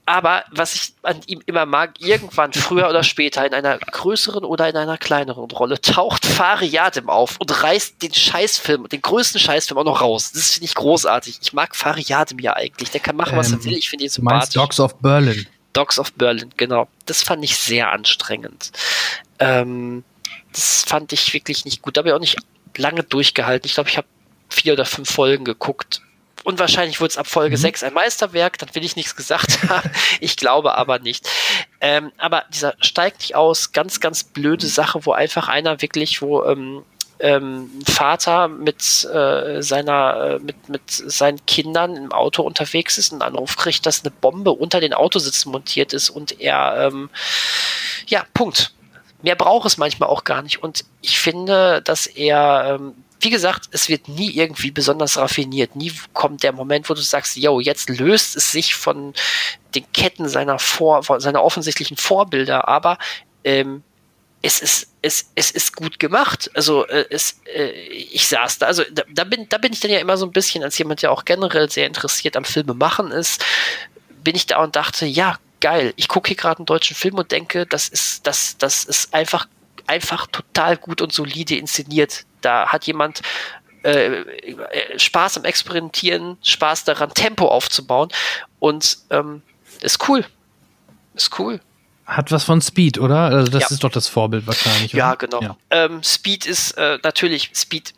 [0.08, 4.66] Aber was ich an ihm immer mag, irgendwann früher oder später in einer größeren oder
[4.66, 9.76] in einer kleineren Rolle taucht Fari Yadim auf und reißt den Scheißfilm, den größten Scheißfilm
[9.76, 10.32] auch noch raus.
[10.32, 11.40] Das finde ich großartig.
[11.42, 12.90] Ich mag Fari Yadim ja eigentlich.
[12.90, 13.76] Der kann machen, was ähm, er will.
[13.76, 14.54] Ich finde ihn sympathisch.
[14.54, 15.46] Dogs of Berlin.
[15.74, 16.88] Dogs of Berlin, genau.
[17.04, 18.72] Das fand ich sehr anstrengend.
[19.38, 20.04] Ähm,
[20.54, 21.98] das fand ich wirklich nicht gut.
[21.98, 22.38] Da habe ich auch nicht
[22.78, 23.66] lange durchgehalten.
[23.66, 24.08] Ich glaube, ich habe
[24.48, 26.00] vier oder fünf Folgen geguckt
[26.48, 27.60] und wahrscheinlich wurde es ab Folge mhm.
[27.60, 29.90] 6 ein Meisterwerk, dann will ich nichts gesagt haben.
[30.18, 31.28] ich glaube aber nicht.
[31.78, 36.42] Ähm, aber dieser steigt nicht aus, ganz, ganz blöde Sache, wo einfach einer wirklich, wo
[36.44, 36.84] ähm,
[37.20, 43.20] ähm, Vater mit äh, seiner äh, mit mit seinen Kindern im Auto unterwegs ist und
[43.20, 47.10] einen Anruf kriegt, dass eine Bombe unter den Autositzen montiert ist und er ähm,
[48.06, 48.72] ja Punkt.
[49.20, 53.68] Mehr braucht es manchmal auch gar nicht und ich finde, dass er ähm, wie gesagt,
[53.72, 55.74] es wird nie irgendwie besonders raffiniert.
[55.74, 59.12] Nie kommt der Moment, wo du sagst, yo, jetzt löst es sich von
[59.74, 62.98] den Ketten seiner Vor, seiner offensichtlichen Vorbilder, aber
[63.44, 63.82] ähm,
[64.40, 66.50] es ist, es, es ist gut gemacht.
[66.54, 69.90] Also äh, es, äh, ich saß da, also da, da, bin, da bin ich dann
[69.90, 73.10] ja immer so ein bisschen, als jemand, der auch generell sehr interessiert am Filme machen
[73.10, 73.44] ist,
[74.22, 77.32] bin ich da und dachte, ja, geil, ich gucke hier gerade einen deutschen Film und
[77.32, 79.48] denke, das ist, das, das ist einfach,
[79.88, 83.22] einfach total gut und solide inszeniert da hat jemand
[83.82, 84.24] äh,
[84.98, 88.10] Spaß am Experimentieren, Spaß daran, Tempo aufzubauen
[88.58, 89.42] und ähm,
[89.80, 90.24] ist cool.
[91.14, 91.60] Ist cool.
[92.08, 93.24] Hat was von Speed, oder?
[93.24, 93.68] Also das ja.
[93.68, 94.94] ist doch das Vorbild wahrscheinlich.
[94.94, 94.98] Oder?
[94.98, 95.42] Ja, genau.
[95.42, 95.56] Ja.
[95.68, 97.92] Ähm, Speed ist äh, natürlich, Speed,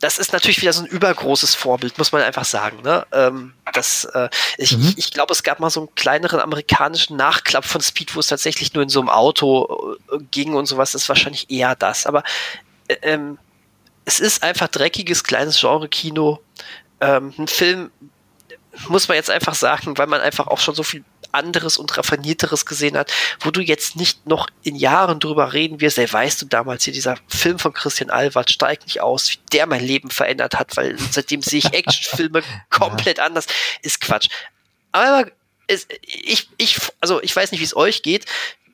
[0.00, 2.82] das ist natürlich wieder so ein übergroßes Vorbild, muss man einfach sagen.
[2.82, 3.04] Ne?
[3.10, 4.94] Ähm, das, äh, ich, mhm.
[4.96, 8.72] ich glaube, es gab mal so einen kleineren amerikanischen Nachklapp von Speed, wo es tatsächlich
[8.72, 10.92] nur in so einem Auto äh, ging und sowas.
[10.92, 12.06] Das ist wahrscheinlich eher das.
[12.06, 12.22] Aber
[12.86, 13.36] äh, ähm,
[14.04, 16.38] es ist einfach dreckiges, kleines Genre-Kino.
[17.00, 17.90] Ähm, ein Film,
[18.88, 21.04] muss man jetzt einfach sagen, weil man einfach auch schon so viel
[21.36, 25.98] anderes und raffinierteres gesehen hat, wo du jetzt nicht noch in Jahren drüber reden wirst,
[25.98, 29.66] ey, weißt du damals hier dieser Film von Christian Albert steigt nicht aus, wie der
[29.66, 33.46] mein Leben verändert hat, weil seitdem sehe ich Actionfilme komplett anders,
[33.82, 34.28] ist Quatsch.
[34.92, 35.30] Aber
[35.66, 38.26] es, ich, ich, also ich weiß nicht, wie es euch geht,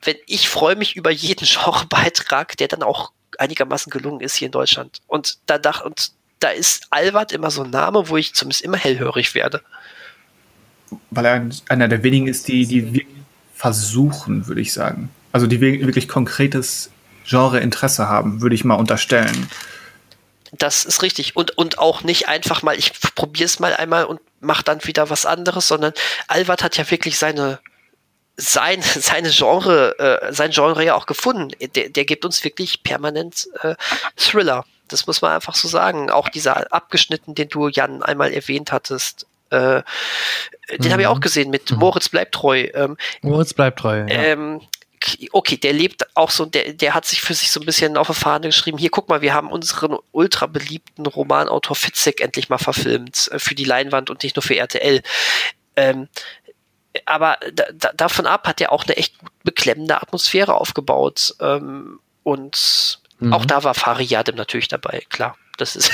[0.02, 4.52] wenn ich freue mich über jeden Genrebeitrag, der dann auch einigermaßen gelungen ist hier in
[4.52, 5.00] Deutschland.
[5.06, 8.76] Und da dachte, und da ist Albert immer so ein Name, wo ich zumindest immer
[8.76, 9.62] hellhörig werde.
[11.10, 13.06] Weil er einer der wenigen ist, die, die
[13.54, 15.10] versuchen, würde ich sagen.
[15.32, 16.90] Also die wirklich konkretes
[17.24, 19.48] Genre-Interesse haben, würde ich mal unterstellen.
[20.52, 21.36] Das ist richtig.
[21.36, 25.08] Und, und auch nicht einfach mal, ich probiere es mal einmal und mache dann wieder
[25.08, 25.92] was anderes, sondern
[26.28, 27.60] Albert hat ja wirklich seine
[28.36, 31.50] sein, seine Genre, äh, sein Genre ja auch gefunden.
[31.74, 33.74] Der, der gibt uns wirklich permanent äh,
[34.16, 34.64] Thriller.
[34.88, 36.10] Das muss man einfach so sagen.
[36.10, 39.82] Auch dieser Abgeschnitten, den du, Jan, einmal erwähnt hattest, äh,
[40.70, 40.92] den mhm.
[40.92, 41.78] habe ich auch gesehen mit mhm.
[41.78, 42.68] Moritz bleibt treu.
[42.74, 43.98] Ähm, Moritz bleibt treu.
[43.98, 44.06] Ja.
[44.08, 44.60] Ähm,
[45.32, 48.06] okay, der lebt auch so, der, der hat sich für sich so ein bisschen auf
[48.06, 52.58] der Fahne geschrieben, hier guck mal, wir haben unseren ultra beliebten Romanautor Fitzek endlich mal
[52.58, 55.02] verfilmt äh, für die Leinwand und nicht nur für RTL.
[55.76, 56.08] Ähm,
[57.06, 61.34] aber da, da, davon ab hat er auch eine echt beklemmende Atmosphäre aufgebaut.
[61.40, 63.32] Ähm, und mhm.
[63.32, 65.36] auch da war Fari Yadim natürlich dabei, klar.
[65.58, 65.90] Das ist.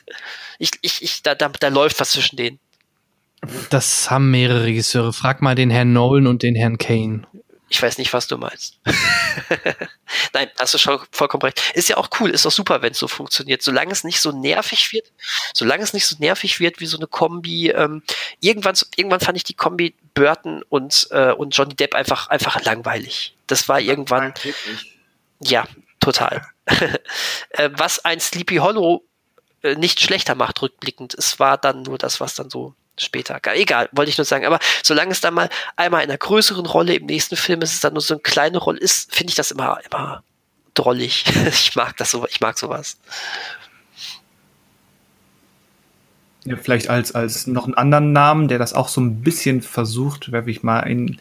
[0.58, 2.58] ich, ich, ich, da, da, da läuft was zwischen denen.
[3.70, 5.12] Das haben mehrere Regisseure.
[5.12, 7.26] Frag mal den Herrn Nolan und den Herrn Kane.
[7.72, 8.78] Ich weiß nicht, was du meinst.
[10.34, 11.72] Nein, hast du schon vollkommen recht.
[11.72, 13.62] Ist ja auch cool, ist auch super, wenn es so funktioniert.
[13.62, 15.10] Solange es nicht so nervig wird,
[15.54, 17.70] solange es nicht so nervig wird wie so eine Kombi.
[17.70, 18.02] Ähm,
[18.40, 23.34] irgendwann, irgendwann fand ich die Kombi Burton und, äh, und Johnny Depp einfach, einfach langweilig.
[23.46, 24.34] Das war irgendwann.
[25.40, 25.66] Ja,
[25.98, 26.46] total.
[26.66, 29.02] äh, was ein Sleepy Hollow
[29.62, 31.14] äh, nicht schlechter macht, rückblickend.
[31.14, 33.40] Es war dann nur das, was dann so später.
[33.54, 34.44] Egal, wollte ich nur sagen.
[34.46, 37.80] Aber solange es dann mal einmal in einer größeren Rolle im nächsten Film ist, es
[37.80, 40.22] dann nur so eine kleine Rolle ist, finde ich das immer, immer
[40.74, 41.24] drollig.
[41.48, 42.98] ich mag das so, ich mag sowas.
[46.44, 50.32] Ja, vielleicht als, als noch einen anderen Namen, der das auch so ein bisschen versucht,
[50.32, 51.20] werfe ich mal in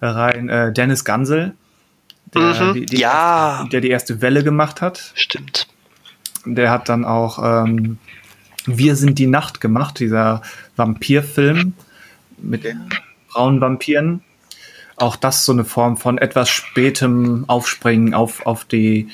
[0.00, 1.54] rein, äh, Dennis Gansel,
[2.34, 3.56] der, mhm, die, die ja.
[3.58, 5.12] erste, der die erste Welle gemacht hat.
[5.14, 5.66] Stimmt.
[6.44, 7.98] Der hat dann auch ähm,
[8.66, 10.42] Wir sind die Nacht gemacht, dieser
[10.76, 11.74] Vampirfilm
[12.38, 12.88] mit den
[13.28, 14.22] braunen Vampiren.
[14.96, 19.08] Auch das so eine Form von etwas spätem Aufspringen auf, auf, die,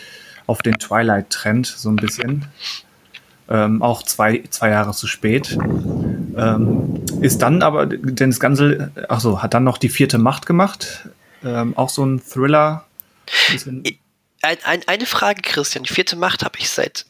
[0.47, 2.47] auf den Twilight-Trend, so ein bisschen.
[3.49, 5.57] Ähm, auch zwei, zwei Jahre zu spät.
[6.37, 11.09] Ähm, ist dann aber, Dennis Gansel, ach so, hat dann noch die vierte Macht gemacht.
[11.43, 12.85] Ähm, auch so ein Thriller.
[14.43, 15.85] Ein, ein, eine Frage, Christian.
[15.85, 17.07] Die vierte Macht habe ich seit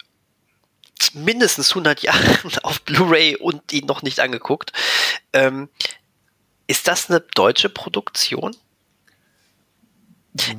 [1.15, 4.73] mindestens 100 Jahren auf Blu-ray und ihn noch nicht angeguckt.
[5.33, 5.69] Ähm,
[6.67, 8.55] ist das eine deutsche Produktion?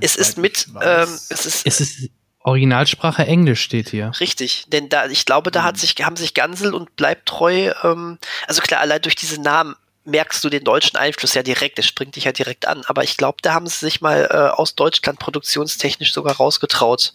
[0.01, 2.09] Es ist mit, ähm, es ist, es ist
[2.41, 4.11] Originalsprache Englisch steht hier.
[4.19, 8.61] Richtig, denn da, ich glaube, da hat sich, haben sich Gansel und Bleibtreu, ähm, also
[8.61, 12.23] klar, allein durch diese Namen merkst du den deutschen Einfluss ja direkt, es springt dich
[12.23, 16.13] ja direkt an, aber ich glaube, da haben sie sich mal äh, aus Deutschland produktionstechnisch
[16.13, 17.13] sogar rausgetraut.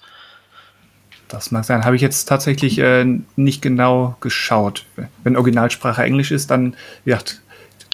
[1.34, 1.84] Das mag sein.
[1.84, 3.04] Habe ich jetzt tatsächlich äh,
[3.34, 4.86] nicht genau geschaut.
[5.24, 7.18] Wenn Originalsprache Englisch ist, dann ja,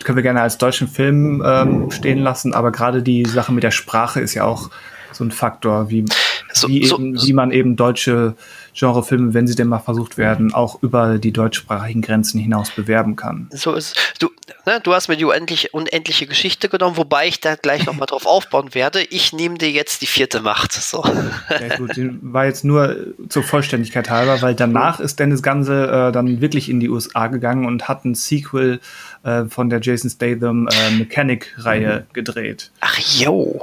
[0.04, 3.70] können wir gerne als deutschen Film ähm, stehen lassen, aber gerade die Sache mit der
[3.70, 4.70] Sprache ist ja auch
[5.12, 6.04] so ein Faktor, wie,
[6.52, 8.34] so, wie, so, eben, wie man eben deutsche
[8.80, 13.48] Genrefilme, wenn sie denn mal versucht werden, auch über die deutschsprachigen Grenzen hinaus bewerben kann.
[13.52, 14.30] So ist du,
[14.66, 18.26] ne, du hast mir die unendliche, unendliche Geschichte genommen, wobei ich da gleich nochmal drauf
[18.26, 19.02] aufbauen werde.
[19.02, 20.72] Ich nehme dir jetzt die vierte Macht.
[20.72, 21.04] So.
[21.04, 21.90] Ja, gut,
[22.22, 26.80] war jetzt nur zur Vollständigkeit halber, weil danach ist Dennis Gansel äh, dann wirklich in
[26.80, 28.80] die USA gegangen und hat ein Sequel
[29.22, 32.12] äh, von der Jason Statham äh, Mechanic-Reihe mhm.
[32.12, 32.70] gedreht.
[32.80, 33.60] Ach jo.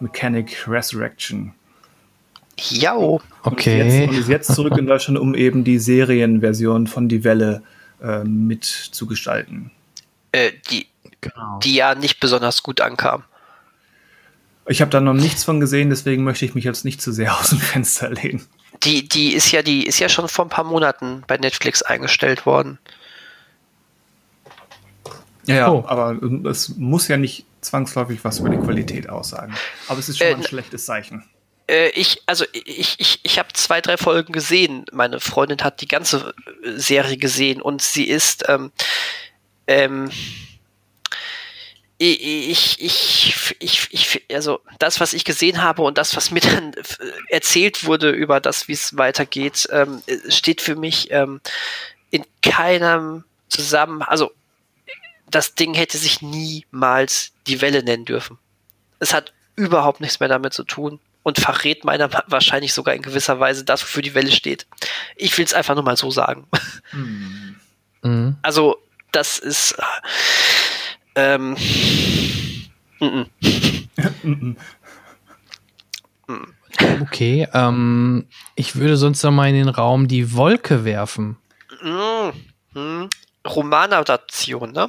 [0.00, 1.52] Mechanic Resurrection.
[2.58, 2.96] Ja.
[2.96, 3.20] Okay.
[3.42, 7.24] Und ist, jetzt, und ist jetzt zurück in Deutschland, um eben die Serienversion von Die
[7.24, 7.62] Welle
[8.02, 9.70] äh, mitzugestalten.
[10.32, 10.86] Äh, die,
[11.20, 11.58] genau.
[11.62, 13.24] die ja nicht besonders gut ankam.
[14.68, 17.36] Ich habe da noch nichts von gesehen, deswegen möchte ich mich jetzt nicht zu sehr
[17.38, 18.44] aus dem Fenster lehnen.
[18.82, 22.46] Die, die ist ja, die ist ja schon vor ein paar Monaten bei Netflix eingestellt
[22.46, 22.78] worden.
[25.46, 25.84] Ja, ja oh.
[25.86, 26.20] aber
[26.50, 29.54] es muss ja nicht zwangsläufig was über die Qualität aussagen.
[29.88, 31.24] Aber es ist schon äh, ein schlechtes Zeichen.
[31.68, 34.84] Äh, ich, also ich, ich, ich habe zwei, drei Folgen gesehen.
[34.92, 38.72] Meine Freundin hat die ganze äh, Serie gesehen und sie ist ähm,
[39.66, 40.10] ähm,
[41.98, 46.72] ich, ich, ich, ich, also das, was ich gesehen habe und das, was mir dann
[47.28, 51.40] erzählt wurde über das, wie es weitergeht, ähm, steht für mich ähm,
[52.10, 54.30] in keinem zusammen, also
[55.30, 58.38] das Ding hätte sich niemals die Welle nennen dürfen.
[59.00, 63.40] Es hat überhaupt nichts mehr damit zu tun und verrät meiner wahrscheinlich sogar in gewisser
[63.40, 64.64] Weise das, wofür die Welle steht.
[65.16, 66.46] Ich will es einfach nur mal so sagen.
[66.92, 67.56] Mhm.
[68.42, 68.76] Also,
[69.10, 69.76] das ist.
[71.16, 71.56] Ähm,
[73.00, 73.26] m
[73.98, 74.56] -m.
[77.00, 81.36] okay, ähm, ich würde sonst noch mal in den Raum die Wolke werfen.
[81.82, 83.10] Mhm.
[83.44, 84.88] Romanadaption, ne?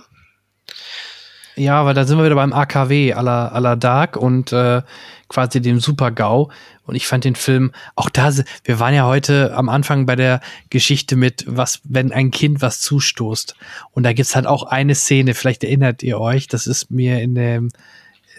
[1.58, 4.84] Ja, weil da sind wir wieder beim AKW aller aller Dark und äh,
[5.28, 6.52] quasi dem Super-GAU.
[6.86, 8.32] Und ich fand den Film, auch da,
[8.64, 12.80] wir waren ja heute am Anfang bei der Geschichte mit, was, wenn ein Kind was
[12.82, 13.56] zustoßt.
[13.92, 17.34] Und da gibt's halt auch eine Szene, vielleicht erinnert ihr euch, das ist mir in
[17.34, 17.72] dem,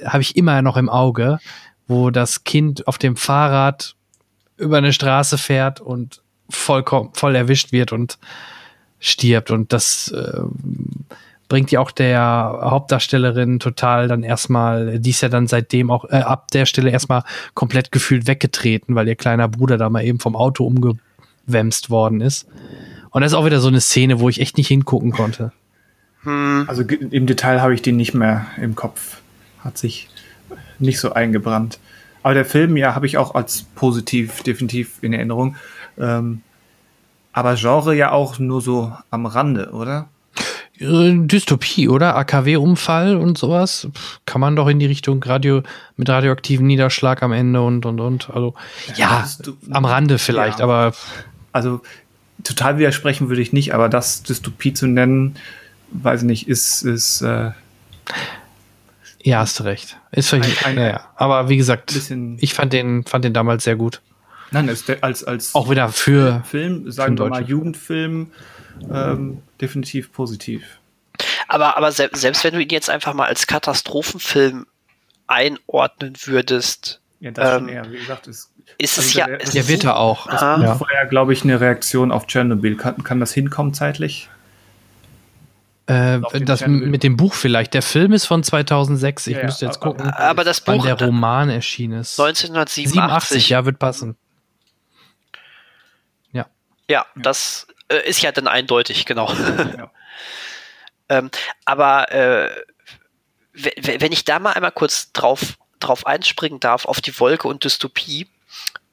[0.04, 1.40] habe ich immer noch im Auge,
[1.88, 3.96] wo das Kind auf dem Fahrrad
[4.56, 8.18] über eine Straße fährt und vollkommen voll erwischt wird und
[9.00, 9.50] stirbt.
[9.50, 10.40] Und das äh,
[11.48, 16.16] bringt ja auch der Hauptdarstellerin total dann erstmal, die ist ja dann seitdem auch äh,
[16.16, 20.36] ab der Stelle erstmal komplett gefühlt weggetreten, weil ihr kleiner Bruder da mal eben vom
[20.36, 22.46] Auto umgewämst worden ist.
[23.10, 25.52] Und das ist auch wieder so eine Szene, wo ich echt nicht hingucken konnte.
[26.22, 26.64] Hm.
[26.68, 29.22] Also im Detail habe ich die nicht mehr im Kopf.
[29.60, 30.08] Hat sich
[30.78, 31.78] nicht so eingebrannt.
[32.22, 35.56] Aber der Film, ja, habe ich auch als positiv definitiv in Erinnerung.
[35.98, 36.42] Ähm,
[37.32, 40.08] Aber Genre ja auch nur so am Rande, oder?
[40.78, 42.16] Äh, Dystopie, oder?
[42.16, 43.88] AKW-Unfall und sowas.
[44.26, 45.62] Kann man doch in die Richtung Radio
[45.96, 48.30] mit radioaktivem Niederschlag am Ende und und und.
[48.30, 48.54] Also
[48.96, 50.64] ja, ja am Rande vielleicht, ja.
[50.64, 50.92] aber.
[51.52, 51.80] Also
[52.44, 55.36] total widersprechen würde ich nicht, aber das Dystopie zu nennen,
[55.90, 57.50] weiß ich nicht, ist, ist äh
[59.22, 59.96] ja, hast du recht.
[60.12, 61.00] Ist vielleicht, ein, ein, ja, ja.
[61.16, 61.94] Aber wie gesagt,
[62.38, 64.00] ich fand den, fand den damals sehr gut.
[64.50, 68.28] Nein, als, als, als auch wieder für Film, sagen wir mal Jugendfilm,
[68.92, 70.78] ähm, definitiv positiv.
[71.48, 74.66] Aber, aber se selbst wenn du ihn jetzt einfach mal als Katastrophenfilm
[75.26, 79.26] einordnen würdest, ja, das ähm, eher, wie gesagt, ist, ist also es ja.
[79.26, 80.28] Der, ja, wird er auch.
[80.28, 80.80] Das ja.
[80.80, 82.76] war ja, glaube ich, eine Reaktion auf Tschernobyl.
[82.76, 84.28] Kann, kann das hinkommen zeitlich?
[85.86, 87.72] Äh, das mit dem Buch vielleicht.
[87.72, 89.26] Der Film ist von 2006.
[89.26, 92.20] Ich ja, müsste jetzt gucken, aber das Buch, wann der Roman erschienen ist.
[92.20, 92.92] 1987.
[92.92, 94.16] 87, ja, wird passen.
[96.32, 96.46] Ja.
[96.88, 99.32] Ja, das äh, ist ja dann eindeutig, genau.
[99.32, 99.90] Ja.
[101.08, 101.30] ähm,
[101.64, 102.50] aber äh,
[103.52, 108.28] wenn ich da mal einmal kurz drauf, drauf einspringen darf, auf die Wolke und Dystopie,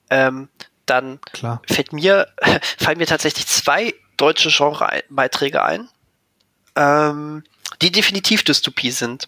[0.09, 0.49] ähm,
[0.85, 1.61] dann Klar.
[1.67, 2.27] fällt mir,
[2.77, 5.89] fallen mir tatsächlich zwei deutsche Genrebeiträge ein
[6.75, 7.43] ähm,
[7.81, 9.27] die definitiv Dystopie sind.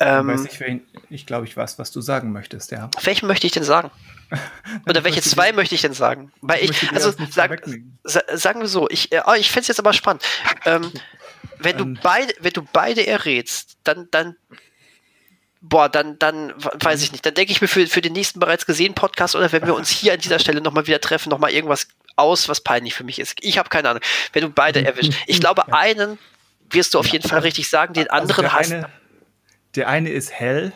[0.00, 2.90] Ähm, ich ich glaube, ich weiß, was du sagen möchtest, ja.
[3.02, 3.90] Welchen möchte ich denn sagen?
[4.88, 6.32] Oder welche zwei möchte ich denn sagen?
[6.40, 7.62] Weil ich, also sag,
[8.04, 10.22] sagen wir so, ich, äh, oh, ich fände es jetzt aber spannend.
[10.64, 10.92] Ähm,
[11.58, 11.98] wenn du ähm.
[12.02, 14.36] beide, wenn du beide errätst, dann, dann,
[15.60, 17.24] boah, dann, dann weiß ich nicht.
[17.24, 19.90] Dann denke ich mir für, für den nächsten bereits gesehenen Podcast oder wenn wir uns
[19.90, 23.36] hier an dieser Stelle nochmal wieder treffen, nochmal irgendwas aus, was peinlich für mich ist.
[23.40, 24.02] Ich habe keine Ahnung.
[24.32, 25.14] Wenn du beide erwischt.
[25.26, 26.18] Ich glaube, einen
[26.70, 27.94] wirst du auf jeden Fall richtig sagen.
[27.94, 28.92] Den also anderen also der hast.
[29.74, 30.72] Der eine ist hell.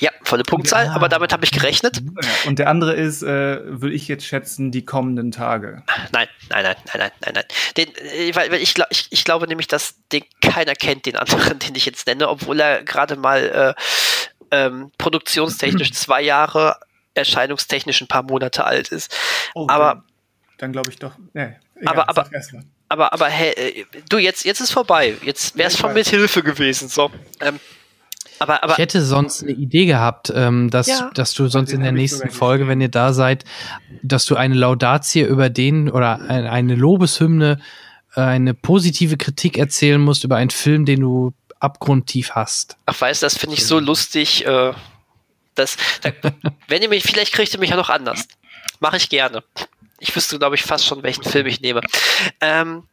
[0.00, 0.92] Ja, volle Punktzahl, ja.
[0.92, 2.00] aber damit habe ich gerechnet.
[2.46, 5.82] Und der andere ist, äh, würde ich jetzt schätzen, die kommenden Tage.
[6.12, 7.44] Nein, nein, nein, nein, nein, nein, nein.
[7.76, 11.58] Den, äh, weil, weil ich, ich, ich glaube nämlich, dass den keiner kennt, den anderen,
[11.66, 13.74] den ich jetzt nenne, obwohl er gerade mal
[14.50, 16.76] äh, ähm, produktionstechnisch zwei Jahre,
[17.14, 19.14] erscheinungstechnisch ein paar Monate alt ist.
[19.54, 20.04] Oh, aber dann,
[20.58, 21.12] dann glaube ich doch.
[21.32, 22.28] Nee, egal, aber aber
[22.88, 25.14] aber, aber hey, äh, du, jetzt, jetzt ist vorbei.
[25.22, 26.88] Jetzt wäre es schon mit Hilfe gewesen.
[26.88, 27.10] So.
[27.40, 27.60] Ähm,
[28.38, 31.10] aber, aber, ich hätte sonst eine Idee gehabt, ähm, dass, ja.
[31.14, 33.44] dass du sonst in der nächsten Folge, wenn ihr da seid,
[34.02, 37.60] dass du eine Laudatie über den oder eine, Lobeshymne,
[38.14, 42.76] äh, eine positive Kritik erzählen musst über einen Film, den du abgrundtief hast.
[42.86, 44.46] Ach, weißt du, das finde ich so lustig.
[44.46, 44.72] Äh,
[45.54, 46.10] das, da,
[46.68, 48.28] wenn ihr mich, vielleicht kriegt ihr mich ja noch anders.
[48.80, 49.42] Mache ich gerne.
[49.98, 51.80] Ich wüsste, glaube ich, fast schon, welchen Film ich nehme.
[52.40, 52.84] Ähm,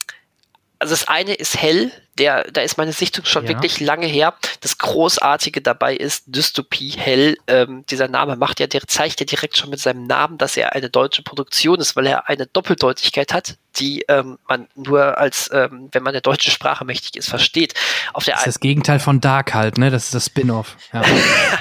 [0.79, 3.49] also das eine ist hell, der, da ist meine Sichtung schon ja.
[3.49, 4.33] wirklich lange her.
[4.61, 7.37] Das Großartige dabei ist Dystopie hell.
[7.47, 10.73] Ähm, dieser Name macht ja, der zeigt ja direkt schon mit seinem Namen, dass er
[10.73, 15.89] eine deutsche Produktion ist, weil er eine Doppeldeutigkeit hat, die ähm, man nur als, ähm,
[15.91, 17.73] wenn man der deutschen Sprache mächtig ist, versteht.
[18.13, 19.89] Auf der das ist das Gegenteil von Dark halt, ne?
[19.91, 20.77] Das ist das Spin-off.
[20.93, 21.01] Ja.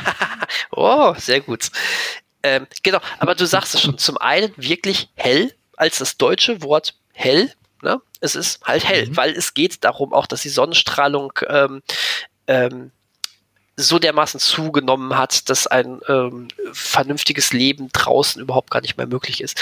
[0.70, 1.70] oh, sehr gut.
[2.44, 6.94] Ähm, genau, aber du sagst es schon, zum einen wirklich hell als das deutsche Wort
[7.12, 7.50] hell.
[7.84, 8.00] Ne?
[8.20, 9.16] Es ist halt hell, mhm.
[9.16, 11.82] weil es geht darum auch, dass die Sonnenstrahlung ähm,
[12.46, 12.90] ähm,
[13.76, 19.40] so dermaßen zugenommen hat, dass ein ähm, vernünftiges Leben draußen überhaupt gar nicht mehr möglich
[19.40, 19.60] ist.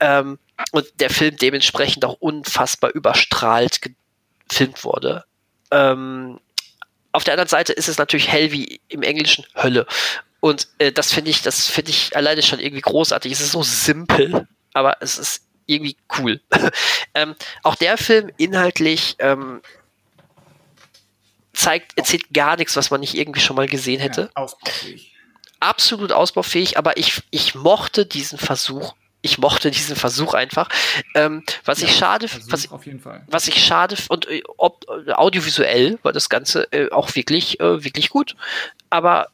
[0.00, 0.38] Ähm,
[0.70, 3.80] und der Film dementsprechend auch unfassbar überstrahlt
[4.48, 5.24] gefilmt wurde.
[5.70, 6.38] Ähm,
[7.12, 9.86] auf der anderen Seite ist es natürlich hell wie im Englischen Hölle.
[10.40, 13.32] Und äh, das finde ich, das finde ich alleine schon irgendwie großartig.
[13.32, 16.40] Es ist so simpel, aber es ist irgendwie cool.
[17.14, 19.60] ähm, auch der Film inhaltlich ähm,
[21.52, 24.22] zeigt, erzählt gar nichts, was man nicht irgendwie schon mal gesehen hätte.
[24.22, 25.12] Ja, ausbaufähig.
[25.60, 28.94] Absolut ausbaufähig, aber ich, ich mochte diesen Versuch.
[29.20, 30.68] Ich mochte diesen Versuch einfach.
[31.14, 32.68] Ähm, was ja, ich schade, was,
[33.26, 38.10] was ich schade und äh, ob, audiovisuell war das Ganze äh, auch wirklich, äh, wirklich
[38.10, 38.36] gut.
[38.90, 39.28] Aber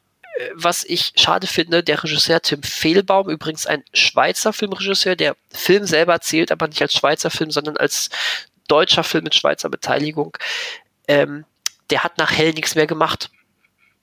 [0.54, 6.20] was ich schade finde, der Regisseur Tim Fehlbaum, übrigens ein Schweizer Filmregisseur, der Film selber
[6.20, 8.10] zählt aber nicht als Schweizer Film, sondern als
[8.68, 10.36] deutscher Film mit Schweizer Beteiligung,
[11.08, 11.44] ähm,
[11.90, 13.30] der hat nach Hell nichts mehr gemacht.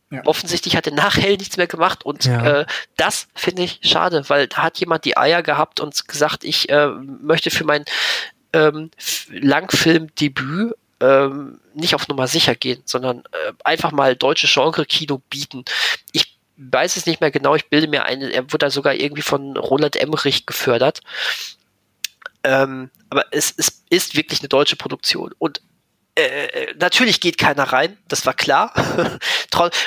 [0.09, 0.25] Ja.
[0.25, 2.61] Offensichtlich hat er nach Hell nichts mehr gemacht und ja.
[2.61, 2.65] äh,
[2.97, 6.87] das finde ich schade, weil da hat jemand die Eier gehabt und gesagt, ich äh,
[6.87, 7.85] möchte für mein
[8.51, 8.91] ähm,
[9.29, 15.65] Langfilmdebüt ähm, nicht auf Nummer sicher gehen, sondern äh, einfach mal deutsche Genre-Kino bieten.
[16.11, 19.21] Ich weiß es nicht mehr genau, ich bilde mir ein, er wurde da sogar irgendwie
[19.21, 21.01] von Roland Emmerich gefördert.
[22.43, 25.61] Ähm, aber es, es ist wirklich eine deutsche Produktion und
[26.15, 28.73] äh, natürlich geht keiner rein, das war klar.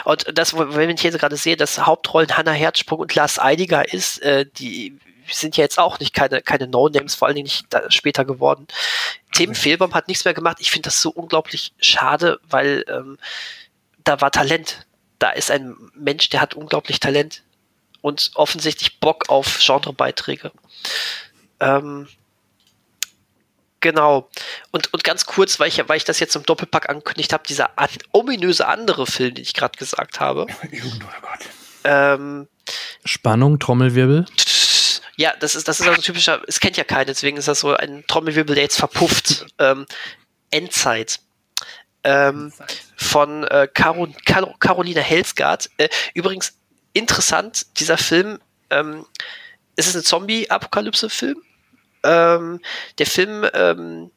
[0.05, 4.23] und das, wenn ich jetzt gerade sehe, dass Hauptrollen Hannah Herzsprung und Lars Eidiger ist,
[4.23, 4.99] äh, die
[5.31, 8.67] sind ja jetzt auch nicht keine, keine No-Names, vor allen Dingen nicht später geworden.
[9.33, 10.59] Themen Fehlbaum hat nichts mehr gemacht.
[10.61, 13.19] Ich finde das so unglaublich schade, weil ähm,
[14.05, 14.87] da war Talent.
[15.19, 17.43] Da ist ein Mensch, der hat unglaublich Talent
[18.01, 20.53] und offensichtlich Bock auf Genrebeiträge.
[21.61, 22.09] Ähm,
[23.85, 24.31] Genau.
[24.71, 27.79] Und, und ganz kurz, weil ich, weil ich das jetzt im Doppelpack angekündigt habe, dieser
[27.79, 30.47] an, ominöse andere Film, den ich gerade gesagt habe.
[31.85, 32.49] ähm,
[33.05, 34.25] Spannung, Trommelwirbel.
[35.17, 37.75] Ja, das ist, das ist also typischer, es kennt ja keiner, deswegen ist das so
[37.75, 39.47] ein Trommelwirbel, der jetzt verpufft.
[39.59, 39.87] ähm,
[40.51, 41.21] Endzeit.
[42.07, 42.53] Ähm,
[42.97, 45.71] von äh, Caro, Caro, Caroline Helsgaard.
[45.79, 46.59] Äh, übrigens
[46.93, 48.39] interessant, dieser Film,
[48.71, 49.07] ähm,
[49.77, 51.43] es ist ein Zombie-Apokalypse-Film
[52.05, 52.61] ähm,
[52.99, 54.11] der Film ähm,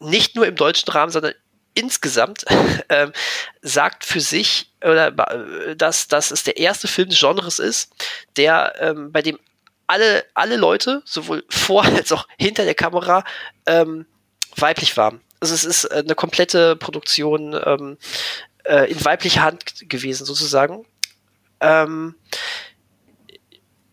[0.00, 1.34] nicht nur im deutschen Rahmen, sondern
[1.74, 2.44] insgesamt
[2.90, 3.12] ähm,
[3.62, 7.94] sagt für sich, oder, äh, dass, dass es der erste Film des Genres ist,
[8.36, 9.38] der ähm, bei dem
[9.92, 13.24] alle, alle Leute, sowohl vor als auch hinter der Kamera,
[13.66, 14.06] ähm,
[14.56, 15.20] weiblich waren.
[15.40, 17.98] Also es ist eine komplette Produktion ähm,
[18.64, 20.86] äh, in weiblicher Hand gewesen, sozusagen.
[21.60, 22.14] Ähm,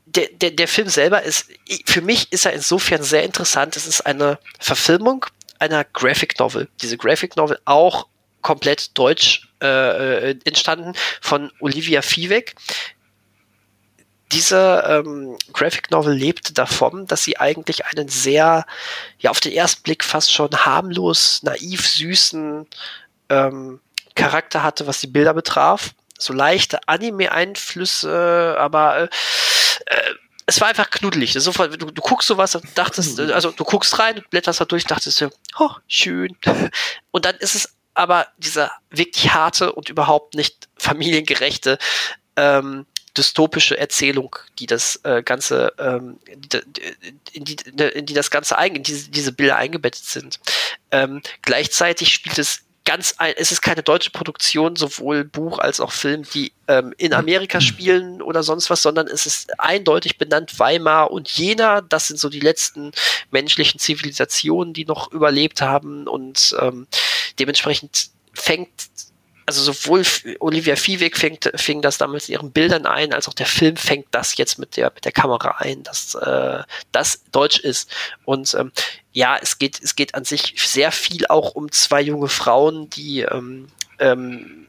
[0.05, 1.47] der, der, der Film selber ist,
[1.85, 3.75] für mich ist er insofern sehr interessant.
[3.75, 5.25] Es ist eine Verfilmung
[5.59, 6.67] einer Graphic Novel.
[6.81, 8.07] Diese Graphic Novel auch
[8.41, 12.55] komplett deutsch äh, äh entstanden von Olivia Viehweg.
[14.31, 18.65] Diese ähm, Graphic Novel lebte davon, dass sie eigentlich einen sehr,
[19.17, 22.67] ja, auf den ersten Blick fast schon harmlos, naiv, süßen
[23.29, 23.79] ähm,
[24.15, 25.91] Charakter hatte, was die Bilder betraf.
[26.17, 29.03] So leichte Anime-Einflüsse, aber äh,
[29.85, 30.13] äh,
[30.45, 31.33] es war einfach knuddelig.
[31.33, 35.21] So, du, du guckst sowas und dachtest, also du guckst rein, blätterst da durch, dachtest
[35.21, 36.35] du, oh, schön.
[37.11, 41.77] Und dann ist es aber dieser wirklich harte und überhaupt nicht familiengerechte
[42.35, 42.85] ähm,
[43.17, 46.19] dystopische Erzählung, die das äh, Ganze, ähm,
[47.31, 47.55] in, die,
[47.93, 50.39] in die das Ganze in diese, diese Bilder eingebettet sind.
[50.91, 55.91] Ähm, gleichzeitig spielt es ganz ein, es ist keine deutsche Produktion, sowohl Buch als auch
[55.91, 61.11] Film, die ähm, in Amerika spielen oder sonst was, sondern es ist eindeutig benannt Weimar
[61.11, 61.81] und Jena.
[61.81, 62.91] Das sind so die letzten
[63.29, 66.87] menschlichen Zivilisationen, die noch überlebt haben und ähm,
[67.37, 68.69] dementsprechend fängt
[69.49, 70.03] also sowohl
[70.39, 74.05] Olivia Viehweg fängt, fing das damals in ihren Bildern ein, als auch der Film fängt
[74.11, 76.61] das jetzt mit der, mit der Kamera ein, dass äh,
[76.91, 77.89] das Deutsch ist.
[78.25, 78.71] Und ähm,
[79.11, 83.21] ja, es geht, es geht an sich sehr viel auch um zwei junge Frauen, die
[83.21, 84.67] ähm, ähm,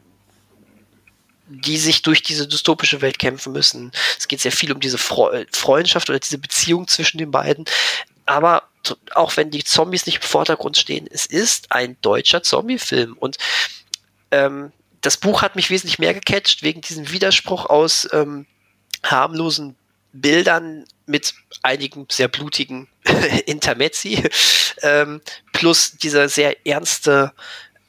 [1.46, 3.92] die sich durch diese dystopische Welt kämpfen müssen.
[4.18, 7.66] Es geht sehr viel um diese Fre Freundschaft oder diese Beziehung zwischen den beiden.
[8.24, 8.62] Aber
[9.14, 13.14] auch wenn die Zombies nicht im Vordergrund stehen, es ist ein deutscher Zombie-Film.
[13.18, 13.36] Und
[14.30, 18.46] ähm, das Buch hat mich wesentlich mehr gecatcht, wegen diesem Widerspruch aus ähm,
[19.02, 19.76] harmlosen
[20.12, 22.88] Bildern mit einigen sehr blutigen
[23.46, 24.22] Intermezzi,
[24.82, 25.20] ähm,
[25.52, 27.32] plus dieser sehr ernste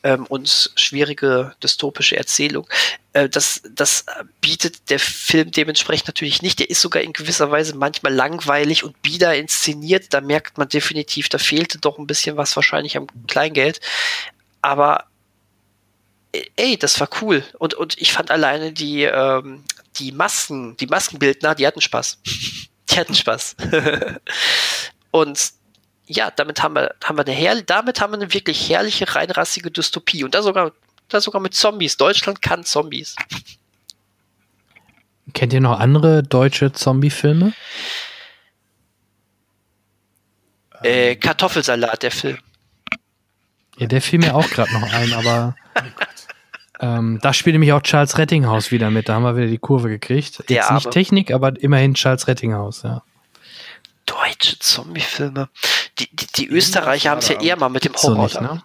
[0.03, 2.67] ähm, und schwierige dystopische Erzählung.
[3.13, 4.05] Äh, das, das
[4.39, 6.59] bietet der Film dementsprechend natürlich nicht.
[6.59, 10.13] Der ist sogar in gewisser Weise manchmal langweilig und bieder inszeniert.
[10.13, 13.79] Da merkt man definitiv, da fehlte doch ein bisschen was wahrscheinlich am Kleingeld.
[14.61, 15.05] Aber
[16.55, 17.43] ey, das war cool.
[17.59, 19.63] Und, und ich fand alleine die, ähm,
[19.97, 22.19] die Masken, die Maskenbildner, die hatten Spaß.
[22.89, 23.55] Die hatten Spaß.
[25.11, 25.51] und
[26.07, 29.71] ja, damit haben wir, haben wir eine herrliche, damit haben wir eine wirklich herrliche, reinrassige
[29.71, 30.25] Dystopie.
[30.25, 30.73] Und da sogar,
[31.07, 31.95] da sogar mit Zombies.
[31.95, 33.15] Deutschland kann Zombies.
[35.33, 37.53] Kennt ihr noch andere deutsche Zombie-Filme?
[40.83, 42.39] Äh, Kartoffelsalat, der Film.
[43.77, 45.55] Ja, der fiel mir auch gerade noch ein, aber
[46.81, 49.07] ähm, da spielt nämlich auch Charles Rettinghaus wieder mit.
[49.07, 50.49] Da haben wir wieder die Kurve gekriegt.
[50.49, 50.91] Der Jetzt nicht aber.
[50.91, 53.03] Technik, aber immerhin Charles Rettinghaus, ja.
[54.07, 55.49] Deutsche Zombie-Filme.
[55.99, 58.29] Die, die, die Österreicher haben es ja eher mal mit dem Horror.
[58.29, 58.63] So nicht, ne?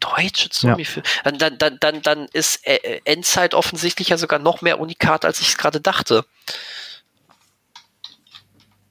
[0.00, 1.06] Deutsche Zombie-Filme.
[1.24, 1.30] Ja.
[1.30, 5.40] Dann, dann, dann, dann ist äh, äh, Endzeit offensichtlich ja sogar noch mehr unikat, als
[5.40, 6.24] ich es gerade dachte.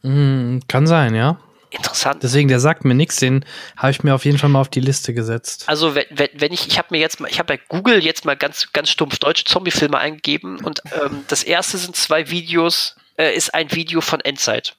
[0.04, 1.38] Mm, kann sein, ja.
[1.72, 2.22] Interessant.
[2.22, 3.46] Deswegen, der sagt mir nichts, den
[3.78, 5.64] habe ich mir auf jeden Fall mal auf die Liste gesetzt.
[5.68, 8.26] Also wenn, wenn, wenn ich, ich habe mir jetzt mal, ich habe bei Google jetzt
[8.26, 13.34] mal ganz, ganz stumpf deutsche Zombie-Filme eingegeben und ähm, das erste sind zwei Videos, äh,
[13.34, 14.76] ist ein Video von Endzeit.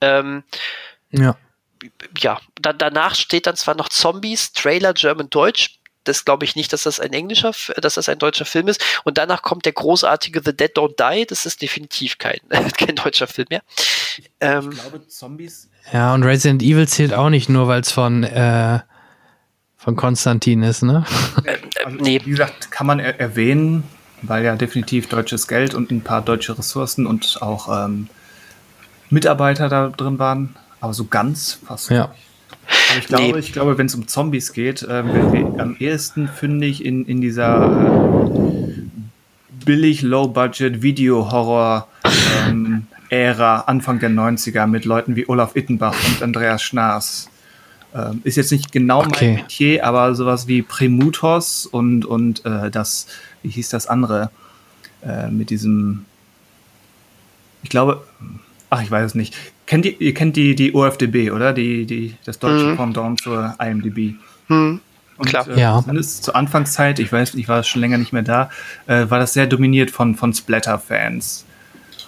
[0.00, 0.44] Ähm,
[1.10, 1.36] ja.
[2.16, 6.72] Ja, dann, danach steht dann zwar noch Zombies, Trailer German Deutsch, das glaube ich nicht,
[6.72, 8.82] dass das ein englischer, dass das ein deutscher Film ist.
[9.04, 11.26] Und danach kommt der großartige The Dead Don't Die.
[11.26, 12.40] Das ist definitiv kein,
[12.76, 13.62] kein deutscher Film mehr.
[14.40, 18.22] Ähm, ich glaube, Zombies ja, und Resident Evil zählt auch nicht nur, weil es von,
[18.22, 18.80] äh,
[19.76, 21.04] von Konstantin ist, ne?
[21.44, 22.20] Äh, also, nee.
[22.24, 23.82] Wie gesagt, kann man er erwähnen,
[24.22, 28.08] weil ja definitiv deutsches Geld und ein paar deutsche Ressourcen und auch ähm,
[29.10, 32.08] Mitarbeiter da drin waren, aber so ganz fast ja.
[32.08, 32.10] nicht.
[32.90, 33.38] Aber ich glaube, nee.
[33.38, 35.02] ich glaube, wenn es um Zombies geht, äh,
[35.58, 38.82] am ehesten finde ich in, in dieser äh,
[39.64, 41.88] billig Low-Budget Video-Horror
[42.46, 42.61] ähm,
[43.12, 47.28] Ära Anfang der 90er mit Leuten wie Olaf Ittenbach und Andreas Schnaas.
[47.94, 49.26] Ähm, ist jetzt nicht genau okay.
[49.26, 53.06] mein Metier, aber sowas wie Premutos und, und äh, das,
[53.42, 54.30] wie hieß das andere,
[55.06, 56.06] äh, mit diesem,
[57.62, 58.02] ich glaube,
[58.70, 59.36] ach, ich weiß es nicht.
[59.66, 61.52] Kennt ihr, ihr kennt die, die OFDB, oder?
[61.52, 62.76] Die, die, das deutsche mhm.
[62.78, 64.14] Pendant zur IMDb.
[64.48, 64.80] Mhm.
[65.18, 65.46] Und, Klar.
[65.48, 65.78] Äh, ja.
[65.82, 68.48] Zumindest zur Anfangszeit, ich weiß, ich war schon länger nicht mehr da,
[68.86, 71.44] äh, war das sehr dominiert von, von Splatter-Fans.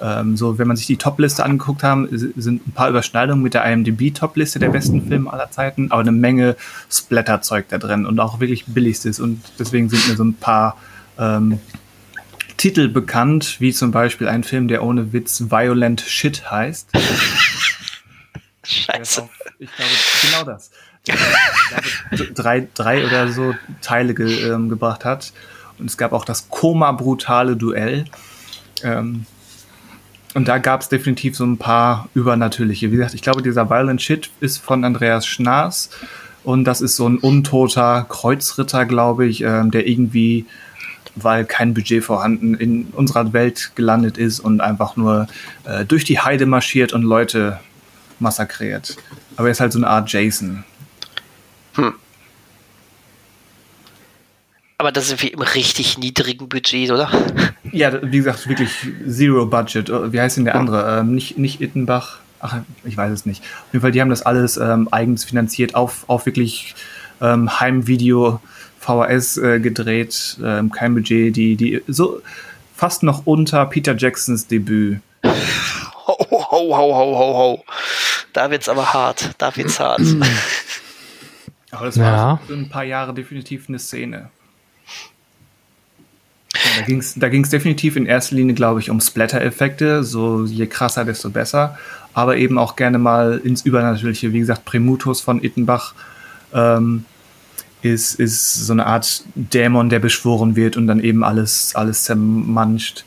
[0.05, 3.65] Ähm, so, wenn man sich die Top-Liste angeguckt haben, sind ein paar Überschneidungen mit der
[3.65, 6.57] IMDb-Top-Liste der besten Filme aller Zeiten, aber eine Menge
[6.91, 9.19] Splatter-Zeug da drin und auch wirklich billigstes.
[9.19, 10.77] Und deswegen sind mir so ein paar
[11.19, 11.59] ähm,
[12.59, 16.91] Titel bekannt, wie zum Beispiel ein Film, der ohne Witz Violent Shit heißt.
[18.63, 19.27] Scheiße.
[19.59, 19.91] Ich glaube,
[20.23, 20.71] genau das.
[22.35, 25.33] drei, drei oder so Teile ge, ähm, gebracht hat.
[25.79, 28.05] Und es gab auch das Koma-brutale Duell.
[28.83, 29.25] Ähm,
[30.35, 32.91] und da gab es definitiv so ein paar übernatürliche.
[32.91, 35.91] Wie gesagt, ich glaube, dieser Violent Shit ist von Andreas Schnaas.
[36.43, 40.45] Und das ist so ein untoter Kreuzritter, glaube ich, ähm, der irgendwie,
[41.15, 45.29] weil kein Budget vorhanden, in unserer Welt gelandet ist und einfach nur
[45.65, 47.61] äh, durch die Heide marschiert und Leute
[48.19, 48.97] massakriert.
[49.37, 50.65] Aber er ist halt so eine Art Jason.
[51.75, 51.95] Hm.
[54.79, 57.09] Aber das ist wie im richtig niedrigen Budget, oder?
[57.75, 58.71] Ja, wie gesagt, wirklich
[59.09, 59.91] Zero Budget.
[59.91, 61.01] Wie heißt denn der andere?
[61.01, 62.19] Ähm, nicht, nicht Ittenbach.
[62.39, 63.43] Ach, ich weiß es nicht.
[63.43, 66.77] Auf jeden Fall, die haben das alles ähm, eigens finanziert, auf, auf wirklich
[67.21, 68.41] ähm, Heimvideo,
[68.79, 72.23] VHS äh, gedreht, ähm, kein Budget, die, die so
[72.77, 75.01] fast noch unter Peter Jacksons Debüt.
[75.25, 77.65] Ho, ho, ho, ho, ho, ho.
[78.33, 79.31] Da wird's aber hart.
[79.39, 80.03] Da wird's hart.
[81.71, 82.41] Aber das war ja.
[82.47, 84.31] für ein paar Jahre definitiv eine Szene.
[86.79, 90.03] Da ging es da ging's definitiv in erster Linie, glaube ich, um Splatter-Effekte.
[90.05, 91.79] So je krasser, desto besser.
[92.13, 94.33] Aber eben auch gerne mal ins Übernatürliche.
[94.33, 95.95] Wie gesagt, Primutus von Ittenbach
[96.53, 97.05] ähm,
[97.83, 103.05] ist, ist so eine Art Dämon, der beschworen wird und dann eben alles, alles zermanscht.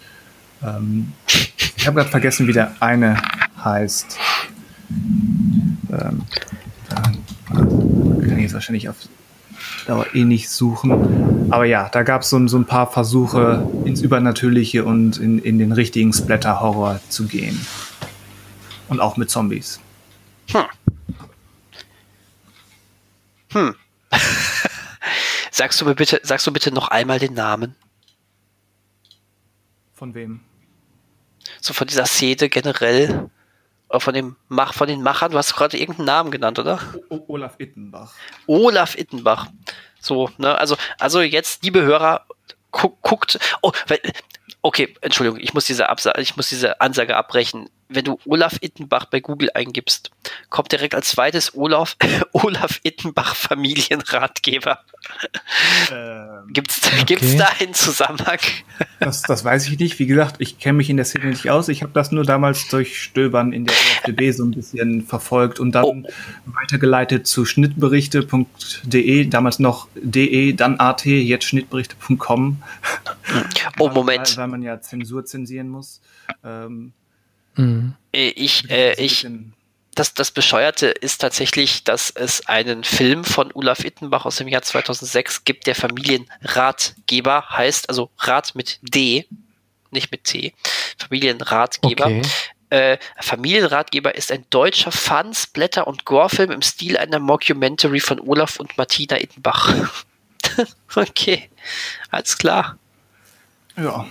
[0.64, 1.14] Ähm,
[1.78, 3.18] ich habe gerade vergessen, wie der eine
[3.64, 4.18] heißt.
[4.90, 6.22] Ähm,
[7.50, 8.98] kann ich jetzt wahrscheinlich auf
[9.88, 11.52] Dauer eh nicht suchen.
[11.52, 15.72] Aber ja, da gab so, so ein paar Versuche ins Übernatürliche und in, in den
[15.72, 17.66] richtigen Splatter-Horror zu gehen.
[18.90, 19.80] Und auch mit Zombies.
[20.52, 20.66] Hm.
[23.54, 23.76] Hm.
[25.52, 27.76] sagst du mir bitte, sagst du bitte noch einmal den Namen?
[29.94, 30.42] Von wem?
[31.62, 33.30] So von dieser Szene generell.
[33.90, 36.80] Oder von dem Mach, von den Machern, du hast gerade irgendeinen Namen genannt, oder?
[37.10, 38.14] O Olaf Ittenbach.
[38.46, 39.48] Olaf Ittenbach.
[40.00, 42.26] So, ne, also, also jetzt, liebe Hörer,
[42.72, 43.72] gu guckt, oh,
[44.62, 49.06] okay, Entschuldigung, ich muss diese Absage, ich muss diese Ansage abbrechen wenn du Olaf Ittenbach
[49.06, 50.12] bei Google eingibst,
[50.50, 51.96] kommt direkt als zweites Olaf,
[52.34, 54.80] Olaf Ittenbach Familienratgeber.
[55.92, 57.04] Ähm, gibt's, okay.
[57.06, 58.40] gibt's da einen Zusammenhang?
[59.00, 60.00] Das, das weiß ich nicht.
[60.00, 61.70] Wie gesagt, ich kenne mich in der Szene nicht aus.
[61.70, 65.72] Ich habe das nur damals durch Stöbern in der OFDB so ein bisschen verfolgt und
[65.74, 66.04] dann oh.
[66.46, 72.62] weitergeleitet zu schnittberichte.de, damals noch de, dann at, jetzt schnittberichte.com.
[73.80, 74.30] Oh, Moment.
[74.36, 76.02] Weil, weil man ja Zensur zensieren muss.
[76.44, 76.92] Ähm,
[77.58, 77.96] Mhm.
[78.14, 79.28] Äh, ich, äh, ich,
[79.94, 84.62] das, das Bescheuerte ist tatsächlich, dass es einen Film von Olaf Ittenbach aus dem Jahr
[84.62, 89.26] 2006 gibt, der Familienratgeber heißt, also Rat mit D,
[89.92, 90.54] nicht mit T,
[90.98, 92.06] Familienratgeber.
[92.06, 92.22] Okay.
[92.70, 98.60] Äh, Familienratgeber ist ein deutscher Fun, Splatter und Gore-Film im Stil einer Mockumentary von Olaf
[98.60, 99.74] und Martina Ittenbach.
[100.96, 101.50] okay,
[102.12, 102.78] alles klar.
[103.78, 104.08] Ja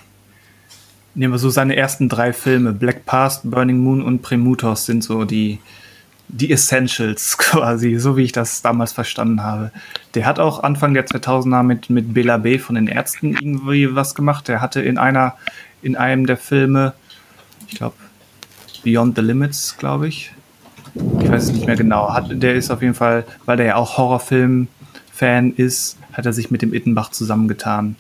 [1.16, 5.24] nehmen wir so seine ersten drei Filme, Black Past, Burning Moon und Premutos sind so
[5.24, 5.58] die,
[6.28, 9.72] die Essentials quasi, so wie ich das damals verstanden habe.
[10.14, 12.58] Der hat auch Anfang der 2000er mit, mit Bela B.
[12.58, 14.46] von den Ärzten irgendwie was gemacht.
[14.48, 15.34] Der hatte in einer,
[15.82, 16.92] in einem der Filme,
[17.66, 17.96] ich glaube,
[18.84, 20.32] Beyond the Limits, glaube ich.
[20.94, 22.12] Ich weiß es nicht mehr genau.
[22.12, 26.50] Hat, der ist auf jeden Fall, weil der ja auch Horrorfilm-Fan ist, hat er sich
[26.50, 27.96] mit dem Ittenbach zusammengetan.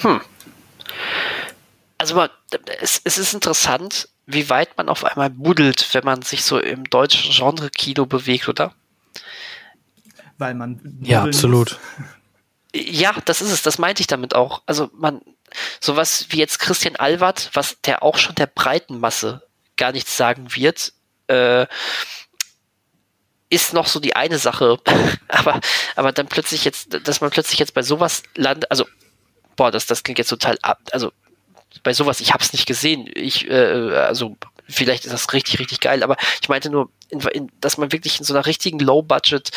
[0.00, 0.20] Hm.
[1.98, 2.26] Also
[2.80, 6.84] es, es ist interessant, wie weit man auf einmal buddelt, wenn man sich so im
[6.84, 8.74] deutschen Genre-Kino bewegt, oder?
[10.38, 10.98] Weil man.
[11.02, 11.78] Ja, absolut.
[12.74, 14.62] Ja, das ist es, das meinte ich damit auch.
[14.64, 15.20] Also man,
[15.80, 19.42] sowas wie jetzt Christian Alward, was der auch schon der breiten Masse
[19.76, 20.92] gar nichts sagen wird,
[21.26, 21.66] äh,
[23.50, 24.78] ist noch so die eine Sache.
[25.28, 25.60] aber,
[25.96, 28.86] aber dann plötzlich jetzt, dass man plötzlich jetzt bei sowas landet, also,
[29.60, 31.12] boah, das, das klingt jetzt total ab, also
[31.82, 33.10] bei sowas, ich hab's nicht gesehen.
[33.14, 37.52] Ich, äh, also vielleicht ist das richtig, richtig geil, aber ich meinte nur, in, in,
[37.60, 39.50] dass man wirklich in so einer richtigen Low-Budget,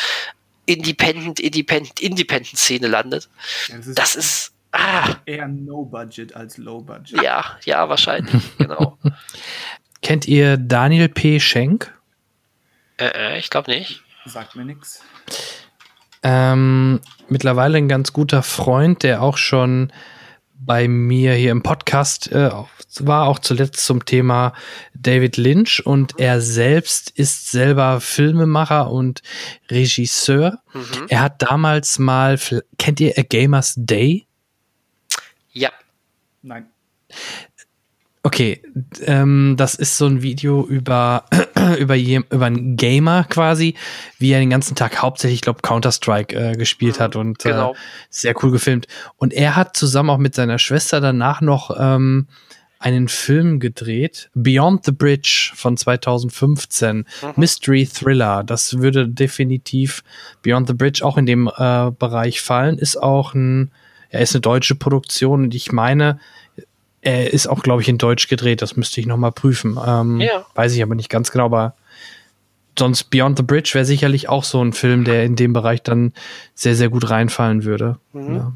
[0.66, 3.30] Independent, Independent, Independent-Szene landet.
[3.68, 5.14] Ja, das ist, das ist ah.
[5.24, 7.22] eher No-Budget als Low-Budget.
[7.22, 8.98] Ja, ja, wahrscheinlich, genau.
[10.02, 11.40] Kennt ihr Daniel P.
[11.40, 11.98] Schenk?
[12.98, 14.02] Äh, äh ich glaube nicht.
[14.26, 15.02] Sagt mir nichts.
[16.24, 19.92] Ähm, mittlerweile ein ganz guter Freund, der auch schon
[20.54, 22.50] bei mir hier im Podcast äh,
[23.00, 24.54] war, auch zuletzt zum Thema
[24.94, 29.22] David Lynch und er selbst ist selber Filmemacher und
[29.70, 30.60] Regisseur.
[30.72, 31.06] Mhm.
[31.08, 32.38] Er hat damals mal,
[32.78, 34.26] kennt ihr A Gamer's Day?
[35.52, 35.70] Ja.
[36.42, 36.66] Nein.
[38.26, 38.62] Okay,
[39.02, 41.26] ähm, das ist so ein Video über,
[41.78, 43.74] über, über einen Gamer quasi,
[44.18, 47.72] wie er den ganzen Tag hauptsächlich, ich glaube, Counter-Strike äh, gespielt hat und äh, genau.
[47.72, 47.76] äh,
[48.08, 48.88] sehr cool gefilmt.
[49.18, 52.26] Und er hat zusammen auch mit seiner Schwester danach noch ähm,
[52.78, 57.04] einen Film gedreht, Beyond the Bridge von 2015, mhm.
[57.36, 58.42] Mystery Thriller.
[58.42, 60.02] Das würde definitiv
[60.40, 62.78] Beyond the Bridge auch in dem äh, Bereich fallen.
[62.78, 63.70] Ist auch ein,
[64.08, 66.18] er ist eine deutsche Produktion und ich meine,
[67.04, 68.62] er ist auch, glaube ich, in Deutsch gedreht.
[68.62, 69.78] Das müsste ich noch mal prüfen.
[69.86, 70.46] Ähm, ja.
[70.54, 71.74] Weiß ich aber nicht ganz genau, aber
[72.78, 76.12] sonst Beyond the Bridge wäre sicherlich auch so ein Film, der in dem Bereich dann
[76.54, 77.98] sehr, sehr gut reinfallen würde.
[78.12, 78.36] Mhm.
[78.36, 78.52] Ja,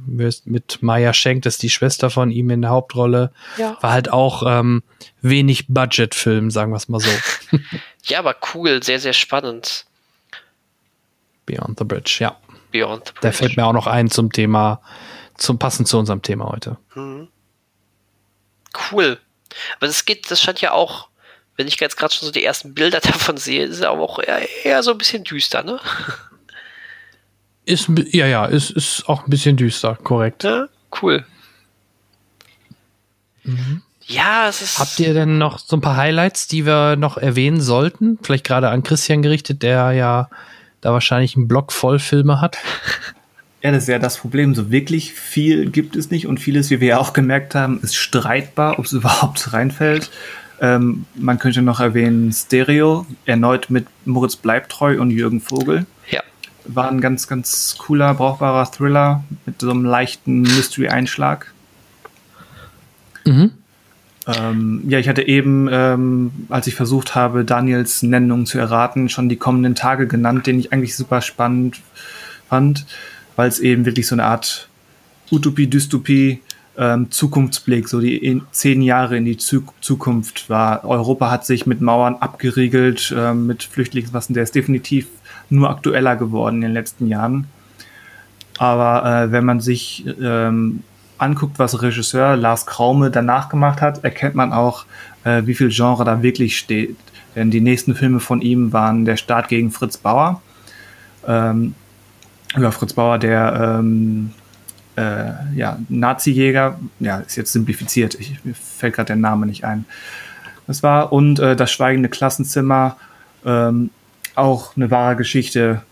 [0.47, 3.33] mit Maya Schenk, das ist die Schwester von ihm in der Hauptrolle.
[3.59, 3.77] Ja.
[3.83, 4.83] War halt auch ähm,
[5.21, 7.11] wenig Budget-Film, sagen wir es mal so.
[8.05, 9.85] ja, aber cool, sehr, sehr spannend.
[11.45, 12.37] Beyond the Bridge, ja.
[12.73, 13.21] Beyond the Bridge.
[13.23, 14.81] Der fällt mir auch noch ein zum Thema,
[15.37, 16.79] zum passend zu unserem Thema heute.
[16.95, 17.29] Mhm
[18.91, 19.19] cool.
[19.77, 21.09] Aber das geht, das scheint ja auch,
[21.57, 24.47] wenn ich jetzt gerade schon so die ersten Bilder davon sehe, ist ja auch eher,
[24.65, 25.81] eher so ein bisschen düster, ne?
[27.65, 30.45] Ist, ja, ja, ist, ist auch ein bisschen düster, korrekt.
[30.45, 30.69] Ja,
[31.03, 31.27] cool.
[33.45, 33.83] Mhm.
[34.07, 34.79] Ja, es ist.
[34.79, 38.19] Habt ihr denn noch so ein paar Highlights, die wir noch erwähnen sollten?
[38.23, 40.31] Vielleicht gerade an Christian gerichtet, der ja
[40.81, 42.57] da wahrscheinlich einen Block voll Filme hat.
[43.63, 44.55] Ja, das ist ja das Problem.
[44.55, 47.97] So wirklich viel gibt es nicht und vieles, wie wir ja auch gemerkt haben, ist
[47.97, 50.11] streitbar, ob es überhaupt reinfällt.
[50.61, 55.87] Ähm, man könnte noch erwähnen Stereo, erneut mit Moritz Bleibtreu und Jürgen Vogel.
[56.11, 56.21] Ja.
[56.65, 61.53] War ein ganz, ganz cooler, brauchbarer Thriller mit so einem leichten Mystery-Einschlag.
[63.25, 63.53] Mhm.
[64.27, 69.29] Ähm, ja, ich hatte eben, ähm, als ich versucht habe, Daniels Nennung zu erraten, schon
[69.29, 71.81] die kommenden Tage genannt, den ich eigentlich super spannend
[72.49, 72.85] fand
[73.39, 74.69] weil es eben wirklich so eine Art
[75.31, 76.43] Utopie, Dystopie,
[76.77, 80.85] ähm, Zukunftsblick, so die zehn Jahre in die Zukunft war.
[80.85, 85.07] Europa hat sich mit Mauern abgeriegelt, ähm, mit Flüchtlingsmassen, der ist definitiv
[85.51, 87.47] nur aktueller geworden in den letzten Jahren.
[88.59, 90.83] Aber äh, wenn man sich ähm,
[91.17, 94.85] anguckt, was Regisseur Lars Kraume danach gemacht hat, erkennt man auch,
[95.23, 96.97] äh, wie viel Genre da wirklich steht.
[97.37, 100.43] Denn die nächsten Filme von ihm waren Der Staat gegen Fritz Bauer,
[101.25, 101.77] ähm,
[102.57, 104.33] über Fritz Bauer, der ähm,
[104.97, 109.85] äh, ja, Nazi-Jäger, ja, ist jetzt simplifiziert, ich, mir fällt gerade der Name nicht ein.
[110.67, 112.97] Das war, und äh, das schweigende Klassenzimmer,
[113.45, 113.91] ähm,
[114.35, 115.83] auch eine wahre Geschichte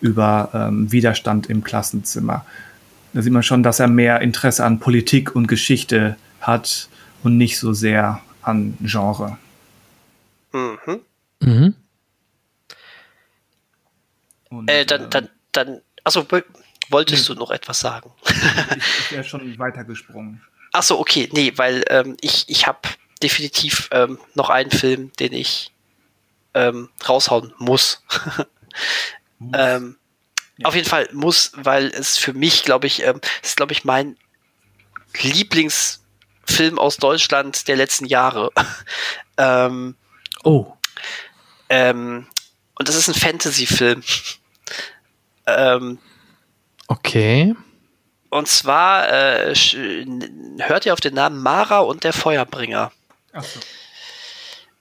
[0.00, 2.44] über ähm, Widerstand im Klassenzimmer.
[3.12, 6.88] Da sieht man schon, dass er mehr Interesse an Politik und Geschichte hat
[7.22, 9.38] und nicht so sehr an Genre.
[10.52, 11.00] Mhm.
[11.40, 11.74] Mhm.
[14.50, 16.26] Und, äh, dann, dann, dann Achso,
[16.88, 17.34] wolltest nee.
[17.34, 18.12] du noch etwas sagen?
[18.26, 20.42] ich wäre schon weitergesprungen.
[20.72, 22.80] Achso, okay, nee, weil ähm, ich, ich habe
[23.22, 25.70] definitiv ähm, noch einen Film, den ich
[26.54, 28.02] ähm, raushauen muss.
[29.38, 29.52] muss.
[29.58, 29.96] ähm,
[30.58, 30.68] ja.
[30.68, 34.16] Auf jeden Fall muss, weil es für mich, glaube ich, ähm, ist, glaube ich, mein
[35.20, 38.50] Lieblingsfilm aus Deutschland der letzten Jahre.
[39.36, 39.96] ähm,
[40.44, 40.72] oh.
[41.68, 42.26] Ähm,
[42.78, 44.02] und das ist ein Fantasy-Film.
[45.46, 45.98] Ähm,
[46.88, 47.54] okay.
[48.30, 52.92] Und zwar äh, hört ihr auf den Namen Mara und der Feuerbringer.
[53.32, 53.60] Ach so.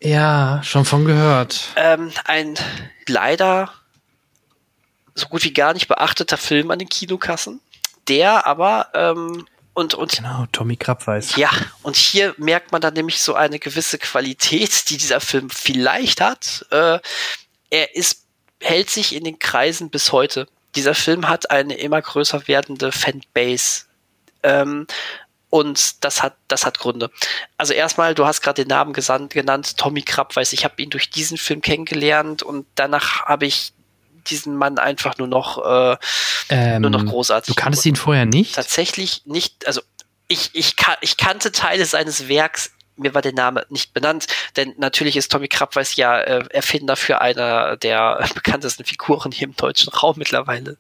[0.02, 1.68] Ja, schon von gehört.
[1.76, 2.58] Ähm, ein
[3.08, 3.72] leider
[5.14, 7.60] so gut wie gar nicht beachteter Film an den Kinokassen,
[8.08, 11.38] der aber ähm, und, und genau, Tommy Krapp weiß.
[11.38, 11.50] Ja,
[11.82, 16.66] und hier merkt man dann nämlich so eine gewisse Qualität, die dieser Film vielleicht hat.
[16.72, 17.00] Äh,
[17.70, 18.26] er ist
[18.62, 20.48] hält sich in den Kreisen bis heute.
[20.76, 23.86] Dieser Film hat eine immer größer werdende Fanbase.
[24.44, 24.88] Ähm,
[25.50, 27.12] Und das hat, das hat Gründe.
[27.58, 30.90] Also erstmal, du hast gerade den Namen gesandt, genannt, Tommy Krapp, weiß ich habe ihn
[30.90, 33.74] durch diesen Film kennengelernt und danach habe ich
[34.28, 35.98] diesen Mann einfach nur noch, äh,
[36.48, 37.54] ähm, nur noch großartig.
[37.54, 38.56] Du kanntest ihn vorher nicht?
[38.56, 39.82] Tatsächlich nicht, also
[40.30, 45.18] ich, ich, ich kannte Teile seines Werks mir war der Name nicht benannt, denn natürlich
[45.18, 50.16] ist Tommy Krabweis ja äh, Erfinder für eine der bekanntesten Figuren hier im deutschen Raum
[50.18, 50.78] mittlerweile.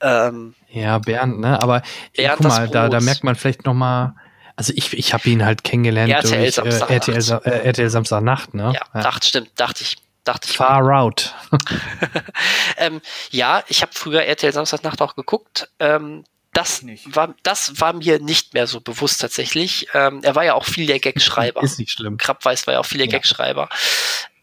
[0.00, 1.60] Ähm, ja, Bernd, ne?
[1.60, 1.82] Aber
[2.16, 4.14] Bernd guck mal, da, da merkt man vielleicht noch mal,
[4.56, 8.54] also ich, ich habe ihn halt kennengelernt RTL durch Samstag äh, RTL, äh, RTL Samstagnacht,
[8.54, 8.72] ne?
[8.74, 9.02] Ja, ja.
[9.02, 9.96] Dachte, stimmt, dachte ich.
[10.22, 11.34] Dachte ich Far Out.
[12.76, 15.70] ähm, ja, ich habe früher RTL Samstagnacht auch geguckt.
[15.78, 19.86] Ähm, das war, das war mir nicht mehr so bewusst tatsächlich.
[19.94, 21.62] Ähm, er war ja auch viel der Gagschreiber.
[21.62, 22.16] Ist nicht schlimm.
[22.16, 23.12] Krabweis war ja auch viel der ja.
[23.12, 23.68] Gagschreiber.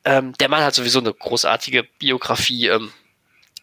[0.06, 2.94] Ähm, der Mann hat sowieso eine großartige Biografie ähm,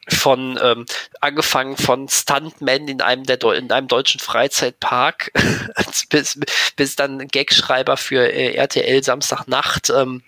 [0.08, 0.84] von ähm,
[1.20, 5.32] angefangen von Stuntman in einem der in einem deutschen Freizeitpark
[6.10, 6.38] bis,
[6.76, 9.88] bis dann Gagschreiber für äh, RTL Samstagnacht.
[9.88, 10.22] Ähm,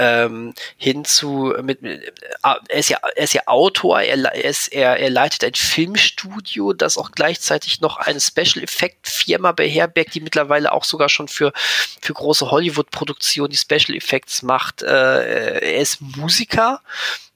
[0.00, 2.12] ähm, hin zu mit, mit äh,
[2.42, 7.12] er ist ja er ist ja Autor, er, er er, leitet ein Filmstudio, das auch
[7.12, 11.52] gleichzeitig noch eine Special Effect Firma beherbergt, die mittlerweile auch sogar schon für
[12.00, 14.82] für große Hollywood Produktionen die Special Effects macht.
[14.82, 16.80] Äh, er ist Musiker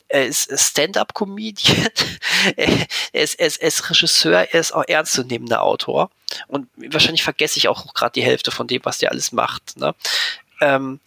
[0.08, 1.90] er ist Stand-up-Comedian,
[2.56, 2.68] er,
[3.12, 6.10] ist, er, er ist Regisseur, er ist auch ernstzunehmender Autor.
[6.46, 9.76] Und wahrscheinlich vergesse ich auch gerade die Hälfte von dem, was der alles macht.
[9.76, 9.92] Ne?
[10.60, 11.00] Ähm,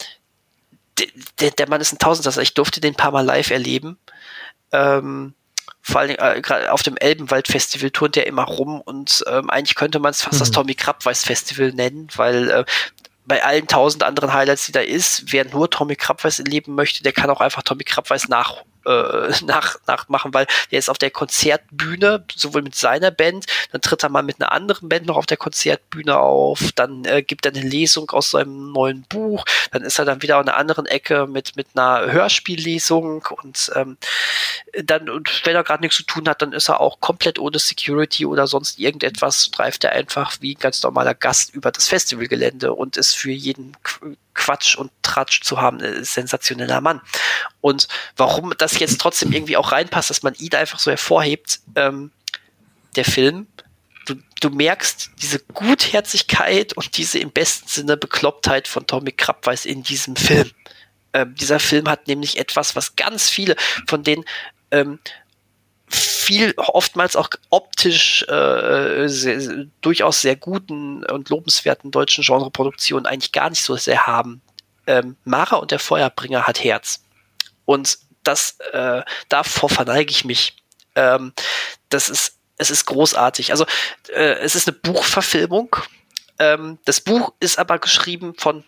[1.40, 2.42] der, der Mann ist ein Tausendsasser.
[2.42, 3.98] Ich durfte den ein paar Mal live erleben.
[4.72, 5.34] Ähm,
[5.82, 10.00] vor allem äh, gerade auf dem Elbenwald-Festival turnt er immer rum und ähm, eigentlich könnte
[10.00, 10.40] man es fast mhm.
[10.40, 12.66] das Tommy Krabweis-Festival nennen, weil äh,
[13.26, 17.12] bei allen tausend anderen Highlights, die da ist, wer nur Tommy Krabweis erleben möchte, der
[17.12, 22.24] kann auch einfach Tommy Krabweis nach äh, nach, nachmachen, weil der ist auf der Konzertbühne,
[22.36, 25.38] sowohl mit seiner Band, dann tritt er mal mit einer anderen Band noch auf der
[25.38, 30.06] Konzertbühne auf, dann äh, gibt er eine Lesung aus seinem neuen Buch, dann ist er
[30.06, 33.98] dann wieder an einer anderen Ecke mit, mit einer Hörspiellesung und ähm,
[34.84, 37.60] dann, und wenn er gerade nichts zu tun hat, dann ist er auch komplett ohne
[37.60, 42.74] Security oder sonst irgendetwas, streift er einfach wie ein ganz normaler Gast über das Festivalgelände
[42.74, 43.76] und ist für jeden
[44.38, 47.02] Quatsch und Tratsch zu haben, ein sensationeller Mann.
[47.60, 52.12] Und warum das jetzt trotzdem irgendwie auch reinpasst, dass man ihn einfach so hervorhebt, ähm,
[52.96, 53.48] der Film,
[54.06, 59.84] du, du merkst diese Gutherzigkeit und diese im besten Sinne Beklopptheit von Tommy Krabweis in
[59.84, 60.50] diesem Film.
[61.14, 63.56] Ähm, dieser Film hat nämlich etwas, was ganz viele
[63.88, 64.24] von den
[64.72, 65.00] ähm,
[65.90, 73.50] viel oftmals auch optisch äh, sehr, durchaus sehr guten und lobenswerten deutschen Genreproduktionen eigentlich gar
[73.50, 74.42] nicht so sehr haben.
[74.86, 77.04] Ähm, Mara und der Feuerbringer hat Herz.
[77.66, 80.58] Und das, äh, davor verneige ich mich.
[80.96, 81.34] Ähm,
[81.90, 83.52] das ist, es ist großartig.
[83.52, 83.66] Also,
[84.10, 85.76] äh, es ist eine Buchverfilmung.
[86.40, 88.64] Ähm, das Buch ist aber geschrieben von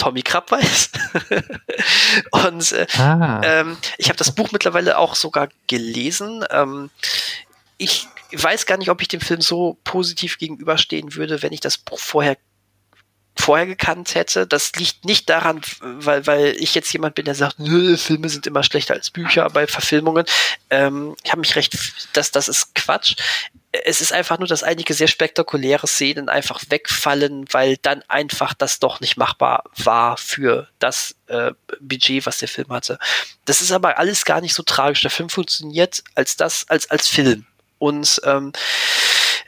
[0.00, 0.90] Tommy Krabweis.
[2.30, 3.40] und äh, ah.
[3.44, 6.42] ähm, ich habe das Buch mittlerweile auch sogar gelesen.
[6.50, 6.88] Ähm,
[7.76, 11.76] ich weiß gar nicht, ob ich dem Film so positiv gegenüberstehen würde, wenn ich das
[11.76, 12.38] Buch vorher
[13.36, 14.46] vorher gekannt hätte.
[14.46, 18.46] Das liegt nicht daran, weil, weil ich jetzt jemand bin, der sagt, Nö, Filme sind
[18.46, 20.24] immer schlechter als Bücher bei Verfilmungen.
[20.70, 21.76] Ähm, ich habe mich recht,
[22.14, 23.16] das, das ist Quatsch
[23.72, 28.80] es ist einfach nur, dass einige sehr spektakuläre Szenen einfach wegfallen, weil dann einfach das
[28.80, 32.98] doch nicht machbar war für das äh, Budget, was der Film hatte.
[33.44, 35.02] Das ist aber alles gar nicht so tragisch.
[35.02, 37.46] Der Film funktioniert als das, als, als Film
[37.78, 38.52] und ähm,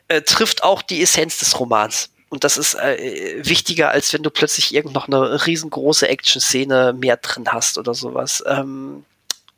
[0.06, 2.10] äh, trifft auch die Essenz des Romans.
[2.28, 7.16] Und das ist äh, wichtiger, als wenn du plötzlich irgend noch eine riesengroße Action-Szene mehr
[7.16, 8.42] drin hast oder sowas.
[8.46, 9.04] Ähm,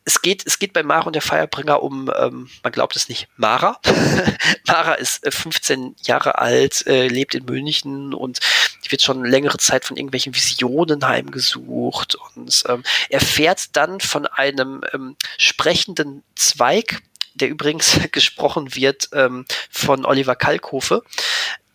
[0.04, 3.28] es geht, es geht bei Mara und der Feierbringer um, ähm, man glaubt es nicht,
[3.36, 3.80] Mara.
[4.66, 8.40] Mara ist äh, 15 Jahre alt, äh, lebt in München und
[8.84, 14.82] die wird schon längere Zeit von irgendwelchen Visionen heimgesucht und ähm, erfährt dann von einem
[14.92, 17.02] ähm, sprechenden Zweig,
[17.34, 21.02] der übrigens gesprochen wird ähm, von Oliver Kalkofe,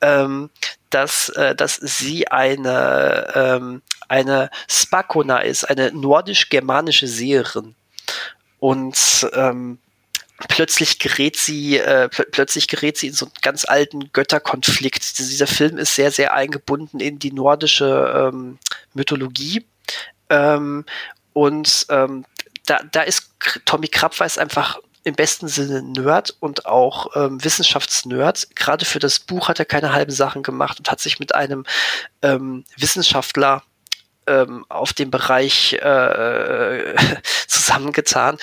[0.02, 0.52] ähm,
[0.92, 7.76] dass, äh, dass sie eine, ähm, eine Spakona ist, eine nordisch-germanische Seherin.
[8.60, 9.80] Und ähm,
[10.48, 15.20] plötzlich gerät sie, äh, pl plötzlich gerät sie in so einen ganz alten Götterkonflikt.
[15.20, 18.58] Dieser Film ist sehr, sehr eingebunden in die nordische ähm,
[18.94, 19.66] Mythologie.
[20.30, 20.86] Ähm,
[21.34, 22.26] und ähm,
[22.66, 23.32] da, da ist
[23.66, 28.56] Tommy Krabweis einfach im besten Sinne Nerd und auch ähm, Wissenschaftsnerd.
[28.56, 31.66] Gerade für das Buch hat er keine halben Sachen gemacht und hat sich mit einem
[32.22, 33.64] ähm, Wissenschaftler
[34.30, 36.96] ähm, auf dem Bereich äh,
[37.48, 38.38] zusammengetan,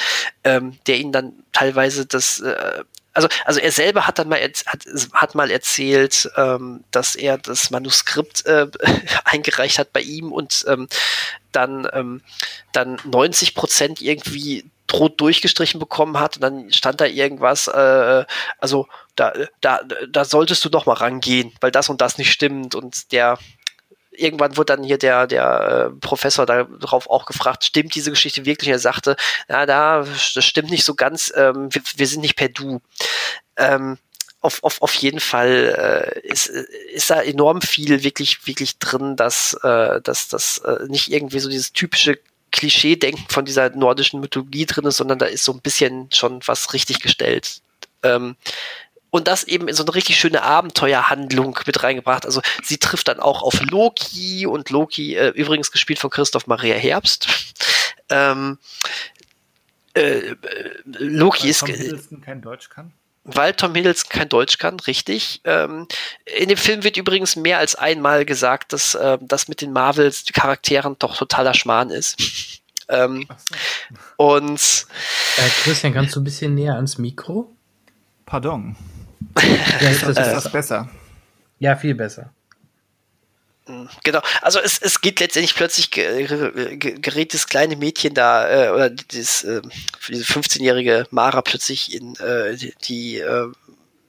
[0.44, 2.84] ähm, der ihn dann teilweise das äh,
[3.16, 4.84] also, also er selber hat dann mal, hat,
[5.14, 8.66] hat mal erzählt, ähm, dass er das Manuskript äh,
[9.24, 10.86] eingereicht hat bei ihm und ähm,
[11.50, 12.20] dann, ähm,
[12.72, 18.24] dann 90 Prozent irgendwie rot durchgestrichen bekommen hat und dann stand da irgendwas, äh,
[18.58, 22.74] also da, da, da solltest du noch mal rangehen, weil das und das nicht stimmt
[22.74, 23.38] und der
[24.16, 28.68] irgendwann wurde dann hier der, der äh, Professor darauf auch gefragt, stimmt diese Geschichte wirklich?
[28.68, 29.16] Und er sagte,
[29.48, 32.80] ja, da, das stimmt nicht so ganz, ähm, wir, wir sind nicht per Du.
[33.56, 33.98] Ähm,
[34.40, 39.54] auf, auf, auf jeden Fall äh, ist, ist da enorm viel wirklich, wirklich drin, dass,
[39.62, 42.18] äh, dass das äh, nicht irgendwie so dieses typische
[42.52, 46.72] Klischee-Denken von dieser nordischen Mythologie drin ist, sondern da ist so ein bisschen schon was
[46.72, 47.60] richtig gestellt.
[48.02, 48.36] Ähm,
[49.10, 52.26] und das eben in so eine richtig schöne Abenteuerhandlung mit reingebracht.
[52.26, 56.74] Also sie trifft dann auch auf Loki und Loki, äh, übrigens gespielt von Christoph Maria
[56.74, 57.28] Herbst.
[58.08, 58.58] Ähm,
[59.94, 60.36] äh, äh
[60.84, 61.66] Loki ist.
[61.66, 62.92] Hiddleston kein Deutsch kann?
[63.24, 65.40] Weil Tom Hiddleston kein Deutsch kann, richtig.
[65.44, 65.88] Ähm,
[66.38, 70.96] in dem Film wird übrigens mehr als einmal gesagt, dass äh, das mit den Marvels-Charakteren
[71.00, 72.16] doch totaler Schmarrn ist.
[72.88, 73.56] ähm, so.
[74.16, 74.86] Und
[75.38, 77.55] äh, Christian, kannst du ein bisschen näher ans Mikro?
[78.26, 78.76] Pardon.
[79.80, 80.88] Ja, ist, das, ist das besser?
[81.58, 82.32] Ja, viel besser.
[84.04, 89.42] Genau, also es, es geht letztendlich plötzlich gerät das kleine Mädchen da äh, oder dieses,
[89.42, 89.60] äh,
[90.08, 93.48] diese 15-jährige Mara plötzlich in äh, die, die äh,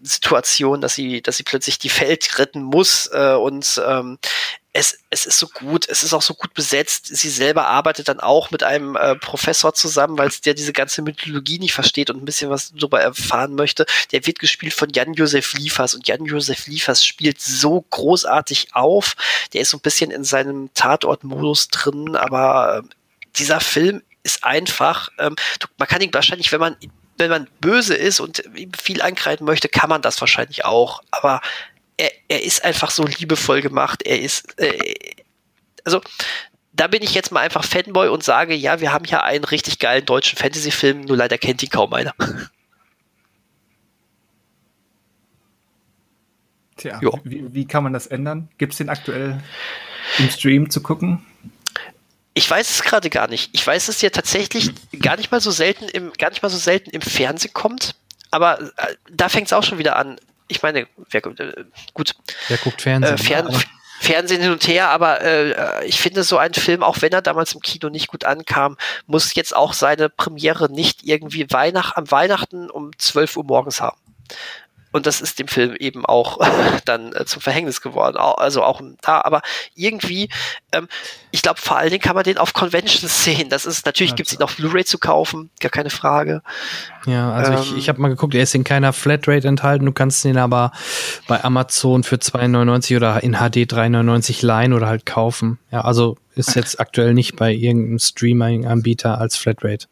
[0.02, 4.18] Situation, dass sie, dass sie plötzlich die Welt retten muss äh, und ähm,
[4.78, 7.08] es, es ist so gut, es ist auch so gut besetzt.
[7.08, 11.58] Sie selber arbeitet dann auch mit einem äh, Professor zusammen, weil der diese ganze Mythologie
[11.58, 13.88] nicht versteht und ein bisschen was darüber erfahren möchte.
[14.12, 19.16] Der wird gespielt von Jan-Josef Liefers und Jan-Josef Liefers spielt so großartig auf.
[19.54, 22.90] Der ist so ein bisschen in seinem Tatort-Modus drin, aber äh,
[23.36, 25.36] dieser Film ist einfach, ähm,
[25.78, 26.76] man kann ihn wahrscheinlich, wenn man
[27.18, 31.02] wenn man böse ist und ihm viel ankreiden möchte, kann man das wahrscheinlich auch.
[31.12, 31.42] Aber
[31.98, 34.04] er, er ist einfach so liebevoll gemacht.
[34.04, 34.96] Er ist, äh,
[35.84, 36.02] also
[36.74, 39.80] da bin ich jetzt mal einfach Fanboy und sage, ja, wir haben hier einen richtig
[39.80, 42.14] geilen deutschen Fantasy-Film, nur leider kennt ihn kaum einer.
[46.78, 48.50] Tja, wie, wie, kann man das ändern?
[48.60, 49.42] Gibt es den aktuell
[50.20, 51.26] im Stream zu gucken?
[52.38, 53.50] Ich weiß es gerade gar nicht.
[53.54, 56.50] Ich weiß, dass es ja tatsächlich gar nicht mal so selten im, gar nicht mal
[56.50, 57.96] so selten im Fernsehen kommt.
[58.30, 60.18] Aber äh, da fängt es auch schon wieder an
[60.48, 62.16] ich meine, wer, äh, gut.
[62.48, 63.16] Wer guckt Fernsehen?
[63.16, 63.60] Äh, Fern, ne?
[64.00, 67.54] Fernsehen hin und her, aber äh, ich finde, so ein Film, auch wenn er damals
[67.54, 72.70] im Kino nicht gut ankam, muss jetzt auch seine Premiere nicht irgendwie Weihnacht, am Weihnachten
[72.70, 73.98] um 12 Uhr morgens haben.
[74.98, 76.40] Und das ist dem Film eben auch
[76.86, 78.18] dann äh, zum Verhängnis geworden.
[78.18, 79.42] Also auch da, aber
[79.76, 80.30] irgendwie,
[80.72, 80.88] ähm,
[81.30, 83.50] ich glaube, vor allen Dingen kann man den auf Conventions sehen.
[83.50, 86.42] Das ist, natürlich gibt es ihn auf Blu-ray zu kaufen, gar keine Frage.
[87.06, 89.86] Ja, also ähm, ich, ich habe mal geguckt, er ist in keiner Flatrate enthalten.
[89.86, 90.72] Du kannst ihn aber
[91.28, 95.60] bei Amazon für 2,99 oder in HD 3,99 leihen oder halt kaufen.
[95.72, 99.86] Ja, also ist jetzt aktuell nicht bei irgendeinem Streaming-Anbieter als Flatrate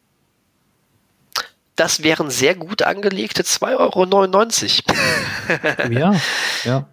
[1.76, 5.92] das wären sehr gut angelegte 2,99 Euro.
[5.92, 6.20] ja,
[6.64, 6.86] ja.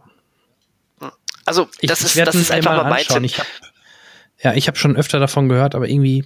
[1.45, 3.23] Also, das ich, ist, das ist einfach mal mein Tipp.
[3.23, 3.47] Ich hab,
[4.41, 6.25] ja, ich habe schon öfter davon gehört, aber irgendwie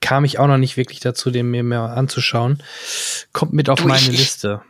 [0.00, 2.62] kam ich auch noch nicht wirklich dazu, den mir mehr anzuschauen.
[3.32, 4.62] Kommt mit auf du, meine ich, Liste.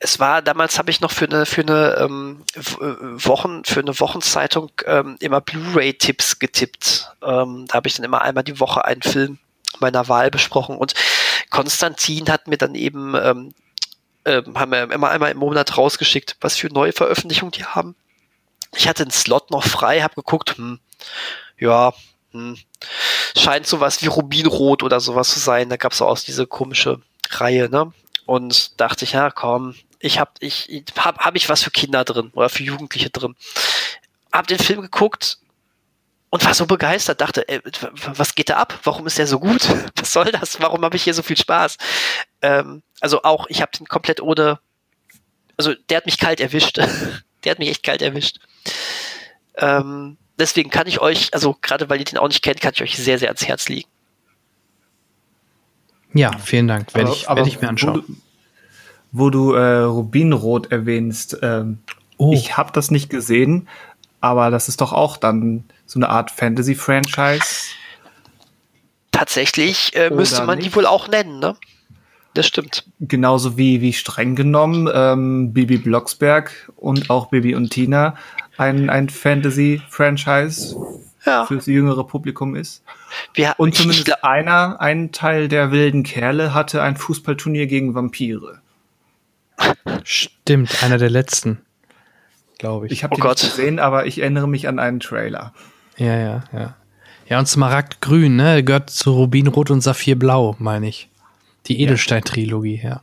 [0.00, 3.98] Es war damals habe ich noch für eine für eine ähm, äh, Wochen für eine
[3.98, 7.10] Wochenzeitung ähm, immer Blu-ray-Tipps getippt.
[7.22, 9.38] Ähm, da habe ich dann immer einmal die Woche einen Film
[9.80, 10.94] meiner Wahl besprochen und
[11.50, 13.54] Konstantin hat mir dann eben, ähm,
[14.24, 17.94] äh, haben wir immer einmal im Monat rausgeschickt, was für neue Veröffentlichungen die haben.
[18.74, 20.80] Ich hatte einen Slot noch frei, habe geguckt, hm,
[21.58, 21.92] ja,
[22.32, 22.58] hm,
[23.36, 25.68] scheint sowas wie Rubinrot oder sowas zu sein.
[25.68, 27.00] Da gab es auch diese komische
[27.30, 27.92] Reihe, ne?
[28.26, 32.30] Und dachte ich, ja, komm, ich hab, ich, hab, hab ich was für Kinder drin
[32.34, 33.36] oder für Jugendliche drin.
[34.32, 35.38] Hab den Film geguckt,
[36.30, 37.60] und war so begeistert, dachte, ey,
[38.06, 38.78] was geht da ab?
[38.84, 39.68] Warum ist der so gut?
[39.96, 40.60] Was soll das?
[40.60, 41.78] Warum habe ich hier so viel Spaß?
[42.42, 44.58] Ähm, also auch, ich habe den komplett ohne,
[45.56, 46.78] also der hat mich kalt erwischt.
[47.44, 48.40] der hat mich echt kalt erwischt.
[49.56, 52.82] Ähm, deswegen kann ich euch, also gerade weil ihr den auch nicht kennt, kann ich
[52.82, 53.88] euch sehr, sehr ans Herz legen.
[56.12, 56.92] Ja, vielen Dank.
[56.94, 58.04] Werde ich, werd ich mir anschauen.
[59.12, 61.78] Wo du, wo du äh, Rubinrot erwähnst, ähm,
[62.16, 62.32] oh.
[62.32, 63.68] ich habe das nicht gesehen,
[64.20, 67.74] aber das ist doch auch dann so eine Art Fantasy-Franchise.
[69.12, 70.70] Tatsächlich äh, müsste man nicht?
[70.70, 71.56] die wohl auch nennen, ne?
[72.34, 72.84] Das stimmt.
[73.00, 78.14] Genauso wie, wie streng genommen ähm, Bibi Blocksberg und auch Bibi und Tina
[78.58, 80.76] ein, ein Fantasy-Franchise
[81.24, 81.46] ja.
[81.46, 82.82] fürs jüngere Publikum ist.
[83.34, 88.60] Wir, und zumindest glaub, einer, ein Teil der wilden Kerle hatte ein Fußballturnier gegen Vampire.
[90.04, 91.62] Stimmt, einer der letzten,
[92.58, 92.92] glaube ich.
[92.92, 93.40] Ich habe oh Gott.
[93.40, 95.52] gesehen, aber ich erinnere mich an einen Trailer.
[95.96, 96.76] Ja, ja, ja.
[97.28, 98.62] Ja, und Smaragdgrün, ne?
[98.62, 101.08] Gehört zu Rubinrot und Saphirblau, meine ich.
[101.66, 103.02] Die Edelstein-Trilogie, ja.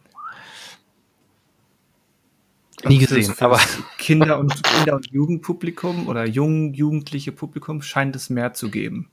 [2.86, 3.60] Nie gesehen, aber
[3.98, 9.10] Kinder und Kinder und Jugendpublikum oder jung jugendliche Publikum scheint es mehr zu geben.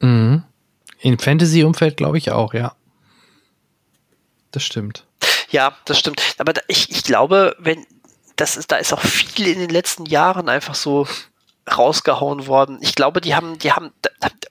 [0.00, 0.44] Mhm.
[1.00, 2.74] In Fantasy-Umfeld glaube ich auch, ja.
[4.50, 5.06] Das stimmt.
[5.50, 6.20] Ja, das stimmt.
[6.38, 7.86] Aber da, ich, ich glaube, wenn
[8.38, 11.06] das ist, da ist auch viel in den letzten Jahren einfach so
[11.76, 12.78] rausgehauen worden.
[12.80, 13.92] Ich glaube, die haben, die haben,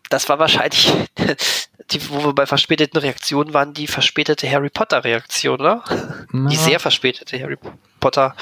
[0.10, 0.94] das war wahrscheinlich,
[1.92, 5.84] die, wo wir bei verspäteten Reaktionen waren, die verspätete Harry Potter Reaktion, oder?
[6.32, 6.50] Na.
[6.50, 7.58] Die sehr verspätete Harry
[8.00, 8.36] Potter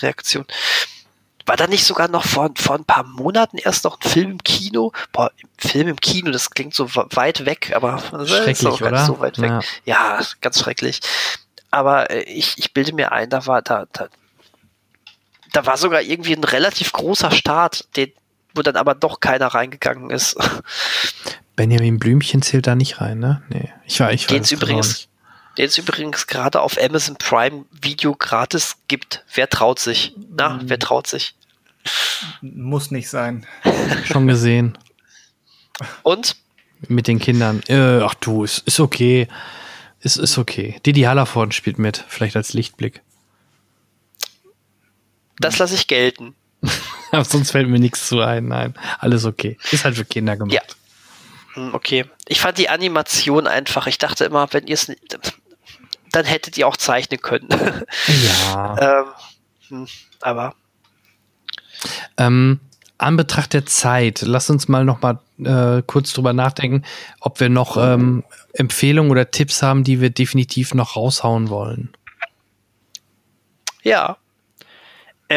[0.00, 0.46] Reaktion.
[1.44, 4.42] War da nicht sogar noch vor, vor ein paar Monaten erst noch ein Film im
[4.42, 4.92] Kino?
[5.10, 9.04] Boah, Film im Kino, das klingt so weit weg, aber das ist auch gar nicht
[9.04, 9.50] so weit weg.
[9.84, 11.00] Ja, ja ganz schrecklich.
[11.70, 14.08] Aber äh, ich, ich bilde mir ein, da war, da, da,
[15.52, 18.12] da war sogar irgendwie ein relativ großer Start, den,
[18.54, 20.36] wo dann aber doch keiner reingegangen ist.
[21.56, 23.42] Benjamin Blümchen zählt da nicht rein, ne?
[23.50, 25.08] Nee, ich war, ich den es übrigens,
[25.58, 29.24] den es übrigens gerade auf Amazon Prime Video gratis gibt.
[29.34, 30.14] Wer traut sich?
[30.34, 31.34] Na, wer traut sich?
[32.40, 33.46] Muss nicht sein.
[34.04, 34.78] Schon gesehen.
[36.02, 36.36] Und?
[36.88, 37.62] Mit den Kindern.
[37.68, 39.28] Äh, ach du, ist, ist okay.
[40.00, 40.80] Ist, ist okay.
[40.84, 43.02] Didi Hallervorden spielt mit, vielleicht als Lichtblick.
[45.38, 46.34] Das lasse ich gelten.
[47.10, 48.48] Aber sonst fällt mir nichts zu ein.
[48.48, 49.58] Nein, alles okay.
[49.70, 50.54] Ist halt für Kinder gemacht.
[50.54, 50.62] Ja.
[51.54, 52.06] Hm, okay.
[52.26, 53.86] Ich fand die Animation einfach.
[53.86, 54.90] Ich dachte immer, wenn ihr es
[56.12, 57.48] dann hättet ihr auch zeichnen können.
[58.06, 58.76] Ja.
[59.00, 59.06] ähm,
[59.68, 59.86] hm,
[60.20, 60.54] aber.
[62.16, 62.60] Ähm,
[62.98, 66.84] an Betracht der Zeit, lass uns mal noch mal äh, kurz drüber nachdenken,
[67.20, 71.90] ob wir noch ähm, Empfehlungen oder Tipps haben, die wir definitiv noch raushauen wollen.
[73.82, 74.18] Ja,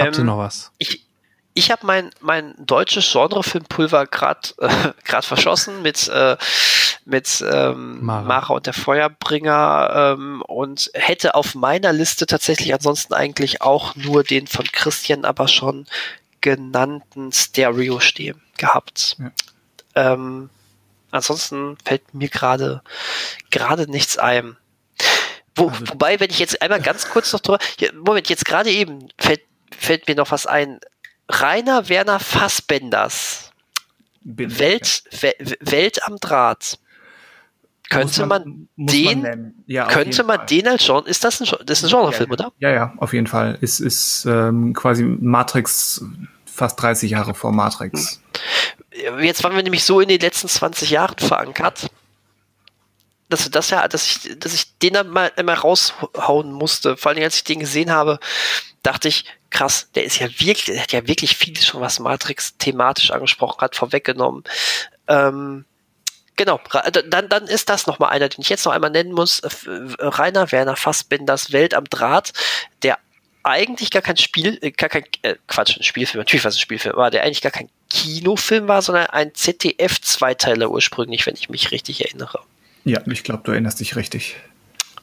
[0.01, 0.72] Habt ihr ähm, noch was?
[0.77, 1.06] Ich,
[1.53, 6.38] ich habe mein, mein deutsches Genrefilmpulver gerade äh, verschossen mit, äh,
[7.06, 8.24] mit ähm, Mara.
[8.24, 8.53] Mara.
[8.53, 14.48] und der Feuerbringer ähm, und hätte auf meiner Liste tatsächlich ansonsten eigentlich auch nur den
[14.48, 15.85] von Christian aber schon
[16.41, 19.17] genannten Stereo stehen gehabt.
[19.17, 19.32] Ja.
[20.14, 20.49] Ähm,
[21.11, 22.82] ansonsten fällt mir gerade
[23.49, 24.57] gerade nichts ein.
[25.56, 27.59] Wo, also, wobei, wenn ich jetzt einmal ganz kurz noch drüber,
[27.93, 29.41] Moment, jetzt gerade eben fällt
[29.77, 30.79] fällt mir noch was ein.
[31.29, 33.51] Rainer Werner Fassbenders.
[34.23, 35.03] Welt,
[35.59, 36.79] Welt am Draht.
[37.89, 40.45] Könnte man, man den, man ja, könnte man Fall.
[40.47, 42.51] den als Genre, ist das ein, das ist ein Genrefilm, ja, oder?
[42.59, 43.57] Ja, ja, auf jeden Fall.
[43.61, 46.03] Ist, ist ähm, quasi Matrix
[46.45, 48.21] fast 30 Jahre vor Matrix.
[49.21, 51.91] Jetzt waren wir nämlich so in den letzten 20 Jahren verankert,
[53.29, 56.97] dass das ja, dass ich, dass ich den dann mal immer raushauen musste.
[56.97, 58.19] Vor allem, als ich den gesehen habe,
[58.83, 59.25] dachte ich,
[59.56, 63.61] krass, der ist ja wirklich, der hat ja wirklich vieles schon, was Matrix thematisch angesprochen
[63.61, 64.43] hat, vorweggenommen.
[65.08, 65.64] Ähm,
[66.35, 66.59] genau,
[67.09, 69.42] dann, dann ist das nochmal einer, den ich jetzt noch einmal nennen muss.
[70.00, 72.34] Rainer Werner Fassbinders Welt am Draht,
[72.84, 72.98] der
[73.43, 76.61] eigentlich gar kein Spiel, äh, gar kein, äh, Quatsch, ein Spielfilm, natürlich war es ein
[76.61, 81.72] Spielfilm, aber der eigentlich gar kein Kinofilm war, sondern ein ZDF-Zweiteiler ursprünglich, wenn ich mich
[81.72, 82.40] richtig erinnere.
[82.84, 84.35] Ja, ich glaube, du erinnerst dich richtig.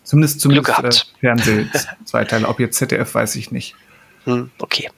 [0.05, 1.07] Zumindest zumindest Glück gehabt.
[1.17, 2.51] Äh, Fernseh-Zweiteiler.
[2.51, 3.77] Ob jetzt ZDF, weiß ich nicht.
[4.25, 4.89] Hm, okay.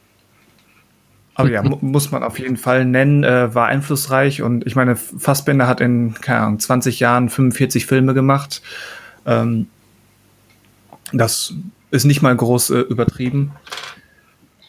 [1.36, 5.66] Aber ja, muss man auf jeden Fall nennen, äh, war einflussreich und ich meine, Fassbender
[5.66, 8.62] hat in, keine Ahnung, 20 Jahren 45 Filme gemacht.
[9.26, 9.66] Ähm,
[11.12, 11.54] das
[11.90, 13.52] ist nicht mal groß äh, übertrieben.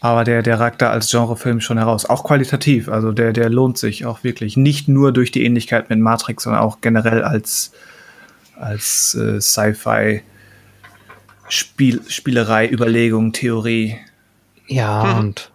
[0.02, 2.06] Aber der, der ragt da als Genrefilm schon heraus.
[2.06, 2.90] Auch qualitativ.
[2.90, 4.56] Also der, der lohnt sich auch wirklich.
[4.56, 7.72] Nicht nur durch die Ähnlichkeit mit Matrix, sondern auch generell als,
[8.56, 10.22] als äh, Sci-Fi
[11.48, 13.98] Spiel, Spielerei, Überlegung, Theorie.
[14.68, 15.20] Ja, hm.
[15.20, 15.52] und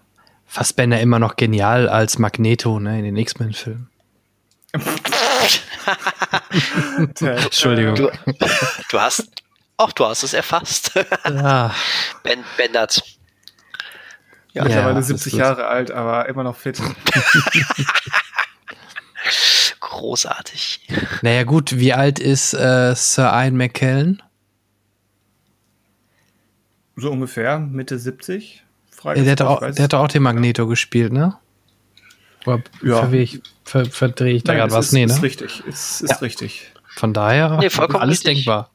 [0.47, 3.89] Fassbender immer noch genial als Magneto ne, in den X-Men-Filmen.
[7.21, 7.95] Entschuldigung.
[7.95, 8.11] Du,
[8.91, 9.31] du, hast,
[9.77, 10.93] auch du hast es erfasst.
[11.25, 11.73] ja.
[12.25, 13.01] Ben, Bendert.
[14.53, 16.81] Ja, mittlerweile ja, 70 Jahre alt, aber immer noch fit.
[19.81, 20.89] Großartig.
[21.23, 24.21] Naja, gut, wie alt ist äh, Sir Ian McKellen?
[26.97, 28.65] So ungefähr, Mitte 70.
[29.05, 31.37] Ja, der, hat auch, der hat auch den Magneto gespielt, ne?
[32.47, 32.99] Oder ja.
[32.99, 34.87] verdrehe ich, ver, verdreh ich da gerade was?
[34.87, 35.13] Ist, nee, ne?
[35.13, 36.17] Ist richtig, ist, ist ja.
[36.17, 36.73] richtig.
[36.97, 38.45] Von daher nee, vollkommen alles richtig.
[38.45, 38.71] denkbar.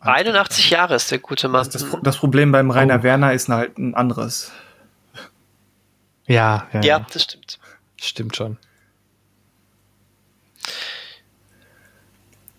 [0.00, 1.68] 81 Jahre ist der gute Mann.
[1.72, 3.02] Das, das Problem beim Rainer oh.
[3.04, 4.50] Werner ist halt ein anderes.
[6.26, 7.58] Ja, ja, ja, das stimmt.
[8.00, 8.58] Stimmt schon.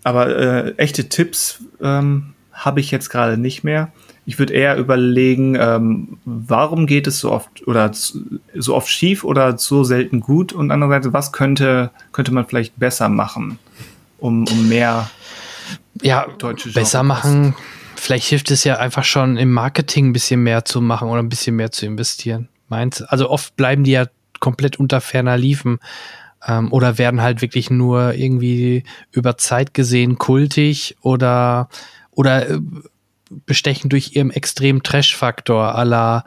[0.03, 3.91] Aber äh, echte Tipps ähm, habe ich jetzt gerade nicht mehr.
[4.25, 9.57] Ich würde eher überlegen, ähm, warum geht es so oft oder so oft schief oder
[9.57, 13.59] so selten gut und andererseits, was könnte, könnte man vielleicht besser machen,
[14.19, 15.09] um, um mehr
[16.01, 17.55] ja, deutsche Genres besser machen.
[17.95, 21.29] Vielleicht hilft es ja einfach schon im Marketing ein bisschen mehr zu machen oder ein
[21.29, 22.49] bisschen mehr zu investieren.
[22.69, 24.05] Meint, also oft bleiben die ja
[24.39, 25.79] komplett unter ferner Liefen
[26.47, 31.69] ähm, oder werden halt wirklich nur irgendwie über Zeit gesehen kultig oder
[32.11, 32.59] oder äh,
[33.45, 36.25] bestechen durch ihren extremen Trash-Faktor aller,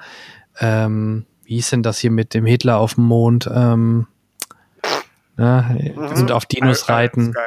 [0.58, 4.06] ähm, wie hieß denn das hier mit dem Hitler auf dem Mond, ähm,
[5.36, 6.02] ne, mhm.
[6.02, 7.32] und auf Dinos Iron reiten.
[7.32, 7.40] Sky.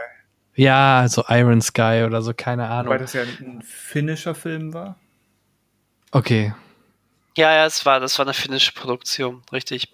[0.56, 2.92] Ja, so Iron Sky oder so, keine Ahnung.
[2.92, 4.98] Weil das ja ein finnischer Film war.
[6.12, 6.54] Okay.
[7.38, 9.94] Ja, ja, es war, das war eine finnische Produktion, richtig.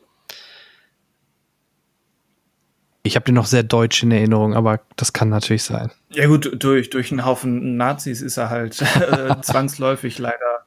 [3.06, 5.92] Ich habe den noch sehr deutsch in Erinnerung, aber das kann natürlich sein.
[6.10, 10.66] Ja gut, durch, durch einen Haufen Nazis ist er halt äh, zwangsläufig leider.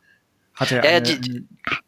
[0.55, 1.47] Hat er ja, die,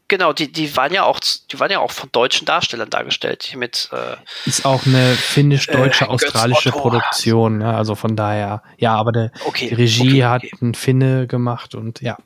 [0.09, 3.55] genau, die, die waren ja auch, die waren ja auch von deutschen Darstellern dargestellt.
[3.57, 9.12] Mit, äh, ist auch eine finnisch-deutsche, äh, australische Produktion, ja, also von daher, ja, aber
[9.12, 10.57] der, okay, die Regie okay, hat okay.
[10.62, 12.17] ein Finne gemacht und ja,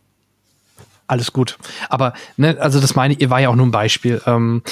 [1.07, 1.59] alles gut.
[1.91, 4.23] Aber, ne, also das meine ich, war ja auch nur ein Beispiel.
[4.27, 4.63] Ähm,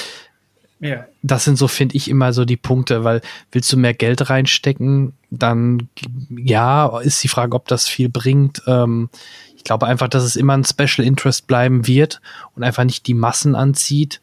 [0.83, 1.05] ja.
[1.21, 3.21] Das sind so, finde ich, immer so die Punkte, weil
[3.53, 5.87] willst du mehr Geld reinstecken, dann
[6.29, 8.61] ja, ist die Frage, ob das viel bringt.
[8.67, 9.09] Ähm,
[9.55, 12.19] ich glaube einfach, dass es immer ein Special Interest bleiben wird
[12.53, 14.19] und einfach nicht die Massen anzieht.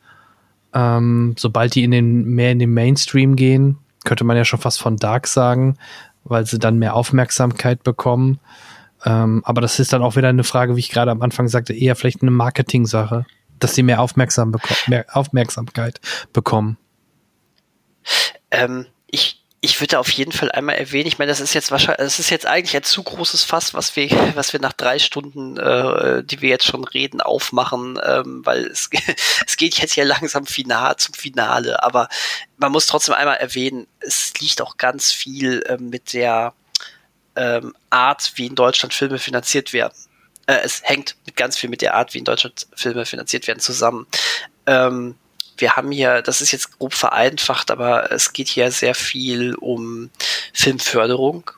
[0.75, 4.83] Ähm, sobald die in den, mehr in den Mainstream gehen, könnte man ja schon fast
[4.83, 5.79] von Dark sagen,
[6.25, 8.39] weil sie dann mehr Aufmerksamkeit bekommen.
[9.07, 11.73] Ähm, aber das ist dann auch wieder eine Frage, wie ich gerade am Anfang sagte,
[11.73, 13.25] eher vielleicht eine Marketing-Sache
[13.61, 16.01] dass sie mehr, Aufmerksam beko mehr Aufmerksamkeit
[16.33, 16.77] bekommen?
[18.51, 21.99] Ähm, ich, ich würde auf jeden Fall einmal erwähnen, ich meine, das ist jetzt wahrscheinlich,
[21.99, 25.59] das ist jetzt eigentlich ein zu großes Fass, was wir, was wir nach drei Stunden,
[25.59, 28.89] äh, die wir jetzt schon reden, aufmachen, ähm, weil es,
[29.47, 32.09] es geht jetzt ja langsam final zum Finale, aber
[32.57, 36.55] man muss trotzdem einmal erwähnen, es liegt auch ganz viel äh, mit der
[37.37, 39.95] ähm, Art, wie in Deutschland Filme finanziert werden
[40.51, 43.61] äh, es hängt mit ganz viel mit der Art, wie in Deutschland Filme finanziert werden,
[43.61, 44.07] zusammen.
[44.67, 45.15] Ähm,
[45.57, 50.11] wir haben hier, das ist jetzt grob vereinfacht, aber es geht hier sehr viel um
[50.53, 51.51] Filmförderung.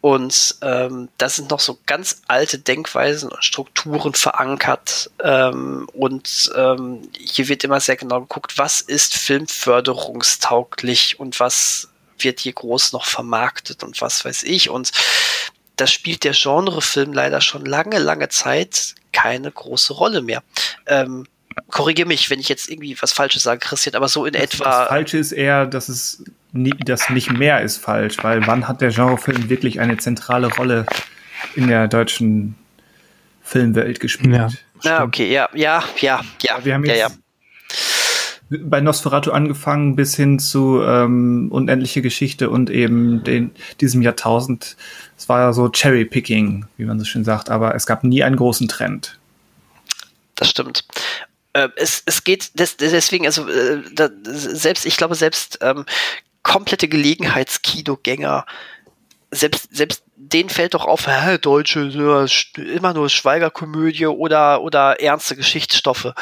[0.00, 5.10] Und ähm, da sind noch so ganz alte Denkweisen und Strukturen verankert.
[5.22, 11.88] Ähm, und ähm, hier wird immer sehr genau geguckt, was ist filmförderungstauglich und was
[12.18, 14.70] wird hier groß noch vermarktet und was weiß ich.
[14.70, 14.92] Und
[15.80, 20.42] das spielt der Genrefilm leider schon lange, lange Zeit keine große Rolle mehr.
[20.86, 21.26] Ähm,
[21.70, 24.64] Korrigiere mich, wenn ich jetzt irgendwie was Falsches sage, Christian, aber so in das, etwa.
[24.64, 28.80] Das Falsche ist eher, dass es nie, dass nicht mehr ist falsch, weil wann hat
[28.80, 30.86] der Genrefilm wirklich eine zentrale Rolle
[31.56, 32.54] in der deutschen
[33.42, 34.34] Filmwelt gespielt?
[34.34, 34.48] Ja,
[34.82, 36.64] ja okay, ja, ja, ja, ja.
[36.64, 37.14] Wir haben jetzt ja, ja
[38.50, 44.76] bei Nosferatu angefangen bis hin zu ähm, Unendliche Geschichte und eben den, diesem Jahrtausend.
[45.16, 48.36] Es war ja so Cherry-Picking, wie man so schön sagt, aber es gab nie einen
[48.36, 49.18] großen Trend.
[50.34, 50.84] Das stimmt.
[51.52, 53.82] Äh, es, es geht des, deswegen, also äh,
[54.24, 55.84] selbst, ich glaube, selbst ähm,
[56.42, 58.46] komplette Gelegenheitskinogänger,
[59.30, 66.14] selbst, selbst denen fällt doch auf, hä, Deutsche, immer nur Schweigerkomödie oder, oder ernste Geschichtsstoffe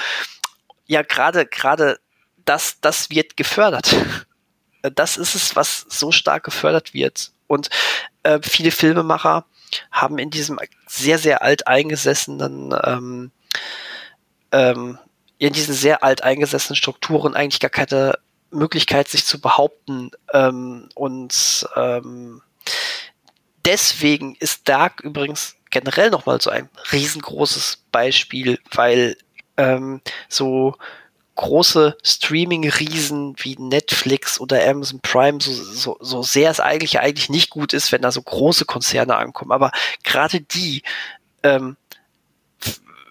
[0.87, 1.99] ja gerade gerade
[2.47, 3.94] das, das wird gefördert.
[4.94, 7.33] Das ist es, was so stark gefördert wird.
[7.47, 7.68] Und
[8.23, 9.44] äh, viele Filmemacher
[9.91, 13.31] haben in diesem sehr, sehr alt eingesessenen, ähm,
[14.52, 14.99] ähm,
[15.39, 18.18] in diesen sehr alt eingesessenen Strukturen eigentlich gar keine
[18.50, 20.12] Möglichkeit, sich zu behaupten.
[20.33, 22.42] Ähm, und ähm,
[23.65, 29.16] deswegen ist Dark übrigens generell nochmal so ein riesengroßes Beispiel, weil
[29.57, 30.76] ähm, so
[31.36, 37.50] große Streaming-Riesen wie Netflix oder Amazon Prime, so, so, so sehr es eigentlich eigentlich nicht
[37.50, 39.52] gut ist, wenn da so große Konzerne ankommen.
[39.52, 39.70] Aber
[40.02, 40.82] gerade die
[41.42, 41.76] ähm,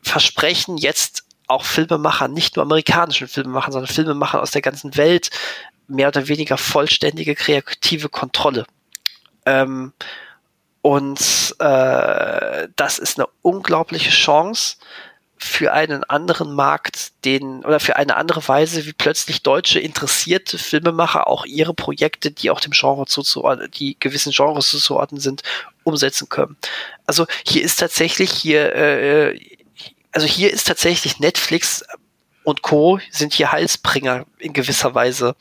[0.03, 5.29] versprechen jetzt auch Filmemacher, nicht nur amerikanischen Filmemachern, sondern Filmemachern aus der ganzen Welt
[5.87, 8.65] mehr oder weniger vollständige kreative Kontrolle.
[9.45, 9.93] Ähm,
[10.81, 14.77] und äh, das ist eine unglaubliche Chance,
[15.37, 21.27] für einen anderen Markt, den oder für eine andere Weise, wie plötzlich deutsche interessierte Filmemacher
[21.27, 25.43] auch ihre Projekte, die auch dem Genre zuzuordnen, die gewissen Genres zuzuordnen sind,
[25.83, 26.55] umsetzen können.
[27.05, 29.39] Also hier ist tatsächlich hier, äh,
[30.11, 31.83] also hier ist tatsächlich Netflix
[32.43, 32.99] und Co.
[33.11, 35.35] sind hier Heilsbringer in gewisser Weise.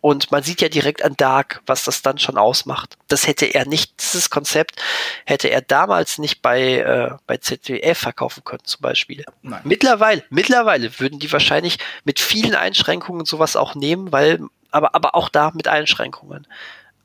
[0.00, 2.96] Und man sieht ja direkt an Dark, was das dann schon ausmacht.
[3.08, 4.80] Das hätte er nicht, dieses Konzept
[5.26, 9.24] hätte er damals nicht bei, äh, bei ZDF verkaufen können, zum Beispiel.
[9.42, 9.60] Nein.
[9.64, 15.28] Mittlerweile, mittlerweile würden die wahrscheinlich mit vielen Einschränkungen sowas auch nehmen, weil, aber, aber auch
[15.28, 16.46] da mit Einschränkungen.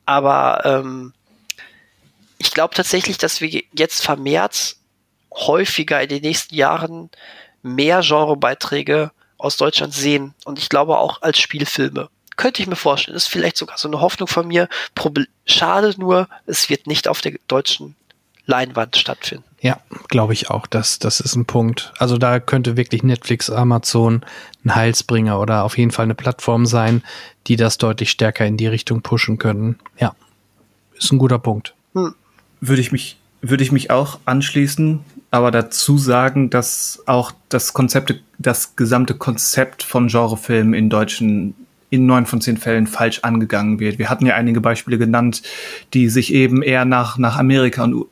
[0.06, 1.14] Aber ähm,
[2.38, 4.77] ich glaube tatsächlich, dass wir jetzt vermehrt
[5.33, 7.09] häufiger in den nächsten Jahren
[7.61, 10.33] mehr Genrebeiträge aus Deutschland sehen.
[10.45, 12.09] Und ich glaube auch als Spielfilme.
[12.35, 13.15] Könnte ich mir vorstellen.
[13.15, 14.67] ist vielleicht sogar so eine Hoffnung von mir.
[14.93, 17.95] Proble Schade nur, es wird nicht auf der deutschen
[18.45, 19.43] Leinwand stattfinden.
[19.59, 20.67] Ja, glaube ich auch.
[20.67, 21.93] Das, das ist ein Punkt.
[21.97, 24.23] Also da könnte wirklich Netflix, Amazon
[24.64, 27.03] ein Heilsbringer oder auf jeden Fall eine Plattform sein,
[27.47, 29.80] die das deutlich stärker in die Richtung pushen können.
[29.97, 30.15] Ja,
[30.95, 31.73] ist ein guter Punkt.
[31.93, 32.14] Hm.
[32.61, 38.14] Würde ich mich, würde ich mich auch anschließen, aber dazu sagen, dass auch das Konzept,
[38.38, 41.55] das gesamte Konzept von Genrefilmen in deutschen
[41.95, 43.99] in neun von zehn Fällen falsch angegangen wird.
[43.99, 45.41] Wir hatten ja einige Beispiele genannt,
[45.93, 48.06] die sich eben eher nach, nach Amerika und,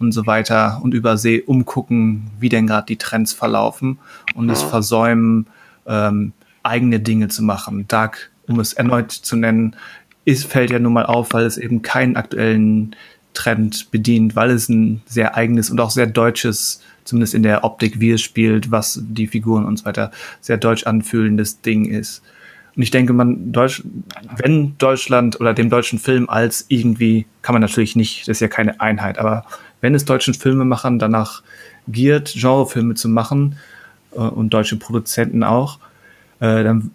[0.00, 3.98] und so weiter und übersee umgucken, wie denn gerade die Trends verlaufen
[4.34, 5.46] und es versäumen,
[5.86, 6.32] ähm,
[6.62, 7.86] eigene Dinge zu machen.
[7.88, 9.76] Dark, um es erneut zu nennen,
[10.24, 12.96] ist, fällt ja nun mal auf, weil es eben keinen aktuellen
[13.32, 18.00] Trend bedient, weil es ein sehr eigenes und auch sehr deutsches, zumindest in der Optik,
[18.00, 22.22] wie es spielt, was die Figuren und so weiter, sehr deutsch anfühlendes Ding ist.
[22.76, 23.82] Und ich denke, man, Deutsch,
[24.36, 28.48] wenn Deutschland oder dem deutschen Film als irgendwie, kann man natürlich nicht, das ist ja
[28.48, 29.46] keine Einheit, aber
[29.80, 31.42] wenn es deutschen Filmemachern danach
[31.88, 33.56] giert, Genrefilme zu machen
[34.12, 35.78] äh, und deutsche Produzenten auch,
[36.40, 36.90] äh, dann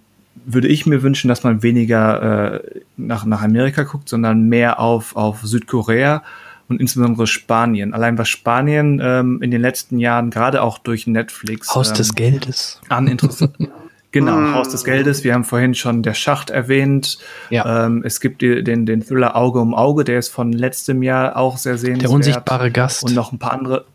[0.45, 5.15] würde ich mir wünschen, dass man weniger äh, nach, nach Amerika guckt, sondern mehr auf,
[5.15, 6.23] auf Südkorea
[6.67, 7.93] und insbesondere Spanien.
[7.93, 11.73] Allein was Spanien ähm, in den letzten Jahren, gerade auch durch Netflix.
[11.73, 12.81] Haus ähm, des Geldes.
[12.89, 13.07] An.
[14.11, 14.53] Genau, mm.
[14.55, 15.23] Haus des Geldes.
[15.23, 17.17] Wir haben vorhin schon der Schacht erwähnt.
[17.49, 17.85] Ja.
[17.85, 21.37] Ähm, es gibt die, den, den Thriller Auge um Auge, der ist von letztem Jahr
[21.37, 22.03] auch sehr sehenswert.
[22.03, 23.03] Der unsichtbare Gast.
[23.03, 23.85] Und noch ein paar andere.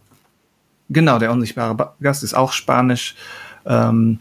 [0.88, 3.14] Genau, der unsichtbare Gast ist auch spanisch.
[3.66, 4.20] Ähm,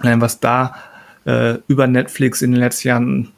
[0.00, 0.74] was da
[1.24, 3.28] äh, über Netflix in den letzten Jahren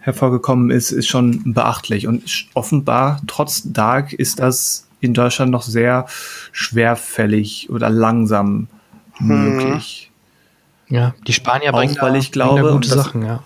[0.00, 2.06] hervorgekommen ist, ist schon beachtlich.
[2.06, 6.06] Und offenbar, trotz Dark, ist das in Deutschland noch sehr
[6.52, 8.68] schwerfällig oder langsam
[9.14, 9.26] hm.
[9.28, 10.10] möglich.
[10.88, 13.42] Ja, die Spanier bringen, weil da, ich glaube, da gute Sachen, ja.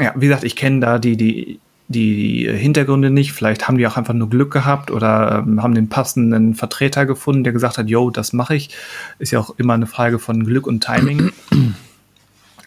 [0.00, 3.32] Ja, wie gesagt, ich kenne da die, die, die Hintergründe nicht.
[3.32, 7.44] Vielleicht haben die auch einfach nur Glück gehabt oder ähm, haben den passenden Vertreter gefunden,
[7.44, 8.70] der gesagt hat, yo, das mache ich.
[9.18, 11.30] Ist ja auch immer eine Frage von Glück und Timing.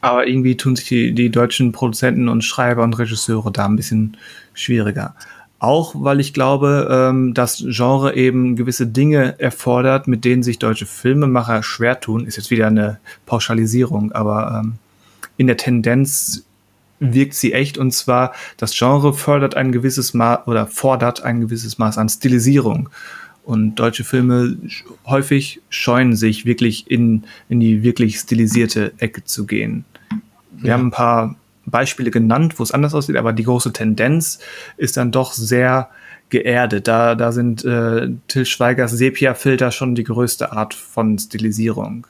[0.01, 4.15] Aber irgendwie tun sich die, die deutschen Produzenten und Schreiber und Regisseure da ein bisschen
[4.53, 5.15] schwieriger.
[5.59, 10.85] Auch weil ich glaube, ähm, dass Genre eben gewisse Dinge erfordert, mit denen sich deutsche
[10.85, 12.25] Filmemacher schwer tun.
[12.25, 14.73] Ist jetzt wieder eine Pauschalisierung, aber ähm,
[15.35, 16.43] in der Tendenz
[16.99, 17.77] wirkt sie echt.
[17.77, 22.89] Und zwar, das Genre fördert ein gewisses Maß oder fordert ein gewisses Maß an Stilisierung.
[23.43, 24.57] Und deutsche Filme
[25.05, 29.85] häufig scheuen sich wirklich in, in die wirklich stilisierte Ecke zu gehen.
[30.51, 30.73] Wir ja.
[30.73, 31.35] haben ein paar
[31.69, 34.39] Beispiele genannt, wo es anders aussieht, aber die große Tendenz
[34.77, 35.89] ist dann doch sehr
[36.29, 36.87] geerdet.
[36.87, 42.07] Da, da sind äh, Till Schweigers Sepia-Filter schon die größte Art von Stilisierung.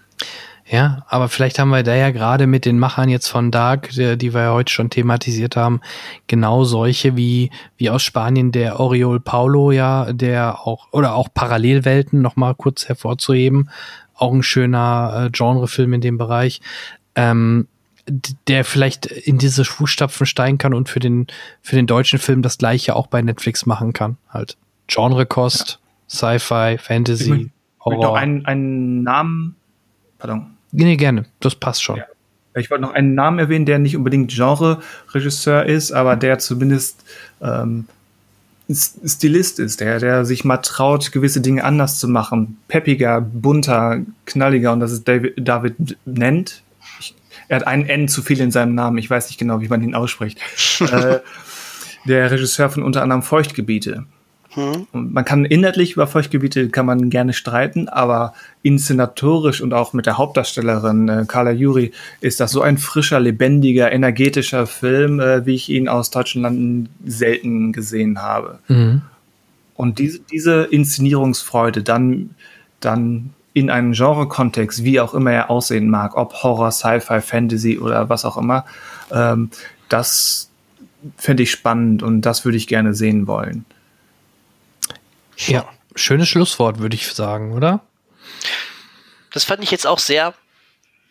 [0.69, 4.17] Ja, aber vielleicht haben wir da ja gerade mit den Machern jetzt von Dark, die,
[4.17, 5.79] die wir ja heute schon thematisiert haben,
[6.27, 12.21] genau solche wie, wie aus Spanien der Oriol Paulo, ja, der auch, oder auch Parallelwelten
[12.21, 13.69] nochmal kurz hervorzuheben.
[14.13, 16.59] Auch ein schöner äh, Genrefilm in dem Bereich.
[17.15, 17.67] Ähm,
[18.47, 21.27] der vielleicht in diese Fußstapfen steigen kann und für den,
[21.61, 24.17] für den deutschen Film das gleiche auch bei Netflix machen kann.
[24.29, 26.37] Halt Genrekost, ja.
[26.37, 27.49] Sci-Fi, Fantasy, ich
[27.83, 27.97] Horror.
[27.97, 29.55] Ich noch einen, einen Namen,
[30.19, 30.47] pardon.
[30.71, 31.97] Nee, gerne, das passt schon.
[31.97, 32.05] Ja.
[32.55, 37.03] Ich wollte noch einen Namen erwähnen, der nicht unbedingt Genre-Regisseur ist, aber der zumindest
[37.41, 37.85] ähm,
[38.69, 42.57] Stilist ist, der, der sich mal traut, gewisse Dinge anders zu machen.
[42.67, 46.63] Peppiger, bunter, knalliger und das ist David, David nennt,
[47.47, 48.97] er hat ein N zu viel in seinem Namen.
[48.97, 50.39] Ich weiß nicht genau, wie man ihn ausspricht.
[50.81, 51.19] äh,
[52.05, 54.05] der Regisseur von unter anderem Feuchtgebiete.
[54.51, 54.87] Hm.
[54.91, 60.05] Und man kann inhaltlich über Feuchtgebiete kann man gerne streiten, aber inszenatorisch und auch mit
[60.05, 65.55] der Hauptdarstellerin äh, Carla Juri ist das so ein frischer, lebendiger, energetischer Film, äh, wie
[65.55, 68.59] ich ihn aus deutschen Landen selten gesehen habe.
[68.67, 69.03] Mhm.
[69.75, 72.31] Und diese, diese Inszenierungsfreude dann,
[72.79, 78.07] dann in einem Genre-Kontext, wie auch immer er aussehen mag, ob Horror, Sci-Fi, Fantasy oder
[78.07, 78.65] was auch immer,
[79.11, 79.49] ähm,
[79.89, 80.51] das
[81.17, 83.65] fände ich spannend und das würde ich gerne sehen wollen.
[85.37, 87.81] Ja, schönes Schlusswort, würde ich sagen, oder?
[89.33, 90.35] Das fand ich jetzt auch sehr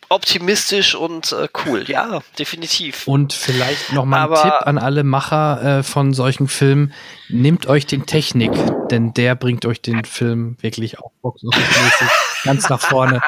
[0.09, 1.85] optimistisch und äh, cool.
[1.89, 3.07] Ja, definitiv.
[3.07, 6.93] Und vielleicht noch mal ein Tipp an alle Macher äh, von solchen Filmen:
[7.29, 8.53] Nehmt euch den Technik,
[8.91, 12.11] denn der bringt euch den Film wirklich auch boxoffice
[12.45, 13.21] ganz nach vorne.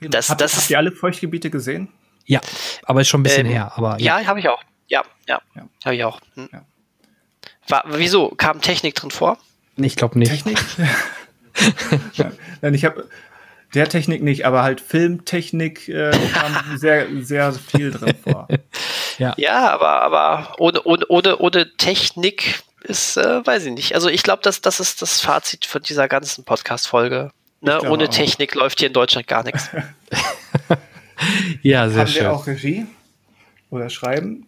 [0.00, 1.88] Das, habt, das habt ihr alle Feuchtgebiete gesehen?
[2.26, 2.40] Ja,
[2.84, 3.72] aber ist schon ein bisschen ähm, her.
[3.74, 4.62] Aber ja, ja habe ich auch.
[4.88, 5.68] Ja, ja, ja.
[5.84, 6.20] habe ich auch.
[6.34, 6.48] Hm.
[6.52, 6.64] Ja.
[7.68, 9.38] War, wieso kam Technik drin vor?
[9.76, 10.30] Ich glaube nicht.
[10.30, 10.58] Technik?
[12.60, 13.08] Nein, ich habe
[13.74, 18.48] der Technik nicht, aber halt Filmtechnik äh, kam sehr, sehr viel drin vor.
[19.18, 23.94] Ja, ja aber, aber ohne, ohne, ohne, ohne Technik ist, äh, weiß ich nicht.
[23.94, 27.30] Also ich glaube, das, das ist das Fazit von dieser ganzen Podcast-Folge.
[27.60, 27.80] Ne?
[27.82, 28.08] Ohne auch.
[28.08, 29.68] Technik läuft hier in Deutschland gar nichts.
[31.62, 32.24] ja, sehr Haben schön.
[32.24, 32.86] Haben wir auch Regie
[33.70, 34.46] oder Schreiben?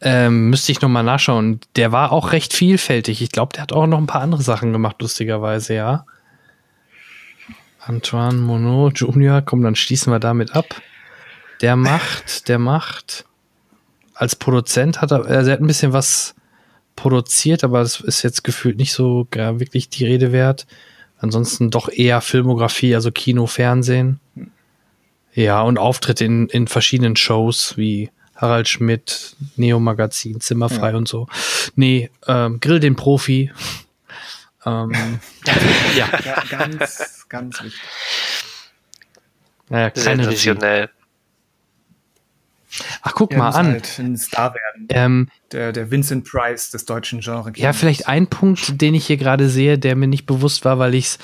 [0.00, 1.60] Ähm, müsste ich nochmal nachschauen.
[1.74, 3.20] Der war auch recht vielfältig.
[3.20, 6.06] Ich glaube, der hat auch noch ein paar andere Sachen gemacht, lustigerweise, ja.
[7.80, 10.80] Antoine Monod Junior, komm, dann schließen wir damit ab.
[11.60, 13.24] Der macht, der macht,
[14.14, 16.34] als Produzent hat er, also er hat ein bisschen was
[16.96, 20.66] produziert, aber das ist jetzt gefühlt nicht so ja, wirklich die Rede wert.
[21.20, 24.20] Ansonsten doch eher Filmografie, also Kino, Fernsehen.
[25.34, 30.96] Ja, und Auftritte in, in verschiedenen Shows wie Harald Schmidt, Neo Magazin, Zimmerfrei ja.
[30.96, 31.28] und so.
[31.74, 33.52] Nee, ähm, Grill den Profi.
[34.66, 35.20] ähm,
[35.96, 36.08] ja.
[36.24, 36.42] ja.
[36.50, 37.82] Ganz, ganz wichtig.
[39.68, 40.90] Naja, Sensationell.
[43.02, 43.66] Ach, guck er mal an.
[43.66, 44.86] Halt ein Star werden.
[44.90, 47.52] Ähm, der, der Vincent Price des deutschen Genres.
[47.56, 50.94] Ja, vielleicht ein Punkt, den ich hier gerade sehe, der mir nicht bewusst war, weil
[50.94, 51.18] ich es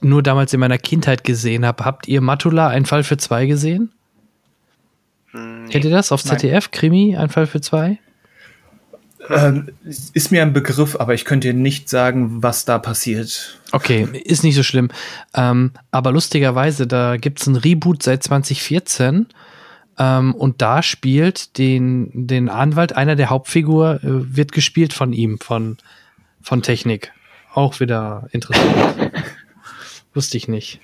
[0.00, 1.84] nur damals in meiner Kindheit gesehen habe.
[1.84, 3.92] Habt ihr Matula, ein Fall für zwei gesehen?
[5.32, 5.68] Nee.
[5.70, 6.64] Kennt ihr das auf ZDF?
[6.64, 6.70] Nein.
[6.72, 7.98] Krimi, ein Fall für zwei?
[9.30, 13.58] Ähm, ist mir ein Begriff, aber ich könnte dir nicht sagen, was da passiert.
[13.72, 14.90] Okay, ist nicht so schlimm.
[15.34, 19.26] Ähm, aber lustigerweise, da gibt es ein Reboot seit 2014.
[19.98, 25.38] Ähm, und da spielt den, den Anwalt, einer der Hauptfigur, äh, wird gespielt von ihm,
[25.40, 25.76] von,
[26.40, 27.12] von Technik.
[27.52, 29.12] Auch wieder interessant.
[30.14, 30.80] Wusste ich nicht.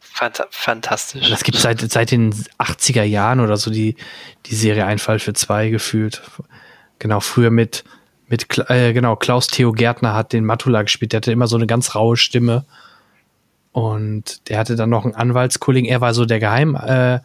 [0.00, 1.28] Phant fantastisch.
[1.28, 3.96] Das gibt seit, seit den 80er Jahren oder so die,
[4.46, 6.22] die Serie Einfall für zwei gefühlt.
[6.98, 7.84] Genau, früher mit,
[8.28, 11.12] mit äh, genau, Klaus Theo Gärtner hat den Matula gespielt.
[11.12, 12.64] Der hatte immer so eine ganz raue Stimme.
[13.72, 15.88] Und der hatte dann noch einen Anwaltskollegen.
[15.88, 17.18] Er war so der Geheim, äh,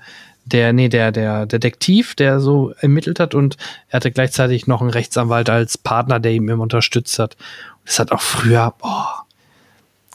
[0.46, 3.36] der, nee, der, der Detektiv, der so ermittelt hat.
[3.36, 3.58] Und
[3.90, 7.36] er hatte gleichzeitig noch einen Rechtsanwalt als Partner, der ihm immer unterstützt hat.
[7.36, 9.26] Und das hat auch früher, boah,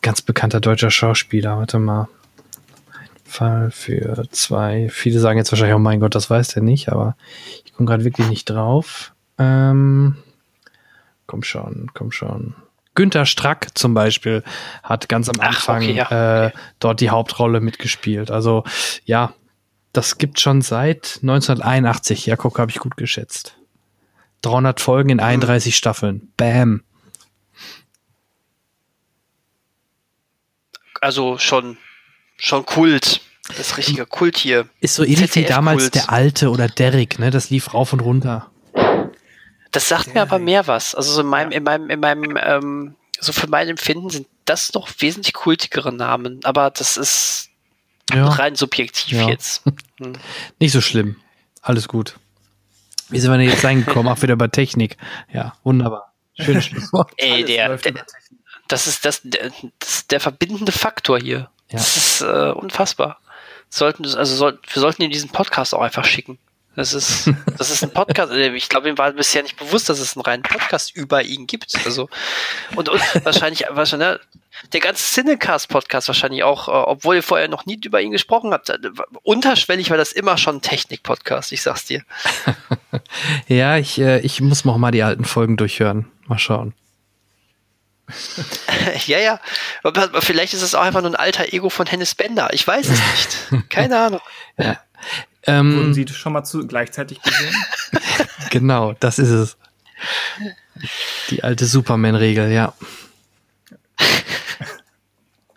[0.03, 1.57] ganz bekannter deutscher Schauspieler.
[1.57, 2.09] Warte mal.
[3.25, 4.89] Fall für zwei.
[4.91, 7.17] Viele sagen jetzt wahrscheinlich, oh mein Gott, das weiß der nicht, aber
[7.65, 9.14] ich komme gerade wirklich nicht drauf.
[9.39, 10.17] Ähm,
[11.27, 12.55] komm schon, komm schon.
[12.95, 14.45] Günter Strack zum Beispiel
[14.83, 16.47] hat ganz am Anfang Ach, okay, ja.
[16.47, 18.31] äh, dort die Hauptrolle mitgespielt.
[18.31, 18.63] Also
[19.05, 19.35] ja,
[19.93, 22.27] das gibt schon seit 1981.
[22.27, 23.57] Ja, guck, habe ich gut geschätzt.
[24.43, 25.77] 300 Folgen in 31 mhm.
[25.77, 26.33] Staffeln.
[26.37, 26.83] Bam.
[31.01, 31.79] Also schon
[32.37, 33.21] schon Kult.
[33.49, 34.69] Das ist richtiger Kult hier.
[34.81, 37.31] Ist so ähnlich wie damals der alte oder Derrick, ne?
[37.31, 38.51] Das lief rauf und runter.
[39.75, 40.95] Das sagt mir aber mehr was.
[40.95, 44.69] Also so in meinem, in meinem, in meinem, ähm, so für mein Empfinden sind das
[44.69, 46.39] doch wesentlich kultigere Namen.
[46.45, 47.51] Aber das ist
[48.13, 48.29] ja.
[48.29, 49.29] rein subjektiv ja.
[49.29, 49.63] jetzt.
[50.01, 50.15] Hm.
[50.59, 51.21] Nicht so schlimm.
[51.63, 52.17] Alles gut.
[53.11, 54.13] Wie sind wir denn jetzt reingekommen?
[54.13, 54.97] Auch wieder bei Technik.
[55.33, 56.13] Ja, wunderbar.
[56.37, 57.13] Schönes Schlusswort.
[57.17, 58.05] Ey, der, der
[58.67, 61.49] das ist das, der, das der verbindende Faktor hier.
[61.71, 61.79] Ja.
[61.79, 63.21] Das ist äh, unfassbar.
[63.69, 66.41] Sollten, also soll, wir sollten ihm diesen Podcast auch einfach schicken.
[66.77, 68.33] Das ist, das ist ein Podcast.
[68.33, 71.47] Äh, ich glaube, ihm war bisher nicht bewusst, dass es einen reinen Podcast über ihn
[71.47, 71.75] gibt.
[71.85, 72.09] Also,
[72.75, 74.21] und, und wahrscheinlich, wahrscheinlich, ne,
[74.73, 78.71] der ganze Cinecast-Podcast wahrscheinlich auch, äh, obwohl ihr vorher noch nie über ihn gesprochen habt.
[78.71, 78.79] Äh,
[79.23, 82.03] unterschwellig war das immer schon ein Technik-Podcast, ich sag's dir.
[83.49, 86.11] ja, ich, äh, ich muss noch mal die alten Folgen durchhören.
[86.27, 86.75] Mal schauen.
[89.07, 89.41] ja, ja.
[89.83, 92.53] Aber vielleicht ist es auch einfach nur ein alter Ego von Hennis Bender.
[92.53, 93.01] Ich weiß es
[93.51, 93.69] nicht.
[93.71, 94.21] Keine Ahnung.
[94.59, 94.79] Ja.
[95.47, 97.55] Ähm, Wurden Sie schon mal zu, gleichzeitig gesehen?
[98.51, 99.57] genau, das ist es.
[101.31, 102.75] Die alte Superman-Regel, ja.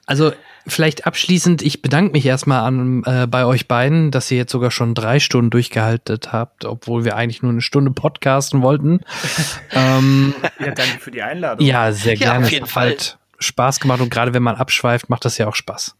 [0.06, 0.32] Also
[0.68, 4.72] vielleicht abschließend, ich bedanke mich erstmal an, äh, bei euch beiden, dass ihr jetzt sogar
[4.72, 9.02] schon drei Stunden durchgehalten habt, obwohl wir eigentlich nur eine Stunde podcasten wollten.
[9.72, 11.66] ähm, ja, danke für die Einladung.
[11.66, 12.46] Ja, sehr ja, gerne.
[12.46, 12.88] Auf jeden Fall.
[12.88, 15.96] Halt Spaß gemacht und gerade wenn man abschweift, macht das ja auch Spaß.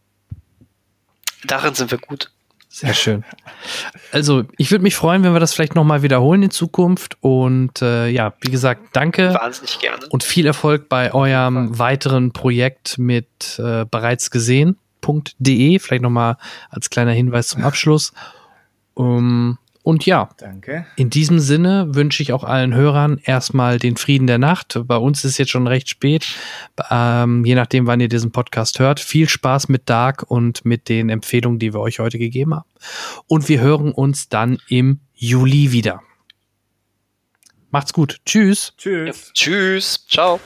[1.44, 2.32] Darin sind wir gut.
[2.80, 3.24] Sehr schön.
[4.12, 7.16] Also, ich würde mich freuen, wenn wir das vielleicht nochmal wiederholen in Zukunft.
[7.20, 9.34] Und äh, ja, wie gesagt, danke.
[9.34, 10.06] Wahnsinnig gerne.
[10.10, 14.76] Und viel Erfolg bei eurem weiteren Projekt mit äh, bereits gesehen.
[15.00, 15.78] dark.de.
[15.78, 16.36] Vielleicht nochmal
[16.70, 18.12] als kleiner Hinweis zum Abschluss.
[18.94, 19.58] Um,
[19.88, 20.84] und ja, Danke.
[20.96, 24.78] in diesem Sinne wünsche ich auch allen Hörern erstmal den Frieden der Nacht.
[24.84, 26.26] Bei uns ist jetzt schon recht spät,
[26.90, 29.00] ähm, je nachdem, wann ihr diesen Podcast hört.
[29.00, 32.68] Viel Spaß mit Dark und mit den Empfehlungen, die wir euch heute gegeben haben.
[33.28, 36.02] Und wir hören uns dann im Juli wieder.
[37.70, 38.20] Macht's gut.
[38.26, 38.74] Tschüss.
[38.76, 39.28] Tschüss.
[39.28, 40.06] Ja, tschüss.
[40.06, 40.38] Ciao.